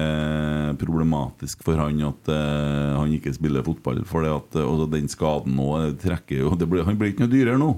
problematisk 0.81 1.63
for 1.63 1.79
han 1.79 2.03
at 2.03 2.27
uh, 2.27 2.99
han 2.99 3.13
ikke 3.15 3.31
spiller 3.33 3.63
fotball. 3.63 4.03
For 4.03 4.27
at 4.27 4.57
uh, 4.59 4.83
den 4.91 5.07
skaden 5.07 5.55
nå 5.55 5.69
eh, 5.79 5.93
trekker 6.03 6.43
jo 6.43 6.51
blir, 6.59 6.83
Han 6.83 6.99
blir 6.99 7.13
ikke 7.13 7.23
noe 7.23 7.31
dyrere 7.31 7.61
nå. 7.61 7.71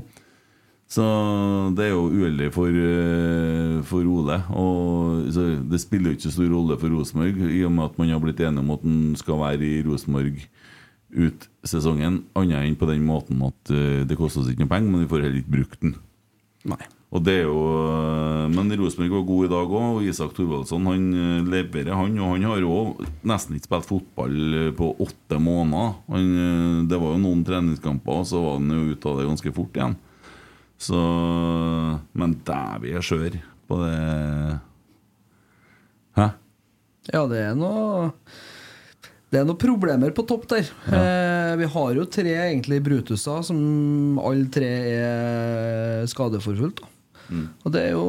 Så 0.87 1.03
det 1.75 1.83
er 1.83 1.91
jo 1.91 2.07
uheldig 2.07 2.47
for, 2.55 2.71
eh, 2.71 3.81
for 3.83 4.07
Ole. 4.07 4.37
Og 4.55 5.27
det 5.69 5.81
spiller 5.83 6.09
jo 6.09 6.17
ikke 6.17 6.29
så 6.29 6.37
stor 6.39 6.53
rolle 6.53 6.77
for 6.79 6.89
Rosenborg, 6.89 7.41
i 7.51 7.65
og 7.67 7.73
med 7.75 7.91
at 7.91 7.97
man 7.99 8.13
har 8.15 8.23
blitt 8.23 8.39
enige 8.39 8.63
om 8.63 8.71
at 8.71 8.87
han 8.87 9.01
skal 9.19 9.41
være 9.43 9.67
i 9.67 9.83
Rosenborg 9.85 10.39
ut 11.15 11.47
sesongen. 11.67 12.21
Annet 12.37 12.65
enn 12.65 12.77
på 12.79 12.89
den 12.89 13.05
måten 13.07 13.41
at 13.45 13.73
uh, 13.73 14.03
det 14.07 14.17
koster 14.19 14.43
oss 14.43 14.51
ikke 14.51 14.65
noe 14.65 14.73
penger, 14.73 14.91
men 14.91 15.03
vi 15.05 15.09
får 15.11 15.25
heller 15.25 15.41
ikke 15.41 15.55
brukt 15.57 15.83
den. 15.83 15.97
Nei. 16.67 16.81
Og 17.15 17.21
det 17.23 17.37
er 17.39 17.45
jo 17.47 17.59
uh, 17.63 18.49
Men 18.51 18.73
Rosenborg 18.75 19.13
var 19.13 19.27
god 19.29 19.45
i 19.45 19.51
dag 19.53 19.75
òg, 19.79 19.85
og 19.99 20.07
Isak 20.09 20.33
Thorvaldsson 20.35 20.89
han 20.91 21.05
uh, 21.15 21.47
leverer, 21.47 21.93
han. 21.95 22.17
Og 22.19 22.33
han 22.33 22.47
har 22.49 22.63
jo 22.63 22.79
nesten 23.27 23.55
ikke 23.57 23.69
spilt 23.69 23.89
fotball 23.91 24.73
på 24.77 24.91
åtte 25.05 25.39
måneder. 25.39 25.95
Han, 26.11 26.27
det 26.91 26.99
var 26.99 27.15
jo 27.15 27.23
noen 27.23 27.45
treningskamper, 27.47 28.23
og 28.23 28.27
så 28.27 28.43
var 28.43 28.59
han 28.59 28.75
jo 28.75 28.91
ute 28.91 29.11
av 29.11 29.21
det 29.21 29.29
ganske 29.31 29.55
fort 29.55 29.79
igjen. 29.79 29.97
Så 30.77 30.99
Men 32.13 32.37
dæven, 32.45 32.91
jeg 32.91 32.99
er 32.99 33.05
skjør 33.05 33.39
på 33.67 33.79
det 33.81 34.59
Hæ? 36.17 36.27
Ja, 37.13 37.23
det 37.29 37.39
er 37.39 37.57
noe 37.57 38.11
Det 39.27 39.41
er 39.41 39.47
noen 39.47 39.59
problemer 39.59 40.13
på 40.15 40.23
topp 40.27 40.45
der. 40.53 40.69
Eh, 40.87 41.55
vi 41.59 41.67
har 41.73 41.97
jo 41.97 42.05
tre 42.07 42.31
egentlig 42.45 42.77
Brutuser, 42.85 43.41
som 43.43 44.19
alle 44.23 44.47
tre 44.53 44.69
er 44.93 46.05
skadeforfulgt. 46.07 46.79
Mm. 47.27 47.49
Og 47.65 47.73
det 47.75 47.81
er 47.89 47.91
jo 47.97 48.05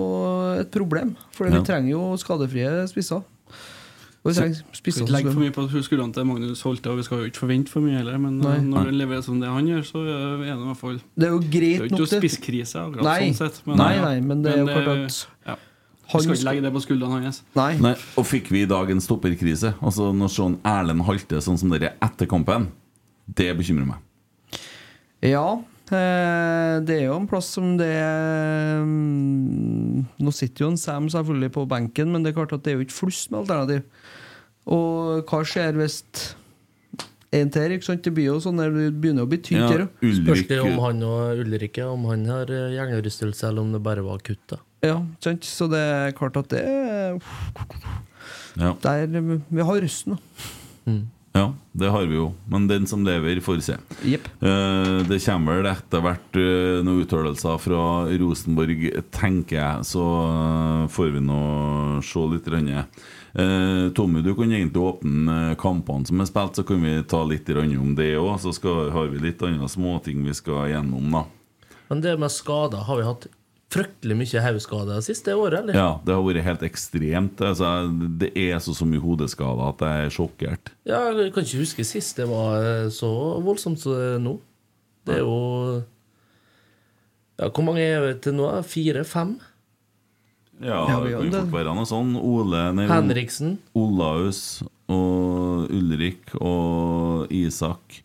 et 0.61 0.71
problem, 0.71 1.17
for 1.35 1.49
Ja. 1.49 1.59
vi 1.59 1.65
trenger 1.67 1.91
jo 1.91 2.03
skadefrie 2.23 2.87
spisser. 2.87 3.25
Og 4.25 4.31
vi 4.31 4.35
trenger 4.35 4.55
Skal 4.61 4.79
spisser 4.79 5.03
ikke 5.07 5.13
legge 5.15 5.33
for 5.33 5.41
mye 5.43 5.55
på 5.55 5.83
skuldrene 5.83 6.13
til 6.15 6.25
Magnus 6.27 6.63
Holte, 6.63 6.91
og 6.91 6.99
vi 6.99 7.03
skal 7.07 7.19
jo 7.19 7.31
ikke 7.31 7.43
forvente 7.43 7.69
for 7.71 7.81
mye 7.81 7.99
heller, 7.99 8.19
men 8.19 8.39
Nei. 8.39 8.59
når 8.61 8.85
det 8.91 8.95
leverer 8.95 9.23
som 9.25 9.41
det 9.41 9.49
han 9.49 9.67
gjør, 9.67 9.83
så 9.87 10.03
er 10.07 10.39
det 10.39 10.49
i 10.55 10.67
hvert 10.67 10.77
fall 10.77 11.01
Det 11.19 11.27
er 11.27 11.31
jo 11.35 11.39
Det 11.41 11.51
greit 11.51 11.63
er 11.63 11.79
jo 11.79 11.85
ikke 11.89 11.99
nok, 11.99 11.99
noe 11.99 12.21
spisskrise, 12.21 12.75
akkurat 12.79 13.03
Nei. 13.09 13.21
sånn 13.33 13.39
sett. 13.43 13.61
Nei, 13.67 13.95
nei, 14.03 14.21
men 14.21 14.43
det 14.43 14.53
er 14.55 14.59
jo 14.59 14.67
klart 14.67 14.89
at 14.95 15.27
ja. 15.47 15.57
Han 16.09 16.23
skal 16.25 16.35
ikke 16.35 16.47
legge 16.49 16.63
det 16.65 16.73
på 16.73 16.81
skuldrene 16.85 17.19
hans. 17.27 17.43
Nei. 17.59 17.73
Nei, 17.85 17.95
og 18.17 18.25
fikk 18.29 18.49
vi 18.55 18.63
i 18.65 18.69
dag 18.71 18.91
en 18.95 19.03
stopperkrise? 19.05 19.75
Altså 19.85 20.11
Når 20.17 20.31
sånn 20.33 20.55
Erlend 20.67 21.05
Halte 21.05 21.41
sånn 21.45 21.59
som 21.61 21.73
dere 21.75 21.95
etter 22.05 22.29
kampen, 22.31 22.71
det 23.29 23.51
bekymrer 23.59 23.91
meg. 23.91 24.59
Ja, 25.21 25.45
eh, 25.93 26.79
det 26.87 26.95
er 26.97 27.05
jo 27.11 27.19
en 27.19 27.27
plass 27.29 27.51
som 27.59 27.75
det 27.77 27.91
mm, 28.87 30.05
Nå 30.23 30.33
sitter 30.35 30.65
jo 30.65 30.71
en 30.73 30.81
Sam 30.81 31.09
selvfølgelig 31.13 31.53
på 31.59 31.67
benken, 31.71 32.13
men 32.15 32.25
det 32.25 32.33
er 32.33 32.39
klart 32.41 32.55
at 32.57 32.65
det 32.65 32.73
er 32.73 32.79
jo 32.79 32.87
ikke 32.87 32.99
flust 33.03 33.33
med 33.33 33.43
alternativ. 33.45 33.85
Og 34.69 35.25
hva 35.29 35.41
skjer 35.49 35.77
hvis 35.81 36.03
en 37.37 37.51
til, 37.53 37.75
ikke 37.77 37.85
sant? 37.91 38.05
Det 38.05 38.13
blir 38.17 38.31
jo 38.31 38.39
sånn 38.41 38.61
der, 38.61 38.73
det 38.73 38.87
begynner 39.03 39.27
å 39.27 39.29
bli 39.29 39.41
tynt 39.45 39.61
Ja, 39.61 39.69
her. 39.75 39.85
jo. 40.01 40.15
Spørs 40.23 40.47
det 40.49 40.63
om 40.65 40.79
han 40.81 41.03
og 41.05 41.43
Ulrikke 41.45 41.85
Om 41.85 42.07
han 42.09 42.25
har 42.31 42.49
eh, 42.53 42.71
hjernerystelse, 42.79 43.51
eller 43.51 43.67
om 43.67 43.75
det 43.77 43.83
bare 43.85 44.05
var 44.07 44.25
kutt. 44.25 44.41
da 44.55 44.63
Ja, 44.85 45.01
sant? 45.25 45.45
Så 45.45 45.67
det 45.71 45.81
er 45.83 46.17
klart 46.17 46.37
at 46.39 46.51
det 46.53 46.63
er 46.63 47.19
ja. 48.59 48.75
der 48.83 49.07
Vi 49.49 49.63
har 49.63 49.81
røsten, 49.83 50.17
da. 50.17 50.99
Ja, 51.39 51.53
det 51.73 51.91
har 51.93 52.07
vi 52.09 52.17
jo. 52.17 52.33
Men 52.51 52.67
den 52.67 52.87
som 52.89 53.05
lever, 53.07 53.39
får 53.45 53.61
se. 53.63 53.77
Yep. 54.03 54.27
Eh, 54.43 54.95
det 55.07 55.21
kommer 55.23 55.61
vel 55.61 55.69
etter 55.71 56.03
hvert 56.03 56.39
eh, 56.41 56.81
noen 56.83 57.05
uttalelser 57.05 57.61
fra 57.63 57.85
Rosenborg, 58.19 58.89
tenker 59.15 59.61
jeg. 59.61 59.87
Så 59.93 60.03
eh, 60.03 60.89
får 60.95 61.13
vi 61.15 61.23
nå 61.23 61.43
se 62.03 62.25
litt. 62.33 62.49
grann. 62.49 62.73
Eh, 62.73 63.85
Tommy, 63.95 64.25
du 64.25 64.33
kan 64.35 64.51
egentlig 64.51 64.83
åpne 64.83 65.55
kampene 65.61 66.09
som 66.09 66.25
er 66.25 66.31
spilt, 66.31 66.59
så 66.59 66.67
kan 66.67 66.83
vi 66.83 66.97
ta 67.07 67.23
litt 67.29 67.51
om 67.55 67.95
det 67.99 68.15
òg. 68.19 68.39
Så 68.43 68.55
skal, 68.57 68.89
har 68.95 69.13
vi 69.13 69.23
litt 69.23 69.43
andre 69.43 69.69
småting 69.71 70.25
vi 70.27 70.35
skal 70.35 70.73
gjennom, 70.73 71.13
da. 71.13 71.27
Men 71.89 72.03
det 72.05 72.19
med 72.21 72.33
skader, 72.33 72.83
har 72.89 72.99
vi 72.99 73.07
hatt 73.07 73.29
fryktelig 73.71 74.17
mye 74.17 74.41
hodeskader 74.41 74.95
det 74.97 75.05
siste 75.05 75.35
året, 75.37 75.61
eller? 75.61 75.75
Ja, 75.77 75.89
det 76.05 76.15
har 76.15 76.23
vært 76.25 76.45
helt 76.47 76.63
ekstremt. 76.65 77.41
Altså, 77.45 77.73
det 78.19 78.31
er 78.35 78.59
så, 78.65 78.73
så 78.75 78.87
mye 78.89 79.03
hodeskader 79.03 79.69
at 79.69 79.85
jeg 79.85 80.07
er 80.07 80.15
sjokkert. 80.15 80.71
Ja, 80.89 81.03
jeg 81.13 81.33
kan 81.35 81.45
ikke 81.45 81.61
huske 81.61 81.85
sist 81.85 82.17
det 82.17 82.29
var 82.31 82.65
eh, 82.65 82.89
så 82.95 83.11
voldsomt 83.45 83.81
som 83.83 83.93
nå. 84.25 84.39
Det 85.05 85.19
er 85.19 85.23
jo 85.25 85.83
Ja, 87.39 87.49
hvor 87.55 87.63
mange 87.69 87.85
er 87.85 88.01
vi 88.03 88.15
til 88.25 88.35
nå? 88.35 88.49
Fire-fem? 88.67 89.37
Ja, 90.59 90.81
Ja, 90.91 90.97
det 90.99 91.05
vi 91.07 91.13
kan 91.15 91.31
det. 91.31 91.41
fort 91.45 91.53
være 91.55 91.75
noe 91.77 91.87
sånn. 91.87 92.17
Ole 92.19 92.65
nei, 92.75 92.89
Henriksen. 92.91 93.59
Olaus 93.79 94.41
og 94.91 95.69
Ulrik 95.71 96.33
og 96.41 97.31
Isak. 97.31 98.01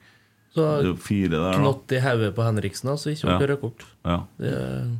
Så 0.53 0.61
Det 0.61 0.83
er 0.85 0.91
jo 0.91 0.97
fire 1.01 1.31
der, 1.33 1.47
da. 1.47 1.55
knott 1.57 1.95
i 1.97 1.99
hodet 2.03 2.35
på 2.37 2.43
Henriksen, 2.45 2.91
altså 2.93 3.09
så 3.09 3.15
ikke 3.25 3.39
Ja. 3.39 3.47
rødt 3.47 3.61
kort. 3.63 3.85
Ja. 4.05 4.19
Det 4.37 4.51
er- 4.53 4.91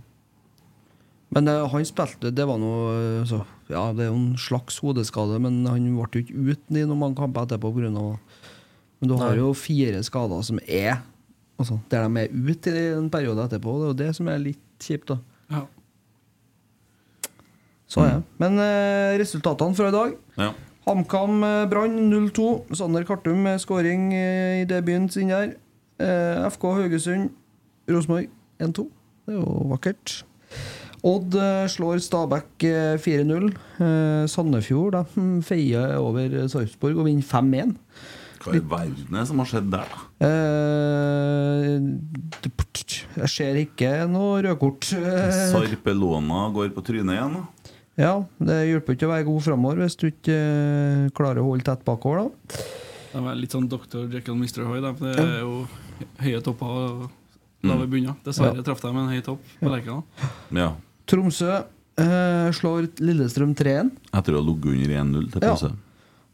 Men 1.33 1.49
eh, 1.49 1.63
han 1.69 1.85
spilte 1.87 2.31
Det 2.35 2.45
var 2.47 2.59
noe 2.61 2.89
eh, 2.93 3.27
så, 3.29 3.41
Ja, 3.71 3.87
det 3.95 4.05
er 4.05 4.11
jo 4.11 4.19
en 4.19 4.39
slags 4.39 4.79
hodeskade, 4.83 5.39
men 5.41 5.63
han 5.69 5.87
ble 5.95 6.07
jo 6.19 6.23
ikke 6.23 6.35
uten 6.53 6.79
i 6.79 6.85
noen 6.85 6.99
mange 6.99 7.19
kamper 7.19 7.47
etterpå 7.47 7.71
pga. 7.75 7.89
Men 7.93 9.09
du 9.09 9.15
har 9.19 9.33
Nei. 9.33 9.41
jo 9.41 9.53
fire 9.57 10.03
skader 10.05 10.45
som 10.45 10.61
er 10.67 11.01
Altså, 11.61 11.77
der 11.91 12.07
de 12.09 12.23
er 12.23 12.31
ute 12.33 12.71
i 12.73 12.85
en 12.95 13.11
periode 13.13 13.43
etterpå. 13.45 13.75
Det 13.77 13.83
er 13.85 13.91
jo 13.91 13.97
det 13.99 14.07
som 14.17 14.27
er 14.27 14.39
litt 14.41 14.83
kjipt, 14.83 15.11
da. 15.11 15.19
Ja. 15.53 15.59
Så 17.87 18.03
det. 18.07 18.15
Men 18.41 18.57
eh, 18.59 19.13
resultatene 19.21 19.77
fra 19.77 19.91
i 19.91 19.93
dag 19.93 20.15
ja. 20.41 20.49
HamKam 20.87 21.45
Brann 21.69 21.99
0-2. 22.09 22.47
Sander 22.75 23.05
Kartum 23.07 23.45
med 23.45 23.61
skåring 23.61 24.09
i 24.17 24.65
debuten 24.67 25.07
sin 25.13 25.29
der. 25.31 25.53
Eh, 26.01 26.49
FK 26.49 26.63
Haugesund 26.79 27.29
Rosenborg 27.87 28.27
1-2. 28.59 28.87
Det 29.25 29.35
er 29.35 29.39
jo 29.39 29.67
vakkert. 29.71 30.23
Odd 31.03 31.35
eh, 31.35 31.65
slår 31.67 31.99
Stabæk 31.99 32.63
eh, 32.69 32.95
4-0. 33.03 33.49
Eh, 33.83 34.25
Sandefjord 34.31 34.93
da, 34.95 35.01
hm, 35.15 35.41
feier 35.43 35.97
over 35.99 36.37
Sarpsborg 36.51 37.01
og 37.01 37.09
vinner 37.09 37.25
5-1. 37.27 37.73
Hva 38.43 38.53
i 38.57 38.59
verden 38.59 39.11
er 39.15 39.21
det 39.21 39.27
som 39.29 39.39
har 39.39 39.47
skjedd 39.47 39.69
der, 39.71 39.87
da? 39.91 39.99
Eh, 40.27 41.73
jeg 43.23 43.29
ser 43.31 43.59
ikke 43.61 43.91
noe 44.11 44.41
rødkort. 44.43 44.89
Eh, 44.97 45.41
Sarpelona 45.51 46.45
går 46.55 46.71
på 46.75 46.83
trynet 46.87 47.15
igjen, 47.15 47.37
da. 47.37 47.73
ja, 48.03 48.13
det 48.43 48.57
hjelper 48.69 48.97
ikke 48.97 49.07
å 49.07 49.13
være 49.13 49.27
god 49.27 49.45
framover 49.47 49.83
hvis 49.83 49.99
du 49.99 50.07
ikke 50.09 50.37
eh, 50.37 51.09
klarer 51.15 51.43
å 51.43 51.49
holde 51.51 51.67
tett 51.67 51.83
bakover. 51.87 52.29
da 52.51 52.63
De 53.13 53.25
er 53.31 53.39
litt 53.39 53.55
sånn 53.55 53.67
Dr. 53.71 54.07
Jekyll 54.11 54.35
og 54.35 54.41
Mr. 54.43 54.63
Hoy. 54.67 54.79
de. 54.83 54.93
Det 55.03 55.27
er 55.27 55.43
jo 55.43 55.67
høye 56.23 56.41
topper 56.43 56.73
og 56.79 57.05
lave 57.63 57.87
bunner. 57.91 58.17
Dessverre 58.25 58.63
traff 58.65 58.81
de 58.83 58.91
en 58.91 59.11
høy 59.13 59.21
topp 59.23 59.43
på 59.61 59.71
Lerkendal. 59.71 60.03
Ja. 60.51 60.71
Tromsø 61.09 61.49
eh, 61.99 62.49
slår 62.55 62.87
Lillestrøm 63.03 63.53
3-1. 63.59 63.89
Etter 64.15 64.35
å 64.37 64.41
ha 64.41 64.47
ligget 64.47 64.73
under 64.75 64.93
1-0 65.03 65.31
til 65.33 65.41
Ja. 65.43 65.49
pause. 65.55 65.71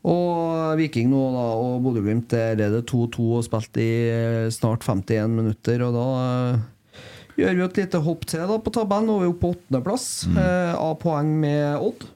Og 0.09 0.77
Viking 0.79 1.09
nå 1.11 1.21
da, 1.35 1.45
og 1.59 1.81
Bodø-Glimt 1.83 2.31
er 2.37 2.53
det 2.55 2.69
2-2 2.87 3.25
og 3.35 3.43
spilt 3.43 3.79
i 3.83 3.89
eh, 4.09 4.49
snart 4.53 4.85
51 4.87 5.33
minutter. 5.35 5.81
Og 5.83 5.91
da 5.97 6.05
eh, 6.23 7.01
gjør 7.41 7.57
vi 7.57 7.65
et 7.65 7.79
lite 7.81 8.01
hopp 8.05 8.23
til 8.29 8.45
da 8.47 8.57
på 8.63 8.71
tabellen. 8.77 9.09
Nå 9.09 9.17
er 9.19 9.25
vi 9.25 9.31
oppe 9.33 9.43
på 9.43 9.51
åttendeplass. 9.57 10.07
Eh, 10.31 10.73
av 10.79 10.95
poeng 11.03 11.33
med 11.41 11.83
Odd. 11.83 12.07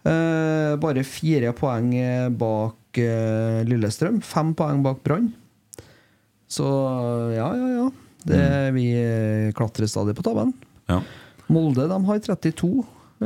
Eh, 0.00 0.74
bare 0.82 1.04
fire 1.06 1.52
poeng 1.54 1.92
eh, 1.94 2.26
bak 2.32 2.98
eh, 2.98 3.60
Lillestrøm. 3.68 4.18
Fem 4.24 4.54
poeng 4.58 4.82
bak 4.82 5.04
Brann. 5.06 5.30
Så 6.50 6.66
ja, 7.36 7.46
ja, 7.54 7.68
ja. 7.76 7.88
Det, 8.26 8.42
Vi 8.74 8.88
eh, 8.98 9.52
klatrer 9.56 9.86
stadig 9.88 10.16
på 10.18 10.24
tabellen. 10.26 10.50
Ja. 10.90 10.98
Molde 11.50 11.88
de 11.90 11.98
har 12.06 12.24
32, 12.30 12.70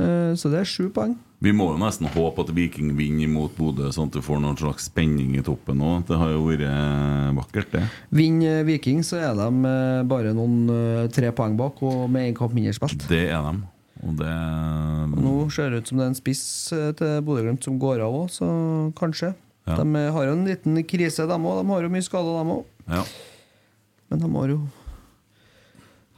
eh, 0.00 0.32
så 0.40 0.50
det 0.52 0.62
er 0.62 0.68
sju 0.68 0.88
poeng. 0.94 1.14
Vi 1.44 1.52
må 1.52 1.66
jo 1.74 1.80
nesten 1.80 2.08
håpe 2.08 2.40
at 2.40 2.50
Viking 2.56 2.94
vinner 2.96 3.28
mot 3.28 3.52
Bodø, 3.58 3.90
sånn 3.92 4.08
at 4.08 4.16
du 4.16 4.22
får 4.24 4.38
noen 4.40 4.56
slags 4.56 4.86
spenning 4.88 5.34
i 5.36 5.42
toppen 5.44 5.82
òg. 5.84 6.06
Det 6.08 6.16
har 6.16 6.30
jo 6.32 6.46
vært 6.46 6.64
eh, 6.64 7.28
vakkert, 7.36 7.74
det. 7.74 7.82
Vinner 8.16 8.62
Viking, 8.64 9.02
så 9.04 9.18
er 9.20 9.36
de 9.36 9.48
eh, 9.68 10.00
bare 10.08 10.32
noen 10.36 10.72
eh, 10.72 11.04
tre 11.12 11.34
poeng 11.36 11.58
bak 11.60 11.82
og 11.84 12.06
med 12.08 12.30
én 12.30 12.38
kamp 12.38 12.56
mindre 12.56 12.72
spilt. 12.78 13.04
Det 13.10 13.26
er 13.28 13.44
de. 13.44 13.60
Og 14.04 14.16
det 14.18 14.30
Og 14.30 15.20
Nå 15.20 15.34
ser 15.54 15.70
det 15.72 15.82
ut 15.82 15.90
som 15.90 16.00
det 16.00 16.06
er 16.06 16.12
en 16.14 16.18
spiss 16.18 16.44
eh, 16.76 16.90
til 16.96 17.20
Bodø-Glimt 17.26 17.64
som 17.66 17.76
går 17.82 18.02
av 18.04 18.16
òg, 18.22 18.32
så 18.32 18.48
kanskje. 18.96 19.34
Ja. 19.68 19.76
De 19.80 19.84
eh, 20.00 20.10
har 20.16 20.26
jo 20.30 20.38
en 20.38 20.48
liten 20.48 20.80
krise, 20.88 21.28
de 21.28 21.36
òg. 21.36 21.60
De 21.60 21.74
har 21.74 21.84
jo 21.84 21.92
mye 21.92 22.08
skader, 22.08 22.40
de 22.40 22.56
òg. 22.56 22.72
Ja. 22.88 23.04
Men 24.08 24.24
de 24.24 24.32
har 24.38 24.54
jo 24.54 24.58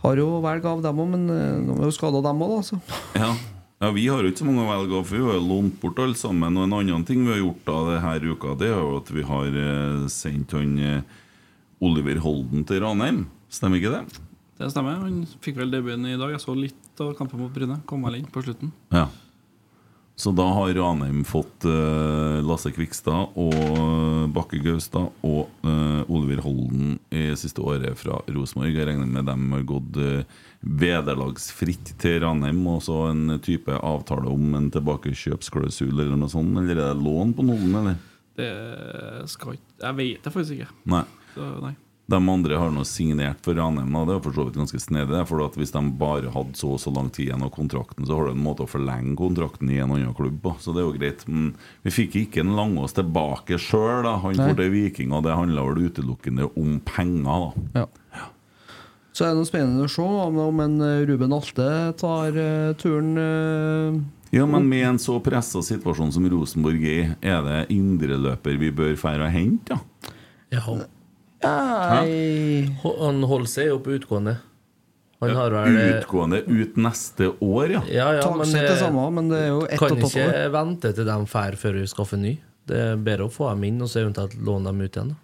Har 0.07 0.23
jo 0.23 0.27
velg 0.45 0.67
av 0.71 0.83
dem 0.85 1.03
òg, 1.03 1.13
men 1.17 1.29
eh, 1.35 1.61
de 1.67 1.77
er 1.77 1.89
jo 1.89 1.95
skada, 1.95 2.23
dem 2.23 2.43
òg, 2.47 2.53
da. 2.55 2.63
Så. 2.69 2.79
Ja. 3.19 3.31
ja, 3.83 3.91
vi 3.97 4.07
har 4.07 4.23
jo 4.23 4.31
ikke 4.31 4.45
så 4.45 4.49
mange 4.49 4.63
å 4.63 4.71
velge 4.71 5.01
av, 5.01 5.09
for 5.09 5.19
vi 5.19 5.25
har 5.27 5.39
jo 5.41 5.47
lånt 5.49 5.81
bort 5.83 5.99
alle 6.05 6.19
sammen. 6.19 6.61
Og 6.61 6.69
en 6.69 6.77
annen 6.79 7.07
ting 7.09 7.25
vi 7.27 7.35
har 7.35 7.43
gjort 7.43 7.67
da 7.67 7.81
denne 7.91 8.37
uka, 8.37 8.55
det 8.61 8.71
er 8.71 8.79
jo 8.79 9.01
at 9.01 9.13
vi 9.17 9.27
har 9.27 9.61
eh, 9.65 10.07
sendt 10.13 10.55
han 10.55 10.79
eh, 10.79 11.19
Oliver 11.85 12.23
Holden 12.23 12.65
til 12.69 12.85
Ranheim. 12.87 13.25
Stemmer 13.53 13.83
ikke 13.83 13.97
det? 13.99 14.25
Det 14.57 14.71
stemmer. 14.73 15.03
Han 15.03 15.25
fikk 15.45 15.59
vel 15.61 15.75
debuten 15.75 16.07
i 16.09 16.17
dag. 16.17 16.33
Jeg 16.33 16.45
så 16.45 16.55
litt 16.57 17.03
av 17.03 17.13
kampen 17.19 17.43
mot 17.43 17.53
Bryne. 17.53 17.83
Kom 17.89 18.07
vel 18.07 18.23
inn 18.23 18.31
på 18.33 18.45
slutten. 18.47 18.71
Ja. 18.95 19.09
Så 20.17 20.33
da 20.33 20.47
har 20.49 20.73
Ranheim 20.75 21.25
fått 21.29 21.67
uh, 21.69 22.41
Lasse 22.41 22.71
Kvikstad 22.73 23.37
og 23.37 24.31
Bakke 24.33 24.63
Gaustad 24.65 25.11
og 25.21 25.51
uh, 25.61 26.09
Oliver 26.09 26.41
Holden 26.41 26.95
i 27.13 27.29
siste 27.37 27.61
året 27.61 27.99
fra 28.01 28.23
Rosenborg. 28.25 28.73
Jeg 28.73 28.89
regner 28.89 29.11
med 29.11 29.29
dem 29.29 29.45
har 29.53 29.67
gått 29.69 30.01
uh, 30.01 30.25
vederlagsfritt 30.65 31.93
til 32.01 32.23
Ranheim, 32.25 32.65
og 32.65 32.81
så 32.89 33.11
en 33.11 33.37
type 33.45 33.77
avtale 33.77 34.33
om 34.33 34.57
en 34.57 34.73
tilbakekjøpsklausul 34.73 35.93
eller 35.93 36.17
noe 36.17 36.33
sånt. 36.33 36.57
Eller 36.63 36.81
er 36.81 36.95
det 36.95 37.05
lån 37.05 37.37
på 37.37 37.45
noen, 37.53 37.77
eller? 37.83 38.01
Det 38.37 38.53
skal 39.33 39.57
ikke 39.57 39.85
Jeg 39.85 39.97
vet 40.01 40.25
det 40.25 40.33
faktisk 40.33 40.57
ikke. 40.57 40.73
Nei. 40.97 41.05
Så, 41.37 41.51
nei. 41.61 41.77
De 42.07 42.19
andre 42.31 42.55
har 42.55 42.71
nå 42.71 42.85
signert 42.87 43.41
for 43.43 43.59
Ranheim. 43.59 43.91
Det 44.07 44.15
er 44.15 44.23
for 44.23 44.37
så 44.37 44.45
vidt 44.47 44.59
ganske 44.61 44.79
snedig. 44.79 45.23
For 45.27 45.43
at 45.43 45.57
Hvis 45.59 45.75
de 45.75 45.83
bare 45.99 46.31
hadde 46.31 46.55
så 46.55 46.77
og 46.77 46.81
så 46.83 46.93
lang 46.95 47.11
tid 47.11 47.29
igjen 47.29 47.43
av 47.43 47.51
kontrakten, 47.55 48.07
så 48.07 48.15
har 48.15 48.29
du 48.29 48.37
en 48.37 48.45
måte 48.45 48.63
å 48.63 48.71
forlenge 48.71 49.17
kontrakten 49.19 49.73
i 49.75 49.81
en 49.83 49.91
annen 49.91 50.15
klubb 50.15 50.39
på. 50.45 50.55
Så 50.63 50.75
det 50.75 50.85
er 50.85 50.87
jo 50.87 50.95
greit. 50.95 51.27
Men 51.27 51.53
vi 51.83 51.95
fikk 51.95 52.15
ikke 52.23 52.45
en 52.45 52.55
Langås 52.55 52.95
tilbake 52.95 53.59
sjøl. 53.59 54.07
Han 54.23 54.39
til 54.39 54.71
Viking, 54.71 55.11
og 55.17 55.27
det 55.27 55.35
handla 55.35 55.67
vel 55.67 55.89
utelukkende 55.91 56.51
om 56.55 56.81
penger. 56.87 57.51
da 57.75 57.83
Ja. 57.83 57.87
Så 59.17 59.25
er 59.25 59.33
det 59.35 59.47
spennende 59.49 59.87
å 59.87 59.89
se 59.89 60.05
om, 60.05 60.37
om 60.45 60.59
en 60.61 60.75
eh, 60.85 61.07
Ruben 61.09 61.33
Alte 61.33 61.69
tar 61.97 62.37
eh, 62.37 62.75
turen 62.77 63.15
eh, 63.17 63.97
Ja, 64.37 64.45
Men 64.45 64.69
med 64.69 64.85
en 64.85 64.99
så 65.01 65.17
pressa 65.25 65.63
situasjon 65.65 66.13
som 66.13 66.27
Rosenborg 66.29 66.85
er, 66.85 67.15
er 67.25 67.41
det 67.47 67.63
indreløper 67.73 68.59
vi 68.61 68.69
bør 68.77 68.93
dra 68.93 69.15
og 69.25 69.33
hente? 69.33 69.73
da? 69.73 70.13
Ja. 70.53 70.77
Nei 71.45 72.77
Han 72.83 73.25
holder 73.29 73.51
seg 73.51 73.69
jo 73.69 73.81
på 73.85 73.97
utgående. 73.99 74.39
Han 75.21 75.37
har 75.37 75.55
vel 75.55 75.77
eh, 75.81 75.93
Utgående 75.99 76.43
ut 76.45 76.77
neste 76.81 77.31
år, 77.41 77.71
ja. 77.73 77.83
Ja, 77.89 78.09
ja, 78.19 78.27
men 78.37 78.51
det 78.53 78.65
eh, 78.69 78.79
samme, 78.81 79.07
men 79.17 79.31
det 79.33 79.39
er 79.47 79.49
jo 79.49 79.63
ett 79.65 79.79
og 79.79 79.87
kan 79.89 79.97
et 79.97 80.03
halvt 80.05 80.19
ikke 80.19 80.51
vente 80.53 80.93
til 80.93 81.09
de 81.09 81.17
drar 81.31 81.57
før 81.61 81.79
vi 81.81 81.87
skaffer 81.89 82.21
ny. 82.21 82.35
Det 82.69 82.83
er 82.83 83.01
bedre 83.01 83.29
å 83.29 83.33
få 83.33 83.49
dem 83.53 83.65
inn 83.69 83.81
og 83.85 83.89
så 83.89 84.03
eventuelt 84.03 84.37
låne 84.45 84.69
dem 84.73 84.83
ut 84.85 84.99
igjen. 84.99 85.15
da. 85.15 85.17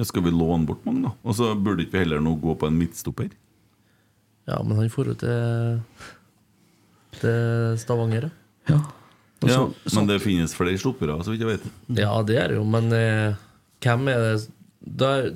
ja. 0.00 0.04
Skal 0.08 0.26
vi 0.26 0.34
låne 0.34 0.68
bort 0.68 0.84
mange, 0.84 1.06
da? 1.08 1.14
Og 1.24 1.38
så 1.38 1.54
burde 1.54 1.86
ikke 1.86 1.96
vi 1.96 2.04
heller 2.04 2.20
nå 2.24 2.34
gå 2.42 2.56
på 2.60 2.68
en 2.68 2.76
midtstopper? 2.76 3.32
Ja, 4.48 4.60
men 4.64 4.76
han 4.80 4.92
får 4.92 5.12
jo 5.12 5.18
til 5.24 6.06
til 7.18 7.78
Stavanger, 7.80 8.28
ja. 8.68 8.78
Ja, 9.46 9.62
men 9.94 10.08
det 10.10 10.18
finnes 10.22 10.52
flere 10.54 10.78
stoppere, 10.78 11.14
så 11.22 11.32
vidt 11.32 11.44
jeg 11.44 11.56
vet. 11.56 11.66
Ja, 11.94 12.10
det 12.26 12.36
er 12.42 12.50
det 12.50 12.56
jo, 12.58 12.64
men 12.66 12.90
eh, 12.94 13.38
hvem 13.84 14.08
er 14.10 14.24
det 14.24 14.32
da, 14.80 15.30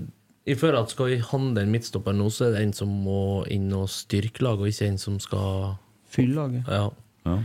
Jeg 0.46 0.58
føler 0.58 0.80
at 0.82 0.90
skal 0.90 1.06
vi 1.12 1.16
handle 1.22 1.62
en 1.62 1.70
midtstopper 1.70 2.12
nå, 2.18 2.26
så 2.34 2.48
er 2.48 2.56
det 2.56 2.62
en 2.66 2.72
som 2.74 2.88
må 3.04 3.44
inn 3.50 3.68
og 3.78 3.88
styrke 3.88 4.42
laget, 4.42 4.60
og 4.60 4.68
ikke 4.72 4.88
en 4.90 4.98
som 4.98 5.18
skal 5.22 5.76
Fylle 6.12 6.34
laget. 6.34 6.66
Ja. 6.68 6.88
Ja. 7.24 7.36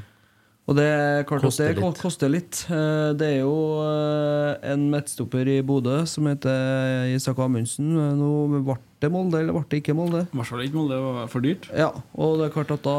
Og 0.68 0.76
det 0.76 0.84
er 0.84 1.22
klart 1.24 1.40
Koster 1.46 1.70
at 1.70 1.78
det 1.78 1.84
litt. 1.86 2.00
koster 2.04 2.28
litt. 2.34 2.58
Eh, 2.68 3.14
Det 3.16 3.28
er 3.38 3.38
jo 3.46 3.54
eh, 3.86 4.58
en 4.74 4.90
midtstopper 4.92 5.48
i 5.48 5.62
Bodø 5.64 6.02
som 6.06 6.26
heter 6.28 7.08
Isak 7.16 7.38
Amundsen. 7.40 7.94
Eh, 7.96 8.10
Nå 8.20 8.32
ble 8.66 8.76
det 9.00 9.12
Molde, 9.14 9.40
eller 9.40 9.54
ble 9.56 9.64
det 9.70 9.80
ikke 9.80 9.96
Molde? 9.96 10.26
I 10.28 10.36
hvert 10.42 10.50
fall 10.52 10.66
ikke 10.66 10.76
Molde. 10.82 10.98
Det 10.98 11.06
var 11.06 11.28
for 11.32 11.40
dyrt. 11.46 11.70
Ja, 11.72 11.88
og 12.18 12.36
det 12.42 12.50
er 12.50 12.54
klart 12.58 12.74
at 12.76 12.84
da 12.84 12.98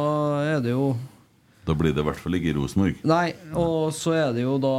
er 0.55 0.63
det 0.65 0.73
jo 0.73 0.95
Da 1.69 1.75
blir 1.77 1.93
det 1.93 2.01
i 2.01 2.07
hvert 2.09 2.17
fall 2.25 2.39
ikke 2.39 2.55
Rosenborg. 2.57 3.05
Nei, 3.05 3.35
og 3.53 3.93
så 3.93 4.15
er 4.17 4.33
det 4.33 4.47
jo 4.47 4.57
da 4.63 4.73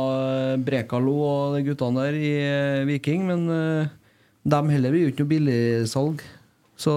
Brekalo 0.57 1.13
og 1.21 1.59
de 1.59 1.67
guttene 1.69 2.07
der 2.07 2.17
i 2.17 2.33
Viking, 2.89 3.27
men 3.29 3.45
dem 4.45 4.69
heller 4.71 4.93
blir 4.93 5.07
jo 5.07 5.11
ikke 5.13 5.25
noe 5.25 5.33
billigsalg. 5.33 6.21
Så 6.79 6.93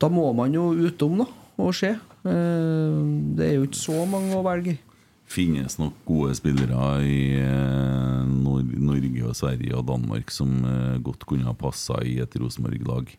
da 0.00 0.08
må 0.12 0.30
man 0.36 0.54
jo 0.56 0.70
utom, 0.88 1.22
da, 1.22 1.26
og 1.60 1.74
se. 1.76 1.92
Eh, 2.26 2.98
Det 3.36 3.46
er 3.46 3.54
jo 3.58 3.66
ikke 3.68 3.82
så 3.84 4.02
mange 4.08 4.34
å 4.36 4.44
velge 4.46 4.76
i. 4.76 4.80
Finnes 5.26 5.74
nok 5.80 5.94
gode 6.06 6.36
spillere 6.38 7.02
i 7.02 7.34
eh, 7.42 8.20
Nor 8.30 8.60
Norge 8.62 9.24
og 9.26 9.34
Sverige 9.34 9.74
og 9.74 9.88
Danmark 9.88 10.30
som 10.30 10.52
eh, 10.64 10.98
godt 11.02 11.26
kunne 11.26 11.48
ha 11.48 11.54
passa 11.58 11.98
i 12.06 12.20
et 12.22 12.36
Rosenborg-lag. 12.38 13.10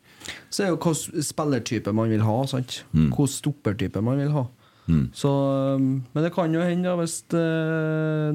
Så 0.49 0.63
er 0.63 0.71
jo 0.71 0.77
hvilken 0.79 1.25
spillertype 1.27 1.91
man 1.91 2.09
vil 2.13 2.23
ha. 2.23 2.37
sant? 2.47 2.85
Mm. 2.93 3.09
Hvilken 3.11 3.33
stoppertype 3.33 4.01
man 4.01 4.21
vil 4.23 4.31
ha. 4.31 4.45
Mm. 4.87 5.09
Så, 5.11 5.29
men 5.81 6.23
det 6.23 6.31
kan 6.31 6.53
jo 6.55 6.63
hende 6.63 6.87
da, 6.87 6.95
hvis 6.95 7.17
det, 7.27 7.43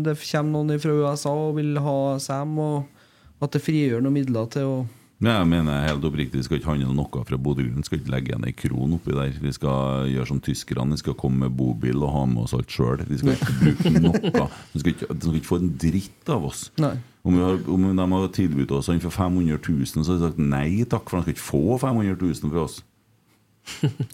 det 0.04 0.18
kommer 0.20 0.52
noen 0.66 0.82
fra 0.82 0.92
USA 0.92 1.32
og 1.32 1.56
vil 1.56 1.78
ha 1.80 1.96
Sam, 2.20 2.52
og 2.60 3.01
at 3.42 3.54
det 3.54 3.62
frigjør 3.64 4.02
noen 4.02 4.20
midler 4.20 4.50
til 4.52 4.68
å 4.68 4.74
Ja, 5.22 5.36
jeg 5.36 5.50
mener 5.52 5.84
helt 5.86 6.02
oppriktig, 6.02 6.40
Vi 6.40 6.46
skal 6.48 6.58
ikke 6.58 6.72
handle 6.72 6.94
noe 6.98 7.20
fra 7.28 7.36
Bodø-Glimt. 7.38 7.86
Skal 7.86 8.00
ikke 8.00 8.10
legge 8.10 8.32
igjen 8.32 8.46
ei 8.48 8.54
kron 8.58 8.96
oppi 8.96 9.14
der. 9.14 9.36
Vi 9.38 9.52
skal 9.54 10.08
gjøre 10.10 10.26
som 10.32 10.40
tyskerne. 10.42 10.96
Vi 10.96 11.02
skal 11.04 11.14
komme 11.14 11.44
med 11.44 11.54
bobil 11.54 12.02
og 12.02 12.10
ha 12.10 12.24
med 12.26 12.42
oss 12.42 12.54
alt 12.58 12.74
sjøl. 12.74 13.04
Vi 13.06 13.20
skal 13.20 13.36
ikke 13.36 13.54
bruke 13.60 13.92
noe. 14.02 14.48
De 14.72 14.82
skal 14.82 14.94
ikke, 14.96 15.08
de 15.12 15.20
skal 15.22 15.38
ikke 15.38 15.50
få 15.52 15.60
en 15.62 15.70
dritt 15.84 16.32
av 16.34 16.48
oss. 16.50 16.64
Nei. 16.82 16.96
Om, 17.22 17.38
vi 17.38 17.44
har, 17.46 17.60
om 17.70 17.86
de 17.86 18.08
har 18.16 18.32
tilbudt 18.34 18.74
oss 18.74 18.90
han 18.90 19.02
for 19.04 19.14
500 19.14 19.60
000, 19.62 19.86
så 19.92 20.02
har 20.02 20.18
de 20.18 20.26
sagt 20.26 20.42
nei 20.42 20.82
takk, 20.90 21.06
for 21.06 21.20
de 21.20 21.28
skal 21.28 21.36
ikke 21.36 21.46
få 21.52 21.78
500 21.78 22.18
000 22.18 22.50
fra 22.56 22.64
oss. 22.66 22.80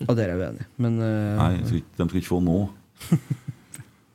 Ja, 0.04 0.12
der 0.12 0.26
er 0.26 0.34
jeg 0.34 0.42
uenig. 0.42 0.66
Men 0.76 1.00
uh, 1.00 1.38
Nei, 1.40 1.52
de 1.62 1.70
skal 1.70 1.80
ikke, 1.80 1.94
de 1.96 2.08
skal 2.10 2.20
ikke 2.20 2.34
få 2.34 2.42
noe. 2.44 2.68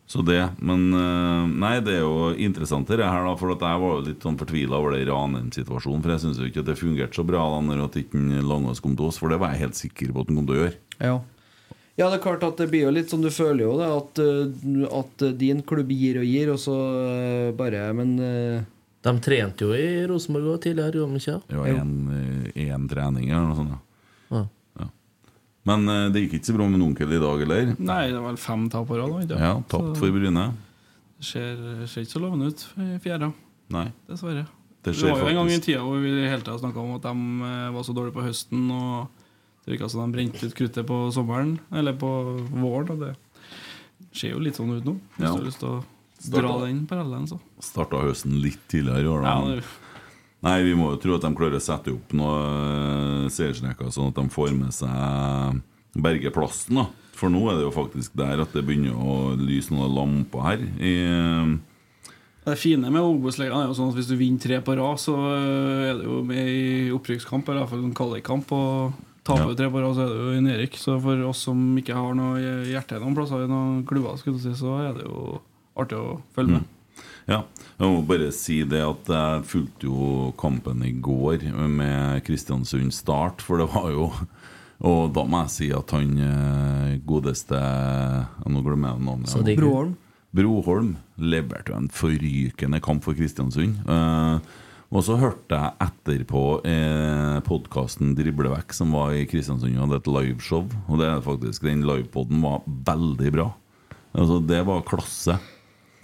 Så 0.06 0.22
det, 0.22 0.40
Men 0.60 0.90
eh, 0.94 1.52
nei, 1.64 1.78
det 1.82 1.96
er 1.96 2.02
jo 2.04 2.32
interessant 2.36 2.90
det 2.92 3.00
her, 3.02 3.24
da, 3.26 3.34
for 3.40 3.54
at 3.54 3.64
jeg 3.64 3.82
var 3.82 3.94
jo 3.96 4.06
litt 4.10 4.26
sånn 4.26 4.40
fortvila 4.40 4.80
over 4.80 4.98
det 4.98 5.06
Ranheim-situasjonen. 5.08 6.04
For 6.04 6.14
jeg 6.14 6.24
syns 6.26 6.42
ikke 6.44 6.64
at 6.64 6.70
det 6.70 6.80
fungerte 6.80 7.18
så 7.18 7.26
bra 7.28 7.46
da 7.54 7.62
når 7.64 7.86
at 7.88 8.02
ikke 8.02 8.42
Langås 8.44 8.84
kom 8.84 8.98
til 9.00 9.08
oss, 9.08 9.22
for 9.22 9.32
det 9.32 9.40
var 9.42 9.54
jeg 9.54 9.64
helt 9.64 9.80
sikker 9.80 10.12
på 10.12 10.26
at 10.26 10.30
han 10.30 10.42
kom 10.42 10.50
til 10.50 10.58
å 10.58 10.60
gjøre. 10.60 10.76
ja. 11.00 11.16
ja, 11.96 12.10
det 12.10 12.18
er 12.18 12.26
klart 12.26 12.44
at 12.46 12.60
det 12.60 12.68
blir 12.74 12.88
jo 12.88 12.94
litt 12.94 13.14
sånn 13.14 13.24
du 13.24 13.32
føler 13.34 13.64
jo 13.64 13.78
det, 13.80 13.90
at, 13.96 14.22
eh, 14.26 14.86
at 15.00 15.26
din 15.40 15.64
klubb 15.66 15.96
gir 15.96 16.20
og 16.22 16.28
gir, 16.28 16.52
og 16.54 16.60
så 16.62 16.78
eh, 17.08 17.50
bare 17.58 17.88
Men 17.96 18.14
eh, 18.20 18.70
De 19.04 19.16
trente 19.24 19.66
jo 19.66 19.74
i 19.76 20.04
Rosenborg 20.10 20.62
tidligere, 20.64 21.00
gjorde 21.00 21.16
de 21.16 21.24
ikke? 21.24 21.40
Det 21.48 21.58
var 21.60 22.68
én 22.68 22.86
trening 22.92 23.32
eller 23.32 23.50
noe 23.50 23.58
sånt. 23.58 23.80
Ja. 24.34 24.44
Men 25.66 25.88
eh, 25.88 26.10
det 26.12 26.26
gikk 26.26 26.34
ikke 26.40 26.50
så 26.52 26.56
bra 26.58 26.68
med 26.68 26.82
onkel 26.84 27.14
i 27.16 27.20
dag, 27.22 27.42
eller? 27.46 27.74
Nei, 27.80 28.02
det 28.12 28.20
var 28.24 28.36
fem 28.42 28.66
tap 28.74 28.88
på 28.90 28.98
rad. 29.00 29.32
Ja, 29.32 29.54
tapt 29.72 29.98
for 30.02 30.12
Bryne. 30.12 30.50
Det 31.20 31.26
ser, 31.30 31.56
ser 31.88 32.04
ikke 32.04 32.16
så 32.18 32.20
lovende 32.24 32.50
ut 32.52 32.66
i 32.84 32.98
fjerde, 33.04 33.30
Nei. 33.72 33.86
dessverre. 34.10 34.44
Det 34.84 34.92
Det, 34.92 35.08
var 35.08 35.22
jo 35.24 35.28
en 35.32 35.38
gang 35.40 35.52
i 35.56 35.60
tida 35.64 35.80
hvor 35.80 36.02
vi 36.04 36.10
hele 36.28 36.44
tida 36.44 36.58
snakka 36.60 36.82
om 36.82 36.96
at 36.98 37.06
de 37.06 37.14
eh, 37.48 37.70
var 37.72 37.86
så 37.88 37.94
dårlige 37.96 38.18
på 38.18 38.26
høsten, 38.26 38.66
og 38.76 39.08
det 39.64 39.72
virka 39.78 39.88
som 39.90 40.04
de 40.04 40.18
brente 40.18 40.44
ut 40.44 40.56
kruttet 40.58 40.86
på 40.90 40.98
sommeren, 41.16 41.54
eller 41.72 41.96
på 41.96 42.10
våren. 42.52 42.92
Og 42.92 43.00
det 43.06 43.14
ser 44.12 44.34
jo 44.36 44.42
litt 44.44 44.60
sånn 44.60 44.74
ut 44.76 44.84
nå. 44.84 44.98
Hvis 45.16 45.24
Ja. 45.24 45.32
du 45.32 45.40
har 45.40 45.48
lyst 45.48 45.64
til 45.64 45.70
å 45.70 45.84
dra 46.34 46.58
den 46.66 46.84
parallellen, 46.88 47.30
så. 47.32 47.40
Starta 47.64 48.04
høsten 48.04 48.36
litt 48.44 48.60
tidligere 48.68 49.06
i 49.06 49.08
år. 49.08 49.24
Da. 49.24 49.32
Ja, 49.32 49.56
det, 49.56 49.64
Nei, 50.44 50.58
vi 50.66 50.74
må 50.76 50.90
jo 50.92 51.00
tro 51.00 51.16
at 51.16 51.24
de 51.24 51.30
klarer 51.38 51.56
å 51.56 51.64
sette 51.64 51.94
opp 51.94 52.12
noen 52.20 53.30
seiersrekker, 53.32 53.92
sånn 53.96 54.10
at 54.12 54.18
de 54.20 54.26
får 54.34 54.52
med 54.58 54.74
seg 54.76 55.62
berge 56.04 56.32
plassen. 56.36 56.76
da 56.82 56.88
For 57.16 57.32
nå 57.32 57.46
er 57.52 57.60
det 57.62 57.68
jo 57.68 57.72
faktisk 57.76 58.16
der 58.20 58.42
at 58.44 58.52
det 58.56 58.66
begynner 58.68 58.98
å 58.98 59.38
lyse 59.40 59.72
noen 59.72 59.94
lamper 59.96 60.44
her. 60.44 60.66
I, 60.84 60.94
det 62.44 62.58
fine 62.60 62.90
med 62.92 63.00
Obos-ligaen 63.08 63.62
er 63.62 63.70
jo 63.72 63.78
sånn 63.78 63.94
at 63.94 63.96
hvis 64.02 64.10
du 64.12 64.18
vinner 64.20 64.42
tre 64.44 64.58
på 64.66 64.76
rad, 64.76 65.00
så 65.00 65.16
eh, 65.16 65.86
er 65.94 66.02
det 66.02 66.10
jo 66.10 66.20
med 66.28 66.44
i 66.44 66.92
opprykkskamp, 66.92 67.48
eller 67.48 67.62
i 67.62 67.64
hvert 67.64 67.72
fall 67.72 67.86
en 67.88 67.96
kvalikkamp. 67.96 68.52
Og 68.58 69.00
taper 69.24 69.54
Ja. 69.54 69.56
tre 69.62 69.70
på 69.72 69.80
rad, 69.80 69.96
så 69.96 70.04
er 70.04 70.12
det 70.12 70.20
jo 70.20 70.34
i 70.36 70.44
nedrykk. 70.44 70.76
Så 70.82 70.98
for 71.00 71.24
oss 71.30 71.46
som 71.48 71.62
ikke 71.80 71.96
har 71.96 72.12
noe 72.20 72.42
hjerte 72.68 73.00
noen 73.00 73.16
plasser 73.16 73.46
i 73.46 73.48
noen 73.48 73.86
klubber, 73.88 74.20
skulle 74.20 74.42
du 74.42 74.44
si, 74.44 74.52
så 74.60 74.76
er 74.90 74.98
det 75.00 75.08
jo 75.08 75.40
artig 75.80 75.96
å 75.96 76.18
følge 76.36 76.58
med. 76.60 76.73
Ja, 77.30 77.44
jeg 77.80 77.90
må 77.90 78.02
bare 78.08 78.32
si 78.36 78.62
det 78.68 78.82
at 78.84 79.12
jeg 79.16 79.46
fulgte 79.50 79.88
jo 79.88 80.32
kampen 80.40 80.84
i 80.86 80.94
går 81.04 81.46
med 81.72 82.24
Kristiansund 82.28 82.94
Start, 82.96 83.44
for 83.44 83.62
det 83.62 83.70
var 83.74 83.92
jo 83.94 84.10
Og 84.84 85.14
da 85.16 85.24
må 85.24 85.46
jeg 85.46 85.54
si 85.54 85.68
at 85.72 85.94
han 85.96 86.18
eh, 86.20 86.96
godeste 87.08 87.60
Nå 88.50 88.64
glemmer 88.66 88.98
jeg 88.98 89.06
navnet. 89.06 89.56
Broholm 89.62 89.94
Broholm 90.34 90.96
leverte 91.22 91.72
jo 91.72 91.78
en 91.78 91.92
forrykende 91.94 92.80
kamp 92.84 93.06
for 93.06 93.14
Kristiansund. 93.14 93.84
Eh, 93.86 94.54
og 94.94 95.02
så 95.06 95.16
hørte 95.22 95.58
jeg 95.58 95.78
etterpå 95.88 96.42
eh, 96.70 97.38
podkasten 97.46 98.16
Driblevekk, 98.18 98.74
som 98.74 98.94
var 98.98 99.14
i 99.14 99.28
Kristiansund, 99.30 99.78
og 99.78 99.88
hadde 99.88 100.00
et 100.02 100.10
liveshow. 100.18 100.66
Og 100.88 101.02
det 101.02 101.08
er 101.10 101.22
faktisk, 101.26 101.66
den 101.66 101.86
livepoden 101.86 102.42
var 102.46 102.66
veldig 102.66 103.34
bra. 103.34 103.48
Altså, 104.14 104.42
det 104.46 104.62
var 104.66 104.86
klasse. 104.90 105.38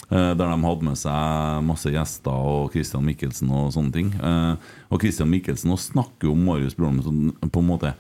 Eh, 0.10 0.32
der 0.34 0.50
de 0.50 0.66
hadde 0.66 0.88
med 0.88 0.98
seg 0.98 1.66
masse 1.68 1.92
gjester 1.94 2.34
og 2.34 2.74
Christian 2.74 3.06
Mikkelsen 3.06 3.52
og 3.54 3.70
sånne 3.76 3.94
ting. 3.94 4.10
Eh, 4.18 4.72
og 4.90 5.04
Christian 5.04 5.30
Mikkelsen 5.30 5.76
også 5.76 5.94
snakker 5.94 6.32
om 6.32 6.42
Marius 6.48 6.78
Broholm 6.78 7.36
på 7.46 7.62
en 7.62 7.70
måte 7.70 7.94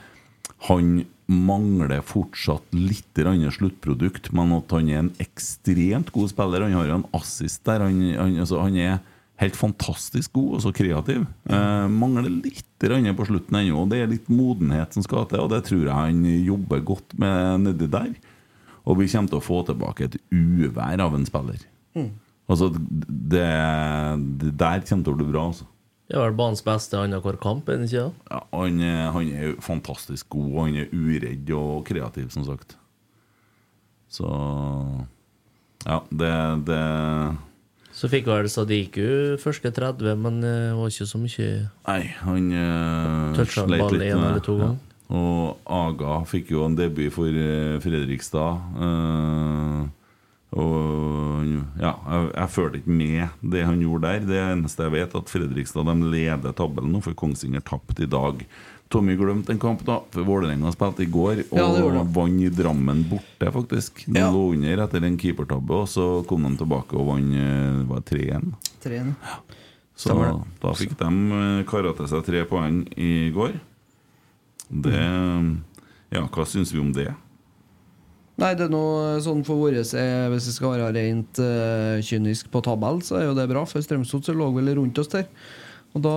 Han 0.65 1.05
mangler 1.29 2.01
fortsatt 2.03 2.73
litt 2.73 3.15
sluttprodukt, 3.15 4.31
men 4.33 4.51
at 4.57 4.73
han 4.73 4.89
er 4.89 4.99
en 5.03 5.13
ekstremt 5.21 6.09
god 6.11 6.33
spiller. 6.33 6.65
Han 6.65 6.73
har 6.73 6.89
jo 6.89 6.97
en 6.97 7.05
assist 7.13 7.63
der. 7.63 7.85
Han, 7.85 8.01
han, 8.17 8.39
altså, 8.41 8.59
han 8.59 8.75
er 8.75 8.97
helt 9.39 9.55
fantastisk 9.55 10.33
god 10.33 10.57
og 10.57 10.63
så 10.65 10.73
kreativ. 10.75 11.23
Eh, 11.47 11.87
mangler 11.87 12.27
litt 12.27 12.65
på 12.81 13.29
slutten 13.29 13.61
ennå. 13.61 13.85
Det 13.87 14.01
er 14.01 14.11
litt 14.11 14.27
modenhet 14.27 14.97
som 14.97 15.05
skal 15.05 15.29
til, 15.29 15.45
og 15.45 15.53
det 15.53 15.63
tror 15.69 15.85
jeg 15.85 15.95
han 15.95 16.25
jobber 16.25 16.81
godt 16.81 17.15
med 17.21 17.67
nedi 17.69 17.87
der. 17.87 18.11
Og 18.89 18.97
vi 18.99 19.07
kommer 19.07 19.29
til 19.29 19.39
å 19.39 19.45
få 19.45 19.61
tilbake 19.69 20.09
et 20.09 20.17
uvær 20.33 20.99
av 21.05 21.13
en 21.13 21.27
spiller. 21.29 21.61
Altså, 22.49 22.69
det, 22.73 23.45
det 24.41 24.53
der 24.57 24.81
kommer 24.89 25.03
til 25.05 25.13
å 25.13 25.17
bli 25.19 25.27
bra. 25.29 25.43
altså 25.51 25.65
Det 26.09 26.17
er 26.17 26.23
vel 26.25 26.37
banens 26.39 26.63
beste 26.65 26.97
annenhver 26.97 27.37
kamp, 27.41 27.69
er 27.69 27.77
det 27.83 27.89
ikke? 27.91 28.07
ja, 28.31 28.39
han, 28.53 28.79
er- 28.81 29.11
han 29.13 29.27
er 29.33 29.55
fantastisk 29.61 30.29
god, 30.33 30.47
og 30.55 30.63
han 30.65 30.75
er 30.81 30.89
uredd 30.95 31.51
og 31.53 31.85
kreativ, 31.85 32.29
som 32.33 32.45
sagt. 32.47 32.77
Så 34.09 34.25
Ja, 35.85 35.99
det, 36.11 36.31
det 36.67 36.79
Så 37.95 38.09
fikk 38.11 38.25
vel 38.27 38.49
Sadiku 38.51 39.37
første 39.41 39.71
30, 39.71 40.15
men 40.19 40.41
eh, 40.43 40.71
det 40.71 40.75
var 40.79 40.89
ikke 40.91 41.07
så 41.07 41.19
mye 41.21 41.47
Nei, 41.87 42.01
han 42.23 42.49
uh, 42.51 43.45
sleit 43.45 43.85
en 43.85 43.97
med 43.99 44.07
en 44.09 44.23
eller 44.25 44.43
to 44.45 44.57
ganger. 44.59 44.79
Og 45.09 45.57
Aga 45.65 46.19
fikk 46.29 46.51
jo 46.53 46.65
en 46.67 46.75
debut 46.77 47.09
for 47.13 47.29
eh, 47.29 47.77
Fredrikstad. 47.81 48.59
eh, 48.77 49.87
og 50.49 51.45
ja, 51.77 51.91
jeg, 52.09 52.31
jeg 52.33 52.49
følte 52.49 52.79
ikke 52.79 52.95
med 52.97 53.51
det 53.53 53.61
han 53.67 53.81
gjorde 53.83 54.07
der. 54.09 54.23
Det 54.25 54.39
eneste 54.41 54.87
jeg 54.87 54.95
vet, 54.95 55.15
at 55.19 55.29
Fredrikstad 55.29 55.85
de 55.85 56.09
leder 56.09 56.55
tabellen 56.57 56.91
nå, 56.95 57.01
for 57.05 57.13
Kongsvinger 57.17 57.61
tapte 57.67 58.03
i 58.07 58.09
dag. 58.09 58.41
Tommy 58.89 59.13
glemte 59.19 59.53
en 59.53 59.59
kamp, 59.61 59.83
da, 59.85 59.99
for 60.09 60.25
Vålerenga 60.25 60.71
spilte 60.73 61.03
i 61.05 61.09
går 61.13 61.43
og 61.51 61.59
Ja, 61.59 62.01
vant 62.09 62.41
i 62.41 62.49
Drammen 62.49 63.03
borte, 63.11 63.51
faktisk. 63.53 64.01
De 64.07 64.17
Ja. 64.17 64.31
lå 64.33 64.47
under 64.55 64.81
etter 64.87 65.05
en 65.05 65.17
keepertabbe, 65.21 65.83
og 65.83 65.87
så 65.87 66.25
kom 66.25 66.41
de 66.49 66.55
tilbake 66.57 66.97
og 66.97 67.05
vant 67.11 67.35
eh, 67.37 67.83
var 67.85 68.01
det 68.01 68.09
3-1. 68.17 68.49
Treen. 68.81 69.15
Så 69.99 70.15
da 70.63 70.73
fikk 70.73 70.97
de 70.97 71.05
eh, 71.37 71.63
kara 71.69 71.93
til 71.93 72.07
seg 72.09 72.25
tre 72.25 72.41
poeng 72.49 72.81
i 72.97 73.29
går. 73.35 73.59
Det 74.69 74.97
Ja, 76.09 76.25
hva 76.25 76.45
syns 76.49 76.73
vi 76.73 76.79
om 76.81 76.89
det? 76.91 77.11
Nei, 78.39 78.53
det 78.55 78.67
er 78.67 78.71
noe 78.71 79.17
sånn 79.23 79.41
for 79.47 79.59
våre 79.59 79.81
eh, 79.83 80.27
Hvis 80.31 80.45
det 80.47 80.53
skal 80.55 80.77
være 80.77 80.93
rent 80.95 81.41
uh, 81.43 81.99
kynisk 82.05 82.47
på 82.53 82.61
tabell, 82.63 83.01
så 83.05 83.19
er 83.19 83.27
jo 83.27 83.35
det 83.37 83.49
bra. 83.51 83.65
For 83.67 83.83
Strømsgodset 83.83 84.37
lå 84.37 84.47
vel 84.55 84.71
rundt 84.77 85.01
oss 85.01 85.11
der. 85.11 85.27
Og 85.97 86.03
da 86.05 86.15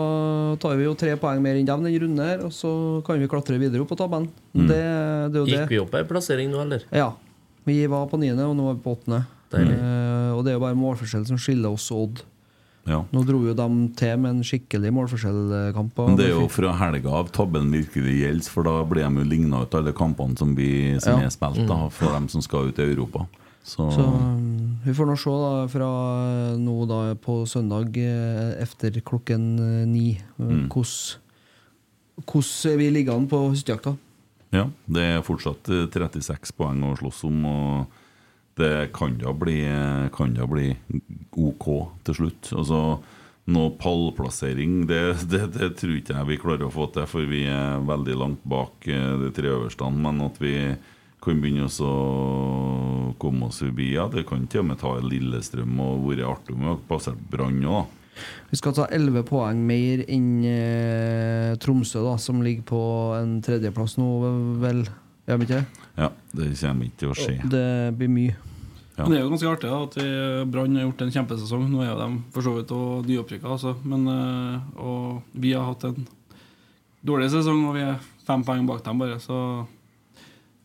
tar 0.61 0.77
vi 0.77 0.85
jo 0.85 0.95
tre 0.99 1.15
poeng 1.21 1.41
mer 1.43 1.57
enn 1.57 1.69
dem 1.69 1.85
den 1.87 1.97
runden 2.03 2.23
her, 2.23 2.43
og 2.45 2.53
så 2.53 2.71
kan 3.07 3.21
vi 3.21 3.29
klatre 3.31 3.57
videre 3.61 3.83
opp 3.83 3.93
på 3.95 3.97
tabellen. 3.99 4.29
Det, 4.53 4.69
det 4.69 4.81
er 4.81 5.39
jo 5.41 5.47
det. 5.49 5.61
Gikk 5.63 5.73
vi 5.73 5.81
opp 5.81 5.95
ei 5.97 6.05
plassering 6.09 6.53
nå, 6.53 6.61
eller? 6.67 6.85
Ja. 6.93 7.15
Vi 7.65 7.79
var 7.89 8.05
på 8.11 8.19
niende, 8.21 8.45
og 8.45 8.59
nå 8.59 8.69
er 8.69 8.77
vi 8.77 8.85
på 8.85 8.93
åttende. 8.99 9.23
Eh, 9.53 10.31
og 10.33 10.45
det 10.45 10.53
er 10.53 10.57
jo 10.57 10.65
bare 10.65 10.79
målforskjell 10.79 11.25
som 11.29 11.41
skiller 11.41 11.73
oss 11.73 11.91
og 11.93 12.07
Odd. 12.07 12.23
Ja. 12.89 13.05
Nå 13.15 13.21
dro 13.23 13.39
jo 13.47 13.53
de 13.55 13.67
til 13.95 14.17
med 14.19 14.31
en 14.37 14.43
skikkelig 14.43 14.91
målforskjellkamp. 14.97 16.01
Men 16.03 16.17
det 16.19 16.27
er 16.31 16.35
jo 16.35 16.49
fra 16.51 16.73
helga 16.81 17.13
av 17.21 17.29
tabben 17.31 17.69
virkelig 17.71 18.17
gjelder, 18.25 18.49
for 18.51 18.67
da 18.67 18.73
blir 18.91 19.07
de 19.07 19.23
jo 19.23 19.29
ligna 19.31 19.61
ut 19.63 19.75
alle 19.79 19.93
kampene 19.95 20.35
som, 20.39 20.57
vi, 20.59 20.99
som 21.01 21.21
Ja. 21.21 21.27
er 21.29 21.31
spilt 21.31 21.63
da, 21.69 21.89
for 21.95 22.11
dem 22.13 22.27
som 22.29 22.43
skal 22.43 22.73
ut 22.73 22.79
i 22.83 22.89
Europa. 22.91 23.27
Så, 23.63 23.87
Så 23.95 24.03
um, 24.03 24.79
vi 24.85 24.91
får 24.91 25.07
nå 25.07 25.15
se 25.17 25.31
da 25.31 25.69
fra 25.71 25.91
eh, 26.27 26.57
nå 26.59 26.73
da 26.91 27.15
på 27.15 27.45
søndag 27.47 27.95
etter 27.95 28.59
efter 28.65 29.01
klokken 29.07 29.45
eh, 29.63 29.87
ni 29.87 30.19
hvordan 30.37 30.65
Mm. 30.65 30.69
hvordan 30.69 31.21
hvordan 32.27 32.79
vi 32.79 32.91
ligger 32.91 33.15
an 33.15 33.29
på 33.29 33.39
høstjakta. 33.53 33.97
ja, 34.53 34.67
det 34.87 35.03
er 35.03 35.23
fortsatt 35.23 35.69
eh, 35.71 35.87
36 35.87 36.53
poeng 36.59 36.83
å 36.83 36.97
slåss 36.99 37.23
om. 37.25 37.45
Og 37.47 37.87
det 38.59 38.93
kan 38.93 39.17
da 39.19 39.33
bli, 39.33 39.59
kan 40.13 40.35
da 40.37 40.47
bli 40.47 40.71
OK 41.41 41.67
til 42.05 42.19
slutt. 42.19 42.53
Altså, 42.53 42.81
noe 43.53 43.73
pallplassering, 43.81 44.83
det, 44.87 45.03
det, 45.31 45.47
det 45.57 45.73
tror 45.81 45.97
ikke 45.99 46.17
jeg 46.19 46.29
vi 46.29 46.41
klarer 46.43 46.69
å 46.69 46.75
få 46.75 46.89
til, 46.95 47.09
for 47.11 47.29
vi 47.29 47.45
er 47.51 47.83
veldig 47.87 48.19
langt 48.21 48.45
bak 48.49 48.87
eh, 48.91 49.15
de 49.25 49.33
tre 49.35 49.51
øverste. 49.55 49.89
Men 49.97 50.23
at 50.27 50.39
vi 50.43 50.55
kan 51.23 51.41
begynne 51.43 51.69
å 51.71 53.15
komme 53.23 53.47
oss 53.49 53.61
forbi 53.63 53.93
Ja, 53.95 54.09
det 54.11 54.27
kan 54.29 54.49
til 54.51 54.65
og 54.65 54.71
med 54.73 54.81
ta 54.83 54.97
Lillestrøm 54.99 55.77
og 55.83 56.09
vært 56.09 56.25
artig 56.27 56.57
om 56.57 56.65
vi 56.65 56.73
har 56.73 56.81
passert 56.89 57.21
Brann 57.31 57.63
òg. 57.63 57.99
Vi 58.51 58.59
skal 58.61 58.75
ta 58.77 58.85
11 58.93 59.25
poeng 59.25 59.63
mer 59.65 60.03
enn 60.05 60.43
eh, 60.45 61.55
Tromsø, 61.63 62.03
da, 62.05 62.19
som 62.21 62.43
ligger 62.45 62.67
på 62.69 62.83
en 63.17 63.39
tredjeplass 63.45 63.97
nå, 63.99 64.11
vel? 64.63 64.85
Gjør 65.27 65.41
vi 65.41 65.49
ikke 65.49 65.63
det? 65.63 65.82
Ja, 65.99 66.09
det 66.33 66.53
kommer 66.61 66.87
ikke 66.89 66.99
til 67.03 67.11
å 67.13 67.17
skje. 67.19 67.35
Det 67.53 67.67
blir 67.99 68.09
mye. 68.09 68.37
Ja. 68.97 69.05
Men 69.05 69.11
Det 69.11 69.19
er 69.19 69.23
jo 69.25 69.31
ganske 69.33 69.51
artig 69.53 69.71
da, 69.71 69.83
at 69.89 70.51
Brann 70.53 70.77
har 70.77 70.85
gjort 70.87 71.03
en 71.07 71.13
kjempesesong. 71.15 71.67
Nå 71.73 71.83
er 71.83 71.91
jo 71.93 71.99
de 72.01 72.09
for 72.35 72.43
så 72.45 72.53
vidt 72.59 72.73
og 72.77 73.07
nyopprykka, 73.09 73.49
altså. 73.57 73.75
Men, 73.89 74.07
eh, 74.09 74.81
og 74.81 75.23
vi 75.35 75.53
har 75.57 75.65
hatt 75.71 75.85
en 75.89 76.07
dårlig 77.05 77.31
sesong, 77.33 77.65
og 77.69 77.75
vi 77.77 77.81
er 77.87 77.97
fem 78.27 78.45
poeng 78.45 78.67
bak 78.69 78.85
dem 78.85 78.99
bare. 79.01 79.17
Så 79.21 79.39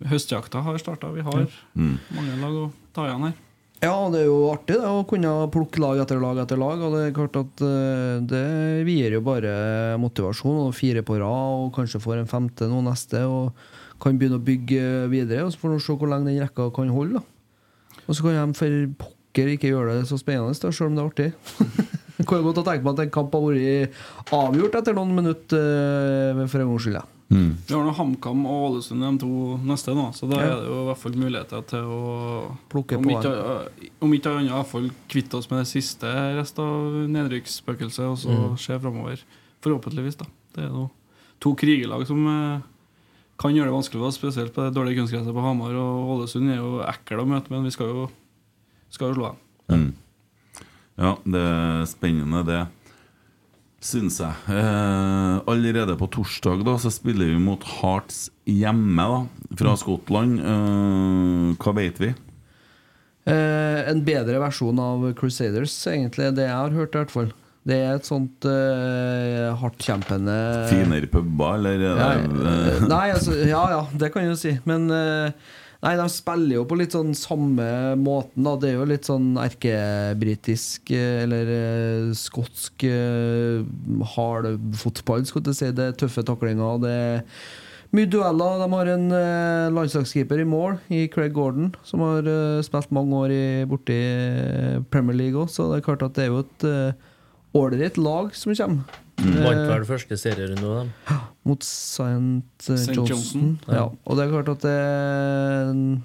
høstjakta 0.05 0.61
har 0.63 0.77
starta. 0.77 1.11
Vi 1.13 1.21
har 1.25 1.47
Mm. 1.75 1.97
mange 2.13 2.39
lag 2.41 2.51
å 2.53 2.71
ta 2.93 3.07
igjen 3.07 3.23
her. 3.25 3.33
Ja, 3.81 4.09
det 4.09 4.21
er 4.21 4.25
jo 4.25 4.51
artig 4.51 4.75
det, 4.75 4.85
å 4.89 5.05
kunne 5.07 5.51
plukke 5.53 5.77
lag 5.79 5.99
etter 6.01 6.19
lag 6.19 6.37
etter 6.37 6.57
lag. 6.57 6.79
Og 6.81 6.93
det 6.93 7.01
er 7.07 7.15
klart 7.15 7.35
at 7.37 7.61
eh, 7.61 8.19
det 8.25 8.85
gir 8.87 9.11
jo 9.11 9.21
bare 9.21 9.97
motivasjon. 9.99 10.67
Og 10.67 10.73
fire 10.75 11.01
på 11.03 11.17
rad, 11.19 11.65
og 11.67 11.73
kanskje 11.75 12.01
får 12.01 12.19
en 12.19 12.27
femte 12.27 12.67
nå 12.67 12.81
neste. 12.83 13.21
Og 13.25 13.53
kan 13.99 14.17
begynne 14.19 14.37
å 14.39 14.43
bygge 14.45 15.09
videre. 15.11 15.45
Og 15.47 15.51
så 15.53 15.59
får 15.63 15.73
vi 15.75 15.79
se 15.87 15.93
hvor 15.97 16.11
lenge 16.11 16.29
den 16.31 16.41
rekka 16.43 16.69
kan 16.75 16.89
holde. 16.93 17.21
da 17.21 18.01
Og 18.07 18.15
så 18.15 18.23
kan 18.23 18.53
de 18.53 18.57
for 18.57 18.77
pokker 19.03 19.53
ikke 19.55 19.69
gjøre 19.73 19.99
det 19.99 20.07
så 20.09 20.17
spennende, 20.17 20.53
da, 20.57 20.71
selv 20.71 20.89
om 20.91 20.95
det 20.95 21.03
er 21.03 21.11
artig. 21.11 21.33
Jeg 22.17 22.25
kan 22.29 22.41
godt 22.45 22.63
tenke 22.65 22.83
meg 22.83 22.93
at 22.95 23.03
en 23.05 23.11
kamp 23.13 23.33
har 23.37 23.45
vært 23.51 23.99
avgjort 24.33 24.75
etter 24.79 24.95
noen 24.97 25.13
minutter 25.17 25.69
eh, 26.41 26.47
for 26.49 26.63
en 26.63 26.71
gangs 26.73 26.87
skyld. 26.87 27.03
Mm. 27.27 27.49
Vi 27.67 27.73
har 27.75 27.83
nå 27.83 27.91
HamKam 27.91 28.45
og 28.47 28.61
Ålesund 28.69 29.03
de 29.03 29.09
to 29.19 29.29
neste 29.67 29.91
nå, 29.91 30.05
så 30.15 30.29
da 30.31 30.37
Ja. 30.39 30.45
er 30.53 30.61
det 30.61 30.69
jo 30.69 30.77
i 30.79 30.85
hvert 30.87 31.01
fall 31.01 31.17
muligheter 31.19 31.65
til 31.67 31.89
å 31.91 32.03
Plukke 32.71 32.95
om 32.95 33.03
på 33.03 33.17
ikke, 33.17 33.33
om 34.07 34.13
ikke 34.15 34.31
annet 34.31 34.47
i 34.47 34.53
hvert 34.55 34.69
fall 34.71 34.87
kvitte 35.11 35.35
oss 35.41 35.49
med 35.51 35.59
det 35.59 35.67
siste 35.67 36.07
rest 36.37 36.57
av 36.63 36.95
nedrykksspøkelset, 37.11 38.05
og 38.07 38.15
så 38.17 38.31
Mm. 38.31 38.57
se 38.57 38.79
framover. 38.79 39.19
Forhåpentligvis, 39.61 40.17
da. 40.17 40.25
Det 40.55 40.63
er 40.63 40.69
jo 40.71 40.89
to 41.43 41.53
krigelag 41.53 42.07
som 42.07 42.23
eh, 42.31 42.61
kan 43.37 43.53
gjøre 43.53 43.69
det 43.69 43.75
vanskelig 43.75 44.01
for 44.01 44.09
oss, 44.09 44.17
spesielt 44.17 44.55
på 44.55 44.65
det 44.65 44.73
dårlige 44.75 45.01
kunstgresset 45.01 45.35
på 45.35 45.45
Hamar. 45.45 45.75
Og 45.77 46.15
Ålesund 46.15 46.49
er 46.49 46.59
jo 46.61 46.81
ekle 46.85 47.21
å 47.21 47.29
møte, 47.29 47.53
men 47.53 47.67
vi 47.67 47.73
skal 47.75 47.91
jo, 47.91 48.07
skal 48.93 49.11
jo 49.11 49.19
slå 49.19 49.31
dem. 49.31 49.43
Mm. 49.67 50.65
Ja, 50.97 51.13
det 51.21 51.43
er 51.45 51.87
spennende, 51.89 52.41
det. 52.47 52.63
Syns 53.87 54.17
jeg. 54.17 54.33
Eh, 54.49 55.35
allerede 55.45 55.93
på 55.99 56.07
torsdag 56.09 56.63
da 56.65 56.73
så 56.81 56.89
spiller 56.89 57.29
vi 57.29 57.41
mot 57.41 57.61
Hearts 57.77 58.31
hjemme, 58.49 59.05
da, 59.05 59.51
fra 59.59 59.75
Skottland. 59.77 60.39
Eh, 60.41 61.51
hva 61.61 61.75
vet 61.77 62.01
vi? 62.01 62.15
Eh, 63.29 63.81
en 63.91 64.01
bedre 64.07 64.41
versjon 64.41 64.81
av 64.81 65.05
Crusaders, 65.19 65.75
egentlig. 65.91 66.31
Det 66.33 66.47
jeg 66.47 66.57
har 66.57 66.73
hørt, 66.73 66.95
i 66.95 67.03
hvert 67.03 67.13
fall. 67.13 67.29
Det 67.67 67.75
er 67.83 67.97
et 67.97 68.07
sånt 68.07 68.45
uh, 68.47 69.51
hardtkjempende 69.59 70.35
Finere 70.71 71.09
puber, 71.11 71.57
eller? 71.57 71.81
er 71.83 72.21
det- 72.23 72.51
eh, 72.77 72.85
nei, 72.87 73.05
altså, 73.11 73.35
ja 73.43 73.63
ja, 73.73 73.81
det 73.99 74.11
kan 74.13 74.27
du 74.29 74.37
si. 74.39 74.53
Men 74.69 74.87
uh, 74.89 75.31
Nei, 75.77 75.91
de 75.93 76.07
spiller 76.09 76.55
jo 76.55 76.63
på 76.65 76.73
litt 76.79 76.95
sånn 76.95 77.11
samme 77.13 77.65
måten, 78.01 78.41
da. 78.47 78.55
Det 78.57 78.71
er 78.71 78.79
jo 78.79 78.85
litt 78.89 79.05
sånn 79.05 79.35
erkebritisk 79.37 80.89
eh, 80.89 81.19
eller 81.21 81.51
eh, 81.53 82.07
skotsk 82.17 82.81
eh, 82.89 83.61
hard 84.15 84.47
fotball, 84.81 85.21
skulle 85.29 85.53
jeg 85.53 85.59
si. 85.59 85.69
Det 85.77 85.85
er 85.91 85.97
tøffe 86.01 86.23
taklinger. 86.25 86.79
Det 86.81 86.93
er 86.95 87.21
mye 87.93 88.09
dueller. 88.09 88.57
De 88.63 88.69
har 88.73 88.91
en 88.95 89.05
eh, 89.19 89.67
landslagskeeper 89.77 90.41
i 90.41 90.47
mål, 90.49 90.79
i 90.89 91.03
Craig 91.13 91.35
Gordon, 91.37 91.69
som 91.87 92.01
har 92.07 92.25
eh, 92.25 92.57
spilt 92.65 92.89
mange 92.97 93.21
år 93.21 93.35
i, 93.37 93.43
borti 93.69 93.99
eh, 94.01 94.79
Premier 94.89 95.19
League 95.21 95.37
òg, 95.45 95.53
så 95.53 95.69
det 95.71 95.83
er 95.83 95.85
klart 95.91 96.07
at 96.09 96.17
det 96.17 96.25
er 96.25 96.33
jo 96.33 96.41
et 96.41 96.67
eh, 96.73 97.13
ålreit 97.55 97.97
lag 97.97 98.33
som 98.35 98.53
kommer. 98.55 98.83
Vant 99.17 99.57
Eh, 99.57 99.67
vel 99.71 99.85
første 99.87 100.17
serierunde 100.19 100.63
av 100.67 100.75
dem. 100.83 100.91
mot 101.47 101.63
St. 101.63 102.43
St. 102.59 102.93
Johnson. 102.93 103.07
Johnson, 103.07 103.59
Ja. 103.67 103.89
Og 104.05 104.17
det 104.17 104.25
er 104.27 104.31
klart 104.31 104.49
at 104.49 104.61
det 104.61 106.01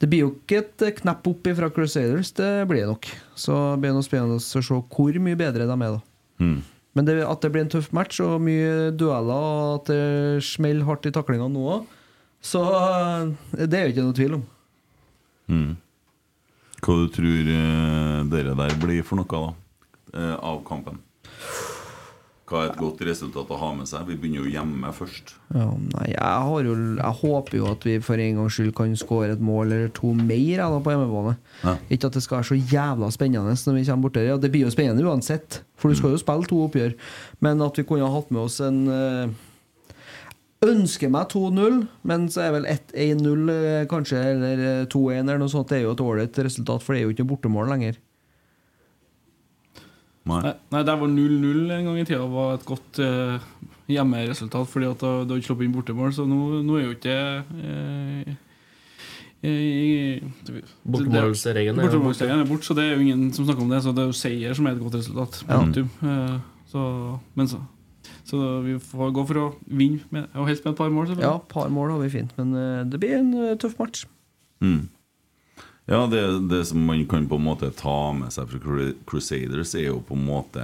Det 0.00 0.08
blir 0.08 0.20
jo 0.20 0.30
ikke 0.40 0.58
et 0.62 0.96
knepp 1.02 1.26
opp 1.28 1.46
fra 1.56 1.68
Crusaders, 1.68 2.32
det 2.32 2.66
blir 2.66 2.80
det 2.80 2.88
nok. 2.88 3.06
Så 3.36 3.76
blir 3.78 3.92
det 3.92 4.04
spennende 4.06 4.38
å 4.38 4.40
se 4.40 4.60
hvor 4.62 5.12
mye 5.20 5.36
bedre 5.36 5.66
de 5.66 5.72
er, 5.76 5.98
da. 5.98 6.00
Mm. 6.40 6.62
Men 6.94 7.04
det, 7.04 7.18
at 7.28 7.40
det 7.42 7.52
blir 7.52 7.60
en 7.66 7.68
tøff 7.68 7.92
match 7.92 8.18
og 8.24 8.40
mye 8.40 8.90
dueller, 8.96 9.28
og 9.28 9.74
at 9.82 9.90
det 9.92 10.42
smeller 10.42 10.86
hardt 10.88 11.04
i 11.04 11.10
taklinga 11.12 11.50
nå 11.52 11.66
òg, 11.68 11.86
så 12.40 12.64
eh, 12.64 13.66
det 13.66 13.74
er 13.76 13.84
jo 13.88 13.92
ikke 13.92 14.06
noe 14.06 14.16
tvil 14.16 14.34
om. 14.38 14.46
Mm. 15.50 15.76
Hva 16.80 16.96
du 16.96 17.08
tror 17.12 17.52
eh, 17.52 18.24
dere 18.32 18.56
der 18.56 18.74
blir 18.80 19.04
for 19.04 19.20
noe, 19.20 19.28
da? 19.28 19.52
Eh, 20.14 20.36
av 20.36 20.62
kampen? 20.68 21.00
Hva 22.50 22.64
er 22.64 22.72
et 22.72 22.80
godt 22.80 23.02
resultat 23.06 23.50
å 23.54 23.56
ha 23.60 23.68
med 23.78 23.86
seg? 23.86 24.08
Vi 24.08 24.16
begynner 24.18 24.42
jo 24.42 24.50
hjemme 24.50 24.90
først. 24.90 25.36
Ja, 25.54 25.68
nei, 25.70 26.08
jeg, 26.10 26.46
har 26.48 26.64
jo, 26.66 26.72
jeg 26.98 27.18
håper 27.20 27.56
jo 27.60 27.68
at 27.70 27.86
vi 27.86 27.94
for 28.02 28.18
en 28.18 28.40
gangs 28.40 28.56
skyld 28.58 28.72
kan 28.74 28.96
skåre 28.98 29.36
et 29.36 29.44
mål 29.44 29.68
eller 29.68 29.92
to 29.94 30.10
mer 30.18 30.64
da, 30.64 30.80
på 30.82 30.94
hjemmebane. 30.96 31.36
Ja. 31.62 31.76
Ikke 31.94 32.10
at 32.10 32.18
det 32.18 32.24
skal 32.24 32.40
være 32.40 32.48
så 32.48 32.58
jævla 32.58 33.12
spennende 33.14 33.54
når 33.54 33.78
vi 33.78 33.84
kommer 33.86 34.08
bort 34.08 34.18
der. 34.18 34.26
Ja, 34.32 34.40
det 34.42 34.50
blir 34.50 34.66
jo 34.66 34.74
spennende 34.74 35.06
uansett, 35.06 35.60
for 35.78 35.94
du 35.94 36.00
skal 36.00 36.16
jo 36.16 36.24
spille 36.24 36.50
to 36.50 36.58
oppgjør. 36.64 36.98
Men 37.46 37.62
at 37.62 37.78
vi 37.78 37.86
kunne 37.86 38.10
ha 38.10 38.18
hatt 38.18 38.34
med 38.34 38.42
oss 38.42 38.58
en 38.66 38.82
eh, 38.90 39.38
Ønsker 40.60 41.08
meg 41.08 41.30
2-0, 41.32 41.78
men 42.04 42.26
så 42.28 42.42
er 42.44 42.50
vel 42.52 42.66
1-1-0 42.68 43.52
eh, 43.54 43.84
kanskje, 43.88 44.18
eller 44.34 44.60
eh, 44.60 44.88
2-1 44.92 45.22
eller 45.22 45.38
noe 45.40 45.48
sånt. 45.48 45.70
Det 45.70 45.78
er 45.78 45.86
jo 45.86 45.94
et 45.94 46.02
ålreit 46.04 46.40
resultat, 46.44 46.82
for 46.84 46.92
det 46.92 47.00
er 47.00 47.06
jo 47.06 47.14
ikke 47.14 47.30
bortemål 47.30 47.70
lenger. 47.72 47.96
Nei. 50.28 50.52
Nei, 50.70 50.82
der 50.84 50.96
var 51.00 51.08
0-0 51.08 51.70
en 51.72 51.84
gang 51.88 51.96
i 51.98 52.04
tida 52.04 52.26
var 52.28 52.54
et 52.58 52.64
godt 52.68 52.98
eh, 53.02 53.38
hjemmeresultat, 53.88 54.68
fordi 54.68 54.90
at 54.90 54.98
da- 55.00 55.24
du 55.24 55.32
har 55.32 55.40
ikke 55.40 55.48
sluppet 55.48 55.64
inn 55.66 55.72
bortemål, 55.74 56.12
så 56.14 56.26
nå, 56.28 56.60
nå 56.62 56.76
er 56.76 56.84
jo 56.84 56.92
ikke 56.94 57.16
eh, 57.64 58.34
eh, 59.42 60.20
Bortemålsregelen 60.84 61.80
er 61.80 61.98
borte. 61.98 62.28
Er 62.28 62.44
borte, 62.48 62.66
så 62.68 62.76
det 62.76 62.84
er 62.84 62.94
jo 62.96 63.00
ingen 63.06 63.32
som 63.34 63.46
snakker 63.48 63.62
om 63.64 63.72
det. 63.72 63.82
Så 63.84 63.94
det 63.96 64.04
er 64.04 64.10
jo 64.12 64.16
seier 64.20 64.54
som 64.56 64.66
er 64.68 64.76
et 64.76 64.82
godt 64.84 64.98
resultat. 65.00 65.40
Ja. 65.48 65.60
Eh, 65.64 66.38
så, 66.70 66.84
men 67.34 67.48
så, 67.50 67.58
så 68.28 68.60
vi 68.64 68.76
får 68.78 69.12
gå 69.16 69.24
for 69.26 69.40
å 69.40 69.48
vinne, 69.66 70.00
med, 70.14 70.28
og 70.36 70.46
helst 70.50 70.64
med 70.64 70.74
et 70.76 70.78
par 70.78 70.92
mål. 70.94 71.14
Ja, 71.18 71.38
par 71.50 71.68
mål 71.72 71.96
har 71.96 72.04
vi 72.04 72.12
fint, 72.12 72.36
men 72.38 72.54
eh, 72.54 72.84
det 72.92 73.00
blir 73.02 73.16
en 73.18 73.32
tøff 73.58 73.78
match. 73.80 74.04
Mm. 74.60 74.88
Ja, 75.90 76.06
det, 76.06 76.22
det 76.48 76.64
som 76.64 76.84
man 76.86 77.00
kan 77.10 77.24
på 77.26 77.34
en 77.34 77.42
måte 77.48 77.72
ta 77.74 78.12
med 78.14 78.30
seg 78.30 78.46
fra 78.52 78.84
Crusaders, 79.10 79.72
er 79.74 79.88
jo 79.88 79.96
på 80.06 80.14
en 80.14 80.22
måte 80.28 80.62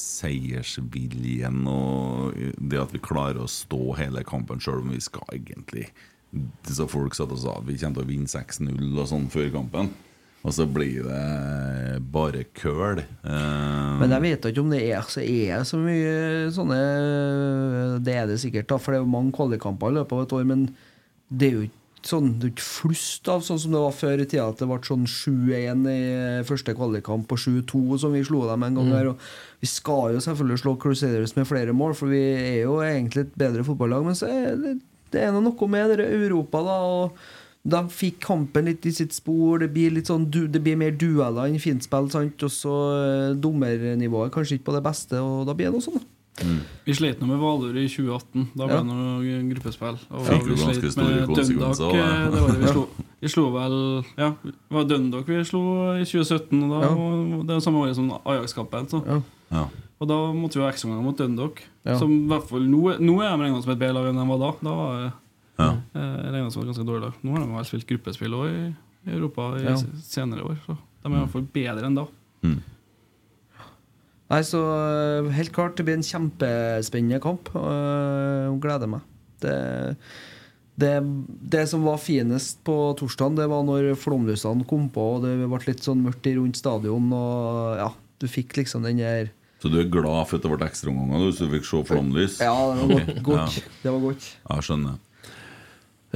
seiersviljen 0.00 1.66
og 1.68 2.32
det 2.56 2.80
at 2.80 2.94
vi 2.94 3.02
klarer 3.04 3.42
å 3.44 3.50
stå 3.52 3.98
hele 4.00 4.24
kampen, 4.24 4.62
sjøl 4.62 4.80
om 4.80 4.96
vi 4.96 5.02
skal 5.04 5.28
egentlig 5.36 5.90
Så 6.72 6.88
folk 6.88 7.14
satt 7.14 7.36
og 7.36 7.42
sa 7.44 7.58
at 7.60 7.68
vi 7.68 7.76
kommer 7.76 8.00
til 8.00 8.06
å 8.06 8.10
vinne 8.14 8.32
6-0 8.32 8.96
og 8.96 9.06
sånn 9.12 9.28
før 9.32 9.52
kampen. 9.60 9.92
Og 10.46 10.52
så 10.54 10.64
blir 10.68 11.04
det 11.04 12.00
bare 12.12 12.44
køl. 12.56 13.00
Uh, 13.26 13.96
Men 14.00 14.12
jeg 14.14 14.24
vet 14.24 14.50
ikke 14.50 14.64
om 14.64 14.72
det 14.72 14.82
er 14.88 15.08
så, 15.10 15.20
er 15.20 15.60
det 15.60 15.68
så 15.68 15.80
mye 15.80 16.50
sånne 16.54 16.82
Det 18.06 18.14
er 18.14 18.28
det 18.30 18.36
sikkert, 18.40 18.68
da, 18.70 18.78
for 18.80 18.94
det 18.94 19.00
er 19.00 19.04
jo 19.04 19.16
mange 19.16 19.34
kvalikkamper 19.36 19.92
i 19.92 19.98
løpet 19.98 20.16
av 20.16 20.22
et 20.24 20.36
år. 20.38 20.46
Men 20.52 20.70
det 21.28 21.48
er 21.48 21.58
jo 21.58 21.66
ikke 21.66 21.85
sånn 22.10 22.32
Det 22.38 22.48
er 22.48 22.52
ikke 22.54 22.66
flust 22.66 23.28
av 23.32 23.44
sånn 23.46 23.60
som 23.62 23.74
det 23.74 23.82
var 23.82 23.94
før 23.96 24.22
i 24.22 24.26
tida, 24.26 24.48
at 24.50 24.60
det 24.60 24.68
ble 24.70 24.78
sånn 24.86 25.06
7-1 25.10 25.86
i 25.92 26.00
første 26.48 26.74
kvalikkamp 26.76 27.32
og 27.32 27.40
7-2 27.42 28.00
som 28.02 28.14
vi 28.16 28.24
slo 28.26 28.44
dem 28.48 28.66
en 28.66 28.78
gang 28.80 28.92
her. 28.94 29.10
Og 29.12 29.62
vi 29.62 29.70
skal 29.70 30.16
jo 30.16 30.22
selvfølgelig 30.24 30.62
slå 30.62 30.76
Crusaders 30.82 31.36
med 31.38 31.48
flere 31.48 31.74
mål, 31.76 31.96
for 31.98 32.12
vi 32.12 32.22
er 32.34 32.60
jo 32.64 32.78
egentlig 32.84 33.26
et 33.26 33.34
bedre 33.38 33.64
fotballag. 33.66 34.06
Men 34.06 34.18
så 34.18 34.30
er 34.30 34.60
det, 34.60 34.76
det 35.14 35.24
er 35.24 35.34
noe 35.34 35.70
med 35.72 35.96
det 35.96 36.06
Europa, 36.06 36.62
da. 36.66 36.78
og 36.86 37.18
de 37.66 37.80
fikk 37.90 38.20
kampen 38.22 38.68
litt 38.68 38.86
i 38.86 38.94
sitt 38.94 39.14
spor. 39.16 39.58
Det 39.62 39.72
blir 39.74 39.94
litt 39.96 40.10
sånn 40.10 40.28
Det 40.30 40.62
blir 40.62 40.78
mer 40.78 40.94
dueller 40.94 41.48
enn 41.48 41.62
fintspill. 41.62 42.10
sant? 42.12 42.42
Og 42.46 42.52
så 42.52 42.74
eh, 42.96 43.32
dommernivået 43.34 44.34
kanskje 44.34 44.58
ikke 44.58 44.70
på 44.70 44.76
det 44.78 44.84
beste, 44.86 45.18
og 45.18 45.48
da 45.48 45.56
blir 45.56 45.70
det 45.70 45.78
noe 45.78 45.86
sånn. 45.86 45.98
da. 45.98 46.15
Vi 46.84 46.92
slet 46.94 47.20
nå 47.20 47.26
med 47.26 47.38
Valør 47.40 47.76
i 47.80 47.86
2018. 47.88 48.48
Da 48.56 48.66
ble 48.66 48.74
Ja. 48.74 48.82
det 48.82 48.86
noe 48.86 49.54
gruppespill. 49.54 49.96
Og 50.10 50.26
Fikk 50.26 50.42
jo 50.42 50.54
vi 50.54 50.60
ganske 50.60 50.80
slet 50.82 50.92
store 50.92 51.14
med 51.16 51.28
konsekvenser, 51.28 51.88
Dundalk, 51.88 51.96
da. 51.96 52.40
eh, 52.42 52.50
det 52.50 52.60
vi 52.60 52.66
slo. 52.72 52.88
Vi 53.22 53.28
slo 53.28 53.44
vel 53.54 54.04
Ja, 54.18 54.28
det 54.44 54.54
var 54.70 54.84
Dundalk 54.84 55.26
vi 55.26 55.44
slo 55.44 55.62
i 55.96 56.04
2017, 56.04 56.62
og 56.64 56.70
da, 56.70 56.80
Ja. 56.86 56.92
og 56.94 57.46
det 57.46 57.56
er 57.56 57.60
samme 57.60 57.80
året 57.80 57.94
som 57.96 58.10
Ajax-kampen. 58.24 58.86
Ja. 59.06 59.22
ja. 59.50 59.68
Og 59.98 60.08
da 60.08 60.14
måtte 60.36 60.56
vi 60.56 60.60
ha 60.62 60.68
ekstraomganger 60.70 61.02
mot 61.04 61.16
Dundalk. 61.16 61.62
Ja. 61.86 61.96
Som 61.98 62.10
i 62.12 62.28
hvert 62.28 62.46
fall 62.48 62.60
nå, 62.68 62.92
er- 62.94 62.98
nå 63.00 63.20
er 63.22 63.36
de 63.36 63.42
regna 63.44 63.62
som 63.62 63.72
et 63.72 63.78
bedre 63.78 63.94
lag 63.94 64.06
enn 64.12 64.16
de 64.20 64.26
var 64.28 64.38
da. 64.38 64.52
Da 64.62 64.74
var 64.76 64.92
det 65.02 65.12
Ja. 65.58 65.70
eh, 65.94 66.32
regna 66.32 66.50
som 66.52 66.62
et 66.62 66.68
ganske 66.68 66.84
dårlig 66.84 67.00
lag. 67.02 67.14
Nå 67.24 67.30
har 67.32 67.38
de 67.46 67.52
vel 67.52 67.64
spilt 67.64 67.86
gruppespill 67.86 68.34
òg 68.34 68.48
i, 68.52 69.10
i 69.10 69.14
Europa 69.16 69.56
i 69.56 69.64
Ja. 69.64 69.76
senere 70.04 70.44
år. 70.44 70.58
Så 70.66 70.76
de 70.76 71.08
er 71.08 71.16
i 71.16 71.24
hvert 71.24 71.30
fall 71.30 71.48
bedre 71.54 71.82
enn 71.86 71.94
da. 71.94 72.06
Nei, 74.26 74.40
så 74.42 74.58
øh, 74.58 75.28
helt 75.36 75.52
klart, 75.54 75.76
det 75.78 75.86
blir 75.86 75.98
en 76.00 76.06
kjempespennende 76.06 77.20
kamp. 77.22 77.52
og 77.54 77.68
øh, 77.70 78.56
gleder 78.62 78.90
meg. 78.90 79.04
Det, 79.42 79.54
det, 80.80 80.92
det 81.52 81.66
som 81.70 81.86
var 81.86 82.00
finest 82.02 82.62
på 82.66 82.74
torsdagen, 82.98 83.38
det 83.38 83.46
var 83.52 83.62
når 83.66 83.92
flomlysene 84.00 84.66
kom 84.68 84.88
på, 84.90 85.06
og 85.16 85.26
det 85.26 85.36
ble 85.44 85.62
litt 85.68 85.86
sånn 85.86 86.02
mørkt 86.04 86.26
rundt 86.34 86.58
stadion, 86.58 87.08
og 87.14 87.78
ja, 87.78 87.90
du 88.18 88.28
fikk 88.30 88.56
liksom 88.58 88.86
den 88.86 89.02
der 89.04 89.30
Så 89.62 89.70
du 89.70 89.78
er 89.80 89.90
glad 89.92 90.26
for 90.26 90.40
at 90.40 90.44
det 90.44 90.52
ble 90.52 90.68
ekstraomganger, 90.68 91.32
så 91.32 91.46
du 91.46 91.56
fikk 91.58 91.68
se 91.70 91.82
flomlys? 91.92 92.40
Ja, 92.42 92.56
det 92.74 92.82
var 92.82 92.94
godt. 92.96 93.10
Ok, 93.16 93.26
godt. 93.30 93.58
ja. 93.60 93.74
Det 93.82 93.92
var 93.92 94.06
godt. 94.10 94.30
Ja, 94.48 94.62
skjønner. 94.64 95.02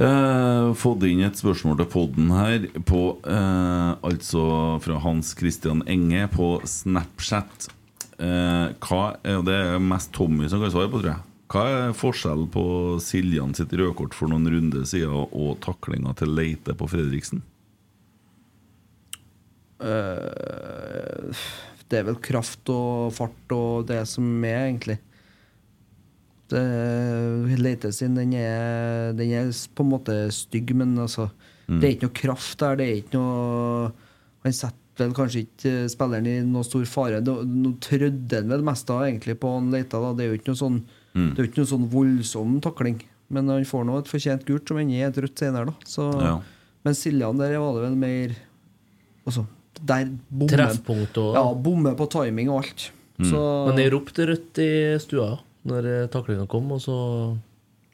Eh, 0.01 0.71
fått 0.79 1.03
inn 1.05 1.21
et 1.27 1.37
spørsmål 1.37 1.81
til 1.81 1.87
podden 1.91 2.29
her 2.33 2.63
på 2.87 3.01
eh, 3.27 3.89
Altså 4.07 4.43
fra 4.81 4.95
Hans 5.03 5.33
Christian 5.37 5.83
Enge 5.85 6.25
på 6.31 6.55
Snapchat. 6.65 7.67
Eh, 8.21 8.67
hva 8.85 9.03
er 9.25 9.41
Det 9.45 9.57
er 9.57 9.81
mest 9.81 10.11
Tommy 10.13 10.49
som 10.49 10.61
kan 10.61 10.73
svare 10.73 10.91
på, 10.91 11.01
tror 11.01 11.13
jeg. 11.15 11.27
Hva 11.51 11.63
er 11.67 11.95
forskjellen 11.97 12.47
på 12.53 12.65
Siljan 13.03 13.55
sitt 13.57 13.73
rødkort 13.75 14.13
for 14.15 14.31
noen 14.31 14.47
runder 14.47 14.85
siden 14.87 15.11
og 15.11 15.57
taklinga 15.63 16.13
til 16.19 16.31
Leite 16.37 16.75
på 16.77 16.87
Fredriksen? 16.87 17.41
Øh, 19.81 21.41
det 21.89 21.99
er 21.99 22.05
vel 22.07 22.19
kraft 22.23 22.69
og 22.71 23.11
fart 23.17 23.55
og 23.55 23.89
det 23.89 24.05
som 24.07 24.29
er, 24.45 24.69
egentlig. 24.69 24.99
Det, 26.51 26.61
Leite 27.59 27.91
sin, 27.95 28.15
den 28.15 28.35
er, 28.37 29.11
den 29.17 29.33
er 29.35 29.51
på 29.75 29.83
en 29.83 29.91
måte 29.91 30.15
stygg, 30.35 30.75
men 30.75 30.97
altså 30.99 31.29
Det 31.67 31.87
er 31.87 31.93
ikke 31.95 32.07
noe 32.07 32.19
kraft 32.21 32.59
der. 32.59 32.75
Det 32.75 32.85
er 32.85 32.97
ikke 32.99 33.15
noe 33.17 33.91
Han 34.43 34.55
setter 34.55 34.80
vel 34.99 35.13
kanskje 35.15 35.45
ikke 35.45 35.71
eh, 35.83 35.87
spilleren 35.91 36.27
i 36.27 36.35
noe 36.45 36.63
stor 36.67 36.83
fare. 36.89 37.21
Nå 37.23 37.41
nå 37.47 37.75
trødde 37.83 38.41
han 38.41 38.49
vel 38.51 38.63
mest 38.67 38.89
av 38.93 39.05
egentlig 39.07 39.37
på 39.39 39.53
han 39.55 39.71
Leita. 39.73 40.01
Da. 40.03 40.11
Det 40.17 40.25
er 40.25 40.33
jo 40.33 40.39
ikke 40.41 40.51
noe 40.53 40.61
sånn 40.63 40.81
Det 41.13 41.39
er 41.39 41.43
jo 41.43 41.49
ikke 41.49 41.61
noe 41.63 41.71
sånn 41.73 41.87
voldsom 41.91 42.59
takling. 42.63 43.01
Men 43.31 43.47
han 43.51 43.63
får 43.67 43.85
nå 43.87 43.97
et 43.99 44.07
fortjent 44.11 44.45
gult 44.47 44.67
som 44.67 44.77
ender 44.79 44.95
i 44.95 45.03
et 45.07 45.17
rødt 45.23 45.39
senere, 45.39 45.65
da. 45.71 45.73
Så, 45.87 46.09
Ja. 46.21 46.39
Men 46.83 46.95
Siljan 46.97 47.37
der 47.37 47.57
var 47.61 47.75
det 47.77 47.81
vel 47.83 47.95
mer 47.95 48.31
også, 49.29 49.43
der 49.85 50.07
bommer 50.31 50.49
Treffpunkt 50.57 51.17
og 51.21 51.35
Ja, 51.37 51.43
bommer 51.53 51.93
på 51.95 52.07
timing 52.09 52.49
og 52.49 52.63
alt. 52.63 52.87
Så 53.21 53.67
Men 53.67 53.77
jeg 53.77 53.91
ropte 53.93 54.25
rødt 54.25 54.57
i 54.63 54.69
stua 54.99 55.39
når 55.69 56.09
taklinga 56.09 56.47
kom, 56.49 56.71
og 56.73 56.81
så 56.81 56.95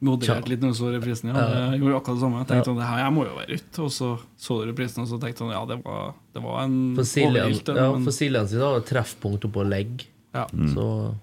Moderert 0.00 0.46
litt 0.46 0.60
når 0.62 0.74
du 0.74 0.78
så 0.78 0.90
reprisen. 0.94 1.32
Ja. 1.34 1.44
Jeg 1.72 1.80
gjorde 1.80 1.96
akkurat 1.98 2.18
det 2.18 2.22
samme. 2.22 2.38
Jeg 2.38 2.46
tenkte 2.46 2.58
Ja. 2.58 2.66
sånn, 2.68 2.76
det 2.78 2.86
her 2.86 2.98
jeg 3.02 3.14
må 3.16 3.24
jo 3.26 3.34
være 3.34 3.56
ute. 3.58 3.82
Og 3.82 3.90
så 3.90 4.10
så 4.38 4.58
du 4.60 4.70
reprisen, 4.70 5.02
og 5.02 5.08
så 5.10 5.18
tenkte 5.18 5.42
sånn, 5.42 5.50
ja, 5.50 5.64
det 5.66 5.78
var, 5.84 6.14
det 6.34 6.42
var 6.44 6.60
en 6.62 6.76
For 6.94 7.02
overilt, 7.02 7.72
ja, 7.74 7.88
for 8.04 8.14
Siljan 8.14 8.46
sin 8.48 8.62
det 8.62 8.86
treffpunkt 8.86 9.48
oppå 9.48 9.66
legg. 9.66 10.06
ja. 10.34 10.46
Så 10.74 11.14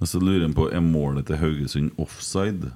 Og 0.00 0.06
så 0.06 0.20
lurer 0.22 0.42
han 0.42 0.54
på 0.54 0.72
Er 0.72 0.80
målet 0.80 1.26
til 1.26 1.36
Haugesund 1.36 1.90
offside. 1.98 2.72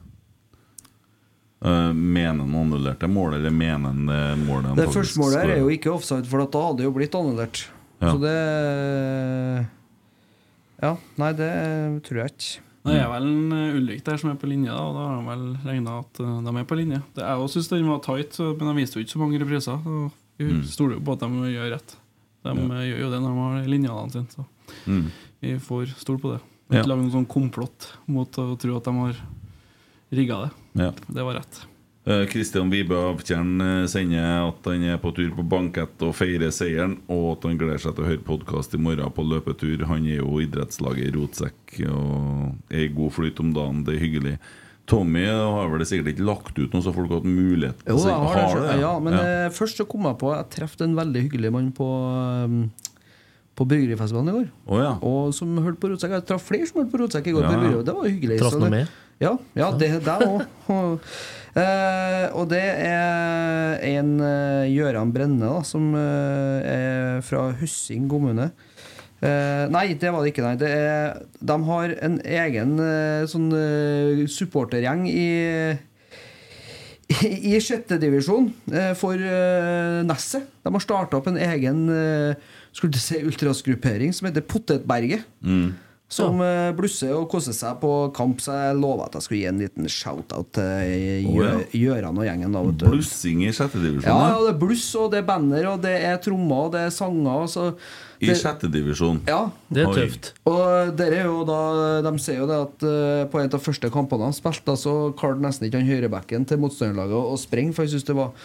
Uh, 1.62 1.93
mener 1.93 2.43
han 2.43 2.55
annullerte 2.55 3.06
målet, 3.06 3.39
eller 3.39 3.51
mener 3.51 3.86
han 3.93 4.06
det 4.06 4.39
målet 4.47 4.66
han 4.66 4.77
det 4.77 4.89
første 4.90 5.19
målet 5.20 5.39
her 5.44 5.51
er 5.55 5.60
jo 5.62 5.69
ikke 5.70 5.93
offside, 5.93 6.27
for 6.27 6.43
da 6.43 6.62
hadde 6.66 6.78
det 6.78 6.86
jo 6.89 6.94
blitt 6.97 7.14
annullert. 7.14 7.69
Ja. 8.01 8.10
Så 8.10 8.19
det 8.19 9.69
Ja, 10.82 10.97
nei, 11.16 11.32
det 11.39 12.02
tror 12.02 12.19
jeg 12.24 12.32
ikke. 12.35 12.60
Det 12.84 12.96
er 12.98 13.06
vel 13.12 13.26
en 13.28 13.52
uh, 13.54 13.76
Ulrik 13.78 14.02
der 14.04 14.16
som 14.18 14.30
er 14.32 14.38
på 14.40 14.48
linje, 14.50 14.66
da, 14.72 14.80
og 14.82 14.94
da 14.96 15.02
har 15.06 15.18
de 15.20 15.26
vel 15.28 15.44
regna 15.68 15.98
at 16.00 16.20
uh, 16.20 16.40
de 16.42 16.54
er 16.59 16.64
på 16.66 16.78
linje. 16.80 17.02
Det 17.14 17.22
Jeg 17.22 17.38
også 17.44 17.60
syns 17.60 17.68
den 17.70 17.88
var 17.88 18.00
tight, 18.02 18.38
men 18.40 18.59
de 18.68 18.74
viste 18.80 18.98
jo 18.98 19.04
ikke 19.04 19.14
så 19.14 19.20
mange 19.22 19.38
repriser. 19.38 19.84
Vi 20.38 20.44
Mm. 20.50 20.62
stoler 20.66 20.94
jo 20.96 21.00
på 21.06 21.12
at 21.12 21.20
de 21.20 21.28
gjør 21.52 21.70
rett. 21.76 21.96
De 22.42 22.48
ja. 22.50 22.80
gjør 22.88 22.98
jo 23.04 23.10
det 23.12 23.20
når 23.22 23.36
de 23.36 23.42
har 23.42 23.68
linjene 23.70 24.10
sine, 24.10 24.26
så 24.34 24.44
Mm. 24.88 25.10
vi 25.40 25.59
får 25.59 25.86
stole 26.00 26.18
på 26.18 26.32
det. 26.32 26.40
Ja. 26.72 26.80
Ikke 26.80 26.88
lage 26.88 27.02
noen 27.04 27.12
sånn 27.12 27.26
komplott 27.28 27.92
mot 28.09 28.30
å 28.32 28.59
tro 28.59 28.76
at 28.76 28.84
de 28.84 28.92
har 28.96 29.14
rigga 30.10 30.40
det. 30.44 30.50
Ja. 30.82 30.90
Det 30.90 31.22
var 31.22 31.34
rett. 31.38 31.66
Eh, 32.05 32.24
Kristian 32.27 32.70
Vibe 32.70 32.97
Avtjern 32.99 33.61
eh, 33.62 33.85
sender 33.87 34.49
at 34.49 34.65
han 34.66 34.83
er 34.91 34.97
på 34.99 35.12
tur 35.15 35.29
på 35.37 35.45
bankett 35.47 36.01
og 36.03 36.16
feirer 36.19 36.51
seieren, 36.51 36.97
og 37.07 37.37
at 37.37 37.45
han 37.47 37.61
gleder 37.61 37.79
seg 37.79 37.95
til 37.95 38.03
å 38.03 38.09
høre 38.09 38.24
podkast 38.27 38.74
i 38.74 38.81
morgen 38.83 39.12
på 39.15 39.23
løpetur. 39.23 39.85
Han 39.87 40.09
er 40.11 40.19
jo 40.19 40.41
idrettslaget 40.43 41.07
i 41.07 41.12
Rotsekk 41.15 41.77
og 41.87 42.73
er 42.74 42.89
i 42.89 42.91
god 42.91 43.15
flyt 43.15 43.39
om 43.45 43.53
dagen. 43.55 43.85
Det 43.87 43.95
er 43.95 44.03
hyggelig. 44.03 44.35
Tommy 44.91 45.29
har 45.31 45.70
vel 45.70 45.85
sikkert 45.87 46.11
ikke 46.11 46.27
lagt 46.27 46.59
ut 46.59 46.74
noe, 46.74 46.83
så 46.83 46.91
folk 46.91 47.12
har 47.12 47.20
hatt 47.20 47.29
mulighet 47.31 47.85
Jo, 47.87 48.01
jeg 48.03 48.16
har 48.19 48.41
det. 48.51 48.62
det, 48.65 48.73
ja, 48.81 48.91
men 48.99 49.15
ja. 49.15 49.45
først 49.55 49.79
så 49.79 49.87
kom 49.87 50.09
jeg 50.09 50.19
på 50.19 50.33
Jeg 50.35 50.49
traff 50.57 50.74
en 50.83 50.97
veldig 50.99 51.23
hyggelig 51.23 51.53
mann 51.55 51.69
på 51.77 51.87
um, 51.87 52.57
På 53.55 53.66
Bryggerifestivalen 53.70 54.33
i 54.33 54.35
går. 54.41 54.49
Oh, 54.66 54.81
ja. 54.83 54.97
Og 55.07 55.31
som 55.39 55.55
hørte 55.55 55.79
på 55.79 55.93
Rotsekk. 55.93 56.16
Jeg 56.19 56.27
traff 56.33 56.51
flere 56.51 56.66
som 56.66 56.83
hørte 56.83 56.97
på 56.97 57.01
Rotsekk 57.05 57.31
i 57.31 57.37
går. 57.37 57.47
Ja, 57.47 57.62
ja. 57.62 57.85
Det 57.87 57.95
var 58.01 58.11
hyggelig. 58.11 58.41
Traff 58.43 58.59
noe 58.59 58.73
med? 58.74 58.99
Ja, 59.23 59.37
ja 59.55 59.70
det 59.79 59.93
der 60.03 60.27
òg. 60.27 60.43
Eh, 61.53 62.27
og 62.33 62.49
det 62.49 62.62
er 62.65 63.83
en 63.93 64.15
uh, 64.20 65.05
Brenne, 65.12 65.45
da, 65.45 65.62
som 65.62 65.93
uh, 65.95 66.61
er 66.65 67.20
fra 67.20 67.51
Hussing 67.61 68.09
kommune. 68.09 68.53
Nei, 69.23 69.95
det 69.95 70.11
var 70.11 70.24
det 70.24 70.33
ikke. 70.33 70.43
nei 70.43 70.57
det 70.59 70.69
er, 70.74 71.20
De 71.39 71.57
har 71.69 71.93
en 72.03 72.16
egen 72.27 72.73
sånn 73.31 73.53
supportergjeng 74.27 75.05
i 75.07 75.29
i 77.27 77.59
sjette 77.62 77.99
divisjon 78.01 78.51
eh, 78.73 78.93
for 78.99 79.19
eh, 79.19 80.01
Nesset. 80.07 80.49
De 80.62 80.73
har 80.73 80.85
starta 80.85 81.19
opp 81.19 81.29
en 81.31 81.41
egen 81.41 81.87
eh, 81.93 82.53
si 82.73 83.20
ultrasgruppering 83.23 84.15
som 84.16 84.29
heter 84.29 84.45
Potetberget. 84.47 85.27
Mm. 85.45 85.73
Som 86.12 86.43
ja. 86.44 86.72
blusser 86.76 87.14
og 87.16 87.24
koser 87.32 87.55
seg 87.56 87.78
på 87.80 87.90
kamp, 88.16 88.43
så 88.44 88.52
jeg 88.59 88.76
lova 88.76 89.06
at 89.09 89.16
jeg 89.16 89.24
skulle 89.24 89.40
gi 89.40 89.48
en 89.48 89.62
liten 89.62 89.89
shout-out 89.89 90.51
til 90.59 91.26
ja. 91.39 91.52
Gjøran 91.72 92.20
og 92.20 92.26
gjengen. 92.28 92.52
da. 92.52 92.62
Blussing 92.84 93.44
i 93.47 93.52
sjette 93.55 93.80
divisjon? 93.80 94.10
Ja, 94.10 94.34
ja, 94.34 94.40
det 94.44 94.52
er 94.52 94.59
bluss, 94.60 94.86
og 95.01 95.10
det 95.14 95.22
er 95.22 95.28
banner, 95.30 95.68
og 95.72 95.84
det 95.84 95.94
er 96.05 96.20
trommer, 96.20 96.66
og 96.68 96.74
det 96.76 96.86
er 96.86 96.93
sanger. 96.93 97.47
Så 97.48 97.66
I 98.20 98.28
det, 98.28 98.36
sjette 98.39 98.68
divisjon? 98.70 99.22
ja. 99.26 99.40
det 99.72 99.86
er 99.86 99.89
Oi. 99.89 99.94
tøft. 100.02 100.32
Og 100.52 100.93
dere 100.98 101.22
er 101.22 101.30
jo 101.30 101.40
da 101.48 101.60
De 102.05 102.12
sier 102.22 102.43
jo 102.43 102.48
det 102.51 102.59
at 102.68 102.84
eh, 102.86 103.22
på 103.32 103.40
en 103.40 103.48
av 103.48 103.64
første 103.64 103.90
kampene 103.94 104.28
han 104.28 104.36
spilte, 104.36 104.76
så 104.78 104.97
klarte 105.18 105.43
nesten 105.43 105.66
ikke 105.68 105.80
han 105.80 105.89
høyrebacken 105.89 106.44
til 106.47 106.60
motstanderlaget 106.62 107.16
å 107.32 107.40
sprenge, 107.40 107.72
for 107.74 107.89
jeg 107.89 107.97
synes 107.97 108.10
det 108.10 108.18
var 108.20 108.36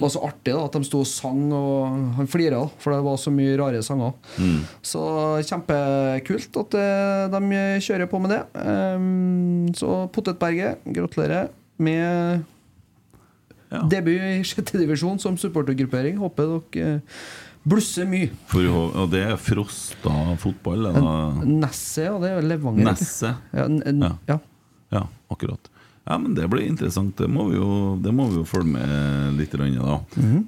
var 0.00 0.08
så 0.10 0.22
artig 0.26 0.54
da 0.56 0.62
at 0.64 0.72
de 0.78 0.86
sto 0.88 1.02
og 1.02 1.06
sang, 1.06 1.42
og 1.52 2.14
han 2.16 2.26
flira, 2.30 2.62
for 2.80 2.94
det 2.94 3.02
var 3.04 3.18
så 3.20 3.30
mye 3.34 3.56
rare 3.60 3.82
sanger. 3.84 4.14
Så 4.82 5.02
kjempekult 5.46 6.56
at 6.62 6.76
eh, 6.80 7.26
de 7.34 7.60
kjører 7.84 8.08
på 8.10 8.20
med 8.24 8.32
det. 8.34 8.40
Ehm, 8.62 9.68
så 9.78 10.08
Potetberget, 10.14 10.80
gratulerer 10.96 11.50
med 11.78 12.42
Ja. 13.72 13.80
debut 13.88 14.20
i 14.20 14.42
sjette 14.44 14.76
divisjon 14.76 15.18
som 15.22 15.36
supportergruppering. 15.40 16.18
Håper 16.20 16.50
dere 16.74 16.96
eh, 16.96 17.20
blusser 17.64 18.04
mye. 18.10 18.28
For, 18.50 18.66
og 18.68 19.06
det 19.14 19.22
er 19.30 19.38
Frosta 19.40 20.12
fotball? 20.42 20.88
eller? 20.90 21.38
Nesset, 21.48 22.04
ja. 22.10 22.18
Det 22.20 22.32
er 22.34 22.48
Levanger. 22.50 22.84
Nesset? 22.90 23.38
Ja, 23.56 23.64
n 23.68 23.78
n 23.86 24.02
Ja. 24.08 24.12
ja. 24.28 24.38
Ja, 24.92 25.06
akkurat. 25.32 25.70
Ja, 26.08 26.16
men 26.18 26.34
Det 26.34 26.48
blir 26.50 26.66
interessant. 26.66 27.16
Det 27.16 27.28
må 27.30 27.48
vi 27.50 27.56
jo, 27.60 27.96
det 28.02 28.12
må 28.14 28.28
vi 28.30 28.40
jo 28.40 28.44
følge 28.48 28.72
med 28.74 29.36
litt. 29.38 29.52
grann, 29.52 29.76
Da. 29.78 30.00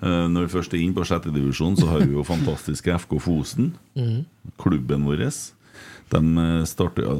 uh, 0.03 0.29
når 0.29 0.47
vi 0.49 0.55
først 0.59 0.75
er 0.75 0.83
inne 0.83 0.95
på 0.97 1.05
sjette 1.07 1.31
divisjon, 1.35 1.77
så 1.79 1.87
har 1.93 2.01
vi 2.03 2.13
jo 2.17 2.25
fantastiske 2.27 2.91
FK 3.05 3.21
Fosen. 3.23 3.75
Klubben 4.59 5.05
vår. 5.07 5.29
De 6.13 6.21
eh, 6.21 6.65
starter 6.69 7.03
ja, 7.03 7.15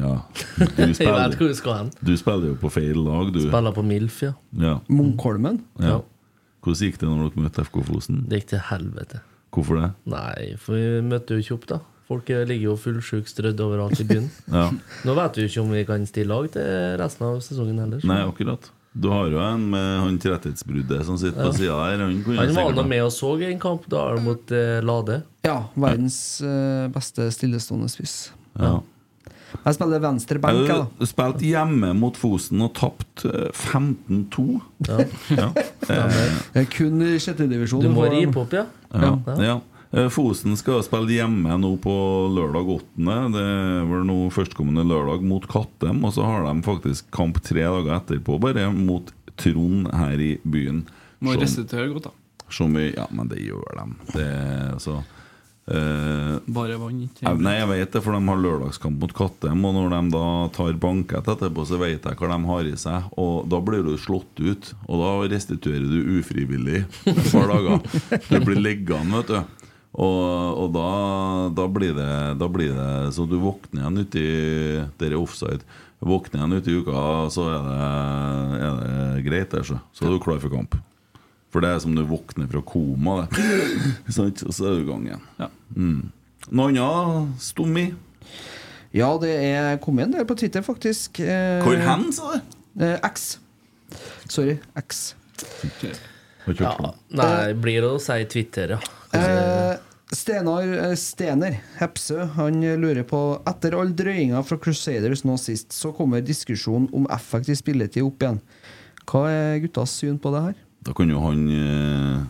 ja, 0.00 0.12
du, 0.56 0.62
Jeg 0.78 0.88
vet 0.88 0.96
spiller, 0.96 1.34
hvor 1.36 1.48
vi 1.50 1.54
skal 1.54 1.74
hen. 1.76 1.90
du 2.00 2.12
spiller 2.16 2.48
jo 2.48 2.54
på 2.58 2.70
feil 2.72 2.96
lag, 3.04 3.28
du. 3.34 3.40
Spiller 3.44 3.74
på 3.76 3.84
Milf, 3.86 4.22
ja. 4.24 4.32
Ja, 4.58 4.78
Munkholmen. 4.88 5.60
ja. 5.78 6.00
Hvordan 6.62 6.86
gikk 6.88 6.98
det 7.00 7.08
når 7.10 7.28
dere 7.28 7.42
møtte 7.44 7.64
FK 7.66 7.78
Fosen? 7.86 8.24
Det 8.30 8.40
gikk 8.40 8.48
til 8.54 8.60
helvete. 8.70 9.20
Hvorfor 9.52 9.78
det? 9.80 9.88
Nei, 10.08 10.52
for 10.62 10.78
vi 10.78 11.02
møtte 11.04 11.34
jo 11.36 11.42
ikke 11.42 11.56
opp, 11.58 11.66
da. 11.74 11.78
Folk 12.08 12.28
ligger 12.28 12.72
jo 12.72 12.76
fullsjukt 12.76 13.28
strødd 13.30 13.60
overalt 13.64 14.00
i 14.00 14.04
byen. 14.08 14.28
Ja. 14.52 14.68
Nå 15.06 15.14
vet 15.16 15.36
vi 15.38 15.44
jo 15.46 15.48
ikke 15.52 15.62
om 15.62 15.70
vi 15.72 15.84
kan 15.88 16.06
stille 16.06 16.28
lag 16.34 16.50
til 16.52 16.96
resten 17.00 17.26
av 17.28 17.40
sesongen 17.44 17.78
heller. 17.80 18.00
så- 18.02 18.10
Nei, 18.10 18.20
akkurat. 18.26 18.70
Du 18.94 19.08
har 19.08 19.30
jo 19.32 19.38
en 19.40 19.70
med 19.72 20.00
han 20.02 20.18
tretthetsbruddet 20.20 21.06
som 21.08 21.16
sitter 21.16 21.46
på 21.46 21.54
sida 21.56 21.78
her. 21.80 22.02
Han, 22.04 22.18
Han 22.36 22.54
var 22.58 22.72
nå 22.76 22.82
med 22.86 23.00
og 23.06 23.12
så 23.14 23.30
en 23.48 23.58
kamp 23.58 23.86
da 23.88 24.02
mot 24.20 24.50
eh, 24.52 24.82
Lade. 24.84 25.22
Ja, 25.46 25.62
verdens 25.74 26.18
eh, 26.44 26.88
beste 26.92 27.30
stillestående 27.32 27.88
spiss. 27.88 28.32
Ja. 28.60 28.80
Jeg 29.64 29.74
spiller 29.76 30.00
venstre 30.00 30.38
benk, 30.40 30.62
jeg, 30.68 30.76
da. 30.76 30.86
Du 31.00 31.06
spilte 31.08 31.44
hjemme 31.44 31.90
mot 31.96 32.16
Fosen 32.20 32.60
og 32.64 32.72
tapt 32.76 33.24
eh, 33.28 33.48
15-2. 33.52 34.60
Ja. 34.88 35.00
Ja. 35.40 35.48
Jeg 35.88 36.62
er 36.66 36.68
kun 36.72 37.00
i 37.04 37.14
sjettedivisjon. 37.20 37.80
Du 37.84 37.88
må 37.92 38.04
for- 38.04 38.12
rive 38.16 38.36
opp, 38.44 38.52
ja. 38.56 38.66
Ja. 38.92 39.12
ja. 39.40 39.56
Eh, 39.92 40.08
Fosen 40.08 40.56
skal 40.56 40.80
spille 40.86 41.18
hjemme 41.18 41.52
nå 41.60 41.74
på 41.84 41.92
lørdag 42.32 42.70
8. 42.78 43.16
Det 43.34 43.42
er 43.44 43.82
vel 43.90 44.06
nå 44.08 44.18
førstkommende 44.32 44.86
lørdag 44.88 45.24
mot 45.28 45.44
Kattem. 45.50 46.00
Og 46.08 46.14
så 46.16 46.24
har 46.24 46.46
de 46.48 46.64
faktisk 46.64 47.10
kamp 47.12 47.42
tre 47.44 47.66
dager 47.66 47.98
etterpå, 47.98 48.40
bare 48.40 48.70
mot 48.72 49.12
Trond 49.36 49.88
her 49.96 50.20
i 50.20 50.34
byen. 50.44 50.86
Må 51.24 51.36
restituere 51.40 51.90
godt, 51.92 52.08
da. 52.08 52.46
Som 52.52 52.74
vi 52.76 52.90
Ja, 52.96 53.06
men 53.10 53.28
det 53.28 53.40
gjør 53.44 53.68
de. 53.78 53.84
Det 54.12 54.26
altså 54.74 54.98
eh, 55.72 56.34
Bare 56.52 56.76
vann, 56.76 56.98
ikke 57.06 57.24
jeg, 57.24 57.40
Nei, 57.40 57.54
jeg 57.56 57.68
vet 57.70 57.94
det, 57.94 58.02
for 58.04 58.12
de 58.16 58.20
har 58.28 58.42
lørdagskamp 58.44 59.00
mot 59.00 59.14
Kattem. 59.16 59.64
Og 59.68 59.76
når 59.76 59.92
de 59.92 60.02
da 60.16 60.26
tar 60.56 60.76
bankett 60.80 61.28
etterpå, 61.36 61.64
så 61.68 61.80
vet 61.80 62.08
jeg 62.08 62.20
hva 62.20 62.32
de 62.32 62.40
har 62.48 62.68
i 62.72 62.76
seg. 62.80 63.12
Og 63.20 63.44
da 63.52 63.60
blir 63.60 63.84
du 63.84 63.92
slått 64.00 64.40
ut. 64.40 64.72
Og 64.88 65.04
da 65.04 65.12
restituerer 65.36 65.84
du 65.84 66.16
ufrivillig 66.20 66.84
et 67.12 67.26
par 67.28 67.52
dager. 67.52 67.84
Du 68.30 68.38
blir 68.40 68.60
liggende, 68.72 69.20
vet 69.20 69.36
du. 69.36 69.58
Og, 69.92 70.56
og 70.56 70.70
da, 70.72 70.90
da, 71.52 71.66
blir 71.68 71.92
det, 71.96 72.12
da 72.40 72.46
blir 72.48 72.70
det 72.72 73.10
Så 73.12 73.26
du 73.28 73.34
våkner 73.42 73.82
igjen 73.82 74.00
uti 74.00 74.22
Der 74.96 75.10
er 75.10 75.18
offside. 75.18 75.60
Våkner 76.00 76.40
igjen 76.40 76.56
uti 76.56 76.76
uka, 76.80 77.02
så 77.30 77.44
er 77.52 77.66
det, 77.66 77.90
er 78.56 78.78
det 78.80 79.26
greit, 79.26 79.52
der, 79.52 79.66
så. 79.68 79.76
Så 79.94 80.08
er 80.08 80.16
du 80.16 80.22
klar 80.24 80.40
for 80.42 80.50
kamp. 80.50 80.74
For 81.52 81.62
det 81.62 81.70
er 81.70 81.82
som 81.84 81.92
du 81.94 82.00
våkner 82.08 82.48
fra 82.50 82.62
koma, 82.66 83.20
det. 83.20 83.44
Sant? 84.16 84.42
Og 84.48 84.56
så 84.56 84.66
er 84.66 84.80
du 84.80 84.82
i 84.82 84.88
gang 84.88 85.04
igjen. 85.06 85.22
Ja. 85.38 85.48
Mm. 85.76 86.00
Noe 86.50 86.72
annet 86.72 87.44
stommi? 87.44 87.84
Ja, 88.96 89.12
det 89.22 89.30
er 89.46 89.78
kommet 89.84 90.08
en 90.08 90.16
del 90.16 90.26
på 90.26 90.34
Twitter, 90.40 90.64
faktisk. 90.66 91.22
Eh, 91.22 91.62
Hvor 91.62 91.78
hen, 91.78 92.08
sa 92.12 92.34
du? 92.34 92.56
Eh, 92.82 92.98
X. 93.12 93.36
Sorry. 94.26 94.58
X. 94.82 95.12
Hørt 95.62 96.11
Ja, 96.58 96.74
nei, 97.14 97.54
blir 97.54 97.84
det 97.84 97.90
å 97.92 98.00
si 98.02 98.18
Twitter, 98.30 98.76
ja. 98.76 98.80
Eh, 99.14 99.76
Stenar 100.12 100.66
eh, 100.66 100.94
Stener 100.96 101.58
Hepsø 101.78 102.24
Han 102.36 102.58
lurer 102.80 103.04
på 103.08 103.20
Etter 103.48 103.76
all 103.76 103.92
drøyinga 103.96 104.40
fra 104.44 104.58
Crusaders 104.60 105.22
nå 105.28 105.36
sist, 105.40 105.72
så 105.76 105.92
kommer 105.96 106.24
diskusjonen 106.24 106.88
om 106.96 107.06
effektiv 107.12 107.60
spilletid 107.60 108.04
opp 108.04 108.24
igjen. 108.24 108.42
Hva 109.08 109.24
er 109.30 109.62
guttas 109.64 109.94
syn 110.00 110.18
på 110.22 110.32
det 110.34 110.44
her? 110.48 110.60
Da 110.82 110.94
kan 110.96 111.10
jo 111.10 111.22
han 111.22 111.46
eh, 111.54 112.28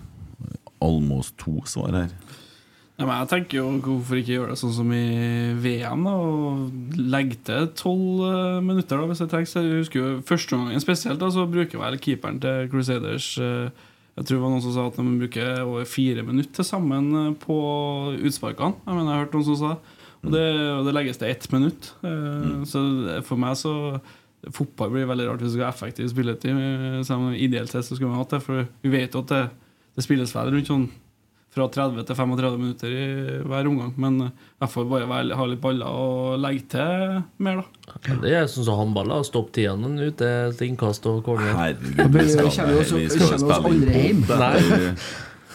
Almås 0.83 1.33
2 1.41 1.63
svare 1.71 2.05
her. 2.05 2.15
Ja, 3.01 3.07
men 3.09 3.17
jeg 3.23 3.31
tenker 3.31 3.57
jo 3.57 3.69
Hvorfor 3.83 4.19
ikke 4.21 4.35
gjøre 4.37 4.53
det 4.53 4.61
sånn 4.61 4.75
som 4.77 4.91
i 4.95 5.05
VM? 5.59 6.05
da 6.07 6.13
Og 6.23 6.99
legge 7.01 7.39
til 7.49 7.71
tolv 7.79 8.27
eh, 8.29 8.59
minutter 8.65 9.01
da 9.01 9.09
hvis 9.11 9.23
det 9.25 9.31
trengs. 9.33 9.55
Jeg 9.57 9.81
husker 9.81 10.03
jo 10.03 10.11
første 10.29 10.59
gangen 10.59 10.85
spesielt, 10.85 11.19
da 11.23 11.31
så 11.33 11.49
bruker 11.51 11.81
vel 11.83 11.99
keeperen 12.03 12.39
til 12.43 12.69
Crusaders 12.73 13.33
eh, 13.43 13.89
Jeg 14.17 14.27
tror 14.29 14.37
det 14.37 14.43
var 14.45 14.51
noen 14.53 14.63
som 14.65 14.75
sa 14.77 14.87
at 14.91 14.97
de 15.01 15.05
bruker 15.23 15.63
over 15.65 15.87
fire 15.89 16.23
minutter 16.27 16.53
til 16.59 16.67
sammen 16.69 17.07
eh, 17.17 17.31
på 17.41 17.57
utsparkene. 18.21 18.77
Jeg 18.85 18.95
mener, 18.97 19.09
jeg 19.09 19.17
har 19.17 19.25
hørt 19.25 19.37
noen 19.39 19.47
som 19.49 19.57
sa 19.63 19.71
Og 20.23 20.31
det, 20.35 20.43
og 20.77 20.85
det 20.87 20.93
legges 20.95 21.19
til 21.19 21.31
ett 21.33 21.47
minutt. 21.53 21.93
Eh, 22.05 22.65
Så 22.69 22.83
for 23.27 23.37
meg 23.41 23.57
så 23.59 23.73
Fotball 24.51 24.91
blir 24.91 25.07
veldig 25.07 25.29
rart 25.29 25.39
hvis 25.43 25.53
du 25.53 25.57
skal 25.57 25.69
ha 25.69 25.73
effektiv 25.73 26.09
spilletid. 26.11 26.51
eh, 26.51 27.03
Selv 27.07 27.21
om 27.23 27.33
ideelt 27.35 27.71
sett 27.71 27.87
så 27.87 27.95
skulle 27.97 28.11
vi 28.13 28.19
hatt 28.21 28.31
det, 28.37 28.43
for 28.43 28.67
vi 28.83 28.91
vet 28.91 29.15
jo 29.15 29.21
at 29.23 29.29
det, 29.33 29.43
det 29.97 30.05
spilles 30.05 30.35
vel 30.35 30.51
rundt 30.53 30.67
sånn 30.71 30.89
fra 31.53 31.66
30 31.69 32.07
til 32.09 32.16
35 32.16 32.59
minutter 32.62 32.95
i 32.97 33.07
hver 33.45 33.66
omgang. 33.69 33.91
Men 34.01 34.20
jeg 34.24 34.70
får 34.73 34.87
bare 34.89 35.09
være, 35.11 35.37
ha 35.37 35.47
litt 35.51 35.61
baller 35.61 35.99
og 36.05 36.39
legge 36.41 36.65
til 36.73 37.19
mer, 37.45 37.61
da. 37.61 37.99
Det 38.23 38.33
er 38.39 38.47
sånn 38.49 38.65
som 38.70 38.79
håndballer. 38.81 39.24
Stopp 39.29 39.51
tiden 39.53 39.99
ute 40.01 40.31
til 40.57 40.70
innkast 40.73 41.05
og 41.12 41.20
corner. 41.27 41.53
Herregud, 41.59 42.16
vi 42.16 42.29
skal, 42.33 42.49
kommer 42.57 42.79
jo 42.81 42.87
så- 42.89 43.03
vi 43.03 43.09
skal 43.12 43.37
oss 43.37 43.45
spille 43.45 43.69
inn 43.69 43.85
aldri 43.85 44.09
hjem. 44.09 44.24
Nei. 44.41 44.97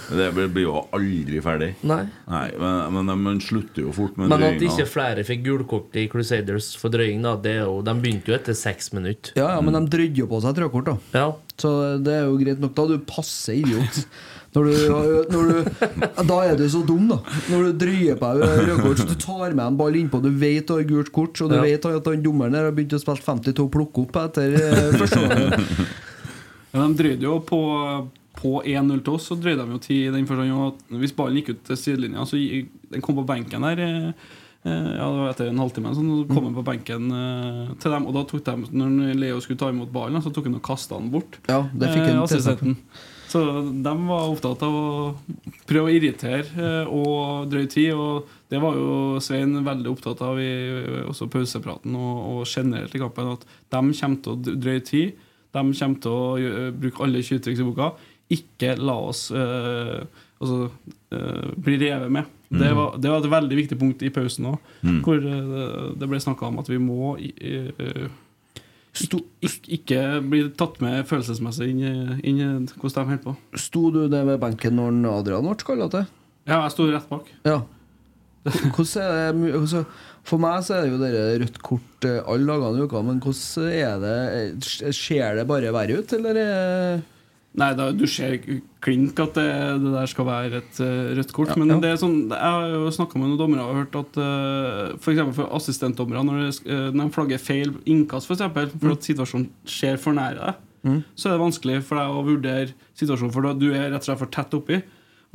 Det 0.07 0.29
blir- 0.31 0.63
jo 0.63 0.87
aldri 0.95 1.41
ferdig. 1.43 1.73
Nei. 1.83 2.05
Nei, 2.31 2.45
men, 2.57 2.93
men 3.07 3.23
man 3.25 3.39
slutter 3.43 3.81
jo 3.83 3.91
fort 3.91 4.15
med 4.17 4.29
Men 4.29 4.41
at 4.43 4.61
ikke 4.63 4.85
flere 4.87 5.25
fikk 5.27 5.43
gulkort 5.43 5.97
i 5.99 6.05
Crusaders 6.07 6.69
for 6.79 6.89
drøying, 6.93 7.21
da, 7.25 7.35
det 7.35 7.57
er 7.57 7.65
jo, 7.65 7.81
de 7.81 7.91
begynte 7.99 8.31
jo 8.31 8.37
etter 8.37 8.55
seks 8.55 8.93
minutter. 8.95 9.33
Ja, 9.35 9.49
ja, 9.57 9.59
men 9.65 9.73
de 9.75 9.81
drødde 9.97 10.15
jo 10.21 10.27
på 10.31 10.39
seg 10.41 10.55
et 10.55 10.61
rødkort, 10.63 10.85
da. 10.85 10.97
Ja. 11.11 11.33
Så 11.59 11.73
det 12.05 12.13
er 12.13 12.25
jo 12.29 12.37
greit 12.39 12.59
nok. 12.63 12.73
Da 12.77 12.85
du 12.87 12.97
passer 12.99 13.57
idiot. 13.59 14.05
Når 14.57 14.67
du, 14.67 14.73
når 15.31 15.51
du, 15.51 16.25
da 16.31 16.37
er 16.49 16.57
du 16.59 16.63
så 16.73 16.81
dum, 16.87 17.05
da. 17.11 17.17
Når 17.51 17.67
du 17.69 17.77
drøyer 17.85 18.17
på 18.17 18.31
deg 18.41 18.61
rødkort, 18.71 19.01
så 19.03 19.07
du 19.11 19.15
tar 19.21 19.53
med 19.53 19.63
en 19.67 19.77
ball 19.79 19.95
innpå, 19.99 20.19
du 20.23 20.29
vet 20.41 20.65
du 20.67 20.73
har 20.79 20.87
gult 20.89 21.11
kort, 21.15 21.39
og 21.45 21.51
du 21.53 21.57
Ja. 21.59 21.63
vet 21.67 21.85
at 21.85 22.09
han 22.09 22.23
dommeren 22.25 22.55
der 22.57 22.65
har 22.69 22.75
begynt 22.75 22.95
å 22.97 23.01
spille 23.03 23.21
52 23.21 23.63
og 23.67 23.71
plukke 23.77 24.05
opp 24.07 24.17
etter 24.25 24.57
eh, 24.57 24.95
første 24.97 25.23
gang. 25.23 25.67
Ja, 26.77 26.83
de 26.83 26.97
drøyde 26.99 27.23
jo 27.23 27.37
på, 27.47 27.57
på 28.37 28.49
1-0 28.67 28.99
til 29.05 29.13
oss, 29.15 29.29
så 29.31 29.37
drøyde 29.39 29.63
de 29.65 29.71
jo 29.77 29.79
tid 29.81 30.01
i 30.09 30.11
den 30.13 30.27
første 30.29 30.43
gangen. 30.45 30.99
hvis 31.01 31.13
ballen 31.15 31.39
gikk 31.39 31.53
ut 31.55 31.61
til 31.69 31.77
sidelinja, 31.79 32.25
så 32.27 32.37
den 32.37 33.01
kom 33.05 33.15
på 33.17 33.23
benken 33.25 33.63
der 33.65 33.79
eh, 33.81 34.27
ja, 34.67 35.05
det 35.11 35.19
var 35.21 35.29
etter 35.33 35.49
en 35.51 35.59
halvtime, 35.61 35.91
så 35.95 36.03
kom 36.29 36.47
han 36.49 36.55
på 36.57 36.63
benken 36.67 37.11
eh, 37.13 37.75
til 37.81 37.93
dem. 37.93 38.07
Og 38.09 38.15
da 38.17 38.23
tok 38.29 38.43
de, 38.47 38.55
når 38.77 39.13
Leo 39.19 39.39
skulle 39.43 39.59
ta 39.61 39.69
imot 39.73 39.91
ballen, 39.93 40.21
så 40.25 40.31
tok 40.33 40.49
han 40.49 40.57
og 40.59 40.63
kasta 40.67 40.97
den 40.99 41.11
bort. 41.13 41.39
Ja, 41.49 41.63
det 41.73 41.91
fikk 41.93 42.03
eh, 42.05 42.11
han 42.13 42.23
assistenten. 42.25 42.77
Så 43.27 43.41
de 43.83 43.91
var 44.07 44.29
opptatt 44.31 44.61
av 44.63 44.75
å 44.79 44.91
prøve 45.67 45.89
å 45.89 45.95
irritere 45.97 46.45
eh, 46.55 46.87
og 46.87 47.49
drøy 47.51 47.65
tid. 47.73 47.91
Og 47.99 48.29
det 48.51 48.61
var 48.63 48.77
jo 48.79 49.17
Svein 49.23 49.57
veldig 49.65 49.91
opptatt 49.91 50.21
av 50.23 50.39
i 50.39 50.47
også 51.09 51.27
pausepraten 51.33 51.95
og, 51.99 52.21
og 52.37 52.45
generelt 52.47 52.95
i 52.95 53.01
kampen. 53.03 53.33
At 53.35 53.43
de 53.73 53.81
kommer 53.99 54.21
til 54.23 54.31
å 54.37 54.55
drøye 54.63 54.85
tid. 54.87 55.17
De 55.57 55.65
kommer 55.73 55.99
til 56.05 56.15
å 56.15 56.37
gjø- 56.39 56.71
bruke 56.79 57.03
alle 57.03 57.25
tjuvtriks 57.27 57.59
i 57.59 57.67
boka. 57.67 57.91
Ikke 58.31 58.73
la 58.79 58.95
oss 59.11 59.25
eh, 59.35 60.01
altså, 60.39 60.69
eh, 61.15 61.51
bli 61.67 61.77
revet 61.83 62.11
med. 62.11 62.31
Det, 62.49 62.69
var, 62.77 62.93
det 62.97 63.09
var 63.11 63.19
et 63.19 63.31
veldig 63.31 63.57
viktig 63.59 63.77
punkt 63.79 64.03
i 64.07 64.09
pausen 64.15 64.45
òg, 64.53 64.57
Mm. 64.87 65.01
hvor 65.03 65.17
eh, 65.19 65.93
det 65.99 66.07
ble 66.07 66.19
snakka 66.23 66.47
om 66.47 66.59
at 66.61 66.69
vi 66.71 66.77
må 66.79 67.17
eh, 67.19 68.07
ikke, 68.97 69.19
ikke, 69.43 69.71
ikke 69.77 70.03
bli 70.31 70.39
tatt 70.57 70.79
med 70.81 71.03
følelsesmessig 71.09 71.67
inn, 71.73 72.21
inn 72.23 72.69
hvordan 72.79 72.93
de 73.03 73.09
holder 73.11 73.23
på. 73.25 73.35
Sto 73.59 73.89
du 73.93 74.05
der 74.09 74.23
ved 74.29 74.39
benken 74.41 74.79
når 74.79 75.01
Adrian 75.19 75.45
ble 75.49 75.57
kalla 75.67 75.89
til? 75.91 76.07
Ja, 76.47 76.61
jeg 76.63 76.71
sto 76.77 76.87
rett 76.87 77.09
bak. 77.11 77.27
Ja. 77.45 77.59
Hvordan 78.47 79.03
er 79.03 79.33
det 79.35 79.81
For 80.27 80.39
meg 80.39 80.61
så 80.63 80.77
er 80.77 80.85
det 80.85 80.91
jo 80.93 80.99
dere 81.01 81.25
rødt 81.41 81.57
kort 81.63 82.05
eh, 82.07 82.21
alle 82.31 82.47
dagene 82.47 82.79
i 82.79 82.87
uka, 82.87 83.01
men 83.03 83.19
hvordan 83.19 83.67
er 83.75 83.99
det 83.99 84.93
Ser 84.95 85.35
det 85.41 85.45
bare 85.49 85.73
verre 85.75 85.99
ut, 85.99 86.13
eller? 86.15 87.01
Nei, 87.57 87.71
da, 87.73 87.87
du 87.89 88.03
ser 88.05 88.35
klink 88.85 89.17
at 89.23 89.33
det, 89.33 89.47
det 89.81 89.93
der 89.95 90.09
skal 90.11 90.27
være 90.27 90.59
et 90.61 90.77
uh, 90.77 91.15
rødt 91.17 91.31
kort. 91.33 91.49
Ja, 91.49 91.57
men 91.57 91.73
ja. 91.73 91.79
det 91.81 91.89
er 91.89 91.97
sånn, 91.97 92.19
jeg 92.29 92.37
har 92.37 92.67
jo 92.69 92.91
snakka 92.93 93.17
med 93.17 93.31
noen 93.31 93.39
dommere 93.39 93.65
og 93.65 93.79
hørt 93.79 93.97
at 93.97 94.19
uh, 94.21 94.93
f.eks. 94.99 95.23
for, 95.23 95.33
for 95.39 95.57
assistentdommere, 95.57 96.21
når, 96.27 96.43
det, 96.43 96.51
eh, 96.69 96.87
når 96.93 97.09
de 97.09 97.15
flagger 97.15 97.41
feil 97.41 97.73
innkast, 97.89 98.29
for, 98.29 98.37
eksempel, 98.37 98.69
for 98.75 98.93
at 98.93 99.09
situasjonen 99.09 99.49
skjer 99.65 99.97
for 100.01 100.17
nære 100.17 100.41
deg, 100.43 100.63
Mm. 100.87 101.01
så 101.17 101.27
er 101.27 101.33
det 101.33 101.41
vanskelig 101.41 101.77
for 101.83 101.99
deg 101.99 102.13
å 102.13 102.19
vurdere 102.23 102.73
situasjonen, 102.95 103.31
for 103.33 103.47
du 103.59 103.65
er 103.73 103.89
rett 103.89 104.03
og 104.03 104.05
slett 104.07 104.19
for 104.21 104.31
tett 104.31 104.53
oppi. 104.55 104.77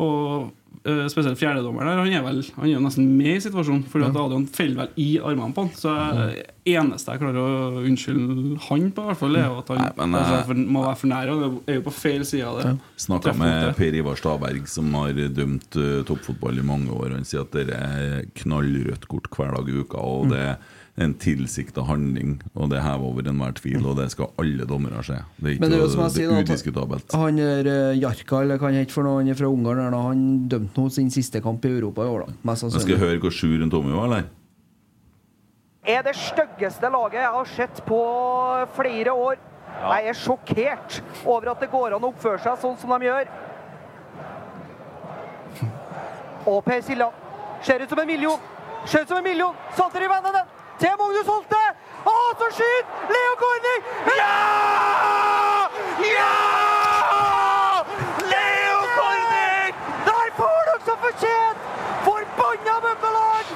Og 0.03 0.51
Uh, 0.83 1.05
spesielt 1.07 1.39
fjerdedommeren 1.39 1.95
han 1.95 2.09
er, 2.11 2.23
vel, 2.25 2.41
han 2.57 2.65
er 2.67 2.73
jo 2.73 2.81
nesten 2.83 3.05
med 3.15 3.37
i 3.37 3.43
situasjonen, 3.45 3.85
for 3.87 4.03
at 4.03 4.17
Adrian 4.19 4.49
faller 4.51 4.81
vel 4.81 4.97
i 4.99 5.13
armene 5.23 5.55
på 5.55 5.63
han. 5.63 5.71
Så 5.79 5.93
jeg, 5.95 6.43
eneste 6.73 7.15
jeg 7.15 7.23
klarer 7.23 7.39
å 7.39 7.85
unnskylde 7.87 8.57
han 8.65 8.89
på, 8.97 9.05
hvert 9.07 9.21
fall, 9.21 9.39
er 9.39 9.55
at 9.61 9.71
han 9.71 9.79
Nei, 9.79 9.93
men, 10.01 10.17
eh, 10.19 10.35
for, 10.49 10.65
må 10.75 10.83
være 10.83 10.99
for 11.05 11.13
nær. 11.13 11.31
Og 11.37 11.71
er 11.71 11.79
jo 11.79 11.85
på 11.87 11.95
feil 11.95 12.27
side 12.27 12.49
av 12.49 12.59
det. 12.59 12.73
Snakka 13.05 13.37
med. 13.39 13.69
Per 13.79 14.01
Ivar 14.01 14.19
Staberg, 14.19 14.67
som 14.73 14.91
har 14.99 15.23
dømt 15.39 15.79
uh, 15.79 16.03
toppfotball 16.09 16.59
i 16.59 16.67
mange 16.67 16.91
år. 16.99 17.15
Han 17.15 17.31
sier 17.31 17.47
at 17.47 17.55
det 17.55 17.79
er 17.79 18.27
knallrødt 18.43 19.07
kort 19.13 19.31
hver 19.39 19.55
dag 19.55 19.71
i 19.71 19.79
uka, 19.85 20.03
og 20.03 20.27
Mm. 20.27 20.35
det 20.35 20.43
er 20.49 20.57
en 21.01 21.15
tilsikta 21.17 21.83
handling. 21.89 22.35
Og 22.55 22.69
det 22.71 22.83
hever 22.85 23.07
over 23.09 23.29
enhver 23.29 23.55
tvil, 23.57 23.87
og 23.87 23.97
det 23.97 24.11
skal 24.13 24.29
alle 24.39 24.67
dommere 24.69 25.01
se. 25.07 25.17
Det 25.39 25.47
er 25.47 25.55
ikke 25.55 25.61
Men 25.65 25.71
det 25.73 25.79
er 25.79 25.87
jo 25.87 26.09
det 26.37 26.51
udiskutabelt. 26.51 27.15
Han 27.17 27.39
er 27.41 27.71
eh, 27.71 28.01
Jarka, 28.03 28.43
eller 28.43 28.61
hva 28.61 28.69
han 28.69 28.77
heter 28.83 28.93
for 28.93 29.09
noe, 29.09 29.23
han 29.23 29.29
er 29.33 29.39
fra 29.39 29.49
Ungarn. 29.49 29.81
nå. 29.91 30.03
Han 30.09 30.49
dømte 30.53 30.81
nå 30.81 30.91
sin 30.93 31.11
siste 31.11 31.41
kamp 31.41 31.65
i 31.65 31.73
Europa 31.73 32.05
i 32.05 32.13
år, 32.13 32.27
da. 32.27 32.37
Mest 32.45 32.63
Jeg 32.63 32.71
skal 32.71 32.81
sannsynlig. 32.81 32.99
høre 32.99 33.19
hvor 33.25 33.33
sur 33.33 33.63
en 33.63 33.71
Tommy 33.71 33.93
var, 33.97 34.05
eller? 34.11 34.31
er 35.83 36.03
det 36.07 36.13
styggeste 36.15 36.87
laget 36.95 37.19
jeg 37.19 37.33
har 37.35 37.49
sett 37.57 37.81
på 37.87 37.97
flere 38.77 39.13
år. 39.13 39.37
Jeg 39.83 40.07
er 40.13 40.15
sjokkert 40.15 41.01
over 41.27 41.51
at 41.51 41.61
det 41.61 41.71
går 41.73 41.97
an 41.97 42.05
å 42.05 42.13
oppføre 42.13 42.39
seg 42.39 42.61
sånn 42.63 42.77
som 42.79 42.93
de 42.95 43.09
gjør. 43.09 43.27
Og 46.47 46.63
Per 46.65 46.81
Siljan 46.87 47.11
ser 47.67 47.83
ut 47.83 47.91
som 47.91 47.99
en 47.99 48.07
million. 48.07 48.39
Ser 48.87 49.03
ut 49.03 49.09
som 49.09 49.19
en 49.19 49.25
million. 49.27 49.55
Satter 49.75 50.05
i 50.07 50.11
vennene 50.11 50.45
til 50.83 50.95
Magnus 51.01 51.27
Holte. 51.35 51.65
Og 52.15 52.29
så 52.39 52.47
skyt! 52.59 52.87
Leo 53.15 53.33
Korvik! 53.43 53.83
Ja! 54.21 54.39
Ja! 56.19 56.33
Leo 58.33 58.79
Korvik! 58.97 59.75
Der 60.09 60.27
får 60.39 60.59
dere 60.69 60.81
som 60.87 60.99
fortjent! 61.05 61.61
Forbanna 62.07 62.75
Møkkaland! 62.87 63.53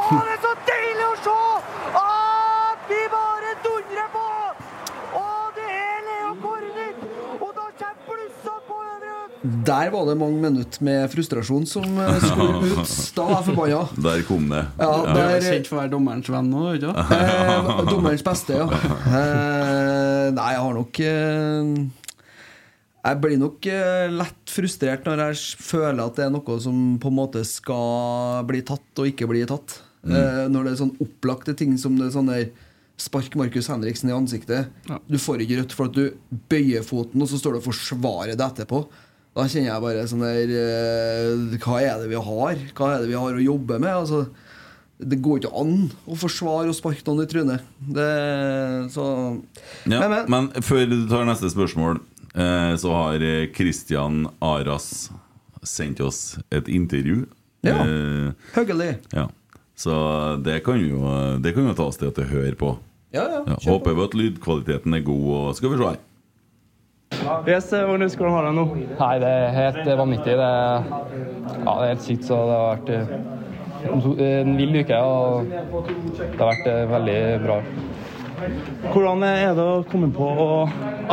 Å, 0.00 0.02
det 0.26 0.34
er 0.34 0.42
så 0.44 0.52
deilig 0.70 1.06
å 1.08 1.14
se! 1.26 1.38
At 2.02 2.84
vi 2.92 3.00
bare 3.16 3.54
dundrer 3.64 4.12
på! 4.18 4.28
Og 5.22 5.58
det 5.58 5.70
er 5.80 5.98
Leo 6.10 6.32
Korvik! 6.44 7.02
Og 7.40 7.50
da 7.60 7.66
kommer 7.80 8.04
blussa 8.10 8.58
på 8.68 8.82
Øvre 8.92 9.16
Der 9.66 9.90
var 9.92 10.06
det 10.08 10.14
mange 10.18 10.40
minutter 10.42 10.82
med 10.86 11.10
frustrasjon 11.12 11.66
som 11.68 11.84
eh, 12.02 12.16
skulle 12.24 12.70
ut. 12.72 12.94
Da 13.16 13.26
var 13.28 13.36
jeg 13.42 13.46
forbanna. 13.50 13.82
Der 14.06 14.24
kom 14.28 14.48
det. 14.52 14.62
Ja, 14.80 14.90
Du 15.06 15.20
er 15.20 15.44
kjent 15.44 15.68
for 15.70 15.76
å 15.78 15.80
være 15.82 15.92
dommerens 15.92 16.30
venn 16.32 16.50
nå, 16.52 16.64
ikke 16.78 16.90
sant? 16.94 17.14
eh, 17.16 17.84
dommerens 17.90 18.24
beste, 18.26 18.58
ja. 18.58 18.66
Eh, 18.66 20.26
nei, 20.36 20.48
jeg 20.56 20.62
har 20.66 20.76
nok 20.76 21.00
eh, 21.06 21.70
Jeg 23.06 23.20
blir 23.22 23.38
nok 23.38 23.68
eh, 23.70 24.06
lett 24.18 24.50
frustrert 24.56 25.06
når 25.06 25.22
jeg 25.28 25.42
føler 25.68 26.02
at 26.08 26.16
det 26.18 26.24
er 26.26 26.32
noe 26.34 26.56
som 26.62 26.80
på 27.02 27.12
en 27.12 27.18
måte 27.20 27.44
skal 27.46 28.42
bli 28.48 28.64
tatt 28.66 29.02
og 29.02 29.10
ikke 29.12 29.28
bli 29.30 29.44
tatt. 29.46 29.78
Eh, 30.06 30.44
når 30.50 30.66
det 30.68 30.72
er 30.76 30.80
sånn 30.84 30.96
opplagte 31.02 31.54
ting 31.58 31.76
som 31.82 31.94
det 31.98 32.08
er 32.10 32.16
sånn 32.18 32.30
der 32.32 32.48
Spark 32.96 33.34
Markus 33.36 33.66
Henriksen 33.68 34.08
i 34.08 34.14
ansiktet. 34.16 34.70
Du 35.04 35.18
får 35.20 35.42
ikke 35.44 35.58
rødt 35.60 35.74
for 35.76 35.90
at 35.90 35.96
du 35.98 36.38
bøyer 36.48 36.80
foten, 36.86 37.20
og 37.20 37.28
så 37.28 37.36
står 37.36 37.52
du 37.52 37.58
og 37.60 37.66
forsvarer 37.66 38.38
det 38.40 38.46
etterpå. 38.46 38.78
Da 39.36 39.44
kjenner 39.52 39.68
jeg 39.68 39.82
bare 39.84 40.04
sånn 40.08 40.22
der 40.24 40.52
eh, 40.56 41.56
Hva 41.60 41.78
er 41.84 41.98
det 42.00 42.08
vi 42.08 42.20
har? 42.28 42.60
Hva 42.78 42.86
er 42.94 43.02
det 43.04 43.10
vi 43.10 43.18
har 43.20 43.36
å 43.36 43.42
jobbe 43.44 43.76
med? 43.82 43.92
Altså, 43.92 44.22
det 44.96 45.18
går 45.20 45.42
ikke 45.42 45.50
an 45.60 45.74
å 46.08 46.16
forsvare 46.16 46.70
og 46.72 46.76
sparke 46.78 47.04
noen 47.04 47.26
i 47.26 47.28
trynet. 47.28 47.66
Det, 47.98 48.06
så 48.94 49.04
Ja, 49.84 50.00
Men, 50.00 50.10
men. 50.14 50.24
men 50.32 50.64
før 50.64 50.86
du 50.88 50.96
tar 51.10 51.26
neste 51.28 51.50
spørsmål, 51.52 52.00
eh, 52.32 52.72
så 52.80 52.94
har 52.96 53.20
eh, 53.20 53.50
Christian 53.52 54.22
Aras 54.40 55.10
sendt 55.66 56.00
oss 56.00 56.38
et 56.54 56.68
intervju. 56.72 57.26
Ja. 57.66 57.82
Eh, 57.84 58.32
Hyggelig. 58.56 58.94
ja. 59.12 59.28
Så 59.76 59.92
det 60.40 60.62
kan 60.64 60.80
jo 60.80 61.02
Det 61.44 61.50
kan 61.52 61.66
jo 61.68 61.74
tas 61.76 61.98
til 62.00 62.08
at 62.08 62.16
du 62.16 62.22
hører 62.24 62.54
på. 62.56 62.78
Ja, 63.12 63.26
ja. 63.44 63.56
Håper 63.68 63.92
vi 63.98 64.04
at 64.06 64.14
lydkvaliteten 64.16 64.96
er 64.96 65.02
god, 65.04 65.26
og 65.36 65.56
skal 65.58 65.74
vi 65.74 65.76
se 65.82 65.90
her. 65.90 65.98
Yes, 67.46 67.70
hvordan 67.70 68.32
har 68.34 68.44
du 68.44 68.48
det 68.48 68.54
nå? 68.56 68.64
Nei, 68.98 69.14
det 69.22 69.30
er 69.30 69.54
helt 69.56 69.88
vanvittig. 69.98 70.34
Det 70.38 70.46
er, 70.46 70.86
ja, 70.86 71.72
det 71.72 71.86
er 71.86 71.90
helt 71.92 72.04
sykt. 72.04 72.24
Så 72.28 72.38
det 72.48 72.56
har 72.56 72.66
vært 72.74 72.90
eh, 72.94 73.04
en, 73.92 74.02
to- 74.04 74.16
vill 74.58 74.76
uke, 74.82 74.98
og 75.00 75.50
det 75.50 76.38
har 76.38 76.50
vært 76.50 76.68
eh, 76.72 76.82
veldig 76.92 77.18
bra. 77.44 77.58
Hvordan 78.92 79.22
er 79.26 79.54
det 79.56 79.64
å 79.64 79.78
komme 79.90 80.10
på 80.12 80.26
å 80.28 80.48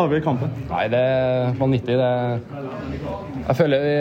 avgjøre 0.04 0.26
kampen? 0.26 0.52
Nei, 0.70 0.84
det 0.92 1.00
er 1.00 1.54
vanvittig. 1.62 1.96
Det, 2.02 2.12
jeg 3.48 3.58
føler 3.62 3.86
vi, 3.88 3.96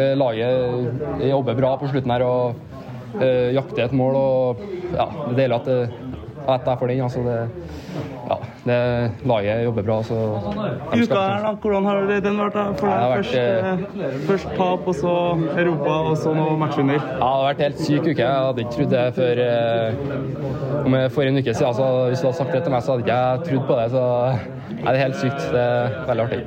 eh, 0.00 0.14
laget 0.16 1.20
jobber 1.28 1.58
bra 1.60 1.74
på 1.82 1.90
slutten 1.92 2.14
her 2.16 2.24
og 2.26 3.20
eh, 3.20 3.52
jakter 3.56 3.84
et 3.90 3.96
mål. 3.96 4.16
Og 4.22 4.66
ja, 4.96 5.06
det 5.12 5.32
er 5.34 5.40
deilig 5.44 5.60
at 5.60 5.72
at 6.46 6.62
jeg 6.70 6.78
får 6.78 6.90
den. 6.92 7.00
Altså 7.02 7.22
det, 7.26 7.38
ja, 8.30 8.36
det, 8.66 9.10
laget 9.28 9.62
jobber 9.64 9.82
bra. 9.86 9.96
Så 10.06 10.16
Uka 10.16 11.20
her, 11.20 11.42
da, 11.44 11.52
hvordan 11.62 11.84
har 11.86 12.00
den 12.24 12.38
vært 12.40 12.56
da? 12.56 12.64
for 12.80 12.90
deg? 12.90 13.04
vært, 13.12 13.30
Først, 13.30 13.34
eh, 13.36 14.18
først 14.26 14.48
tap, 14.58 14.88
og 14.90 14.94
så 14.98 15.14
Europa, 15.62 15.94
og 16.10 16.16
så 16.18 16.34
nå 16.34 16.46
matchvinner. 16.60 16.98
Ja, 16.98 17.14
det 17.14 17.30
har 17.30 17.46
vært 17.50 17.62
helt 17.66 17.80
syk 17.86 18.02
uke. 18.10 18.18
Jeg 18.18 18.28
hadde 18.48 18.64
ikke 18.64 18.74
trodd 18.76 18.92
det 18.96 19.04
før 19.16 19.42
eh, 19.46 20.84
om 20.84 20.94
jeg- 20.98 21.12
for 21.16 21.22
en 21.22 21.38
uke 21.38 21.54
siden. 21.54 21.68
Altså, 21.70 21.86
hvis 22.10 22.20
du 22.20 22.26
hadde 22.26 22.36
sagt 22.42 22.52
det 22.52 22.62
til 22.64 22.72
meg, 22.72 22.82
så 22.82 22.92
hadde 22.92 23.04
ikke 23.06 23.16
jeg 23.16 23.44
trodd 23.50 23.66
på 23.70 23.76
det. 23.80 23.90
Så 23.94 24.02
nei, 24.76 24.90
det 24.92 24.96
er 24.96 25.02
helt 25.04 25.20
sykt. 25.20 25.46
Det 25.52 25.62
er 25.62 26.06
veldig 26.10 26.24
artig. 26.26 26.40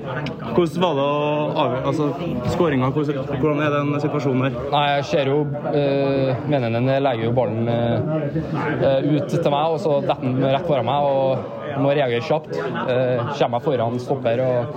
Hvordan 0.55 0.81
var 0.83 0.93
det 0.99 1.05
å 1.05 1.53
avgjøre 1.63 1.85
altså, 1.91 2.09
skåringa? 2.55 2.91
Hvordan, 2.95 3.61
er 3.63 3.69
den 3.77 3.93
situasjonen 4.03 4.43
der? 4.49 4.59
Nei, 4.73 4.83
jeg 4.97 5.05
ser 5.05 5.31
jo 5.31 5.39
uh, 5.47 6.35
Menenen 6.49 6.89
legger 7.03 7.23
jo 7.29 7.31
ballen 7.31 7.67
eh, 7.69 9.07
ut 9.07 9.29
til 9.29 9.51
meg, 9.53 9.65
og 9.75 9.79
så 9.79 9.99
detter 10.03 10.25
den 10.25 10.43
rett 10.43 10.67
foran 10.67 10.85
meg. 10.85 11.07
og 11.09 11.58
må 11.77 11.91
reagere 11.93 12.23
kjapt. 12.25 12.55
Eh, 12.55 13.31
kommer 13.37 13.59
jeg 13.59 13.65
foran 13.65 13.99
stopper 14.01 14.41
og 14.43 14.75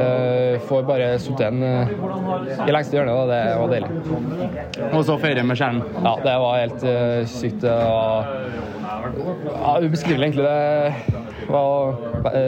eh, 0.00 0.60
får 0.68 0.86
bare 0.88 1.08
sittet 1.22 1.44
den 1.48 1.62
eh, 1.66 1.94
i 2.66 2.74
lengste 2.74 2.98
hjørne. 2.98 3.14
Da. 3.16 3.24
Det 3.32 3.42
var 3.60 3.72
deilig. 3.72 4.92
Og 4.92 5.04
så 5.08 5.18
feire 5.22 5.44
med 5.46 5.58
kjernen 5.60 5.82
Ja, 6.02 6.14
det 6.24 6.36
var 6.44 6.60
helt 6.60 6.86
eh, 6.88 7.22
sykt. 7.30 7.66
Var 7.66 8.30
ja, 8.82 9.72
ubeskrivelig, 9.82 10.30
egentlig. 10.30 10.44
Det 10.44 11.50
var 11.52 11.96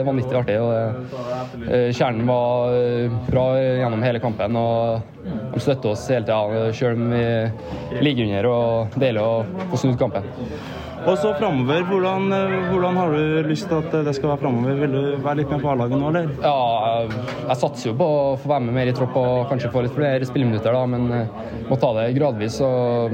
vanvittig 0.07 0.37
artig. 0.39 0.57
Og 0.61 1.67
eh, 1.69 1.89
kjernen 1.95 2.25
var 2.29 2.79
bra 3.29 3.45
gjennom 3.59 4.05
hele 4.05 4.23
kampen. 4.23 4.57
Og 4.59 5.11
de 5.55 5.61
støtter 5.63 5.91
oss 5.93 6.07
hele 6.11 6.25
tida, 6.27 6.71
selv 6.75 6.99
om 6.99 7.11
vi 7.11 8.01
ligger 8.05 8.29
under. 8.29 8.49
og 8.51 8.99
Deilig 9.01 9.23
å 9.23 9.67
få 9.71 9.83
snudd 9.83 9.99
kampen. 10.01 10.27
Og 11.05 11.17
så 11.21 11.31
framover, 11.37 11.83
hvordan, 11.85 12.31
eh, 12.33 12.53
hvordan 12.71 12.97
har 12.97 13.11
du 13.13 13.49
lyst 13.49 13.67
til 13.69 13.77
at 13.77 13.91
det 14.07 14.15
skal 14.17 14.31
være 14.31 14.41
framover? 14.41 14.79
Vil 14.79 14.95
du 14.95 15.01
være 15.21 15.41
litt 15.41 15.51
med 15.53 15.61
på 15.61 15.69
A-laget 15.69 16.01
nå, 16.01 16.09
eller? 16.09 16.31
Ja, 16.41 16.55
jeg, 16.85 17.25
jeg 17.45 17.59
satser 17.61 17.91
jo 17.91 17.97
på 17.99 18.07
å 18.09 18.23
få 18.41 18.49
være 18.55 18.65
med 18.65 18.77
mer 18.79 18.89
i 18.89 18.95
tropp 18.97 19.19
og 19.21 19.45
kanskje 19.51 19.69
få 19.73 19.85
litt 19.85 19.93
flere 19.93 20.25
spilleminutter, 20.25 20.73
da, 20.73 20.85
men 20.89 21.05
eh, 21.13 21.59
må 21.69 21.77
ta 21.81 21.93
det 21.99 22.07
gradvis. 22.17 22.57
og 22.65 23.13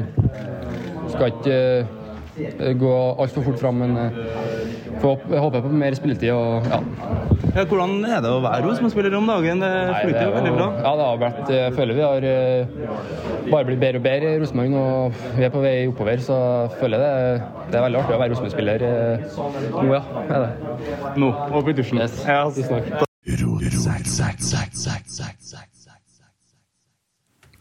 skal 1.12 1.34
ikke 1.34 1.58
eh, 1.58 1.98
gå 2.82 2.96
altfor 3.22 3.46
fort 3.50 3.60
fram, 3.62 3.84
men 3.84 3.98
jeg 5.02 5.42
håper 5.42 5.64
på 5.66 5.74
mer 5.74 5.98
spilletid. 5.98 6.32
og 6.36 6.68
ja. 6.70 6.82
Ja, 7.52 7.66
hvordan 7.68 8.06
er 8.08 8.22
det 8.24 8.30
å 8.32 8.40
være 8.44 8.64
hos 8.70 8.80
spiller 8.94 9.16
om 9.18 9.26
dagen? 9.28 9.60
Det 9.60 9.72
flyter 10.06 10.22
jo 10.24 10.30
er 10.30 10.36
veldig 10.38 10.52
bra. 10.56 10.68
Ja, 10.78 10.92
det 10.96 11.08
har 11.08 11.18
vært, 11.20 11.50
jeg 11.52 11.74
føler 11.76 11.98
vi 11.98 12.04
har 12.06 12.28
eh, 12.30 12.72
bare 13.50 13.68
blitt 13.68 13.82
bedre 13.82 14.00
og 14.00 14.06
bedre 14.06 14.30
i 14.32 14.40
Rosenborg 14.40 14.78
Og 14.80 15.18
Vi 15.36 15.44
er 15.48 15.52
på 15.52 15.64
vei 15.64 15.74
oppover, 15.90 16.22
så 16.24 16.38
jeg 16.70 16.80
føler 16.80 17.04
det, 17.04 17.12
det 17.74 17.80
er 17.80 17.86
veldig 17.88 18.00
artig 18.04 18.16
å 18.16 18.22
være 18.22 18.32
Rosenborg-spiller 18.36 18.86
eh, 18.88 19.26
nå, 19.76 19.88
ja. 19.92 20.04
Er 20.22 20.46
det. 20.46 20.52
Nå, 21.20 21.32
opp 21.60 21.68
i 21.68 21.76
dusjen. 21.76 22.00
Yes. 22.00 22.22
Ja, 22.24 22.46
Tusen 22.56 22.72
takk. 22.72 23.08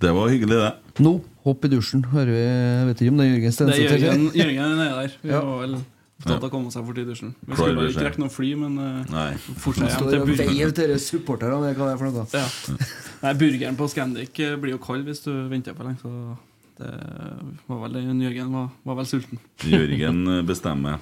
Det 0.01 0.15
var 0.17 0.31
hyggelig, 0.33 0.57
det. 0.63 0.71
Nå, 1.05 1.19
hopp 1.45 1.65
i 1.65 1.71
dusjen. 1.73 2.03
Hører 2.13 2.31
vi, 2.35 2.43
vet 2.91 3.01
ikke 3.05 3.13
om 3.15 3.19
det 3.21 3.27
er 3.27 3.33
Jørgen 3.33 3.47
Det 3.47 3.51
er 3.51 3.57
Stenseth 3.57 4.05
Jørgen. 4.05 4.27
Jørgen 4.37 4.61
er 4.65 4.77
nede 4.77 5.01
der. 5.01 5.17
Vi 5.23 5.29
Ja. 5.33 5.41
var 5.41 5.61
vel 5.65 5.75
opptatt 6.21 6.37
av 6.45 6.49
å 6.51 6.53
komme 6.53 6.71
seg 6.75 6.85
fort 6.85 6.99
i 7.01 7.05
dusjen. 7.09 7.35
Vi 7.47 7.55
Klar 7.55 7.71
skulle 7.71 7.89
ikke 7.91 8.05
rekke 8.09 8.21
noe 8.21 8.29
fly, 8.35 8.51
men 8.61 8.75
uh, 8.77 9.37
fortsatt 9.57 9.89
hjem 9.89 10.11
til 10.11 10.21
burgeren. 10.27 10.51
veier 10.53 10.75
til 10.77 10.95
supporterne. 11.01 11.61
det 11.65 11.77
Hva 11.79 11.87
det 11.89 11.95
er 11.95 12.01
for 12.03 12.11
noe? 12.11 12.27
Ja. 12.35 12.77
Nei, 13.23 13.33
burgeren 13.41 13.77
på 13.81 13.89
Scandic 13.89 14.39
eh, 14.41 14.57
blir 14.61 14.77
jo 14.77 14.79
kald 14.85 15.05
hvis 15.09 15.25
du 15.25 15.33
venter 15.49 15.75
for 15.77 15.85
lenge, 15.89 16.01
så 16.05 16.37
det 16.81 16.93
var 17.69 17.81
vel. 17.89 17.97
Jørgen 18.21 18.53
var, 18.53 18.69
var 18.85 18.95
vel 19.01 19.07
sulten. 19.09 19.41
Jørgen 19.65 20.23
bestemmer. 20.49 20.99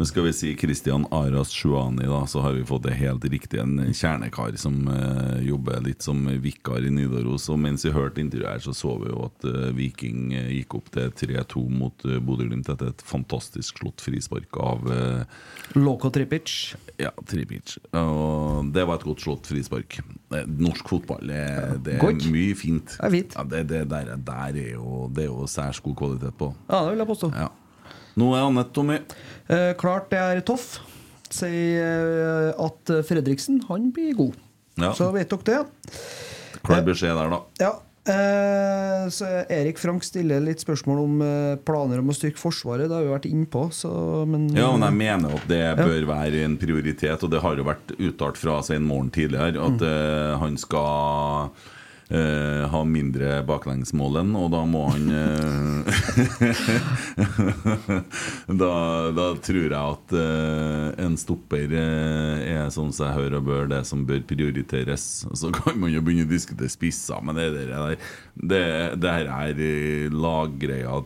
Men 0.00 0.06
skal 0.06 0.22
vi 0.24 0.32
si 0.32 0.56
Christian 0.56 1.06
Aras 1.10 1.50
Shuani, 1.52 2.06
da, 2.06 2.26
så 2.26 2.40
har 2.40 2.52
vi 2.56 2.62
fått 2.64 2.86
det 2.86 2.94
helt 2.96 3.24
riktig. 3.24 3.58
En 3.60 3.92
kjernekar 3.92 4.54
som 4.56 4.88
eh, 4.88 5.42
jobber 5.44 5.82
litt 5.84 6.00
som 6.00 6.22
vikar 6.40 6.86
i 6.88 6.92
Nidaros. 6.94 7.50
Og 7.52 7.60
mens 7.60 7.84
vi 7.84 7.92
hørte 7.92 8.22
intervjuet 8.22 8.48
her, 8.48 8.62
så 8.64 8.72
så 8.72 8.94
vi 9.02 9.10
jo 9.10 9.26
at 9.26 9.44
eh, 9.44 9.66
Viking 9.76 10.32
eh, 10.32 10.48
gikk 10.54 10.78
opp 10.78 10.88
til 10.96 11.12
3-2 11.20 11.66
mot 11.82 12.08
uh, 12.08 12.16
Bodø-Glimt 12.16 12.72
etter 12.72 12.94
et 12.94 13.04
fantastisk 13.04 13.84
slått 13.84 14.00
frispark 14.00 14.56
av 14.64 14.88
eh, 14.88 15.38
Loko 15.76 16.08
Tripic. 16.16 16.56
ja, 16.96 17.12
Tripic. 17.28 17.76
Og 17.92 18.72
det 18.72 18.88
var 18.88 19.02
et 19.02 19.08
godt 19.12 19.28
slått 19.28 19.52
frispark. 19.52 20.00
Eh, 20.32 20.48
Norsk 20.48 20.96
fotball 20.96 21.28
det, 21.28 21.44
det 21.84 21.98
er 21.98 22.06
Godt. 22.08 22.30
mye 22.32 22.56
fint. 22.56 22.96
Det 22.96 23.04
er 23.04 23.18
fint. 23.20 23.36
Ja, 23.36 23.50
det, 23.52 23.66
det 23.76 23.84
der, 23.92 24.16
der 24.16 24.64
er 24.64 24.76
jo, 24.78 25.10
det 25.12 25.28
er 25.28 25.34
jo 25.34 25.44
særs 25.44 25.84
god 25.84 26.00
kvalitet 26.06 26.40
på. 26.40 26.54
Ja, 26.70 26.86
det 26.86 26.94
vil 26.94 27.04
jeg 27.04 27.12
påstå. 27.18 27.36
Ja. 27.36 27.52
Nå 28.18 28.32
er 28.34 28.42
Anette 28.44 28.74
Tommy. 28.74 28.96
Eh, 29.50 29.74
klart 29.78 30.10
det 30.12 30.22
er 30.22 30.40
Toff. 30.46 30.78
Sier 31.30 32.06
eh, 32.06 32.50
at 32.58 32.96
Fredriksen, 33.06 33.62
han 33.68 33.90
blir 33.94 34.16
god. 34.18 34.40
Ja. 34.80 34.94
Så 34.96 35.10
vet 35.14 35.30
dere 35.30 35.46
det. 35.46 35.94
Klar 36.66 36.84
beskjed 36.86 37.16
der, 37.18 37.32
da. 37.32 37.40
Ja. 37.60 37.72
Eh, 38.10 39.08
så 39.12 39.28
Erik 39.52 39.78
Frank 39.78 40.04
stiller 40.06 40.40
litt 40.42 40.62
spørsmål 40.62 41.02
om 41.02 41.18
planer 41.66 42.00
om 42.00 42.10
å 42.10 42.16
styrke 42.16 42.40
Forsvaret. 42.40 42.88
Det 42.88 42.96
har 42.96 43.04
vi 43.06 43.12
vært 43.12 43.28
innpå. 43.30 43.66
Så, 43.74 43.90
men, 44.30 44.48
Ja, 44.56 44.70
men 44.74 44.86
jeg 44.88 44.98
mener 45.02 45.36
at 45.38 45.50
det 45.50 45.64
bør 45.82 46.08
være 46.12 46.46
en 46.46 46.56
prioritet, 46.60 47.26
og 47.26 47.34
det 47.34 47.42
har 47.44 47.58
jo 47.58 47.68
vært 47.68 47.94
uttalt 47.98 48.40
fra 48.40 48.60
Svein 48.66 48.86
Målen 48.88 49.12
tidligere, 49.14 49.60
at 49.60 49.82
mm. 49.82 50.40
han 50.42 50.58
skal 50.60 51.52
eh, 52.10 52.62
ha 52.70 52.80
mindre 52.86 53.40
baklengsmål 53.46 54.20
enn, 54.22 54.32
og 54.38 54.50
da 54.52 54.60
må 54.68 54.82
han 54.90 55.06
eh, 55.14 56.00
da, 58.62 58.72
da 59.16 59.26
tror 59.42 59.60
jeg 59.62 59.74
at 59.78 60.14
eh, 60.18 60.86
en 61.06 61.16
stopper 61.20 61.76
er 61.76 62.72
sånn 62.74 62.92
som 62.94 63.06
jeg 63.08 63.18
hører 63.18 63.38
og 63.40 63.46
bør, 63.48 63.70
det 63.70 63.82
som 63.88 64.02
bør 64.08 64.24
prioriteres. 64.28 65.06
Så 65.38 65.52
kan 65.54 65.78
man 65.80 65.94
jo 65.94 66.02
begynne 66.04 66.26
å 66.28 66.32
diskutere 66.32 66.72
spisser, 66.72 67.22
men 67.24 67.38
det, 67.38 67.48
der, 67.70 67.96
det, 68.34 68.64
det 69.00 69.14
her 69.16 69.32
er 69.36 70.10
laggreia. 70.14 70.98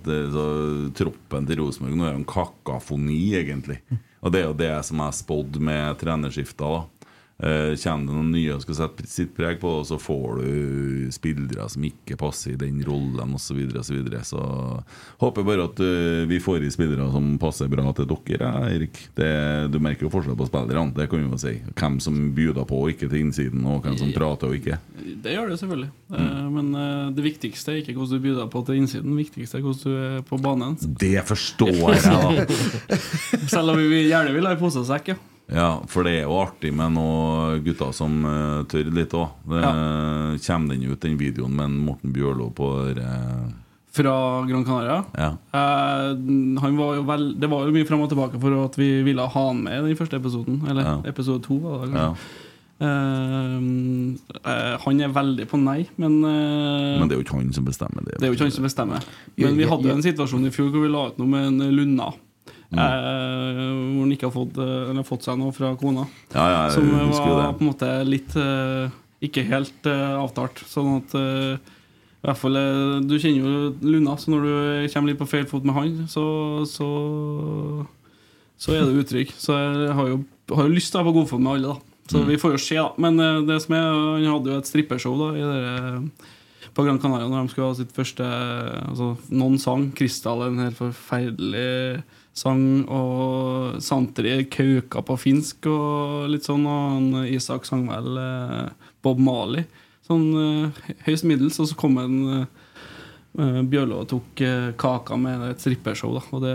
Troppen 0.97 1.47
til 1.49 1.61
Rosenborg 1.61 2.01
nå 2.01 2.09
er 2.09 2.17
jo 2.17 2.23
en 2.23 2.33
kakafoni, 2.35 3.23
egentlig. 3.39 3.81
Og 4.25 4.33
det 4.33 4.41
er 4.41 4.47
jo 4.49 4.57
det 4.57 4.73
som 4.89 5.03
er 5.05 5.13
spådd 5.13 5.59
med 5.61 5.99
trenerskifta. 6.01 6.65
da 6.65 6.94
Kommer 7.35 8.07
det 8.07 8.15
noen 8.15 8.31
nye 8.31 8.55
og 8.55 8.63
skal 8.63 8.77
sette 8.79 9.09
sitt 9.11 9.33
preg 9.37 9.59
på 9.61 9.71
det, 9.73 9.81
og 9.83 9.89
så 9.89 9.99
får 10.01 10.39
du 10.39 11.09
spillere 11.15 11.67
som 11.73 11.85
ikke 11.87 12.17
passer 12.21 12.55
i 12.55 12.61
den 12.61 12.79
rollen 12.87 13.35
osv. 13.35 13.43
Så, 13.45 13.57
videre, 13.59 13.83
og 13.83 13.87
så, 13.87 13.95
videre. 13.97 14.21
så 14.25 14.43
håper 15.21 15.47
bare 15.47 15.67
at 15.69 15.83
eh, 15.85 16.23
vi 16.31 16.39
får 16.43 16.65
i 16.65 16.71
spillere 16.73 17.09
som 17.13 17.35
passer 17.43 17.69
bra 17.71 17.85
til 17.97 18.09
dere, 18.11 18.53
Erik. 18.71 19.01
Det, 19.19 19.29
du 19.75 19.81
merker 19.83 20.07
jo 20.07 20.13
forskjell 20.15 20.39
på 20.39 20.49
spillerne, 20.49 20.95
det 20.97 21.09
kan 21.11 21.21
vi 21.23 21.29
jo 21.29 21.41
si. 21.41 21.57
Hvem 21.75 21.99
som 22.03 22.23
bjuder 22.37 22.67
på 22.71 22.81
og 22.85 22.95
ikke 22.95 23.11
til 23.11 23.25
innsiden, 23.27 23.67
og 23.67 23.85
hvem 23.85 23.99
som 24.01 24.15
prater 24.15 24.51
og 24.51 24.59
ikke. 24.59 24.79
Det 25.25 25.35
gjør 25.37 25.53
det 25.53 25.61
selvfølgelig. 25.61 25.91
Eh, 26.15 26.41
Men 26.55 26.73
eh, 26.79 27.13
det 27.19 27.27
viktigste 27.27 27.75
er 27.75 27.83
ikke 27.83 27.99
hvordan 27.99 28.15
du 28.15 28.25
byr 28.29 28.43
på 28.55 28.65
til 28.69 28.81
innsiden, 28.81 29.13
det 29.15 29.27
viktigste 29.27 29.59
er 29.61 29.67
hvordan 29.67 29.85
du 29.85 30.01
er 30.09 30.27
på 30.31 30.41
banen. 30.45 30.79
Det 31.05 31.17
forstår 31.29 31.77
jeg, 31.99 32.03
da! 32.09 32.49
Selv 33.55 33.75
om 33.75 33.81
vi 33.83 34.07
gjerne 34.09 34.35
vil 34.35 34.47
ha 34.49 34.55
i 34.55 34.61
pose 34.61 34.83
og 34.83 34.89
sekk, 34.89 35.15
ja. 35.15 35.21
Ja, 35.53 35.83
for 35.93 36.07
det 36.07 36.15
er 36.19 36.23
jo 36.25 36.39
artig 36.41 36.71
med 36.73 36.95
noen 36.97 37.61
gutter 37.67 37.91
som 37.93 38.23
uh, 38.25 38.63
tør 38.71 38.89
litt 38.97 39.13
òg. 39.13 39.35
Kommer 39.45 40.73
den 40.73 40.87
ut, 40.89 41.01
den 41.03 41.19
videoen 41.21 41.53
med 41.59 41.75
Morten 41.85 42.15
Bjørlo 42.15 42.49
på 42.57 42.71
uh, 42.97 43.51
Fra 43.95 44.15
Gran 44.49 44.65
Canaria. 44.65 45.03
Ja. 45.13 45.35
Uh, 45.53 46.17
han 46.65 46.81
var 46.81 46.97
jo 46.97 47.05
vel, 47.11 47.29
det 47.39 47.51
var 47.53 47.69
jo 47.69 47.77
mye 47.77 47.89
fram 47.89 48.07
og 48.07 48.09
tilbake 48.15 48.41
for 48.41 48.57
at 48.65 48.81
vi 48.81 48.89
ville 49.07 49.29
ha 49.29 49.45
han 49.51 49.61
med 49.67 49.83
i 49.83 49.93
den 49.93 50.01
første 50.01 50.17
episoden. 50.23 50.63
Eller 50.69 50.83
Ja. 50.89 50.97
episode 51.13 51.45
to. 51.45 51.61
Var 51.61 51.87
det, 51.87 51.93
Ja. 51.93 52.09
kanskje. 52.09 52.41
Uh, 52.83 54.17
eh, 54.43 54.73
han 54.83 55.01
er 55.01 55.13
veldig 55.15 55.45
på 55.47 55.59
nei, 55.63 55.85
men 55.97 56.17
uh, 56.27 56.99
Men 56.99 57.07
det 57.07 57.15
er 57.15 57.21
jo 57.21 57.25
ikke 57.25 57.39
han 57.39 57.53
som 57.55 57.65
bestemmer 57.65 58.03
det. 58.03 58.17
det 58.19 58.27
er 58.27 58.33
jo 58.33 58.35
ikke 58.35 58.49
han 58.49 58.57
som 58.57 58.67
bestemmer. 58.67 59.05
Men 59.39 59.57
vi 59.57 59.69
hadde 59.71 59.87
jo 59.89 59.95
en 59.95 60.03
situasjon 60.03 60.49
i 60.49 60.51
fjor 60.51 60.73
hvor 60.75 60.83
vi 60.83 60.91
la 60.91 61.05
ut 61.13 61.21
noe 61.23 61.31
med 61.31 61.47
en 61.53 61.77
Lunna. 61.77 62.11
Mm. 62.75 62.83
Eh, 62.85 63.63
hvor 63.95 64.03
han 64.05 64.13
ikke 64.17 64.29
har 64.29 64.35
fått, 64.35 64.59
eh, 64.59 64.83
eller 64.89 65.01
har 65.03 65.09
fått 65.09 65.23
seg 65.29 65.39
noe 65.39 65.53
fra 65.55 65.75
kona. 65.81 66.05
Ja, 66.35 66.45
ja, 66.55 66.61
som 66.75 66.91
var 66.91 67.07
det. 67.09 67.59
på 67.59 67.65
en 67.65 67.71
måte 67.71 67.91
litt 68.09 68.37
eh, 68.37 68.91
Ikke 69.25 69.45
helt 69.49 69.87
eh, 69.87 70.15
avtalt. 70.21 70.59
Sånn 70.69 70.99
at 70.99 71.15
eh, 71.15 71.55
i 72.25 72.27
hvert 72.27 72.41
fall, 72.41 72.57
eh, 72.57 73.01
Du 73.05 73.15
kjenner 73.19 73.41
jo 73.45 73.75
Luna, 73.85 74.17
så 74.21 74.31
når 74.35 74.43
du 74.45 74.93
kommer 74.93 75.09
litt 75.13 75.19
på 75.21 75.29
feil 75.29 75.47
fot 75.47 75.65
med 75.65 75.75
han, 75.77 75.95
så 76.09 76.25
Så, 76.69 76.89
så 78.59 78.73
er 78.77 78.85
det 78.87 79.05
utrygg. 79.05 79.33
Så 79.39 79.57
jeg 79.57 79.95
har 79.97 80.09
jo, 80.13 80.21
har 80.55 80.69
jo 80.69 80.75
lyst 80.77 80.93
til 80.93 81.01
å 81.01 81.05
være 81.05 81.13
på 81.13 81.19
godfot 81.21 81.41
med 81.43 81.53
alle, 81.57 81.75
da. 81.75 81.91
Så 82.11 82.21
Mm. 82.21 82.27
vi 82.29 82.37
får 82.37 82.51
jo 82.53 82.59
se, 82.61 82.75
da. 82.77 82.91
Men 83.01 83.19
eh, 83.21 83.41
det 83.49 83.63
som 83.63 83.75
er, 83.75 83.85
han 84.21 84.25
hadde 84.35 84.51
jo 84.53 84.59
et 84.61 84.69
strippeshow 84.69 85.15
da 85.19 85.29
i 85.39 85.41
dere, 85.41 86.03
på 86.75 86.83
Gran 86.85 86.99
Canaria 86.99 87.29
når 87.31 87.47
de 87.47 87.53
skulle 87.53 87.69
ha 87.71 87.75
sitt 87.79 87.93
første 87.95 88.25
altså, 88.91 89.17
Noen 89.31 89.59
sang 89.63 89.93
'Krystall', 89.95 90.49
en 90.49 90.59
helt 90.59 90.77
forferdelig 90.77 92.03
sang, 92.35 92.65
og 92.91 93.77
Santri 93.85 94.41
kauka 94.51 95.03
på 95.07 95.17
finsk 95.23 95.69
og 95.71 96.29
litt 96.33 96.45
sånn, 96.49 96.67
og 96.67 96.85
han 96.97 97.27
Isak 97.31 97.65
sang 97.69 97.87
vel 97.89 98.19
eh, 98.19 98.69
Bob 99.05 99.21
Mali 99.23 99.63
Sånn 100.05 100.25
eh, 100.37 100.89
høyst 101.07 101.25
middels, 101.25 101.57
og 101.63 101.71
så 101.71 101.77
kom 101.81 101.95
en 102.03 102.17
eh, 102.35 102.47
eh, 103.41 103.61
Bjørlo 103.73 104.03
og 104.03 104.09
tok 104.11 104.43
eh, 104.45 104.67
kaka 104.77 105.17
med 105.17 105.47
et 105.47 105.63
strippershow. 105.65 106.13
Da. 106.19 106.21
Og 106.37 106.43
det, 106.45 106.53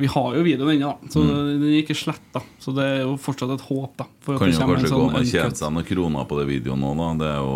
vi 0.00 0.08
har 0.10 0.34
jo 0.34 0.42
videoen 0.42 0.72
ennå, 0.80 0.90
så 1.12 1.22
Mm. 1.22 1.60
den 1.60 1.68
er 1.68 1.76
ikke 1.84 1.94
sletta. 1.94 2.42
Så 2.58 2.74
det 2.74 2.82
er 2.88 2.98
jo 3.04 3.14
fortsatt 3.20 3.54
et 3.54 3.62
håp. 3.68 3.94
da 4.00 4.08
Kan 4.26 4.34
jo 4.34 4.40
kanskje 4.42 4.66
kanskje 4.66 4.88
gå 4.88 4.90
sånn 4.90 5.14
an 5.14 5.20
å 5.22 5.30
tjene 5.30 5.54
seg 5.60 5.72
noen 5.76 5.86
kroner 5.92 6.26
på 6.32 6.40
det 6.40 6.48
videoen 6.50 6.82
nå, 6.82 6.96
da. 6.98 7.12
Det 7.22 7.30
er 7.30 7.38
jo 7.44 7.54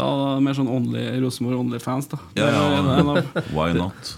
Ja, 0.00 0.38
mer 0.40 0.56
sånn 0.56 0.70
only, 0.72 1.04
Rosenborg 1.20 1.60
Only-fans, 1.60 2.08
da. 2.08 2.18
Ja, 2.40 2.48
ja. 2.48 3.22
Why 3.52 3.74
not? 3.76 4.14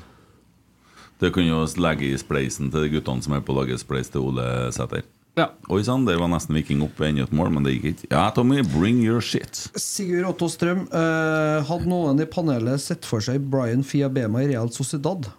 Det 1.23 1.31
kan 1.35 1.47
jo 1.47 1.63
legge 1.79 2.09
i 2.11 2.19
spleisen 2.19 2.73
til 2.73 2.83
de 2.83 2.95
guttene 2.97 3.23
som 3.23 3.37
er 3.37 3.43
på 3.47 3.55
å 3.55 3.61
lage 3.61 3.79
spleis 3.79 4.11
til 4.11 4.25
Ole 4.27 4.47
Sæter. 4.75 5.05
Ja. 5.39 5.47
Oi 5.73 5.81
sann, 5.87 6.03
der 6.05 6.19
var 6.21 6.29
nesten 6.29 6.57
Viking 6.59 6.83
oppe 6.85 7.07
ennå 7.09 7.25
et 7.25 7.33
mål, 7.33 7.55
men 7.55 7.65
det 7.65 7.77
gikk 7.77 7.87
ikke. 7.93 8.09
Ja, 8.11 8.27
Tommy, 8.37 8.61
bring 8.75 8.99
your 9.01 9.23
shit. 9.25 9.63
Sigurd 9.81 10.27
Otto 10.29 10.51
Strøm, 10.53 10.83
eh, 10.93 11.63
hadde 11.69 11.89
noen 11.89 12.21
i 12.21 12.27
panelet 12.29 12.83
sett 12.85 13.09
for 13.09 13.25
seg 13.25 13.47
Brian 13.53 13.87
Fiabema 13.87 14.43
i 14.43 14.51
Real 14.51 14.69
Sociedad? 14.75 15.31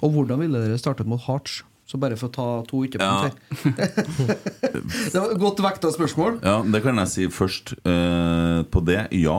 Og 0.00 0.14
hvordan 0.14 0.40
ville 0.40 0.62
dere 0.62 0.78
startet 0.80 1.08
mot 1.10 1.20
Hearts? 1.26 1.60
Så 1.86 2.00
bare 2.02 2.16
for 2.18 2.30
å 2.30 2.34
ta 2.34 2.46
to 2.66 2.80
ytterpunkt 2.82 3.36
Ja. 3.36 3.76
det 5.12 5.20
var 5.20 5.36
godt 5.38 5.60
vekta 5.62 5.92
spørsmål. 5.94 6.40
Ja, 6.42 6.56
det 6.66 6.80
kan 6.82 6.98
jeg 7.04 7.12
si 7.12 7.28
først. 7.30 7.76
Eh, 7.86 8.64
på 8.72 8.82
det, 8.88 9.04
ja. 9.20 9.38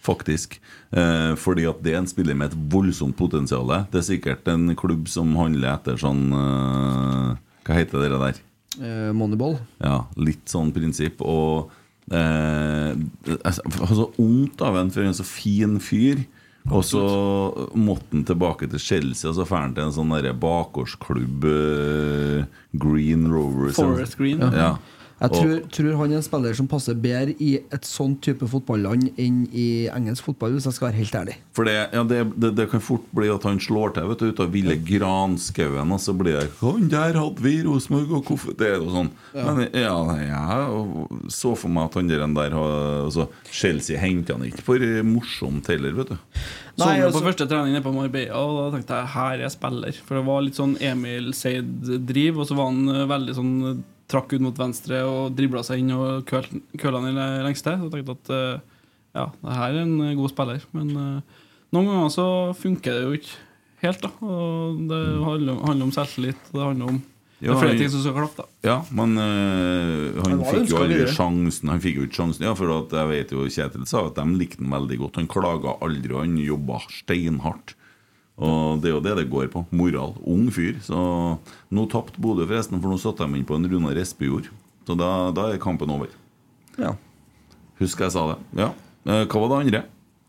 Faktisk. 0.00 0.56
Eh, 0.96 1.34
fordi 1.36 1.66
at 1.68 1.82
det 1.84 1.92
er 1.92 2.00
en 2.00 2.08
spiller 2.08 2.36
med 2.38 2.52
et 2.52 2.60
voldsomt 2.72 3.16
potensial. 3.18 3.68
Det 3.92 4.00
er 4.00 4.06
sikkert 4.06 4.48
en 4.48 4.72
klubb 4.78 5.10
som 5.12 5.34
handler 5.36 5.74
etter 5.74 6.00
sånn 6.00 6.30
eh, 6.32 7.34
Hva 7.68 7.76
heter 7.76 8.06
det 8.06 8.22
der? 8.22 8.40
Eh, 8.80 9.10
Moneyball. 9.16 9.58
Ja, 9.82 10.06
litt 10.16 10.48
sånn 10.48 10.72
prinsipp. 10.72 11.20
Og 11.20 11.70
eh, 12.08 12.92
altså, 13.44 14.10
ondt 14.20 14.62
av 14.64 14.78
en 14.80 14.92
for 14.94 15.04
en 15.04 15.16
så 15.16 15.26
fin 15.26 15.76
fyr. 15.84 16.24
Og 16.68 16.84
så 16.84 17.02
måtte 17.72 18.12
han 18.12 18.24
tilbake 18.28 18.66
til 18.68 18.82
Chelsea, 18.82 19.30
og 19.30 19.36
så 19.38 19.46
drar 19.48 19.62
han 19.64 19.72
til 19.74 19.86
en 19.86 19.94
sånn 19.96 20.12
bakgårdsklubb 20.42 21.46
eh, 21.48 22.42
Green 22.76 23.24
Rovers. 23.32 23.78
Forest 23.80 24.18
Green. 24.20 24.44
Ja. 24.52 24.74
Jeg 25.20 25.30
Og- 25.30 25.36
tror, 25.36 25.60
tror 25.68 25.96
han 25.98 26.12
er 26.12 26.16
en 26.16 26.22
spiller 26.22 26.54
som 26.56 26.66
passer 26.66 26.94
bedre 26.94 27.34
i 27.38 27.56
et 27.60 27.82
sånn 27.84 28.14
type 28.24 28.46
fotballand 28.48 29.10
enn 29.20 29.42
i 29.52 29.86
engelsk 29.92 30.24
fotball, 30.24 30.54
hvis 30.56 30.64
jeg 30.64 30.72
skal 30.72 30.88
være 30.88 30.96
helt 30.96 31.12
ærlig. 31.18 31.34
For 31.52 31.64
det, 31.68 31.74
ja, 31.92 32.02
det, 32.04 32.40
det, 32.40 32.54
det 32.56 32.70
kan 32.70 32.80
fort 32.80 33.04
bli 33.12 33.28
at 33.28 33.42
han 33.44 33.60
slår 33.60 33.92
til 33.94 34.08
vet 34.08 34.18
du, 34.18 34.30
ut 34.30 34.40
av 34.40 34.50
ville 34.50 34.76
granskauen, 34.76 35.92
og 35.92 36.00
så 36.00 36.16
blir 36.16 36.40
det 36.40 36.48
'Han 36.60 36.88
der 36.88 37.12
hadde 37.20 37.40
vi 37.44 37.58
i 37.60 37.64
Rosenborg', 37.64 38.16
og 38.16 38.24
hvorfor 38.24 38.56
Det 38.56 38.66
er 38.66 38.76
jo 38.80 38.88
sånn. 38.90 39.10
Ja. 39.34 39.54
Men 39.54 39.68
ja, 39.72 39.96
jeg 40.16 41.30
så 41.30 41.56
for 41.56 41.68
meg 41.68 41.84
at 41.84 41.94
han 41.94 42.08
der, 42.08 42.26
der 42.26 42.50
har 42.50 43.04
altså, 43.04 43.28
Chelsea 43.50 43.98
henta 43.98 44.32
han 44.32 44.42
ikke 44.48 44.62
for 44.62 44.78
morsomt 45.04 45.66
heller, 45.66 45.92
vet 45.92 46.08
du. 46.08 46.16
Så 46.78 46.86
Nei, 46.86 46.96
han 46.96 47.02
altså- 47.12 47.20
på 47.20 47.28
første 47.28 47.46
trening 47.48 47.72
nede 47.74 47.84
på 47.84 47.92
Marbella, 47.92 48.34
og 48.36 48.72
da 48.72 48.78
tenkte 48.78 48.96
jeg 49.00 49.06
her 49.08 49.40
er 49.44 49.48
spiller. 49.50 49.92
For 50.06 50.14
det 50.16 50.24
var 50.24 50.40
litt 50.40 50.54
sånn 50.54 50.76
Emil 50.80 51.32
Seid-driv, 51.32 52.38
og 52.38 52.46
så 52.48 52.56
var 52.56 52.70
han 52.72 52.88
eh, 52.88 53.06
veldig 53.06 53.34
sånn 53.36 53.82
Trakk 54.10 54.32
ut 54.34 54.42
mot 54.42 54.56
venstre 54.58 55.04
og 55.06 55.36
dribla 55.38 55.62
seg 55.66 55.82
inn 55.84 55.92
og 55.94 56.24
køl- 56.28 56.62
køla 56.80 57.02
i 57.06 57.14
lengste. 57.46 57.76
Så 57.78 57.86
jeg 57.86 57.92
tenkte 57.94 58.16
at 58.18 58.32
eh, 58.34 58.80
ja, 59.14 59.28
det 59.44 59.58
her 59.60 59.76
er 59.76 59.84
en 59.84 59.94
eh, 60.08 60.16
god 60.18 60.32
spiller. 60.32 60.64
Men 60.74 60.90
eh, 60.90 61.38
noen 61.76 61.86
ganger 61.92 62.10
så 62.16 62.26
funker 62.58 62.96
det 62.98 63.04
jo 63.06 63.14
ikke 63.20 63.38
helt, 63.84 64.02
da. 64.02 64.10
Og 64.26 64.82
det 64.90 65.00
handler, 65.24 65.62
handler 65.68 65.86
om 65.88 65.94
selvtillit. 65.94 66.50
Det 66.50 66.66
handler 66.66 66.90
om 66.96 67.00
det 67.40 67.48
er 67.48 67.56
flere 67.56 67.76
ting 67.78 67.88
som 67.88 68.02
skal 68.04 68.12
klappe, 68.18 68.42
da. 68.42 68.48
Ja, 68.68 68.74
men 68.92 69.14
øh, 69.16 70.18
han 70.20 70.32
Han 70.34 70.42
fikk 70.44 70.72
jo 70.74 70.80
aldri 70.82 71.06
sjansen. 71.08 71.70
Han 71.72 71.80
fikk 71.80 71.96
jo 71.96 72.02
ikke 72.04 72.18
sjansen 72.18 72.44
Ja, 72.44 72.52
for 72.58 72.68
at 72.74 72.92
jeg 72.92 73.08
vet 73.08 73.30
jo 73.32 73.46
Kjetil 73.48 73.86
sa 73.88 74.02
at 74.10 74.18
de 74.18 74.26
likte 74.36 74.60
han 74.60 74.74
veldig 74.74 74.98
godt. 75.00 75.16
Han 75.22 75.30
klaga 75.30 75.72
aldri, 75.80 76.12
og 76.12 76.20
han 76.26 76.34
jobba 76.36 76.82
steinhardt. 76.92 77.72
Og 78.40 78.80
det 78.80 78.88
er 78.88 78.94
jo 78.96 79.02
det 79.04 79.14
det 79.18 79.28
går 79.30 79.50
på. 79.52 79.64
Moral. 79.76 80.14
Ung 80.24 80.48
fyr. 80.54 80.78
Så 80.84 80.96
nå 80.96 81.86
tapte 81.92 82.20
Bodø, 82.22 82.46
forresten, 82.48 82.80
for 82.80 82.92
nå 82.92 82.98
satte 83.00 83.26
de 83.26 83.38
inn 83.40 83.46
på 83.48 83.58
en 83.58 83.68
Runar 83.68 84.00
Espejord. 84.00 84.48
Så 84.88 84.96
da, 84.98 85.30
da 85.36 85.50
er 85.52 85.60
kampen 85.60 85.92
over. 85.92 86.08
Ja. 86.80 86.94
Husker 87.80 88.08
jeg 88.08 88.16
sa 88.16 88.26
det. 88.32 88.38
Ja. 88.62 88.72
Eh, 89.04 89.24
Hva 89.26 89.44
var 89.44 89.52
det 89.52 89.62
andre? 89.66 89.84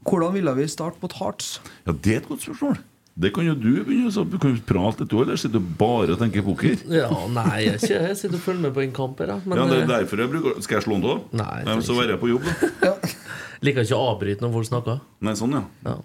Hvordan 0.08 0.34
ville 0.36 0.54
vi 0.58 0.68
starte 0.72 1.00
mot 1.02 1.14
Hearts? 1.20 1.60
Ja, 1.86 1.94
Det 1.94 2.16
er 2.16 2.24
et 2.24 2.28
godt 2.28 2.44
spørsmål. 2.44 2.80
Det 3.22 3.34
kan 3.36 3.44
jo 3.44 3.54
du 3.60 3.84
begynne 3.84 4.08
så 4.14 4.24
Du 4.24 4.38
kan 4.40 4.54
prate 4.66 5.04
litt, 5.04 5.12
du, 5.12 5.18
eller 5.20 5.36
sitter 5.36 5.60
du 5.60 5.72
bare 5.78 6.14
og 6.16 6.22
tenker 6.22 6.46
poker? 6.46 6.80
Ja, 6.88 7.10
nei, 7.28 7.66
jeg, 7.66 7.82
ikke, 7.82 7.98
jeg 8.08 8.18
sitter 8.18 8.38
og 8.40 8.44
følger 8.46 8.64
med 8.64 8.74
på 8.78 8.84
en 8.86 8.94
kamp 8.96 9.20
her, 9.20 9.34
da. 9.34 9.40
Men 9.44 9.60
ja, 9.60 9.66
det 9.68 9.78
er 9.82 9.84
eh, 9.84 9.92
derfor 9.92 10.24
jeg 10.24 10.32
bruker 10.32 10.64
Skal 10.64 10.80
jeg 10.80 10.86
slå 10.88 10.98
den 10.98 11.44
av? 11.44 11.84
Så 11.84 11.98
være 11.98 12.16
jeg 12.16 12.22
på 12.24 12.32
jobb, 12.32 12.48
da. 12.82 12.96
liker 13.68 13.86
ikke 13.86 14.00
å 14.00 14.08
avbryte 14.14 14.46
når 14.46 14.56
folk 14.56 14.70
snakker. 14.72 15.02
Nei, 15.28 15.36
sånn, 15.38 15.58
ja. 15.60 15.64
ja. 15.86 15.98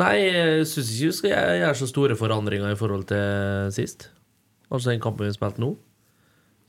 Nei, 0.00 0.16
jeg 0.24 0.66
syns 0.70 0.90
ikke 0.94 1.10
vi 1.10 1.16
skal 1.18 1.60
gjøre 1.60 1.76
så 1.76 1.88
store 1.90 2.16
forandringer 2.16 2.72
i 2.72 2.78
forhold 2.78 3.06
til 3.10 3.70
sist. 3.74 4.08
Altså 4.70 4.92
den 4.92 5.02
kampen 5.02 5.28
vi 5.28 5.36
spilte 5.36 5.62
nå. 5.62 5.74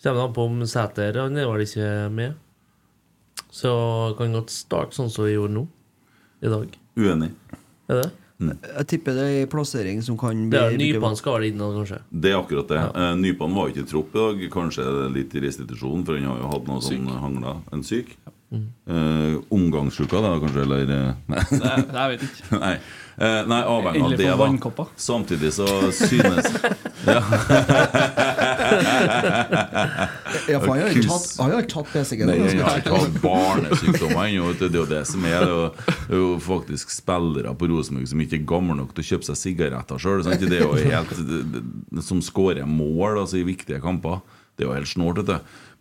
Kommer 0.02 0.26
an 0.26 0.34
på 0.34 0.48
om 0.50 0.64
Sæter 0.66 1.20
Han 1.22 1.38
er 1.38 1.46
vel 1.48 1.62
ikke 1.64 2.10
med. 2.10 2.40
Så 3.54 3.72
kan 4.18 4.34
godt 4.34 4.54
starte 4.54 4.98
sånn 4.98 5.12
som 5.14 5.28
vi 5.28 5.36
gjorde 5.36 5.60
nå. 5.60 5.68
I 6.42 6.50
dag. 6.50 6.74
Uenig. 6.98 7.30
Er 7.92 8.02
det? 8.02 8.10
Jeg 8.42 8.88
tipper 8.90 9.14
det 9.14 9.26
er 9.28 9.40
en 9.44 9.50
plassering 9.52 10.00
som 10.02 10.18
kan 10.18 10.40
bli 10.50 10.62
Nypan 10.80 11.18
skal 11.20 11.38
vel 11.38 11.52
inn, 11.52 11.60
da, 11.62 11.68
kanskje. 11.76 12.00
Det 12.10 12.32
er 12.32 12.40
akkurat 12.40 12.72
det. 12.72 12.80
Ja. 12.82 13.10
Nypan 13.20 13.54
var 13.54 13.70
ikke 13.70 13.84
i 13.84 13.90
tropp 13.92 14.16
i 14.16 14.18
dag. 14.18 14.46
Kanskje 14.56 14.86
er 14.88 15.14
litt 15.14 15.36
i 15.38 15.44
restitusjon, 15.46 16.06
for 16.08 16.18
han 16.18 16.30
har 16.32 16.40
jo 16.42 16.50
hatt 16.56 16.70
noe 16.70 16.82
sånn 16.86 17.06
hangla. 17.22 17.60
En 17.76 17.86
syk. 17.86 18.16
Mm. 18.52 18.66
Uh, 18.90 19.36
omgangsuka, 19.54 20.24
da, 20.26 20.34
kanskje? 20.42 20.66
Eller 20.66 20.90
eh, 20.92 21.22
Nei. 21.32 21.44
Det, 21.52 21.60
det 21.62 22.02
jeg 22.02 22.14
vet 22.16 22.26
ikke. 22.28 22.58
Nei, 22.66 22.74
Eh, 23.22 23.42
nei 23.46 23.60
avhengig 23.70 24.02
av 24.02 24.14
det, 24.18 24.24
få 24.26 24.30
da. 24.32 24.36
vannkopper. 24.40 24.86
Samtidig 24.98 25.52
så 25.54 25.68
synes 25.94 26.48
Ja. 27.06 27.22
Ja, 30.50 30.60
for 30.62 30.72
han 30.74 30.82
har 30.82 30.90
ikke 30.94 31.10
hatt, 31.10 31.28
han 31.40 31.54
har 31.54 31.66
ikke 31.66 31.84
PSG. 31.92 32.24
Nei, 32.28 32.36
jeg 32.42 32.64
har 32.66 32.82
ikke 32.82 32.98
hatt 32.98 33.18
barnesykdommer 33.24 34.26
ennå. 34.28 34.52
Det 34.58 34.70
er 34.72 34.78
jo 34.80 34.86
det 34.90 35.02
som 35.10 35.26
er. 35.28 35.38
Det 35.42 35.48
er 35.48 35.54
jo, 35.54 35.64
det 36.08 36.16
er 36.18 36.22
jo 36.22 36.30
faktisk 36.46 36.94
spillere 36.94 37.54
på 37.58 37.70
Rosenborg 37.72 38.10
som 38.12 38.24
ikke 38.26 38.40
er 38.40 38.46
gamle 38.54 38.78
nok 38.82 38.94
til 38.98 39.04
å 39.06 39.10
kjøpe 39.14 39.30
seg 39.30 39.40
sigaretter 39.42 40.02
sjøl. 40.02 40.24
Det 40.26 40.50
er 40.50 40.66
jo 40.66 40.74
helt 40.78 41.16
det- 41.18 41.44
det- 41.56 42.04
Som 42.06 42.22
skårer 42.22 42.66
mål 42.66 43.22
altså, 43.24 43.38
i 43.42 43.44
viktige 43.48 43.82
kamper. 43.82 44.22
Det 44.62 44.68
er 44.68 44.70
jo 44.70 44.78
helt 44.78 44.92
snålt. 44.92 45.30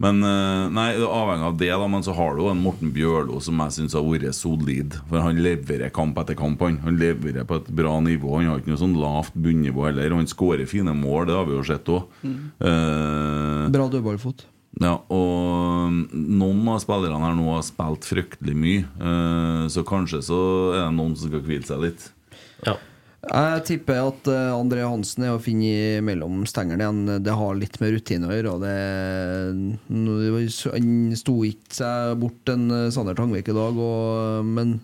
Men 0.01 0.23
eh, 0.25 0.67
nei, 0.73 0.87
avhengig 1.05 1.45
av 1.51 1.57
det, 1.61 1.69
da. 1.77 1.87
Men 1.93 2.01
så 2.07 2.15
har 2.17 2.33
du 2.33 2.41
jo 2.41 2.49
en 2.49 2.63
Morten 2.65 2.89
Bjørlo 2.95 3.37
som 3.45 3.59
jeg 3.67 3.75
syns 3.77 3.97
har 3.99 4.07
vært 4.07 4.33
solid. 4.39 4.97
For 5.11 5.21
han 5.21 5.43
leverer 5.45 5.93
kamp 5.93 6.17
etter 6.23 6.39
kamp. 6.39 6.63
Han, 6.65 6.79
han 6.87 6.97
leverer 6.97 7.45
på 7.45 7.59
et 7.61 7.69
bra 7.77 7.99
nivå. 8.01 8.39
Han 8.39 8.49
har 8.55 8.63
ikke 8.63 8.73
noe 8.73 8.81
sånn 8.81 8.97
lavt 8.97 9.37
bunnivå 9.37 9.85
heller. 9.91 10.17
Han 10.17 10.31
skårer 10.31 10.65
fine 10.71 10.95
mål, 10.97 11.27
det 11.29 11.37
har 11.37 11.45
vi 11.51 11.59
jo 11.59 11.67
sett 11.69 11.93
òg. 11.93 12.09
Bra 12.65 13.89
dødballfot. 13.93 14.47
Ja, 14.81 14.95
og 15.11 15.91
noen 16.15 16.69
av 16.71 16.79
spillerne 16.81 17.19
her 17.25 17.35
nå 17.37 17.49
har 17.57 17.65
spilt 17.67 18.07
fryktelig 18.07 18.55
mye. 18.57 18.85
eh, 19.03 19.65
Så 19.69 19.85
kanskje 19.85 20.23
så 20.25 20.39
er 20.79 20.85
det 20.87 20.95
noen 20.97 21.17
som 21.19 21.29
skal 21.29 21.43
hvile 21.45 21.67
seg 21.67 21.83
litt. 21.85 22.09
Ja. 22.65 22.77
Jeg 23.21 23.65
tipper 23.69 23.99
at 24.09 24.29
eh, 24.33 24.51
André 24.57 24.81
Hansen 24.81 25.27
er 25.27 25.35
å 25.37 25.43
finne 25.43 25.69
i 25.69 26.01
mellom 26.05 26.41
stengene 26.49 26.87
igjen. 26.87 27.23
Det 27.25 27.35
har 27.37 27.59
litt 27.59 27.77
med 27.83 27.93
rutine 27.93 28.31
å 28.31 28.33
gjøre. 28.33 28.55
han 30.73 31.17
sto 31.21 31.35
ikke 31.45 31.77
seg 31.83 32.15
bort 32.23 32.53
en 32.53 32.71
eh, 32.73 32.89
Sander 32.95 33.19
Tangvik 33.19 33.53
i 33.53 33.57
dag, 33.57 33.77
og, 33.77 34.47
men 34.49 34.79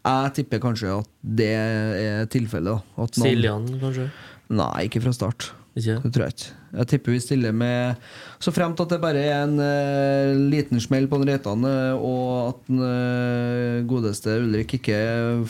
jeg 0.00 0.34
tipper 0.38 0.62
kanskje 0.62 1.00
at 1.00 1.10
det 1.20 1.50
er 1.58 2.30
tilfellet. 2.30 2.86
Siljan, 3.18 3.66
kanskje? 3.82 4.06
Nei, 4.54 4.86
ikke 4.86 5.02
fra 5.02 5.12
start. 5.16 5.50
Ikke? 5.78 5.96
Det 6.02 6.10
tror 6.12 6.24
jeg 6.26 6.34
ikke. 6.34 6.48
Jeg 6.80 6.88
tipper 6.90 7.14
vi 7.14 7.20
stiller 7.22 7.52
med 7.54 8.00
Så 8.42 8.50
fremt 8.54 8.80
at 8.82 8.90
det 8.90 8.98
bare 9.02 9.20
er 9.22 9.44
en 9.44 9.54
uh, 9.58 10.40
liten 10.50 10.80
smell 10.82 11.06
på 11.10 11.20
Reitan, 11.22 11.62
eh, 11.66 11.94
og 11.94 12.48
at 12.48 12.64
den 12.70 12.80
uh, 12.82 13.86
godeste 13.90 14.34
Ulrik 14.42 14.74
ikke 14.80 14.98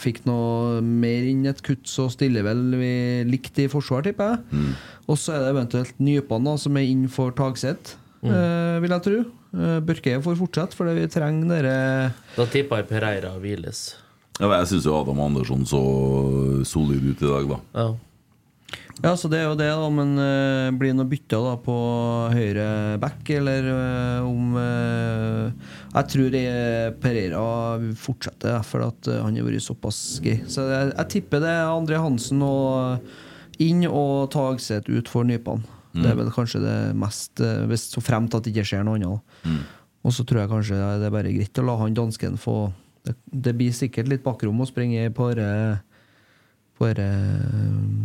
fikk 0.00 0.22
noe 0.28 0.80
mer 0.84 1.24
inn 1.30 1.46
et 1.48 1.62
kutt, 1.64 1.86
så 1.88 2.08
stiller 2.12 2.44
vel 2.44 2.60
vi 2.76 2.92
likt 3.30 3.62
i 3.64 3.68
forsvar, 3.72 4.04
tipper 4.04 4.34
jeg. 4.34 4.74
Og 5.08 5.16
så 5.20 5.34
er 5.36 5.44
det 5.46 5.54
eventuelt 5.54 5.96
Nypan 6.04 6.52
som 6.60 6.76
er 6.76 6.88
inn 6.92 7.08
for 7.12 7.32
Tagseth, 7.36 7.96
Mm. 8.20 8.28
uh, 8.36 8.76
vil 8.84 8.92
jeg 8.92 9.00
tro. 9.06 9.18
Uh, 9.56 9.78
Børke 9.80 10.18
får 10.20 10.34
fortsette, 10.36 10.76
for 10.76 10.90
vi 10.92 11.06
trenger 11.08 11.48
dere 11.48 11.76
Da 12.36 12.44
tipper 12.52 12.82
jeg 12.82 12.88
Pereira 12.90 13.30
hviles. 13.40 13.94
Ja, 14.36 14.50
jeg 14.58 14.68
syns 14.68 14.84
jo 14.84 14.92
Adam 14.98 15.22
Andersson 15.24 15.64
så 15.64 15.80
solid 16.68 17.00
ut 17.00 17.22
i 17.24 17.30
dag, 17.30 17.48
da. 17.48 17.58
Ja. 17.80 17.86
Ja, 19.00 19.14
så 19.16 19.30
det 19.32 19.38
er 19.40 19.46
jo 19.48 19.56
det, 19.56 19.68
da. 19.72 19.88
Men 19.94 20.12
uh, 20.18 20.68
blir 20.76 20.92
det 20.92 20.98
noe 20.98 21.08
bytte 21.08 21.38
da 21.40 21.54
på 21.64 21.76
høyre 22.34 22.66
back, 23.00 23.22
eller 23.32 23.68
uh, 23.70 24.28
om 24.28 24.54
uh, 24.58 25.72
Jeg 25.94 26.10
tror 26.12 26.36
Pereira 27.00 27.44
fortsetter, 27.96 28.60
for 28.66 28.84
at 28.90 29.10
han 29.10 29.36
har 29.38 29.48
vært 29.48 29.64
såpass 29.64 30.20
gøy. 30.24 30.42
Så 30.50 30.68
jeg, 30.68 30.92
jeg 30.94 31.12
tipper 31.16 31.42
det 31.44 31.52
er 31.54 31.72
André 31.72 32.00
Hansen 32.02 32.44
og 32.44 33.08
inn 33.60 33.84
og 33.88 34.30
Tagseth 34.32 34.92
ut 34.92 35.08
for 35.10 35.26
Nypan. 35.28 35.64
Det 35.90 36.06
er 36.06 36.14
Mm. 36.14 36.20
vel 36.20 36.28
kanskje 36.30 36.60
det 36.62 36.74
mest 36.94 37.40
Hvis 37.66 37.88
så 37.90 37.98
fremt 37.98 38.30
at 38.36 38.44
det 38.46 38.52
ikke 38.52 38.62
skjer 38.68 38.84
noe 38.86 38.94
annet. 38.94 39.24
Mm. 39.42 39.56
Og 40.06 40.12
så 40.14 40.22
tror 40.22 40.44
jeg 40.44 40.50
kanskje 40.52 40.76
det 41.00 41.08
er 41.08 41.10
bare 41.16 41.32
greit 41.34 41.58
å 41.58 41.64
la 41.66 41.74
han 41.80 41.96
dansken 41.98 42.38
få 42.38 42.70
Det, 43.02 43.16
det 43.26 43.56
blir 43.58 43.72
sikkert 43.74 44.06
litt 44.12 44.22
bakrom 44.22 44.60
å 44.62 44.68
springe 44.68 45.00
i 45.00 45.08
dette 45.08 45.80
på 46.80 46.88
dette 46.88 47.06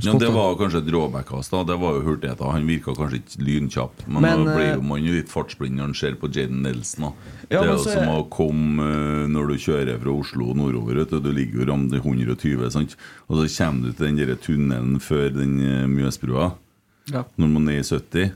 Ja, 0.03 0.13
det 0.19 0.29
var 0.35 0.57
kanskje 0.59 0.81
et 0.83 0.89
råbackkast. 0.91 1.53
Det 1.67 1.77
var 1.79 1.95
jo 1.95 2.03
hurtigheta. 2.03 2.49
Han 2.51 2.67
virka 2.67 2.93
kanskje 2.97 3.21
ikke 3.21 3.45
lynkjapp, 3.47 4.03
men, 4.07 4.25
Men, 4.25 4.43
blir 4.49 4.65
eh, 4.65 4.73
jo 4.75 4.83
man 4.83 5.05
litt 5.07 5.31
fartsblind 5.31 5.79
når 5.79 5.87
han 5.87 5.95
ser 5.95 6.17
på 6.19 6.27
Jaden 6.27 6.61
Nelson. 6.65 7.07
Ja, 7.47 7.61
Det 7.61 7.63
er 7.63 7.71
jo 7.71 7.85
som 7.85 8.11
å 8.11 8.25
komme 8.31 8.89
eh, 8.89 9.23
når 9.31 9.53
du 9.53 9.55
kjører 9.63 10.01
fra 10.01 10.11
Oslo 10.11 10.51
nordover. 10.57 10.99
Vet 10.99 11.15
du, 11.15 11.21
du 11.23 11.31
ligger 11.31 11.63
jo 11.63 11.69
rammet 11.71 11.95
120, 12.01 12.67
sant? 12.75 12.97
og 13.29 13.39
så 13.39 13.47
kommer 13.55 13.87
du 13.87 13.95
til 13.95 14.09
den 14.11 14.19
der 14.19 14.35
tunnelen 14.35 14.99
før 14.99 15.29
den 15.31 15.55
eh, 15.63 15.85
Mjøsbrua. 15.89 16.51
Ja. 17.13 17.23
Når 17.39 17.53
man 17.55 17.71
er 17.71 17.79
i 17.79 17.85
70. 17.87 18.35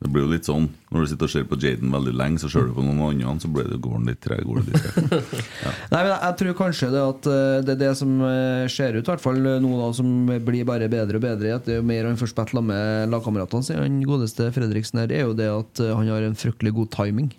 Det 0.00 0.08
blir 0.08 0.24
jo 0.24 0.30
litt 0.32 0.46
sånn 0.48 0.66
Når 0.88 1.02
du 1.02 1.08
sitter 1.10 1.28
og 1.28 1.32
ser 1.32 1.42
på 1.48 1.58
Jaden 1.60 1.92
veldig 1.92 2.14
lenge, 2.16 2.40
så 2.40 2.48
ser 2.48 2.68
du 2.68 2.72
på 2.72 2.84
noen 2.84 3.20
andre, 3.20 3.34
så 3.42 3.50
blir 3.52 3.68
det, 3.68 3.78
går 3.84 3.98
han 3.98 4.08
litt 4.08 4.20
treg. 4.24 4.40
Går 4.48 4.62
det 4.62 4.72
litt 4.72 4.86
treg. 4.86 5.44
Nei, 5.92 6.00
men 6.00 6.10
jeg, 6.14 6.36
tror 6.40 6.56
kanskje 6.62 6.90
det 6.94 7.02
at 7.04 7.28
eh, 7.28 7.58
det 7.66 7.74
er 7.74 7.80
det 7.84 7.92
som 8.00 8.14
eh, 8.24 8.64
ser 8.72 8.96
ut, 8.96 9.04
i 9.04 9.10
hvert 9.12 9.22
fall 9.22 9.40
nå 9.44 9.72
da, 9.76 9.90
som 9.96 10.10
blir 10.48 10.66
bare 10.68 10.88
bedre 10.92 11.20
og 11.20 11.26
bedre. 11.26 11.54
At 11.60 11.68
det 11.68 11.76
er 11.76 11.82
jo 11.82 11.88
mer 11.92 12.08
han 12.08 12.18
får 12.20 12.32
spilt 12.32 12.56
med 12.64 13.12
lagkameratene 13.12 13.68
sine, 13.68 13.84
han 13.84 14.00
godeste 14.08 14.48
Fredriksen 14.56 15.02
her, 15.04 15.12
er 15.12 15.28
jo 15.28 15.36
det 15.36 15.50
at 15.52 15.84
eh, 15.84 15.94
han 15.94 16.08
har 16.08 16.24
en 16.26 16.38
fryktelig 16.38 16.74
god 16.80 16.94
timing. 16.96 17.34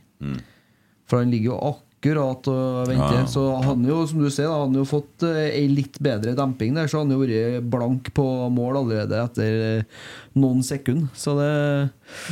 For 1.10 1.20
han 1.20 1.34
ligger 1.34 1.56
jo 1.56 1.62
akkurat 1.72 1.88
og 2.02 2.88
venter. 2.90 3.20
Ja. 3.22 3.28
Så 3.30 3.44
han 3.62 3.84
jo, 3.86 4.00
som 4.10 4.22
du 4.24 4.30
ser, 4.30 4.50
da, 4.50 4.64
han 4.64 4.74
har 4.74 4.82
jo 4.82 4.90
fått 4.90 5.26
eh, 5.28 5.52
ei 5.60 5.68
litt 5.70 6.00
bedre 6.02 6.34
demping 6.38 6.74
der, 6.74 6.90
så 6.90 7.04
han 7.04 7.12
har 7.12 7.20
jo 7.20 7.26
vært 7.28 7.68
blank 7.72 8.12
på 8.18 8.26
mål 8.50 8.80
allerede 8.82 9.20
etter 9.22 9.66
eh, 9.68 10.00
noen 10.34 10.64
sekunder. 10.66 11.12
Så 11.14 11.36
det 11.38 11.52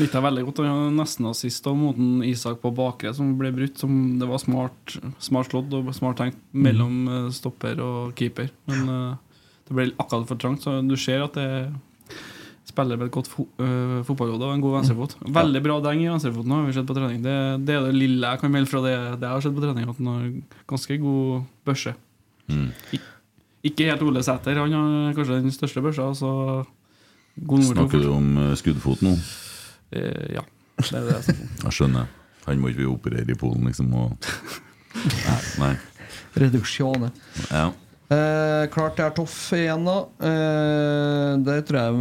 Lytta 0.01 0.19
veldig 0.23 0.43
godt. 0.47 0.63
Han 0.65 0.97
nesten 0.97 1.29
assist 1.29 1.63
da 1.63 1.73
mot 1.77 1.97
en 1.97 2.23
Isak 2.25 2.59
på 2.63 2.73
bakre 2.75 3.13
som 3.15 3.35
ble 3.39 3.51
brutt. 3.55 3.77
Som 3.79 4.17
det 4.19 4.27
var 4.27 4.41
smart, 4.41 4.97
smart 5.23 5.51
slått 5.51 5.73
og 5.77 5.93
smart 5.95 6.19
tenkt 6.19 6.41
mellom 6.51 7.05
eh, 7.07 7.29
stopper 7.35 7.79
og 7.83 8.15
keeper. 8.19 8.49
Men 8.69 8.95
eh, 8.95 9.45
det 9.69 9.77
ble 9.77 9.91
akkurat 10.01 10.27
for 10.27 10.41
trangt, 10.41 10.65
så 10.65 10.79
du 10.81 10.97
ser 10.97 11.27
at 11.27 11.37
det 11.37 11.49
spiller 12.69 12.99
med 12.99 13.09
et 13.09 13.13
godt 13.13 13.29
fo 13.31 13.47
uh, 13.59 13.99
fotballhode 14.07 14.47
og 14.47 14.55
en 14.55 14.63
god 14.63 14.75
venstrefot. 14.79 15.15
Veldig 15.39 15.61
bra 15.65 15.77
deng 15.89 16.03
i 16.03 16.09
venstrefoten 16.09 16.55
har 16.55 16.67
vi 16.67 16.75
sett 16.77 16.89
på 16.89 16.97
trening. 16.97 17.21
Det, 17.25 17.37
det 17.67 17.75
er 17.75 17.87
det 17.87 17.95
lille 17.97 18.33
jeg 18.33 18.41
kan 18.41 18.53
melde 18.53 18.71
fra 18.71 18.83
det, 18.85 18.95
det 19.19 19.25
jeg 19.25 19.35
har 19.35 19.45
sett 19.45 19.55
på 19.57 19.63
trening, 19.65 19.89
at 19.89 20.01
han 20.01 20.11
har 20.13 20.27
ganske 20.69 20.99
god 21.01 21.47
børse. 21.67 21.95
Mm. 22.49 22.69
Ik 22.95 23.07
ikke 23.63 23.89
helt 23.89 24.03
Ole 24.07 24.23
Sæter, 24.23 24.55
han 24.55 24.71
har 24.71 25.15
kanskje 25.17 25.41
den 25.43 25.51
største 25.51 25.81
børsa. 25.83 26.13
Så 26.15 26.29
god 27.35 27.59
nord 27.59 27.73
Snakker 27.73 27.99
du 27.99 28.13
om 28.13 28.37
eh, 28.37 28.55
skuddfot 28.55 29.03
nå? 29.03 29.11
Eh, 29.91 30.31
ja. 30.37 30.45
Det 30.79 30.93
er 30.95 31.03
det 31.03 31.17
jeg 31.17 31.23
snakker 31.27 31.43
om. 31.43 31.51
Jeg 31.65 31.75
skjønner. 31.75 32.07
Han 32.45 32.61
må 32.61 32.71
ikke 32.71 32.81
vi 32.81 32.87
operere 32.87 33.33
i 33.33 33.37
Polen, 33.37 33.67
liksom. 33.67 33.91
Og... 33.93 34.29
Nei. 35.27 35.41
Nei. 35.59 35.73
Reduksjoner. 36.39 37.11
Ja. 37.51 37.67
Eh, 38.09 38.63
klart 38.73 38.95
det 38.97 39.03
er 39.05 39.11
toff 39.13 39.33
igjen, 39.53 39.83
da. 39.85 39.99
Eh, 40.25 41.33
det 41.45 41.59
tror 41.67 41.77
jeg 41.77 41.97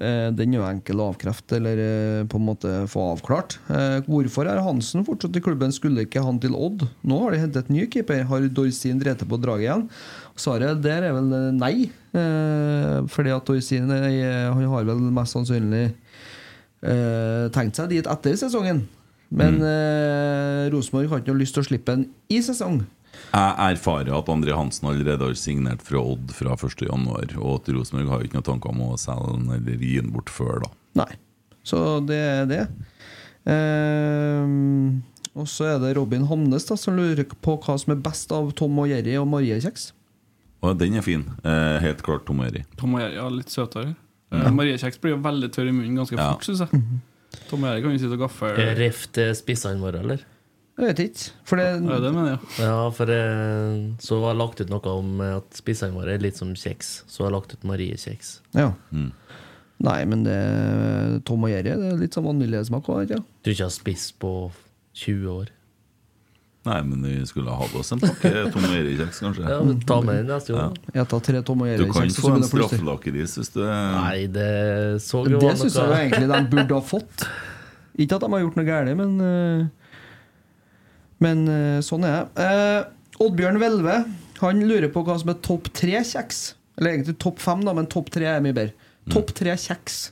eh, 0.00 0.28
Den 0.32 0.54
er 0.54 0.56
jo 0.56 0.62
enkel 0.64 1.02
å 1.04 1.08
avkrefte, 1.12 1.58
eller 1.58 1.82
eh, 1.84 2.20
på 2.32 2.38
en 2.40 2.46
måte 2.46 2.70
få 2.88 3.10
avklart. 3.10 3.58
Eh, 3.68 3.98
hvorfor 4.06 4.48
er 4.48 4.62
Hansen 4.64 5.04
fortsatt 5.04 5.36
i 5.36 5.42
klubben? 5.44 5.74
Skulle 5.76 6.06
ikke 6.06 6.22
han 6.24 6.40
til 6.40 6.56
Odd? 6.56 6.86
Nå 7.04 7.18
har 7.26 7.36
de 7.36 7.42
hentet 7.42 7.68
ny 7.68 7.84
keeper. 7.92 8.24
Har 8.30 8.46
Dorsin 8.56 9.02
drevet 9.02 9.26
på 9.28 9.40
draget 9.42 9.66
igjen? 9.66 9.84
Svaret 10.40 10.80
der 10.80 11.10
er 11.10 11.18
vel 11.18 11.28
eh, 11.36 11.50
nei. 11.60 11.74
Eh, 12.16 12.96
fordi 13.12 13.36
at 13.36 13.52
Dorsin 13.52 13.92
eh, 13.92 14.48
Han 14.48 14.64
har 14.72 14.88
vel 14.88 15.04
mest 15.12 15.36
sannsynlig 15.36 15.84
eh, 15.92 17.46
tenkt 17.52 17.76
seg 17.76 17.92
dit 17.92 18.08
etter 18.16 18.40
sesongen. 18.40 18.86
Men 19.28 19.60
eh, 19.60 20.72
Rosenborg 20.72 21.12
har 21.12 21.20
ikke 21.20 21.36
noe 21.36 21.44
lyst 21.44 21.56
til 21.60 21.66
å 21.66 21.68
slippe 21.68 22.00
en 22.00 22.08
i 22.32 22.40
sesong. 22.44 22.80
Jeg 23.32 23.76
erfarer 23.78 24.10
at 24.12 24.26
André 24.28 24.52
Hansen 24.52 24.88
allerede 24.90 25.24
har 25.24 25.36
signert 25.40 25.80
fra 25.86 26.02
Odd 26.04 26.32
fra 26.36 26.52
1.1, 26.54 27.38
og 27.40 27.54
at 27.54 27.70
Rosenborg 27.72 28.10
har 28.12 28.24
ikke 28.26 28.36
noen 28.36 28.48
tanker 28.50 28.70
om 28.74 28.82
å 28.90 28.98
selge 29.00 29.32
den 29.38 29.48
eller 29.56 29.78
gi 29.80 29.94
den 30.02 30.10
bort 30.12 30.28
før, 30.32 30.60
da. 30.66 30.70
Nei. 31.00 31.14
Så 31.64 31.78
det 32.04 32.18
er 32.18 32.44
det. 32.50 32.62
Ehm, 33.48 35.00
og 35.32 35.48
så 35.48 35.70
er 35.72 35.78
det 35.82 35.94
Robin 35.96 36.26
Hamnes 36.28 36.66
da, 36.68 36.76
som 36.76 36.96
lurer 36.98 37.24
på 37.24 37.56
hva 37.64 37.78
som 37.80 37.94
er 37.94 38.02
best 38.04 38.32
av 38.36 38.50
Tom 38.58 38.76
og 38.82 38.90
Jerry 38.92 39.16
og 39.20 39.28
Marie 39.32 39.56
Kjeks. 39.64 39.90
Og 40.62 40.76
den 40.78 40.94
er 41.00 41.02
fin. 41.06 41.24
Eh, 41.42 41.78
helt 41.82 42.02
klart 42.06 42.26
Tom 42.28 42.42
og 42.42 42.50
Jerry. 42.50 42.66
Tom 42.78 42.94
og 42.98 43.02
Jerry 43.02 43.18
er 43.18 43.32
litt 43.34 43.50
søtere. 43.54 43.94
Eh, 44.32 44.50
Marie 44.54 44.76
Kjeks 44.78 45.00
blir 45.02 45.16
jo 45.16 45.22
veldig 45.24 45.50
tørr 45.54 45.70
i 45.72 45.74
munnen 45.74 45.96
ganske 45.98 46.18
Ja. 46.20 46.32
fort, 46.34 46.44
syns 46.46 46.60
jeg. 46.62 46.82
Tom 47.48 47.64
og 47.64 47.70
Jerry 47.72 47.82
kan 47.82 47.96
jo 47.96 47.98
sitte 48.04 48.18
og 48.18 48.28
gaffe. 48.28 48.52
Rift 48.78 49.18
spissene 49.40 49.80
våre, 49.80 50.00
eller? 50.04 50.20
Jeg 50.82 50.88
vet 50.90 51.00
ikke. 51.04 51.26
For 51.46 51.60
det, 51.60 51.66
Ja, 51.78 51.98
det 52.02 52.10
mener 52.10 52.32
jeg. 52.32 52.52
Ja, 52.58 52.76
for 52.90 53.10
jeg, 53.14 53.82
så 54.02 54.18
har 54.24 54.32
jeg 54.32 54.40
lagt 54.40 54.62
ut 54.62 54.72
noe 54.72 54.94
om 54.98 55.20
at 55.22 55.54
spissene 55.54 55.94
våre 55.94 56.16
er 56.16 56.24
litt 56.24 56.40
som 56.40 56.50
kjeks. 56.58 56.90
Så 57.06 57.22
har 57.22 57.30
jeg 57.30 57.36
lagt 57.38 57.54
ut 57.54 57.66
Marie 57.70 57.98
Kjeks. 57.98 58.40
ja. 58.58 58.72
Mm. 58.90 59.12
Nei, 59.82 60.04
men 60.06 60.20
det, 60.22 60.36
Tom 61.26 61.42
og 61.42 61.50
Jerry 61.50 61.72
det 61.74 61.88
er 61.90 61.96
litt 61.98 62.14
sånn 62.14 62.28
vaniljesmak 62.28 62.86
òg, 62.86 63.00
ikke 63.02 63.16
sant? 63.18 63.30
Du 63.42 63.50
ikke 63.50 63.66
har 63.66 63.72
spist 63.74 64.12
på 64.22 64.30
20 65.00 65.32
år. 65.32 65.48
Nei, 66.68 66.76
men 66.86 67.02
vi 67.02 67.16
skulle 67.26 67.50
ha 67.50 67.64
hatt 67.64 67.74
oss 67.74 67.90
en 67.90 67.98
pakke 68.02 68.30
Tom 68.54 68.62
og 68.68 68.76
Jerry-kjeks, 68.76 69.18
kanskje. 69.24 69.46
Ja, 69.50 69.56
men 69.66 69.80
Ta 69.82 69.96
med 70.06 70.20
den 70.20 70.28
neste 70.30 70.54
gang. 70.54 70.76
Ja. 70.78 70.92
Jeg 71.00 71.08
tar 71.10 71.24
tre 71.26 71.40
Tom 71.48 71.64
og 71.64 71.66
Du 71.66 71.72
Jerry 71.72 71.88
kan 71.88 72.06
Kjeks. 72.06 72.14
Du 72.14 72.20
kan 72.22 72.28
få 72.28 72.34
en 72.36 72.46
straffelakris 72.46 73.34
jeg 73.34 73.42
hvis 73.42 73.50
du 73.56 73.60
Nei, 73.66 74.18
det 74.36 74.50
så 75.02 75.24
jo 75.26 75.40
Det 75.42 75.56
syns 75.64 75.80
jeg 75.80 75.96
egentlig 76.04 76.30
de 76.30 76.42
burde 76.54 76.78
ha 76.78 76.84
fått. 76.92 77.26
Ikke 77.98 78.20
at 78.20 78.22
de 78.22 78.30
har 78.36 78.44
gjort 78.44 78.60
noe 78.60 78.68
galt, 78.68 78.94
men 79.02 79.16
eh, 79.26 79.81
Men 81.22 81.44
eh, 81.50 81.78
sånn 81.84 82.06
er 82.08 82.26
det. 82.34 82.46
Eh, 82.46 83.22
Oddbjørn 83.22 83.60
Hvelve 83.60 83.96
Han 84.40 84.64
lurer 84.66 84.90
på 84.90 85.04
hva 85.06 85.18
som 85.20 85.30
er 85.30 85.38
topp 85.44 85.70
tre 85.76 86.00
kjeks. 86.00 86.42
Eller 86.80 86.96
egentlig 86.96 87.18
topp 87.22 87.40
fem, 87.42 87.62
da, 87.66 87.74
men 87.76 87.88
topp 87.90 88.10
tre 88.14 88.26
er 88.30 88.42
mye 88.44 88.56
bedre. 88.56 88.90
Topp 89.12 89.32
tre 89.36 89.54
kjeks. 89.58 90.04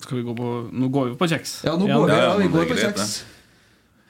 Skal 0.00 0.18
vi 0.18 0.24
gå 0.26 0.34
på 0.36 0.48
Nå 0.72 0.88
går 0.92 1.12
vi 1.12 1.18
på 1.20 1.28
kjeks. 1.30 1.60
Ja, 1.68 1.76
nå 1.80 1.88
går 1.88 2.08
vi, 2.08 2.16
ja, 2.18 2.32
vi 2.40 2.48
går 2.52 2.72
på 2.72 2.80
kjeks. 2.80 3.20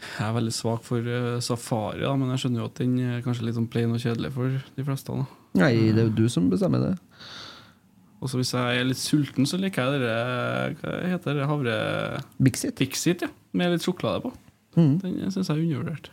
Jeg 0.01 0.25
er 0.25 0.33
veldig 0.33 0.55
svak 0.57 0.85
for 0.87 1.05
eh, 1.05 1.37
safari, 1.45 2.01
da, 2.07 2.15
men 2.17 2.33
jeg 2.33 2.45
skjønner 2.45 2.63
jo 2.63 2.71
at 2.71 2.81
den 2.81 2.97
er 3.05 3.25
kanskje 3.25 3.45
litt 3.47 3.59
sånn 3.59 3.69
plain 3.71 3.93
og 3.93 4.01
kjedelig 4.01 4.33
for 4.33 4.57
de 4.79 4.87
fleste. 4.87 5.17
Da. 5.19 5.41
Nei, 5.61 5.75
det 5.93 6.01
er 6.01 6.09
jo 6.09 6.17
du 6.23 6.25
som 6.33 6.49
bestemmer 6.51 6.87
det. 6.87 6.95
Og 8.21 8.29
så 8.29 8.41
hvis 8.41 8.53
jeg 8.57 8.81
er 8.81 8.89
litt 8.89 9.01
sulten, 9.01 9.49
så 9.49 9.61
liker 9.61 9.87
jeg 9.87 10.03
det 10.03 10.17
Hva 10.81 10.97
heter 11.09 11.39
det? 11.39 11.49
Havre... 11.49 11.75
Bixit. 12.41 12.77
Bixit, 12.81 13.25
ja. 13.25 13.31
Med 13.57 13.75
litt 13.75 13.85
sjokolade 13.85 14.25
på. 14.25 14.33
Mhm. 14.77 14.97
Den 15.03 15.35
syns 15.35 15.49
jeg 15.51 15.57
er 15.57 15.63
undervurdert. 15.65 16.11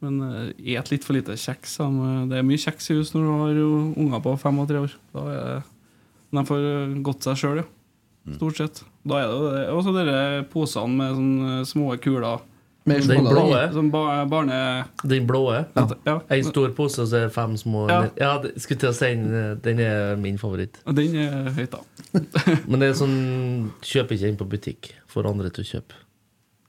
Men 0.00 0.20
uh, 0.24 0.52
et 0.56 0.90
litt 0.92 1.04
for 1.04 1.16
lite 1.16 1.36
kjeks. 1.36 1.76
Det 2.30 2.38
er 2.38 2.46
mye 2.46 2.60
kjeks 2.60 2.88
i 2.92 2.96
hus 2.96 3.12
når 3.12 3.26
du 3.26 3.32
har 3.42 3.60
unger 4.04 4.22
på 4.24 4.36
fem 4.40 4.62
og 4.62 4.70
tre 4.70 4.84
år. 4.86 4.94
Da 5.12 5.26
er 5.28 5.40
det, 5.40 5.58
de 6.30 6.44
får 6.46 6.62
godt 6.64 7.02
gått 7.10 7.28
seg 7.28 7.42
sjøl, 7.42 7.62
ja. 7.64 7.68
Stort 8.36 8.60
sett. 8.60 8.82
Da 9.08 9.18
er 9.18 9.26
det 9.26 9.34
jo 9.34 9.50
det. 9.50 9.64
Og 9.74 9.82
så 9.84 9.92
dere 9.96 10.22
posene 10.52 10.96
med 10.96 11.18
sånne 11.18 11.66
små 11.68 11.96
kuler. 12.04 12.46
Den 12.88 13.26
blå. 13.26 13.44
Sånn 13.74 13.90
ba 13.92 14.02
barne... 14.28 14.58
Den 15.04 15.26
blå? 15.28 15.42
Ja. 15.52 16.16
En 16.32 16.46
stor 16.46 16.72
pose, 16.76 17.02
og 17.04 17.10
så 17.10 17.18
er 17.18 17.26
det 17.28 17.34
fem 17.34 17.56
små 17.60 17.84
Ja. 17.90 18.00
Ja, 18.18 18.30
skulle 18.56 18.80
til 18.80 18.90
å 18.90 18.96
si 18.96 19.10
den, 19.12 19.58
den 19.62 19.82
er 19.84 20.16
min 20.20 20.40
favoritt. 20.40 20.80
Den 20.88 21.18
er 21.20 21.50
høyt, 21.56 21.76
da. 21.76 21.82
Men 22.70 22.82
det 22.82 22.90
er 22.90 22.96
sånn 22.98 23.18
Kjøper 23.86 24.16
ikke 24.16 24.32
inn 24.32 24.40
på 24.40 24.48
butikk. 24.50 24.92
Får 25.12 25.28
andre 25.30 25.52
til 25.54 25.66
å 25.66 25.70
kjøpe. 25.74 26.00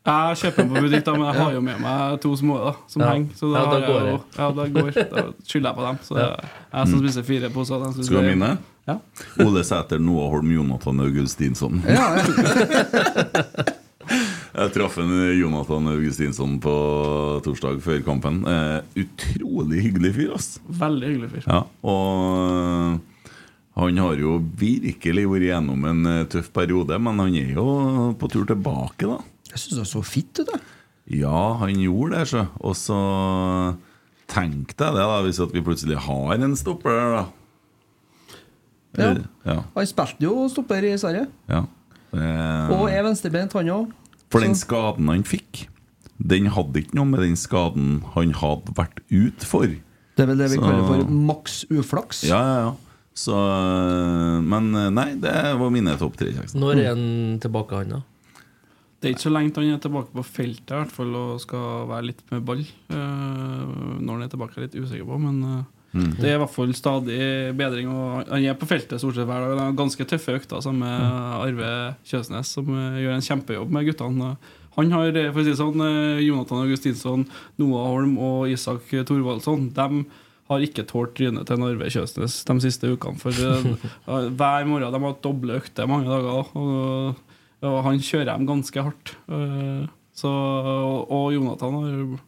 Jeg 0.05 0.37
kjøper 0.41 0.57
den 0.63 0.69
på 0.73 0.81
butikk, 0.81 1.03
da, 1.05 1.11
men 1.13 1.27
jeg 1.29 1.37
har 1.43 1.51
jo 1.53 1.61
med 1.61 1.77
meg 1.83 2.15
to 2.23 2.31
små 2.39 2.55
da, 2.63 2.71
som 2.89 3.01
Ja. 3.03 3.09
henger. 3.11 3.35
Så 3.37 3.51
da, 3.53 3.59
Ja, 3.59 3.65
da 3.69 3.79
går 3.85 3.99
jeg 3.99 4.05
det. 4.07 4.21
ja, 4.37 4.51
da 4.51 4.63
går 4.65 4.91
Da 5.11 5.21
skylder 5.45 5.69
jeg 5.69 5.75
på 5.77 5.85
dem. 5.87 5.97
Så 6.07 6.17
Ja. 6.17 6.35
jeg 6.73 6.87
som 6.89 6.99
spiser 7.03 7.23
fire 7.23 7.49
poser. 7.53 8.03
Skal 8.03 8.17
du 8.17 8.21
ha 8.21 8.35
mine? 8.35 8.57
Ja. 8.87 8.95
Ole 9.45 9.61
Sæter, 9.63 9.99
Noah 10.01 10.31
Holm, 10.31 10.49
Jonathan 10.51 10.99
Augustinsson. 10.99 11.83
Jeg 14.51 14.71
traff 14.75 14.97
en 14.99 15.11
Jonathan 15.39 15.85
Augustinsson 15.93 16.57
på 16.59 16.71
torsdag 17.45 17.77
før 17.83 18.01
kampen. 18.03 18.41
Eh, 18.49 18.81
utrolig 19.05 19.79
hyggelig 19.85 20.11
fyr, 20.17 20.33
ass. 20.35 20.49
Veldig 20.67 21.07
hyggelig 21.07 21.29
fyr. 21.31 21.45
Ja, 21.47 21.61
og 21.87 22.99
han 23.79 23.97
har 24.03 24.19
jo 24.19 24.39
virkelig 24.59 25.23
vært 25.31 25.47
gjennom 25.47 25.85
en 25.87 26.05
eh, 26.11 26.25
tøff 26.33 26.49
periode, 26.51 26.99
men 26.99 27.21
han 27.23 27.37
er 27.39 27.53
jo 27.55 28.13
på 28.19 28.27
tur 28.33 28.43
tilbake, 28.49 29.07
da. 29.07 29.19
Jeg 29.51 29.59
syns 29.59 29.77
han 29.81 29.89
så 29.89 30.01
fitt 30.05 30.39
ut, 30.41 30.47
jeg. 30.53 30.61
Ja, 31.21 31.53
han 31.59 31.75
gjorde 31.81 32.15
det, 32.19 32.27
så. 32.31 32.45
Og 32.63 32.75
så 32.79 32.97
tenkte 34.31 34.85
jeg 34.87 34.95
det, 34.95 35.03
da, 35.11 35.17
hvis 35.25 35.39
at 35.43 35.51
vi 35.55 35.63
plutselig 35.65 35.97
har 36.05 36.33
en 36.37 36.55
stopper 36.55 36.95
der, 36.95 37.15
da. 37.17 37.25
Ja. 38.99 39.09
ja. 39.47 39.57
Han 39.75 39.87
spilte 39.87 40.23
jo 40.25 40.47
stopper 40.51 40.83
i 40.87 40.95
Sverige. 40.99 41.27
ja. 41.51 41.63
Det- 42.11 42.71
Og 42.75 42.89
er 42.91 43.03
venstrebeint, 43.05 43.53
han 43.53 43.69
òg. 43.71 43.91
For 44.29 44.39
den 44.43 44.51
skaden 44.55 45.07
han 45.07 45.23
fikk, 45.23 45.67
den 46.19 46.45
hadde 46.51 46.81
ikke 46.83 46.93
noe 46.95 47.05
med 47.07 47.21
den 47.23 47.37
skaden 47.39 48.01
han 48.15 48.33
hadde 48.35 48.73
vært 48.75 48.99
ut 49.09 49.43
for. 49.47 49.63
Det 49.65 50.19
er 50.19 50.27
vel 50.27 50.37
det 50.37 50.49
vi 50.51 50.57
Så- 50.57 50.61
kaller 50.61 50.87
for 50.87 51.05
maks 51.09 51.65
uflaks. 51.71 52.23
Ja, 52.27 52.39
ja, 52.41 52.57
ja. 52.67 52.73
Så 53.15 53.31
Men 54.43 54.71
nei, 54.93 55.15
det 55.15 55.57
var 55.59 55.69
mine 55.69 55.95
topp 55.97 56.17
tre. 56.17 56.31
Når 56.53 56.79
er 56.83 56.89
han 56.95 57.39
tilbake, 57.39 57.71
han, 57.77 57.89
da? 57.89 58.01
Det 59.01 59.09
er 59.09 59.15
ikke 59.15 59.25
så 59.25 59.33
lenge 59.33 59.49
til 59.49 59.65
han 59.65 59.73
er 59.79 59.81
tilbake 59.81 60.13
på 60.13 60.23
feltet 60.27 60.71
i 60.75 60.77
hvert 60.77 60.93
fall 60.93 61.15
og 61.17 61.39
skal 61.41 61.87
være 61.89 62.05
litt 62.11 62.19
med 62.29 62.43
ball. 62.45 62.59
Uh, 62.93 63.97
når 63.97 64.11
han 64.11 64.25
er 64.27 64.29
tilbake, 64.29 64.53
er 64.53 64.61
jeg 64.61 64.69
litt 64.69 64.83
usikker 64.83 65.07
på, 65.09 65.21
men 65.27 65.45
uh, 65.45 65.61
Mm. 65.91 66.13
det 66.15 66.29
er 66.29 66.37
i 66.37 66.39
hvert 66.39 66.53
fall 66.53 66.69
stadig 66.71 67.15
bedring. 67.59 67.89
Og 67.91 68.29
han 68.29 68.45
er 68.47 68.53
på 68.55 68.63
feltet 68.69 69.01
stort 69.01 69.17
sett 69.17 69.25
hver 69.27 69.41
dag. 69.43 69.57
Han 69.57 69.59
har 69.59 69.73
ganske 69.75 70.05
tøffe 70.07 70.37
økter 70.37 70.61
sammen 70.63 70.85
med 70.85 71.01
Arve 71.35 71.71
Kjøsnes, 72.07 72.47
som 72.55 72.69
uh, 72.71 72.95
gjør 72.95 73.17
en 73.17 73.25
kjempejobb 73.25 73.73
med 73.75 73.89
guttene. 73.89 74.29
Han 74.77 74.93
har, 74.95 75.11
for 75.33 75.41
å 75.41 75.43
si 75.43 75.57
sånn, 75.59 75.83
Jonathan 76.23 76.61
Augustinsson, 76.63 77.25
Noah 77.59 77.89
Holm 77.91 78.13
og 78.23 78.53
Isak 78.53 78.87
Thorvaldsson 78.87 79.65
De 79.75 80.05
har 80.47 80.63
ikke 80.63 80.85
tålt 80.87 81.11
trynet 81.19 81.43
til 81.43 81.59
en 81.59 81.67
Arve 81.67 81.91
Kjøsnes 81.91 82.37
de 82.47 82.57
siste 82.63 82.93
ukene. 82.93 83.19
For 83.19 83.35
hver 84.39 84.71
morgen 84.71 84.87
de 84.95 85.03
har 85.03 85.09
hatt 85.09 85.25
doble 85.27 85.59
økter 85.59 85.91
mange 85.91 86.07
dager. 86.07 86.55
Og, 86.55 87.19
og 87.61 87.83
han 87.85 87.99
kjører 87.99 88.25
dem 88.37 88.47
ganske 88.49 88.83
hardt. 88.83 89.15
Eh, 89.29 89.87
Så, 90.13 90.27
og, 90.27 91.31
Jonathan 91.33 91.73
har 91.73 92.19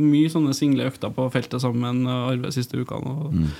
mye 0.00 0.28
sånne 0.32 0.54
single 0.56 0.86
økter 0.88 1.12
på 1.14 1.26
feltet 1.30 1.60
sammen 1.60 2.02
med 2.02 2.10
Arve 2.12 2.50
siste 2.52 2.78
ukene. 2.80 3.06
Og 3.26 3.32
Mm. 3.34 3.50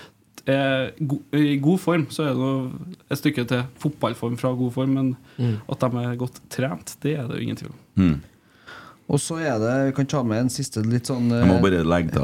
er 0.48 0.92
go 1.06 1.18
I 1.32 1.56
god 1.58 1.78
form 1.80 2.06
så 2.08 2.24
er 2.24 2.28
det 2.32 2.38
noe, 2.38 2.70
et 3.10 3.18
stykke 3.18 3.46
til 3.46 3.62
fotballform 3.78 4.36
fra 4.38 4.54
god 4.54 4.72
form, 4.72 4.94
men 4.94 5.16
Mm. 5.38 5.60
at 5.68 5.78
de 5.80 5.86
er 5.98 6.16
godt 6.16 6.40
trent, 6.48 6.96
det 7.02 7.18
er 7.18 7.26
det 7.28 7.36
jo 7.36 7.42
ingen 7.42 7.56
tvil 7.56 7.70
om. 7.70 7.78
Mm. 7.96 8.20
Og 9.08 9.18
så 9.20 9.36
er 9.38 9.58
det 9.58 9.86
Vi 9.86 9.92
kan 9.96 10.06
ta 10.06 10.22
med 10.22 10.38
en 10.38 10.48
siste 10.48 10.82
litt 10.84 11.04
sånn 11.06 11.28
Jeg 11.30 11.46
må 11.46 11.56
eh, 11.56 11.62
bare 11.62 11.84
legge 11.84 12.10
til 12.12 12.22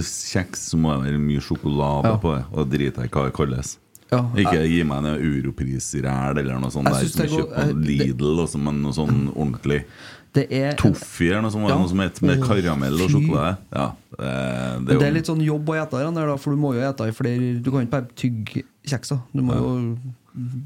Kjeks 0.00 0.70
så 0.72 0.76
må 0.78 0.96
det 0.96 1.12
være 1.12 1.20
mye 1.20 1.40
sjokolade 1.40 2.04
Ja. 2.04 2.16
på 2.16 2.34
det. 2.36 2.44
Og 2.52 2.68
driter 2.70 3.02
jeg 3.02 3.10
i 3.12 3.14
hva 3.14 3.24
det 3.26 3.34
kalles. 3.34 3.78
Ja. 4.10 4.24
Ikke 4.42 4.62
gi 4.66 4.80
meg 4.86 5.04
en 5.04 5.20
europrisræl 5.22 6.38
eller 6.40 6.58
noe 6.58 6.72
sånt 6.74 6.88
der 6.90 7.04
som 7.06 7.20
det 7.20 7.26
er 7.28 7.36
kjøpt 7.36 7.52
på 7.54 7.84
Lidl, 7.86 8.40
også, 8.42 8.58
men 8.62 8.80
noe 8.82 8.96
sånn 8.96 9.28
ordentlig. 9.34 9.84
Det 10.34 10.46
er 10.54 10.76
Toffee 10.78 11.30
eller 11.32 11.42
noe 11.42 11.50
sånt, 11.54 11.68
Ja. 11.68 11.78
noe 11.78 11.88
som 11.90 11.98
heter 12.02 12.26
med 12.26 12.42
karamell 12.42 13.00
og 13.02 13.10
sjokolade. 13.10 13.56
Ja, 13.74 13.86
det, 14.14 14.86
det 14.86 14.98
det 15.00 15.06
er 15.08 15.14
litt 15.16 15.30
sånn 15.30 15.42
jobb 15.42 15.70
å 15.72 15.78
ete 15.80 16.02
der, 16.14 16.36
for 16.38 16.54
du 16.54 16.60
må 16.62 16.74
jo 16.74 16.82
ete 16.86 17.08
i 17.10 17.14
flere 17.14 17.62
Du 17.62 17.70
kan 17.70 17.86
ikke 17.86 17.94
bare 17.96 18.08
tygge 18.14 18.62
kjeksa. 18.86 19.20
Du 19.34 19.42
må 19.42 19.54
jo 19.58 19.96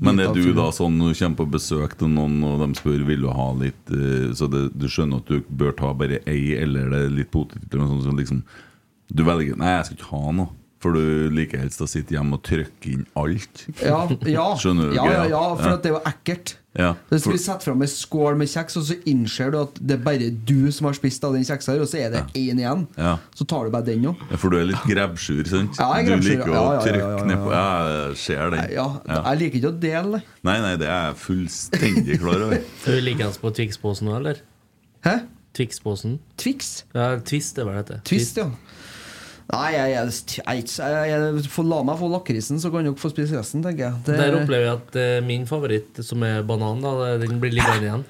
Men 0.00 0.20
er 0.20 0.32
du 0.36 0.52
da 0.52 0.68
sånn 0.72 0.98
når 1.00 1.14
du 1.14 1.20
kommer 1.20 1.40
på 1.40 1.46
besøk 1.54 1.96
til 2.00 2.08
noen 2.12 2.42
og 2.44 2.60
de 2.60 2.74
spør 2.76 3.04
vil 3.08 3.24
du 3.24 3.30
ha 3.32 3.46
litt 3.56 3.88
eh, 3.92 4.32
Så 4.36 4.48
det, 4.52 4.66
du 4.76 4.84
skjønner 4.92 5.22
at 5.22 5.30
du 5.32 5.40
bør 5.48 5.72
ta 5.78 5.94
bare 5.96 6.20
ei 6.28 6.52
eller 6.60 6.90
det 6.92 7.00
er 7.06 7.16
litt 7.22 7.30
potet 7.32 7.64
eller 7.72 7.88
så 8.04 8.12
liksom 8.12 8.42
Du 9.08 9.24
velger 9.24 9.56
Nei, 9.56 9.78
jeg 9.78 9.86
skal 9.88 9.96
ikke 9.96 10.12
ha 10.12 10.34
noe. 10.36 10.52
For 10.84 10.92
du 10.92 11.30
liker 11.32 11.62
helst 11.64 11.80
å 11.80 11.86
sitte 11.88 12.12
hjemme 12.12 12.36
og 12.36 12.42
trykke 12.44 12.90
inn 12.92 13.06
alt. 13.16 13.62
Ja, 13.80 14.02
ja, 14.28 14.50
Skjønner 14.60 14.90
du 14.92 14.98
ja, 14.98 15.06
ja, 15.08 15.22
ja, 15.32 15.40
for 15.56 15.70
at 15.78 15.82
det 15.86 15.94
er 15.94 15.96
jo 15.96 16.02
ekkelt. 16.12 16.58
Ja, 16.74 16.88
Hvis 17.08 17.22
for- 17.24 17.32
vi 17.32 17.38
setter 17.38 17.68
fram 17.70 17.84
en 17.86 17.88
skål 17.88 18.34
med 18.40 18.48
kjeks, 18.50 18.74
og 18.80 18.82
så 18.88 18.96
innser 19.08 19.52
du 19.54 19.60
at 19.60 19.76
det 19.78 19.94
er 19.94 20.00
bare 20.02 20.26
du 20.50 20.66
som 20.74 20.88
har 20.90 20.96
spist 20.98 21.22
av 21.24 21.32
den 21.36 21.44
kjeksa, 21.46 21.76
og 21.78 21.86
så 21.86 22.00
er 22.02 22.10
det 22.16 22.22
én 22.36 22.58
igjen, 22.60 22.82
Ja. 22.98 23.12
så 23.38 23.46
tar 23.46 23.64
du 23.64 23.70
bare 23.70 23.86
den 23.86 24.02
òg. 24.10 24.24
Ja, 24.28 24.36
For 24.42 24.50
du 24.50 24.58
er 24.58 24.66
litt 24.72 24.82
grebbsjur, 24.90 25.46
sant? 25.46 25.78
Ja, 25.78 25.86
jeg 26.02 26.10
du 26.10 26.26
liker 26.28 26.50
å 26.50 26.56
ja, 26.56 26.64
ja, 26.64 26.74
ja, 26.74 26.82
trykke 26.88 27.28
nedpå. 27.30 27.52
jeg 27.54 28.16
ser 28.24 28.50
den. 28.56 28.74
Jeg 28.74 29.38
liker 29.44 29.60
ikke 29.62 29.70
å 29.70 29.80
dele, 29.86 30.22
nei. 30.42 30.58
Nei, 30.66 30.74
det 30.82 30.88
er 30.90 31.06
jeg 31.12 31.20
fullstendig 31.22 32.18
klar 32.24 32.42
over. 32.48 32.58
Er 32.90 32.98
du 32.98 33.06
likens 33.06 33.38
på 33.38 33.54
Twix-posen 33.54 34.10
nå, 34.10 34.18
eller? 34.18 34.42
Hæ? 35.06 35.20
Twix-posen? 35.54 36.18
Twix? 36.42 36.82
Ja, 36.92 37.12
Twist 37.22 37.58
er 37.62 37.70
det. 37.70 37.74
dette. 37.86 38.00
Twist, 38.10 38.36
ja. 38.42 38.50
Nei, 39.52 39.70
jeg, 39.74 39.90
jeg, 39.92 40.12
jeg, 40.40 40.64
jeg, 40.72 41.08
jeg, 41.12 41.44
får 41.52 41.66
La 41.68 41.82
meg 41.84 41.98
få 42.00 42.08
lakrisen, 42.10 42.58
så 42.62 42.70
kan 42.72 42.86
dere 42.86 42.96
få 42.98 43.10
spise 43.12 43.36
resten, 43.36 43.62
tenker 43.62 43.84
jeg. 43.90 43.98
Det- 44.06 44.16
Der 44.18 44.38
opplever 44.40 44.64
jeg 44.64 44.78
at 44.78 44.96
eh, 44.96 45.18
min 45.26 45.44
favoritt, 45.46 46.00
som 46.06 46.22
er 46.24 46.42
banan, 46.48 46.80
da, 46.80 47.16
den 47.20 47.38
blir 47.42 47.52
liggende 47.52 47.84
igjen. 47.90 48.04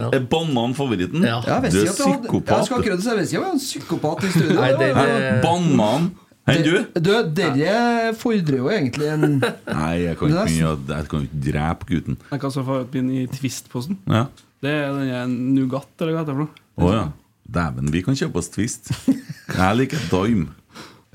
Ja. 0.00 0.08
Er 0.14 0.20
banan 0.30 0.72
favoritten? 0.78 1.22
Ja. 1.26 1.40
Du 1.42 1.50
er 1.50 1.92
psykopat. 1.92 2.48
Jeg 2.54 2.66
skal 2.70 2.78
akkurat 2.80 3.02
si 3.04 3.08
jeg 3.10 3.18
visste 3.20 3.36
at 3.36 3.36
vi 3.36 3.44
var 3.44 3.52
en 3.52 3.62
psykopat 3.64 4.24
i 4.24 4.30
studio. 4.32 4.58
Nei, 4.60 4.70
det- 4.80 4.90
Hæ? 4.96 5.40
Banan? 5.44 6.10
Enn 6.50 6.62
du? 6.64 6.76
Du, 6.98 7.10
dere 7.36 8.14
fordrer 8.18 8.56
jo 8.62 8.70
egentlig 8.72 9.06
en 9.12 9.26
Nei, 9.80 9.90
jeg 10.06 10.16
kan 10.18 10.32
ikke, 10.32 10.70
jeg 10.88 11.08
kan 11.10 11.26
ikke 11.26 11.42
drepe 11.50 11.86
gutten. 11.90 12.16
Jeg 12.32 12.40
kan 12.42 12.50
så 12.54 12.64
få 12.66 12.78
ut 12.86 12.94
min 12.96 13.10
i 13.20 13.26
Twist-posen. 13.30 13.98
Ja. 14.08 14.24
Det 14.64 14.72
er 14.72 14.96
den 14.96 15.36
Nougat, 15.54 15.86
eller 16.00 16.16
hva 16.16 16.24
heter 16.24 16.32
det 16.32 16.38
for 16.38 16.46
noe? 16.46 16.64
Å 16.80 16.94
ja. 16.96 17.04
Dæven, 17.50 17.90
vi 17.92 18.02
kan 18.06 18.14
kjøpe 18.18 18.38
oss 18.40 18.48
Twist. 18.54 18.90
Jeg 19.10 19.76
liker 19.76 20.02
Dime. 20.10 20.48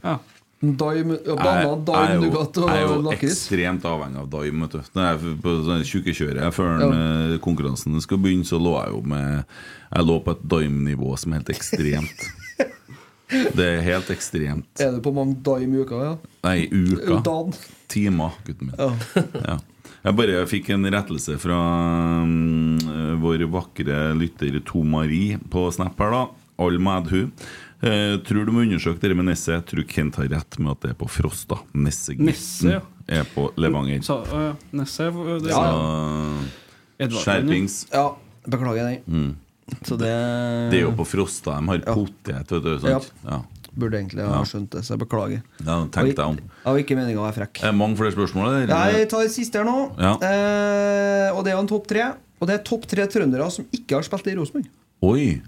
Ja. 0.06 0.20
Dime, 0.66 1.18
ja, 1.26 1.36
banan, 1.36 1.82
jeg 1.86 2.16
er 2.16 2.22
jo, 2.24 2.30
jeg 2.32 2.78
er 2.80 2.86
jo 2.88 3.12
ekstremt 3.12 3.84
avhengig 3.86 4.22
av 4.22 4.30
Dime. 4.32 4.66
Vet 4.66 4.78
du. 4.78 4.94
Når 4.96 5.10
jeg 5.10 5.36
på 5.44 5.56
sånn 5.68 5.84
tjukkekjøret 5.86 6.56
før 6.56 6.72
den, 6.80 6.96
eh, 6.96 7.36
konkurransen 7.44 8.00
skal 8.02 8.22
begynne, 8.24 8.48
så 8.48 8.58
lå 8.62 8.74
jeg 8.80 8.96
jo 8.96 9.02
med 9.12 9.44
Jeg 9.92 10.08
lå 10.08 10.16
på 10.24 10.32
et 10.32 10.48
Dime-nivå 10.56 11.12
som 11.20 11.34
er 11.34 11.44
helt 11.44 11.54
ekstremt. 11.54 12.26
Det 13.58 13.66
er 13.66 13.82
helt 13.82 14.10
ekstremt. 14.14 14.70
Er 14.80 14.92
du 14.96 15.00
på 15.02 15.12
mange 15.14 15.38
dime 15.42 15.80
i 15.80 15.82
uka? 15.82 16.02
Ja? 16.04 16.12
Nei, 16.46 16.68
uka. 16.70 17.20
Dan. 17.26 17.56
Timer, 17.90 18.38
gutten 18.46 18.72
min. 18.72 18.78
Ja. 18.80 18.92
Ja. 19.56 19.58
Jeg 20.06 20.18
bare 20.20 20.42
fikk 20.46 20.68
en 20.70 20.86
rettelse 20.94 21.34
fra 21.42 21.58
um, 22.22 22.78
vår 23.24 23.48
vakre 23.50 24.12
lytter 24.14 24.60
To 24.70 24.84
Marie 24.86 25.40
på 25.50 25.64
Snap 25.74 25.98
her, 25.98 26.14
da. 26.14 26.20
All 26.62 26.78
med 26.78 27.10
hun. 27.10 27.32
Eh, 27.86 28.18
tror 28.26 28.48
du 28.48 28.52
må 28.56 28.64
undersøke 28.66 28.98
det 29.04 29.16
med 29.18 29.28
Nesse? 29.30 29.54
Jeg 29.54 29.66
tror 29.70 29.86
Kent 29.90 30.18
har 30.18 30.30
rett 30.32 30.60
med 30.60 30.72
at 30.74 30.86
det 30.86 30.94
er 30.96 31.00
på 31.00 31.08
Frosta. 31.12 31.60
Nessegutten 31.78 32.32
Nesse, 32.32 32.72
ja. 32.80 32.84
er 33.20 33.28
på 33.30 33.52
Levanger. 33.62 34.02
Så, 34.06 34.20
uh, 34.26 34.56
Nesse 34.74 35.10
det, 35.46 35.52
Så 35.54 37.22
skjerpings. 37.22 37.76
Ja, 37.94 38.08
beklager 38.50 38.90
den. 38.90 39.04
Mm. 39.06 39.36
Det 39.66 39.98
Det 40.00 40.80
er 40.80 40.84
jo 40.86 40.96
på 40.98 41.06
Frosta 41.10 41.60
de 41.60 41.70
har 41.74 41.86
potet, 41.86 42.52
vet 42.52 42.66
du. 42.66 42.74
Sant? 42.82 43.12
Ja. 43.26 43.42
Burde 43.76 44.00
egentlig 44.00 44.24
ha 44.24 44.40
Ja. 44.40 44.44
skjønt 44.48 44.70
det, 44.72 44.82
så 44.86 44.96
jeg 44.96 45.00
beklager. 45.04 45.42
Ja, 45.60 45.86
tenk 45.92 46.16
deg 46.16 46.26
om. 46.26 46.38
Jeg 46.38 46.66
har 46.66 46.78
ikke 46.80 46.96
meninga 46.96 47.20
å 47.20 47.26
være 47.28 47.38
frekk. 47.42 47.64
Er 47.64 47.72
det 47.72 47.78
mange 47.78 47.98
flere 47.98 48.14
spørsmål? 48.16 48.64
Eller? 48.64 48.94
Jeg 48.96 49.10
tar 49.10 49.28
siste 49.28 49.60
her 49.60 49.66
nå. 49.66 49.92
Ja. 50.00 50.14
Eh, 50.16 51.36
og 51.36 51.44
det 51.44 51.52
er 51.52 51.58
jo 51.58 51.64
en 51.66 51.68
topp 51.68 51.88
tre. 51.88 52.14
Og 52.40 52.48
det 52.48 52.60
er 52.60 52.64
topp 52.64 52.88
tre 52.88 53.06
trøndere 53.08 53.52
som 53.52 53.66
ikke 53.72 53.98
har 54.00 54.04
spilt 54.08 54.28
i 54.32 54.36
Rosenborg. 54.38 54.70
Oi. 55.04 55.42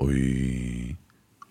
Oi. 0.00 0.79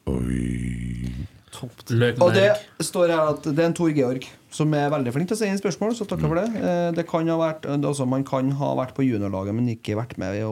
Oi. 0.09 1.11
Og 1.59 2.31
det 2.35 2.49
står 2.85 3.11
her 3.11 3.31
at 3.33 3.47
det 3.49 3.57
er 3.59 3.67
en 3.71 3.75
Tor 3.75 3.89
Georg 3.91 4.25
som 4.53 4.71
er 4.77 4.89
veldig 4.93 5.11
flink 5.13 5.29
til 5.29 5.35
å 5.35 5.39
sende 5.39 5.55
inn 5.57 5.61
spørsmål. 5.61 5.95
Så 5.97 6.05
takk 6.09 6.21
for 6.23 6.37
det. 6.39 6.47
Eh, 6.61 6.89
det 6.97 7.05
kan 7.09 7.27
ha 7.29 7.37
vært, 7.41 7.67
altså, 7.69 8.07
man 8.09 8.23
kan 8.27 8.51
ha 8.59 8.69
vært 8.79 8.95
på 8.97 9.05
juniorlaget, 9.05 9.57
men 9.57 9.67
ikke 9.73 9.97
vært 9.99 10.15
med 10.21 10.37
i, 10.39 10.43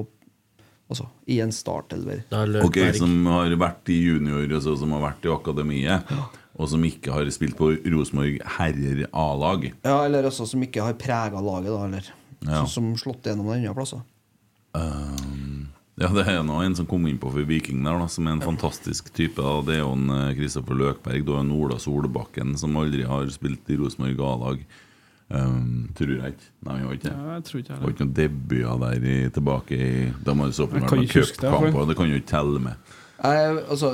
altså, 0.89 1.07
i 1.29 1.39
en 1.45 1.53
startelver. 1.55 2.25
Ok, 2.65 2.81
Som 2.97 3.25
har 3.31 3.53
vært 3.61 3.93
i 3.93 3.99
junior, 4.03 4.45
altså, 4.59 4.75
som 4.81 4.93
har 4.97 5.05
vært 5.07 5.25
i 5.29 5.33
akademiet, 5.33 6.13
og 6.57 6.69
som 6.73 6.83
ikke 6.89 7.13
har 7.13 7.29
spilt 7.33 7.57
på 7.57 7.71
Rosenborg 7.93 8.41
herrer 8.57 9.05
A-lag. 9.13 9.69
Ja, 9.85 9.99
eller 10.09 10.29
også 10.29 10.49
som 10.49 10.65
ikke 10.65 10.85
har 10.85 10.97
prega 10.99 11.41
laget, 11.41 11.71
da. 11.71 11.83
Eller 11.85 12.13
Ja. 12.47 12.63
sånn 12.65 12.69
som 12.69 12.93
slått 13.01 13.23
gjennom 13.25 13.49
andre 13.53 13.73
plasser. 13.73 14.01
Um, 14.77 15.46
Ja, 15.97 16.11
det 16.13 16.27
er 16.29 16.43
nå 16.45 16.59
en 16.61 16.75
som 16.77 16.85
kom 16.85 17.07
inn 17.09 17.17
på 17.17 17.31
for 17.33 17.47
Viking 17.49 17.79
der, 17.81 17.97
da, 17.97 18.07
som 18.11 18.27
er 18.27 18.35
en 18.35 18.43
fantastisk 18.45 19.09
type. 19.17 19.41
Da. 19.41 19.61
Det 19.65 19.79
er 19.79 19.81
jo 19.81 19.93
en 19.95 20.11
eh, 20.13 20.35
Kristoffer 20.37 20.77
Løkberg. 20.77 21.23
Da 21.25 21.39
er 21.39 21.45
en 21.45 21.55
Ola 21.55 21.79
Solbakken, 21.81 22.53
som 22.61 22.77
aldri 22.77 23.07
har 23.07 23.31
spilt 23.33 23.71
i 23.73 23.79
Rosenborg 23.79 24.21
A-lag. 24.27 24.67
Um, 25.27 25.89
tror 25.97 26.13
jeg 26.13 26.35
ikke. 26.35 26.45
Nei, 26.63 26.75
jeg 26.77 26.85
har 26.85 26.93
ikke 26.99 27.07
det. 27.07 27.15
Ja, 27.17 27.33
jeg 27.33 27.43
tror 27.47 27.59
ikke 27.59 27.67
Det 27.67 27.73
jeg 27.73 27.81
har 27.81 27.95
ikke 27.95 28.05
noen 28.05 28.13
debuter 28.19 28.77
der 28.83 29.07
i, 29.11 29.15
tilbake 29.35 29.75
i 29.75 29.89
De 30.23 30.35
har 30.39 30.53
så 30.55 30.67
på 30.71 30.79
noen 30.79 31.09
cupkamper, 31.11 31.81
det 31.89 31.97
kan 31.99 32.13
jo 32.13 32.21
ikke 32.21 32.31
telle 32.31 32.61
med. 32.63 32.93
Jeg, 33.17 33.57
altså, 33.65 33.89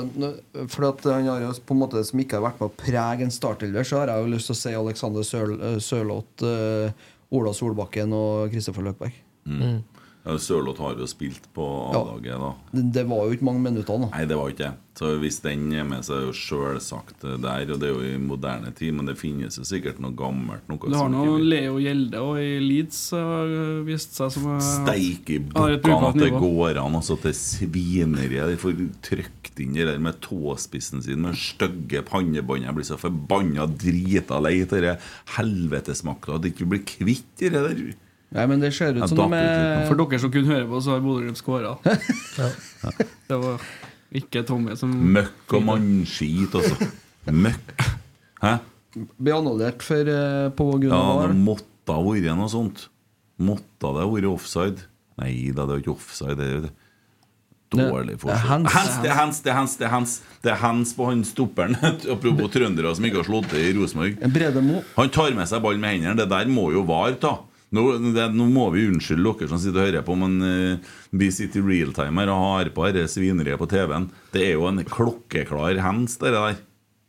for 0.68 0.86
at 0.90 1.06
han 1.08 1.26
har 1.32 1.40
jo 1.46 1.50
på 1.64 1.74
en 1.74 1.80
måte 1.80 2.04
som 2.04 2.20
ikke 2.20 2.36
har 2.36 2.44
vært 2.44 2.60
med 2.60 2.68
å 2.68 2.76
prege 2.84 3.24
en 3.24 3.32
startelver, 3.32 3.88
så 3.88 4.02
har 4.02 4.12
jeg 4.12 4.26
jo 4.26 4.32
lyst 4.34 4.50
til 4.50 4.54
å 4.54 4.60
si 4.60 4.74
Alexander 4.76 5.24
eh, 5.56 5.78
Sørloth, 5.82 6.44
eh, 6.44 7.08
Ola 7.34 7.54
Solbakken 7.56 8.12
og 8.14 8.52
Kristoffer 8.52 8.84
Løkberg. 8.84 9.16
Mm. 9.48 9.80
Sørloth 10.24 10.80
har 10.80 10.96
jo 10.96 11.06
spilt 11.08 11.50
på 11.52 11.64
A-laget, 11.92 12.40
da. 12.40 12.54
Det, 12.72 12.86
det 12.96 13.02
var 13.10 13.26
jo 13.26 13.36
ikke 13.36 13.44
mange 13.44 13.60
minutter 13.66 14.00
da. 14.00 14.08
Nei, 14.14 14.24
det 14.28 14.38
var 14.40 14.52
ikke 14.54 14.62
det. 14.62 14.72
Så 14.94 15.08
hvis 15.18 15.40
den 15.42 15.66
er 15.74 15.82
med, 15.84 16.04
så 16.06 16.14
er 16.14 16.20
det 16.22 16.28
jo 16.30 16.36
sjølsagt 16.38 17.24
der. 17.42 17.72
Og 17.74 17.80
det 17.82 17.88
er 17.88 17.92
jo 17.92 18.12
i 18.14 18.20
moderne 18.22 18.70
tid, 18.78 18.94
men 18.94 19.10
det 19.10 19.16
finnes 19.18 19.58
jo 19.58 19.66
sikkert 19.66 19.98
noe 20.00 20.14
gammelt. 20.16 20.64
Noe 20.70 20.78
Du 20.80 20.96
har 20.96 21.10
nå 21.12 21.36
Leo 21.42 21.80
Gjelde 21.82 22.22
og 22.22 22.38
i 22.40 22.54
Leeds 22.62 23.00
har 23.18 23.50
vist 23.84 24.14
seg 24.16 24.30
som 24.36 24.46
eh, 24.54 24.62
Steike 24.64 25.40
bukkene 25.50 26.12
at 26.12 26.20
det 26.22 26.30
går 26.32 26.80
an 26.80 26.96
altså, 27.00 27.18
til 27.20 27.34
svineriet. 27.36 28.54
De 28.54 28.60
får 28.62 28.80
trykt 29.04 29.60
inn 29.60 29.74
det 29.76 29.88
der 29.90 30.00
med 30.02 30.22
tåspissen 30.24 31.02
sin 31.04 31.26
med 31.26 31.36
stygge 31.36 32.00
pannebånd. 32.06 32.64
Jeg 32.64 32.78
blir 32.78 32.88
så 32.88 33.00
forbanna 33.00 33.66
drita 33.68 34.40
lei 34.40 34.60
av 34.64 34.78
det 34.86 34.96
helvetesmakta. 35.36 36.38
At 36.38 36.46
de 36.46 36.54
ikke 36.54 36.70
blir 36.70 36.86
kvitt 36.86 37.42
det 37.42 37.52
der. 37.58 37.84
Nei, 38.34 38.44
men 38.50 38.62
det 38.62 38.72
ser 38.74 38.96
ut 38.98 39.06
som 39.08 39.20
de 39.20 39.38
er 39.38 39.84
For 39.86 39.98
dere 40.00 40.18
som 40.22 40.32
kunne 40.34 40.50
høre 40.50 40.66
på, 40.66 40.80
så 40.82 40.96
har 40.96 41.02
Bodø-Glimt 41.04 41.38
skåra. 41.38 41.76
Det 43.28 43.36
var 43.40 43.62
ikke 44.14 44.42
Tommy 44.46 44.74
som 44.78 44.90
Møkk 45.14 45.54
og 45.58 45.62
mannskit, 45.68 46.54
altså. 46.58 46.88
Møkk. 47.30 47.74
Hæ? 48.42 48.56
Ble 48.94 49.34
annullert 49.34 49.82
for, 49.82 50.10
eh, 50.10 50.48
på 50.54 50.66
grunn 50.76 50.90
Ja, 50.90 50.98
det 50.98 51.30
VAR. 51.30 51.36
måtte 51.46 51.94
ha 51.94 52.02
vært 52.02 52.36
noe 52.38 52.50
sånt. 52.50 52.88
Måtte 53.38 53.94
det 53.94 54.02
ha 54.02 54.10
vært 54.10 54.28
offside? 54.30 54.84
Nei 55.18 55.50
da, 55.54 55.66
det 55.66 55.76
er 55.78 55.82
ikke 55.84 55.94
offside. 55.94 56.36
Det 56.38 56.50
er 56.50 56.60
det. 56.66 56.72
Dårlig 57.74 58.18
forskjell 58.22 58.66
forsøk. 58.68 59.02
det 59.02 59.10
er 59.10 59.16
hands, 59.18 59.40
det 59.42 59.50
er 59.50 59.54
hands, 59.56 59.76
det 59.78 59.86
er 59.86 59.90
hands 59.90 60.12
Det 60.44 60.50
er 60.52 60.60
hands 60.60 60.92
på 60.94 61.08
han 61.08 61.24
stopperen. 61.26 61.74
Apropos 62.14 62.52
trøndere 62.54 62.94
som 62.94 63.06
ikke 63.08 63.22
har 63.22 63.26
slått 63.30 63.50
til 63.50 63.64
i 63.66 63.72
Rosenborg. 63.78 64.20
Han 64.98 65.10
tar 65.10 65.34
med 65.34 65.50
seg 65.50 65.62
ball 65.64 65.78
med 65.78 65.96
hendene. 65.96 66.14
Det 66.22 66.28
der 66.30 66.50
må 66.50 66.68
jo 66.74 66.84
VAR 66.86 67.16
ta. 67.18 67.38
Nå, 67.74 67.82
det, 68.14 68.26
nå 68.36 68.44
må 68.52 68.68
vi 68.74 68.84
unnskylde 68.86 69.32
dere 69.40 69.48
som 69.50 69.58
sitter 69.58 69.80
og 69.82 69.88
hører 69.88 70.04
på, 70.06 70.14
men 70.20 70.34
uh, 70.44 70.92
vi 71.18 71.28
sitter 71.34 71.58
i 71.62 71.66
realtime 71.66 72.22
her 72.22 72.30
og 72.30 72.42
har 72.44 72.70
på 72.76 72.84
dette 72.94 73.08
svineriet 73.10 73.58
på 73.58 73.66
TV-en. 73.70 74.06
Det 74.34 74.44
er 74.46 74.52
jo 74.54 74.68
en 74.70 74.78
klokkeklar 74.86 75.80
hands, 75.82 76.14
det 76.22 76.30
der. 76.36 76.60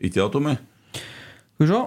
Ikke 0.02 0.24
det, 0.24 0.28
Tommy? 0.34 0.56
Skal 0.96 1.68
vi 1.68 1.70
se. 1.70 1.82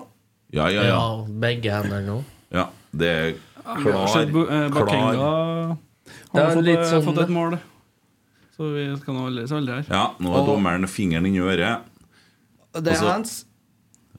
Ja, 0.57 0.69
ja, 0.73 0.85
ja. 0.87 0.95
Ja, 0.95 1.01
begge 1.43 1.75
hender 1.75 2.05
nå. 2.07 2.21
ja 2.55 2.69
det 2.99 3.09
er 3.13 3.35
klar, 3.83 4.31
Bo- 4.33 4.47
eh, 4.49 4.69
Bakenga 4.73 5.27
har 6.33 6.55
fått, 6.55 6.63
litt 6.65 6.79
eh, 6.81 6.87
sånn- 6.89 7.05
fått 7.05 7.19
et 7.27 7.33
mål. 7.35 7.59
Så 8.57 8.71
vi 8.73 8.87
skal 9.03 9.15
nå 9.19 9.27
så 9.47 9.59
aldri 9.59 9.75
her. 9.77 9.91
Ja, 9.93 10.05
nå 10.25 10.33
har 10.33 10.47
dommeren 10.49 10.89
fingeren 10.89 11.27
inni 11.29 11.37
i 11.43 11.45
øret. 11.45 11.85
Det 12.73 12.87
er 12.87 12.95
Altså, 12.95 13.11
hands. 13.13 13.35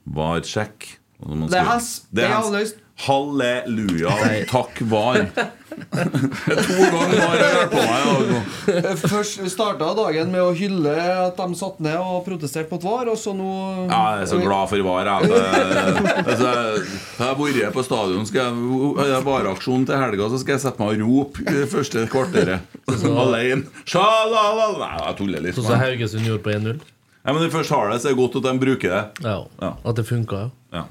VAR 0.06 0.46
sjekk. 0.46 0.86
Det 1.20 1.58
er 1.60 1.66
hands. 1.68 1.90
Det 2.14 2.24
er 2.28 2.38
Det 2.54 2.79
Halleluja. 3.00 4.12
Takk, 4.50 4.82
VAR. 4.92 5.30
to 5.30 6.78
ganger 6.92 7.20
VAR 7.22 7.38
jeg 7.40 7.54
hørt 7.56 7.72
på 7.72 7.84
meg. 7.88 8.34
ja. 8.74 8.96
Først 9.00 9.40
starta 9.54 9.94
dagen 9.96 10.34
med 10.34 10.44
å 10.44 10.50
hylle 10.58 10.96
at 11.30 11.40
de 11.40 11.56
satt 11.60 11.80
ned 11.86 11.96
og 12.02 12.26
protesterte 12.28 12.74
mot 12.76 12.84
VAR, 12.84 13.12
og 13.14 13.18
så 13.22 13.32
nå 13.38 13.48
Ja, 13.88 14.02
jeg 14.18 14.26
er 14.26 14.32
så 14.34 14.42
glad 14.44 14.68
for 14.74 14.84
VAR. 14.90 15.12
Jeg, 15.14 15.32
altså, 16.26 16.52
jeg 16.52 17.24
har 17.24 17.40
vært 17.40 17.74
på 17.80 17.86
stadion. 17.88 18.28
Skal 18.28 18.44
jeg, 18.44 19.16
har 19.16 19.26
VAR-aksjon 19.30 19.88
til 19.88 20.04
helga, 20.04 20.30
så 20.34 20.44
skal 20.44 20.58
jeg 20.58 20.66
sette 20.68 20.84
meg 20.84 21.00
og 21.00 21.08
rope 21.08 21.48
det 21.48 21.66
første 21.72 22.06
kvarteret. 22.12 22.78
Alene. 23.10 23.64
Nei, 23.96 24.94
jeg 25.06 25.20
tuller 25.24 25.48
litt. 25.48 25.56
Sånn 25.56 25.72
som 25.72 25.80
Haugesund 25.88 26.28
gjorde 26.28 26.44
på 26.46 26.56
1-0. 26.58 26.80
Ja, 27.20 27.34
men 27.34 27.42
når 27.44 27.50
de 27.50 27.56
først 27.56 27.74
har 27.76 27.90
det, 27.92 28.00
så 28.02 28.10
er 28.10 28.16
det 28.16 28.20
godt 28.22 28.40
at 28.40 28.46
de 28.48 28.54
bruker 28.62 28.94
det. 28.96 29.02
Ja. 29.24 29.40
Ja. 29.62 29.74
At 29.88 30.00
det 30.00 30.08
funka, 30.08 30.48
ja. 30.48 30.50
Ja. 30.82 30.86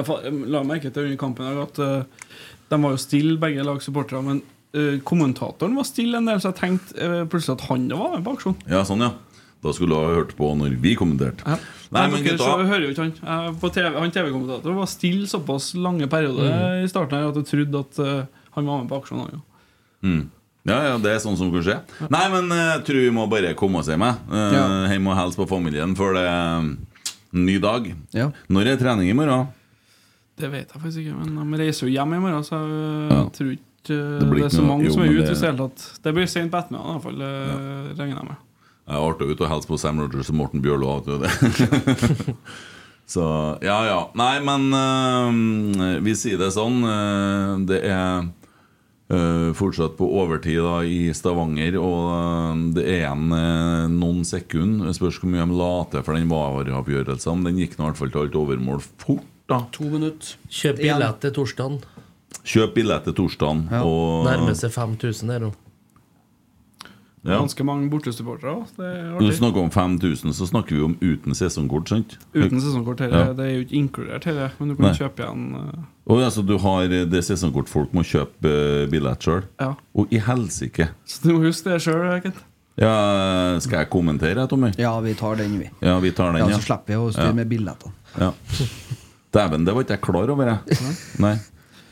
Jeg 0.00 0.34
la 0.52 0.62
merke 0.66 0.90
til 0.92 1.08
under 1.08 1.20
kampen 1.20 1.62
at 1.64 1.80
uh, 1.82 2.36
de 2.70 2.78
var 2.82 2.94
jo 2.96 3.00
stille, 3.02 3.38
begge 3.42 3.64
lagsupporterne. 3.66 4.22
Men 4.26 4.42
uh, 4.76 5.00
kommentatoren 5.06 5.76
var 5.78 5.88
stille 5.88 6.18
en 6.20 6.28
del, 6.30 6.40
så 6.42 6.52
jeg 6.52 6.60
tenkte 6.60 6.96
uh, 7.00 7.24
plutselig 7.30 7.58
at 7.58 7.66
han 7.70 7.88
var 7.92 8.16
med 8.16 8.24
på 8.26 8.36
aksjonen. 8.38 8.62
ja, 8.70 8.84
sånn, 8.88 9.04
ja. 9.06 9.12
Da 9.60 9.74
skulle 9.76 9.92
du 9.92 10.00
ha 10.00 10.14
hørt 10.16 10.30
på 10.38 10.54
når 10.56 10.72
vi 10.80 10.94
kommenterte. 10.96 11.44
Ja. 11.44 11.58
Nei, 11.92 12.06
men 12.08 12.22
gutta 12.24 12.46
hører 12.64 12.86
jo 12.86 12.92
ikke 12.94 13.02
han. 13.04 13.56
TV, 13.74 13.88
han 13.98 14.12
TV-kommentatoren 14.14 14.78
var 14.78 14.88
stille 14.88 15.26
såpass 15.28 15.74
lange 15.76 16.06
perioder 16.08 16.80
i 16.80 16.88
starten 16.88 17.18
her 17.18 17.28
at 17.28 17.36
jeg 17.42 17.48
trodde 17.50 17.82
at 17.84 17.98
eh, 18.00 18.22
han 18.56 18.70
var 18.70 18.78
med 18.80 18.88
på 18.88 19.00
aksjonen. 19.02 19.34
Ja. 19.34 19.42
mm. 20.08 20.22
Ja, 20.68 20.78
ja, 20.84 20.96
det 21.00 21.12
er 21.12 21.20
sånn 21.20 21.36
som 21.40 21.48
kan 21.52 21.62
skje. 21.64 21.76
Nei, 22.12 22.24
men 22.32 22.48
eh, 22.52 22.66
jeg 22.76 22.82
tror 22.88 23.04
vi 23.04 23.12
må 23.16 23.26
bare 23.32 23.52
komme 23.58 23.80
oss 23.82 23.88
hjem. 23.92 24.04
Eh, 24.08 24.56
Ja. 24.56 24.64
Hjem 24.94 25.12
og 25.12 25.18
hilse 25.18 25.40
på 25.42 25.48
familien 25.50 25.92
før 25.98 26.16
det 26.16 26.24
er 26.30 26.40
en 26.62 26.72
ny 27.44 27.58
dag. 27.60 27.92
Ja. 28.16 28.30
Når 28.48 28.72
er 28.72 28.80
trening 28.80 29.12
i 29.12 29.16
morgen? 29.16 29.48
Det 30.40 30.50
vet 30.52 30.72
jeg 30.74 30.82
faktisk 30.82 31.02
ikke, 31.04 31.16
men 31.36 31.52
de 31.52 31.58
reiser 31.62 31.86
jo 31.86 31.92
hjem 31.94 32.14
i 32.16 32.20
morgen, 32.24 32.44
så 32.46 32.60
jeg 32.60 33.10
Ja. 33.10 33.22
tror 33.36 33.50
ikke 33.54 33.66
Det 33.88 34.30
det, 34.30 34.44
er 34.44 34.48
så 34.52 34.62
mange 34.66 34.84
jo, 34.84 34.92
som 34.92 35.02
er 35.02 35.08
ute. 35.08 35.26
det- 35.26 35.40
Det 35.40 35.50
hele 35.50 35.70
Det 36.04 36.14
blir 36.14 36.26
sent 36.28 36.50
på 36.52 36.58
ettermiddagen, 36.58 36.90
i 36.90 36.92
hvert 36.92 37.02
fall. 37.02 37.20
Regner 37.98 38.16
jeg 38.16 38.28
med. 38.28 38.36
Jeg 38.90 38.96
er 38.96 39.06
artig 39.06 39.30
ut 39.30 39.40
og 39.40 39.48
hilse 39.50 39.68
på 39.68 39.78
Sam 39.78 40.00
Rogers 40.00 40.28
og 40.30 40.34
Morten 40.36 40.60
Bjørlo. 40.62 41.00
Så 43.10 43.22
ja, 43.62 43.78
ja. 43.86 44.00
Nei, 44.14 44.36
men 44.46 44.68
uh, 44.74 45.98
vi 46.04 46.12
sier 46.14 46.38
det 46.38 46.52
sånn. 46.54 46.76
Uh, 46.86 47.58
det 47.66 47.80
er 47.90 48.28
uh, 49.10 49.50
fortsatt 49.58 49.96
på 49.98 50.06
overtid 50.20 50.60
da 50.62 50.76
i 50.86 51.10
Stavanger, 51.16 51.74
og 51.82 52.04
eh, 52.14 52.60
det 52.76 52.84
er 52.86 53.00
igjen 53.00 53.32
eh, 53.34 53.88
noen 53.90 54.20
sekunder. 54.28 54.86
Jeg 54.86 55.00
spørs 55.00 55.18
hvor 55.18 55.32
mye 55.32 55.46
de 55.50 55.56
la 55.58 55.70
til 55.90 56.04
for 56.06 56.14
den 56.14 56.28
vareavgjørelsen. 56.30 57.42
Den 57.48 57.58
gikk 57.58 57.74
nå 57.78 57.88
i 57.88 57.90
hvert 57.90 57.98
fall 57.98 58.12
til 58.14 58.22
alt 58.22 58.38
overmål 58.38 58.78
fort. 59.02 59.26
Da 59.50 59.58
To 59.76 59.84
minutter. 59.90 60.36
Kjøp 60.50 60.78
billett 60.80 61.20
til 61.24 61.34
torsdagen. 61.36 61.80
Kjøp 62.46 62.74
billett 62.78 63.04
til 63.08 63.16
torsdagen. 63.18 63.66
Ja. 63.70 63.82
Og, 63.84 64.24
Nærmer 64.28 64.54
seg 64.58 64.72
5000 64.74 65.28
der 65.34 65.44
nå. 65.48 65.50
ja. 67.26 67.36
Ganske 67.36 67.64
mange 67.68 67.90
bortesupportere. 67.92 68.62
er 68.80 69.10
Når 69.12 69.26
du 69.26 69.32
snakker 69.36 69.60
om 69.60 69.70
5000, 69.70 70.32
så 70.32 70.46
snakker 70.48 70.76
vi 70.78 70.82
om 70.86 70.94
uten 71.02 71.34
sesongkort, 71.36 71.88
sant? 71.92 72.14
Uten 72.34 72.60
sesongkort. 72.60 73.00
her, 73.04 73.08
Ja. 73.12 73.32
Det 73.36 73.44
er 73.44 73.50
jo 73.58 73.64
ikke 73.66 73.76
inkludert, 73.76 74.24
her, 74.24 74.52
men 74.58 74.68
du 74.70 74.74
kan 74.76 74.86
Nei. 74.86 74.94
kjøpe 74.96 75.20
igjen 75.26 75.54
eh, 75.54 75.82
Og 76.06 76.22
altså, 76.24 76.42
du 76.46 76.56
har 76.58 76.88
det 76.88 77.24
sesongkort 77.24 77.68
folk 77.68 77.92
må 77.92 78.02
kjøpe 78.02 78.48
uh, 78.48 78.86
billett 78.90 79.20
sjøl. 79.20 79.42
Ja. 79.60 79.74
Og 79.94 80.08
i 80.10 80.18
helsike! 80.18 80.88
Så 81.04 81.20
du 81.28 81.34
må 81.36 81.44
huske 81.44 81.70
det 81.74 81.82
sjøl, 81.84 82.06
Kent. 82.22 82.40
Ja, 82.80 83.58
skal 83.60 83.82
jeg 83.82 83.90
kommentere, 83.90 84.46
Tommy? 84.48 84.70
Ja, 84.78 84.94
vi 85.04 85.12
tar 85.14 85.36
den, 85.36 85.58
vi. 85.60 85.68
Ja, 85.84 85.98
vi 86.00 86.12
tar 86.16 86.32
den, 86.32 86.40
Ja, 86.40 86.48
ja. 86.48 86.56
Så 86.56 86.70
slipper 86.70 86.86
vi 86.94 86.96
å 86.96 87.10
styre 87.12 87.26
Ja. 87.26 87.32
med 87.36 87.48
billettene. 87.50 87.92
ja. 88.18 88.32
Dæven, 89.34 89.64
det 89.66 89.74
var 89.74 89.86
ikke 89.86 89.96
jeg 89.98 90.04
klar 90.08 90.32
over, 90.34 90.52
jeg. 90.54 90.78
Nei. 91.22 91.36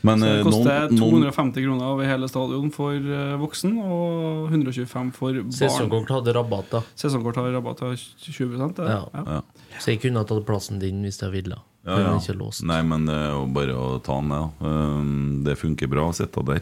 Men 0.01 0.19
Så 0.21 0.25
det 0.25 0.35
eh, 0.39 0.43
koster 0.47 0.91
noen, 0.93 0.99
noen 0.99 1.23
250 1.27 1.65
kroner 1.65 1.87
over 1.91 2.07
hele 2.07 2.27
stadion 2.31 2.69
for 2.71 2.95
eh, 2.95 3.33
voksen, 3.39 3.73
og 3.83 4.51
125 4.53 5.09
for 5.15 5.39
barn. 5.41 5.55
Sesongkort 5.55 6.13
hadde 6.15 6.35
rabatt, 6.37 6.69
da. 6.71 6.81
Sesongkort 6.99 7.39
har 7.41 7.49
rabatt 7.57 7.83
av 7.83 7.97
20 7.99 8.75
det. 8.77 8.87
Ja. 8.87 9.01
ja. 9.13 9.41
Så 9.79 9.91
jeg 9.93 10.01
kunne 10.05 10.23
ha 10.23 10.27
tatt 10.29 10.45
plassen 10.47 10.79
din 10.79 11.03
hvis 11.03 11.19
jeg 11.23 11.33
ville. 11.35 11.59
Ja, 11.87 11.95
Den 11.95 12.05
ja. 12.09 12.15
ikke 12.19 12.35
låst. 12.37 12.63
Nei, 12.67 12.79
men 12.83 13.05
det 13.07 13.15
er 13.15 13.29
jo 13.33 13.45
bare 13.55 13.75
å 13.79 13.85
ta 14.03 14.17
den 14.19 14.31
ned. 14.31 14.63
Um, 14.63 15.13
Det 15.47 15.55
funker 15.59 15.87
bra 15.91 16.09
å 16.09 16.15
sitte 16.15 16.43
der. 16.47 16.59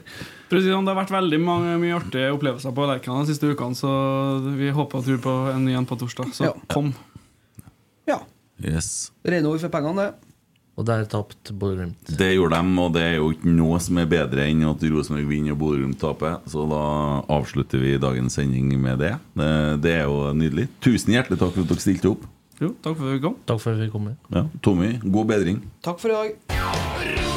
For 0.48 0.58
det 0.60 0.70
Det 0.70 0.76
har 0.78 1.00
vært 1.02 1.14
veldig 1.14 1.40
mange, 1.42 1.74
mye 1.82 1.98
artige 1.98 2.30
opplevelser 2.36 2.74
på 2.78 2.86
Lerkena 2.90 3.24
de 3.26 3.34
siste 3.34 3.50
ukene, 3.50 3.78
så 3.78 3.90
vi 4.58 4.70
håper 4.74 5.02
og 5.02 5.06
tror 5.10 5.22
på 5.26 5.36
en 5.54 5.66
ny 5.66 5.74
en 5.78 5.90
på 5.90 5.98
torsdag. 6.00 6.34
Så 6.38 6.46
Ja. 6.50 6.54
kom. 6.70 6.94
Ja. 8.08 8.22
Yes. 8.62 9.12
Rene 9.26 9.50
ord 9.50 9.60
for 9.60 9.70
pengene, 9.70 10.06
det. 10.06 10.27
Og 10.78 10.86
der 10.86 11.08
tapte 11.10 11.56
Bodø-Glimt. 11.58 12.12
Det 12.20 12.30
gjorde 12.36 12.60
de, 12.62 12.74
og 12.84 12.92
det 12.94 13.02
er 13.02 13.16
jo 13.18 13.32
ikke 13.34 13.50
noe 13.50 13.80
som 13.82 13.98
er 13.98 14.10
bedre 14.12 14.46
enn 14.46 14.62
at 14.70 14.84
Rosenborg 14.86 15.26
vinner 15.32 15.56
og 15.56 15.62
Bodø-Glimt 15.64 15.98
taper. 16.02 16.38
Så 16.46 16.68
da 16.70 16.82
avslutter 17.34 17.82
vi 17.82 17.96
dagens 18.02 18.38
sending 18.38 18.70
med 18.78 19.02
det. 19.02 19.16
Det, 19.34 19.50
det 19.88 19.96
er 19.98 20.06
jo 20.06 20.36
nydelig. 20.38 20.68
Tusen 20.86 21.18
hjertelig 21.18 21.42
takk 21.42 21.56
for 21.56 21.66
at 21.66 21.74
dere 21.74 21.86
stilte 21.88 22.14
opp. 22.14 22.30
Jo, 22.62 22.72
takk 22.82 22.94
for 22.94 23.10
at 23.10 23.18
vi 23.18 23.26
kom. 23.26 23.42
Takk 23.50 23.64
for 23.66 23.74
at 23.74 23.82
vi 23.82 23.90
kom. 23.94 24.12
Ja, 24.34 24.46
Tommy, 24.66 24.94
god 25.02 25.34
bedring. 25.34 25.66
Takk 25.86 26.02
for 26.02 26.14
i 26.14 26.22
dag. 26.22 27.37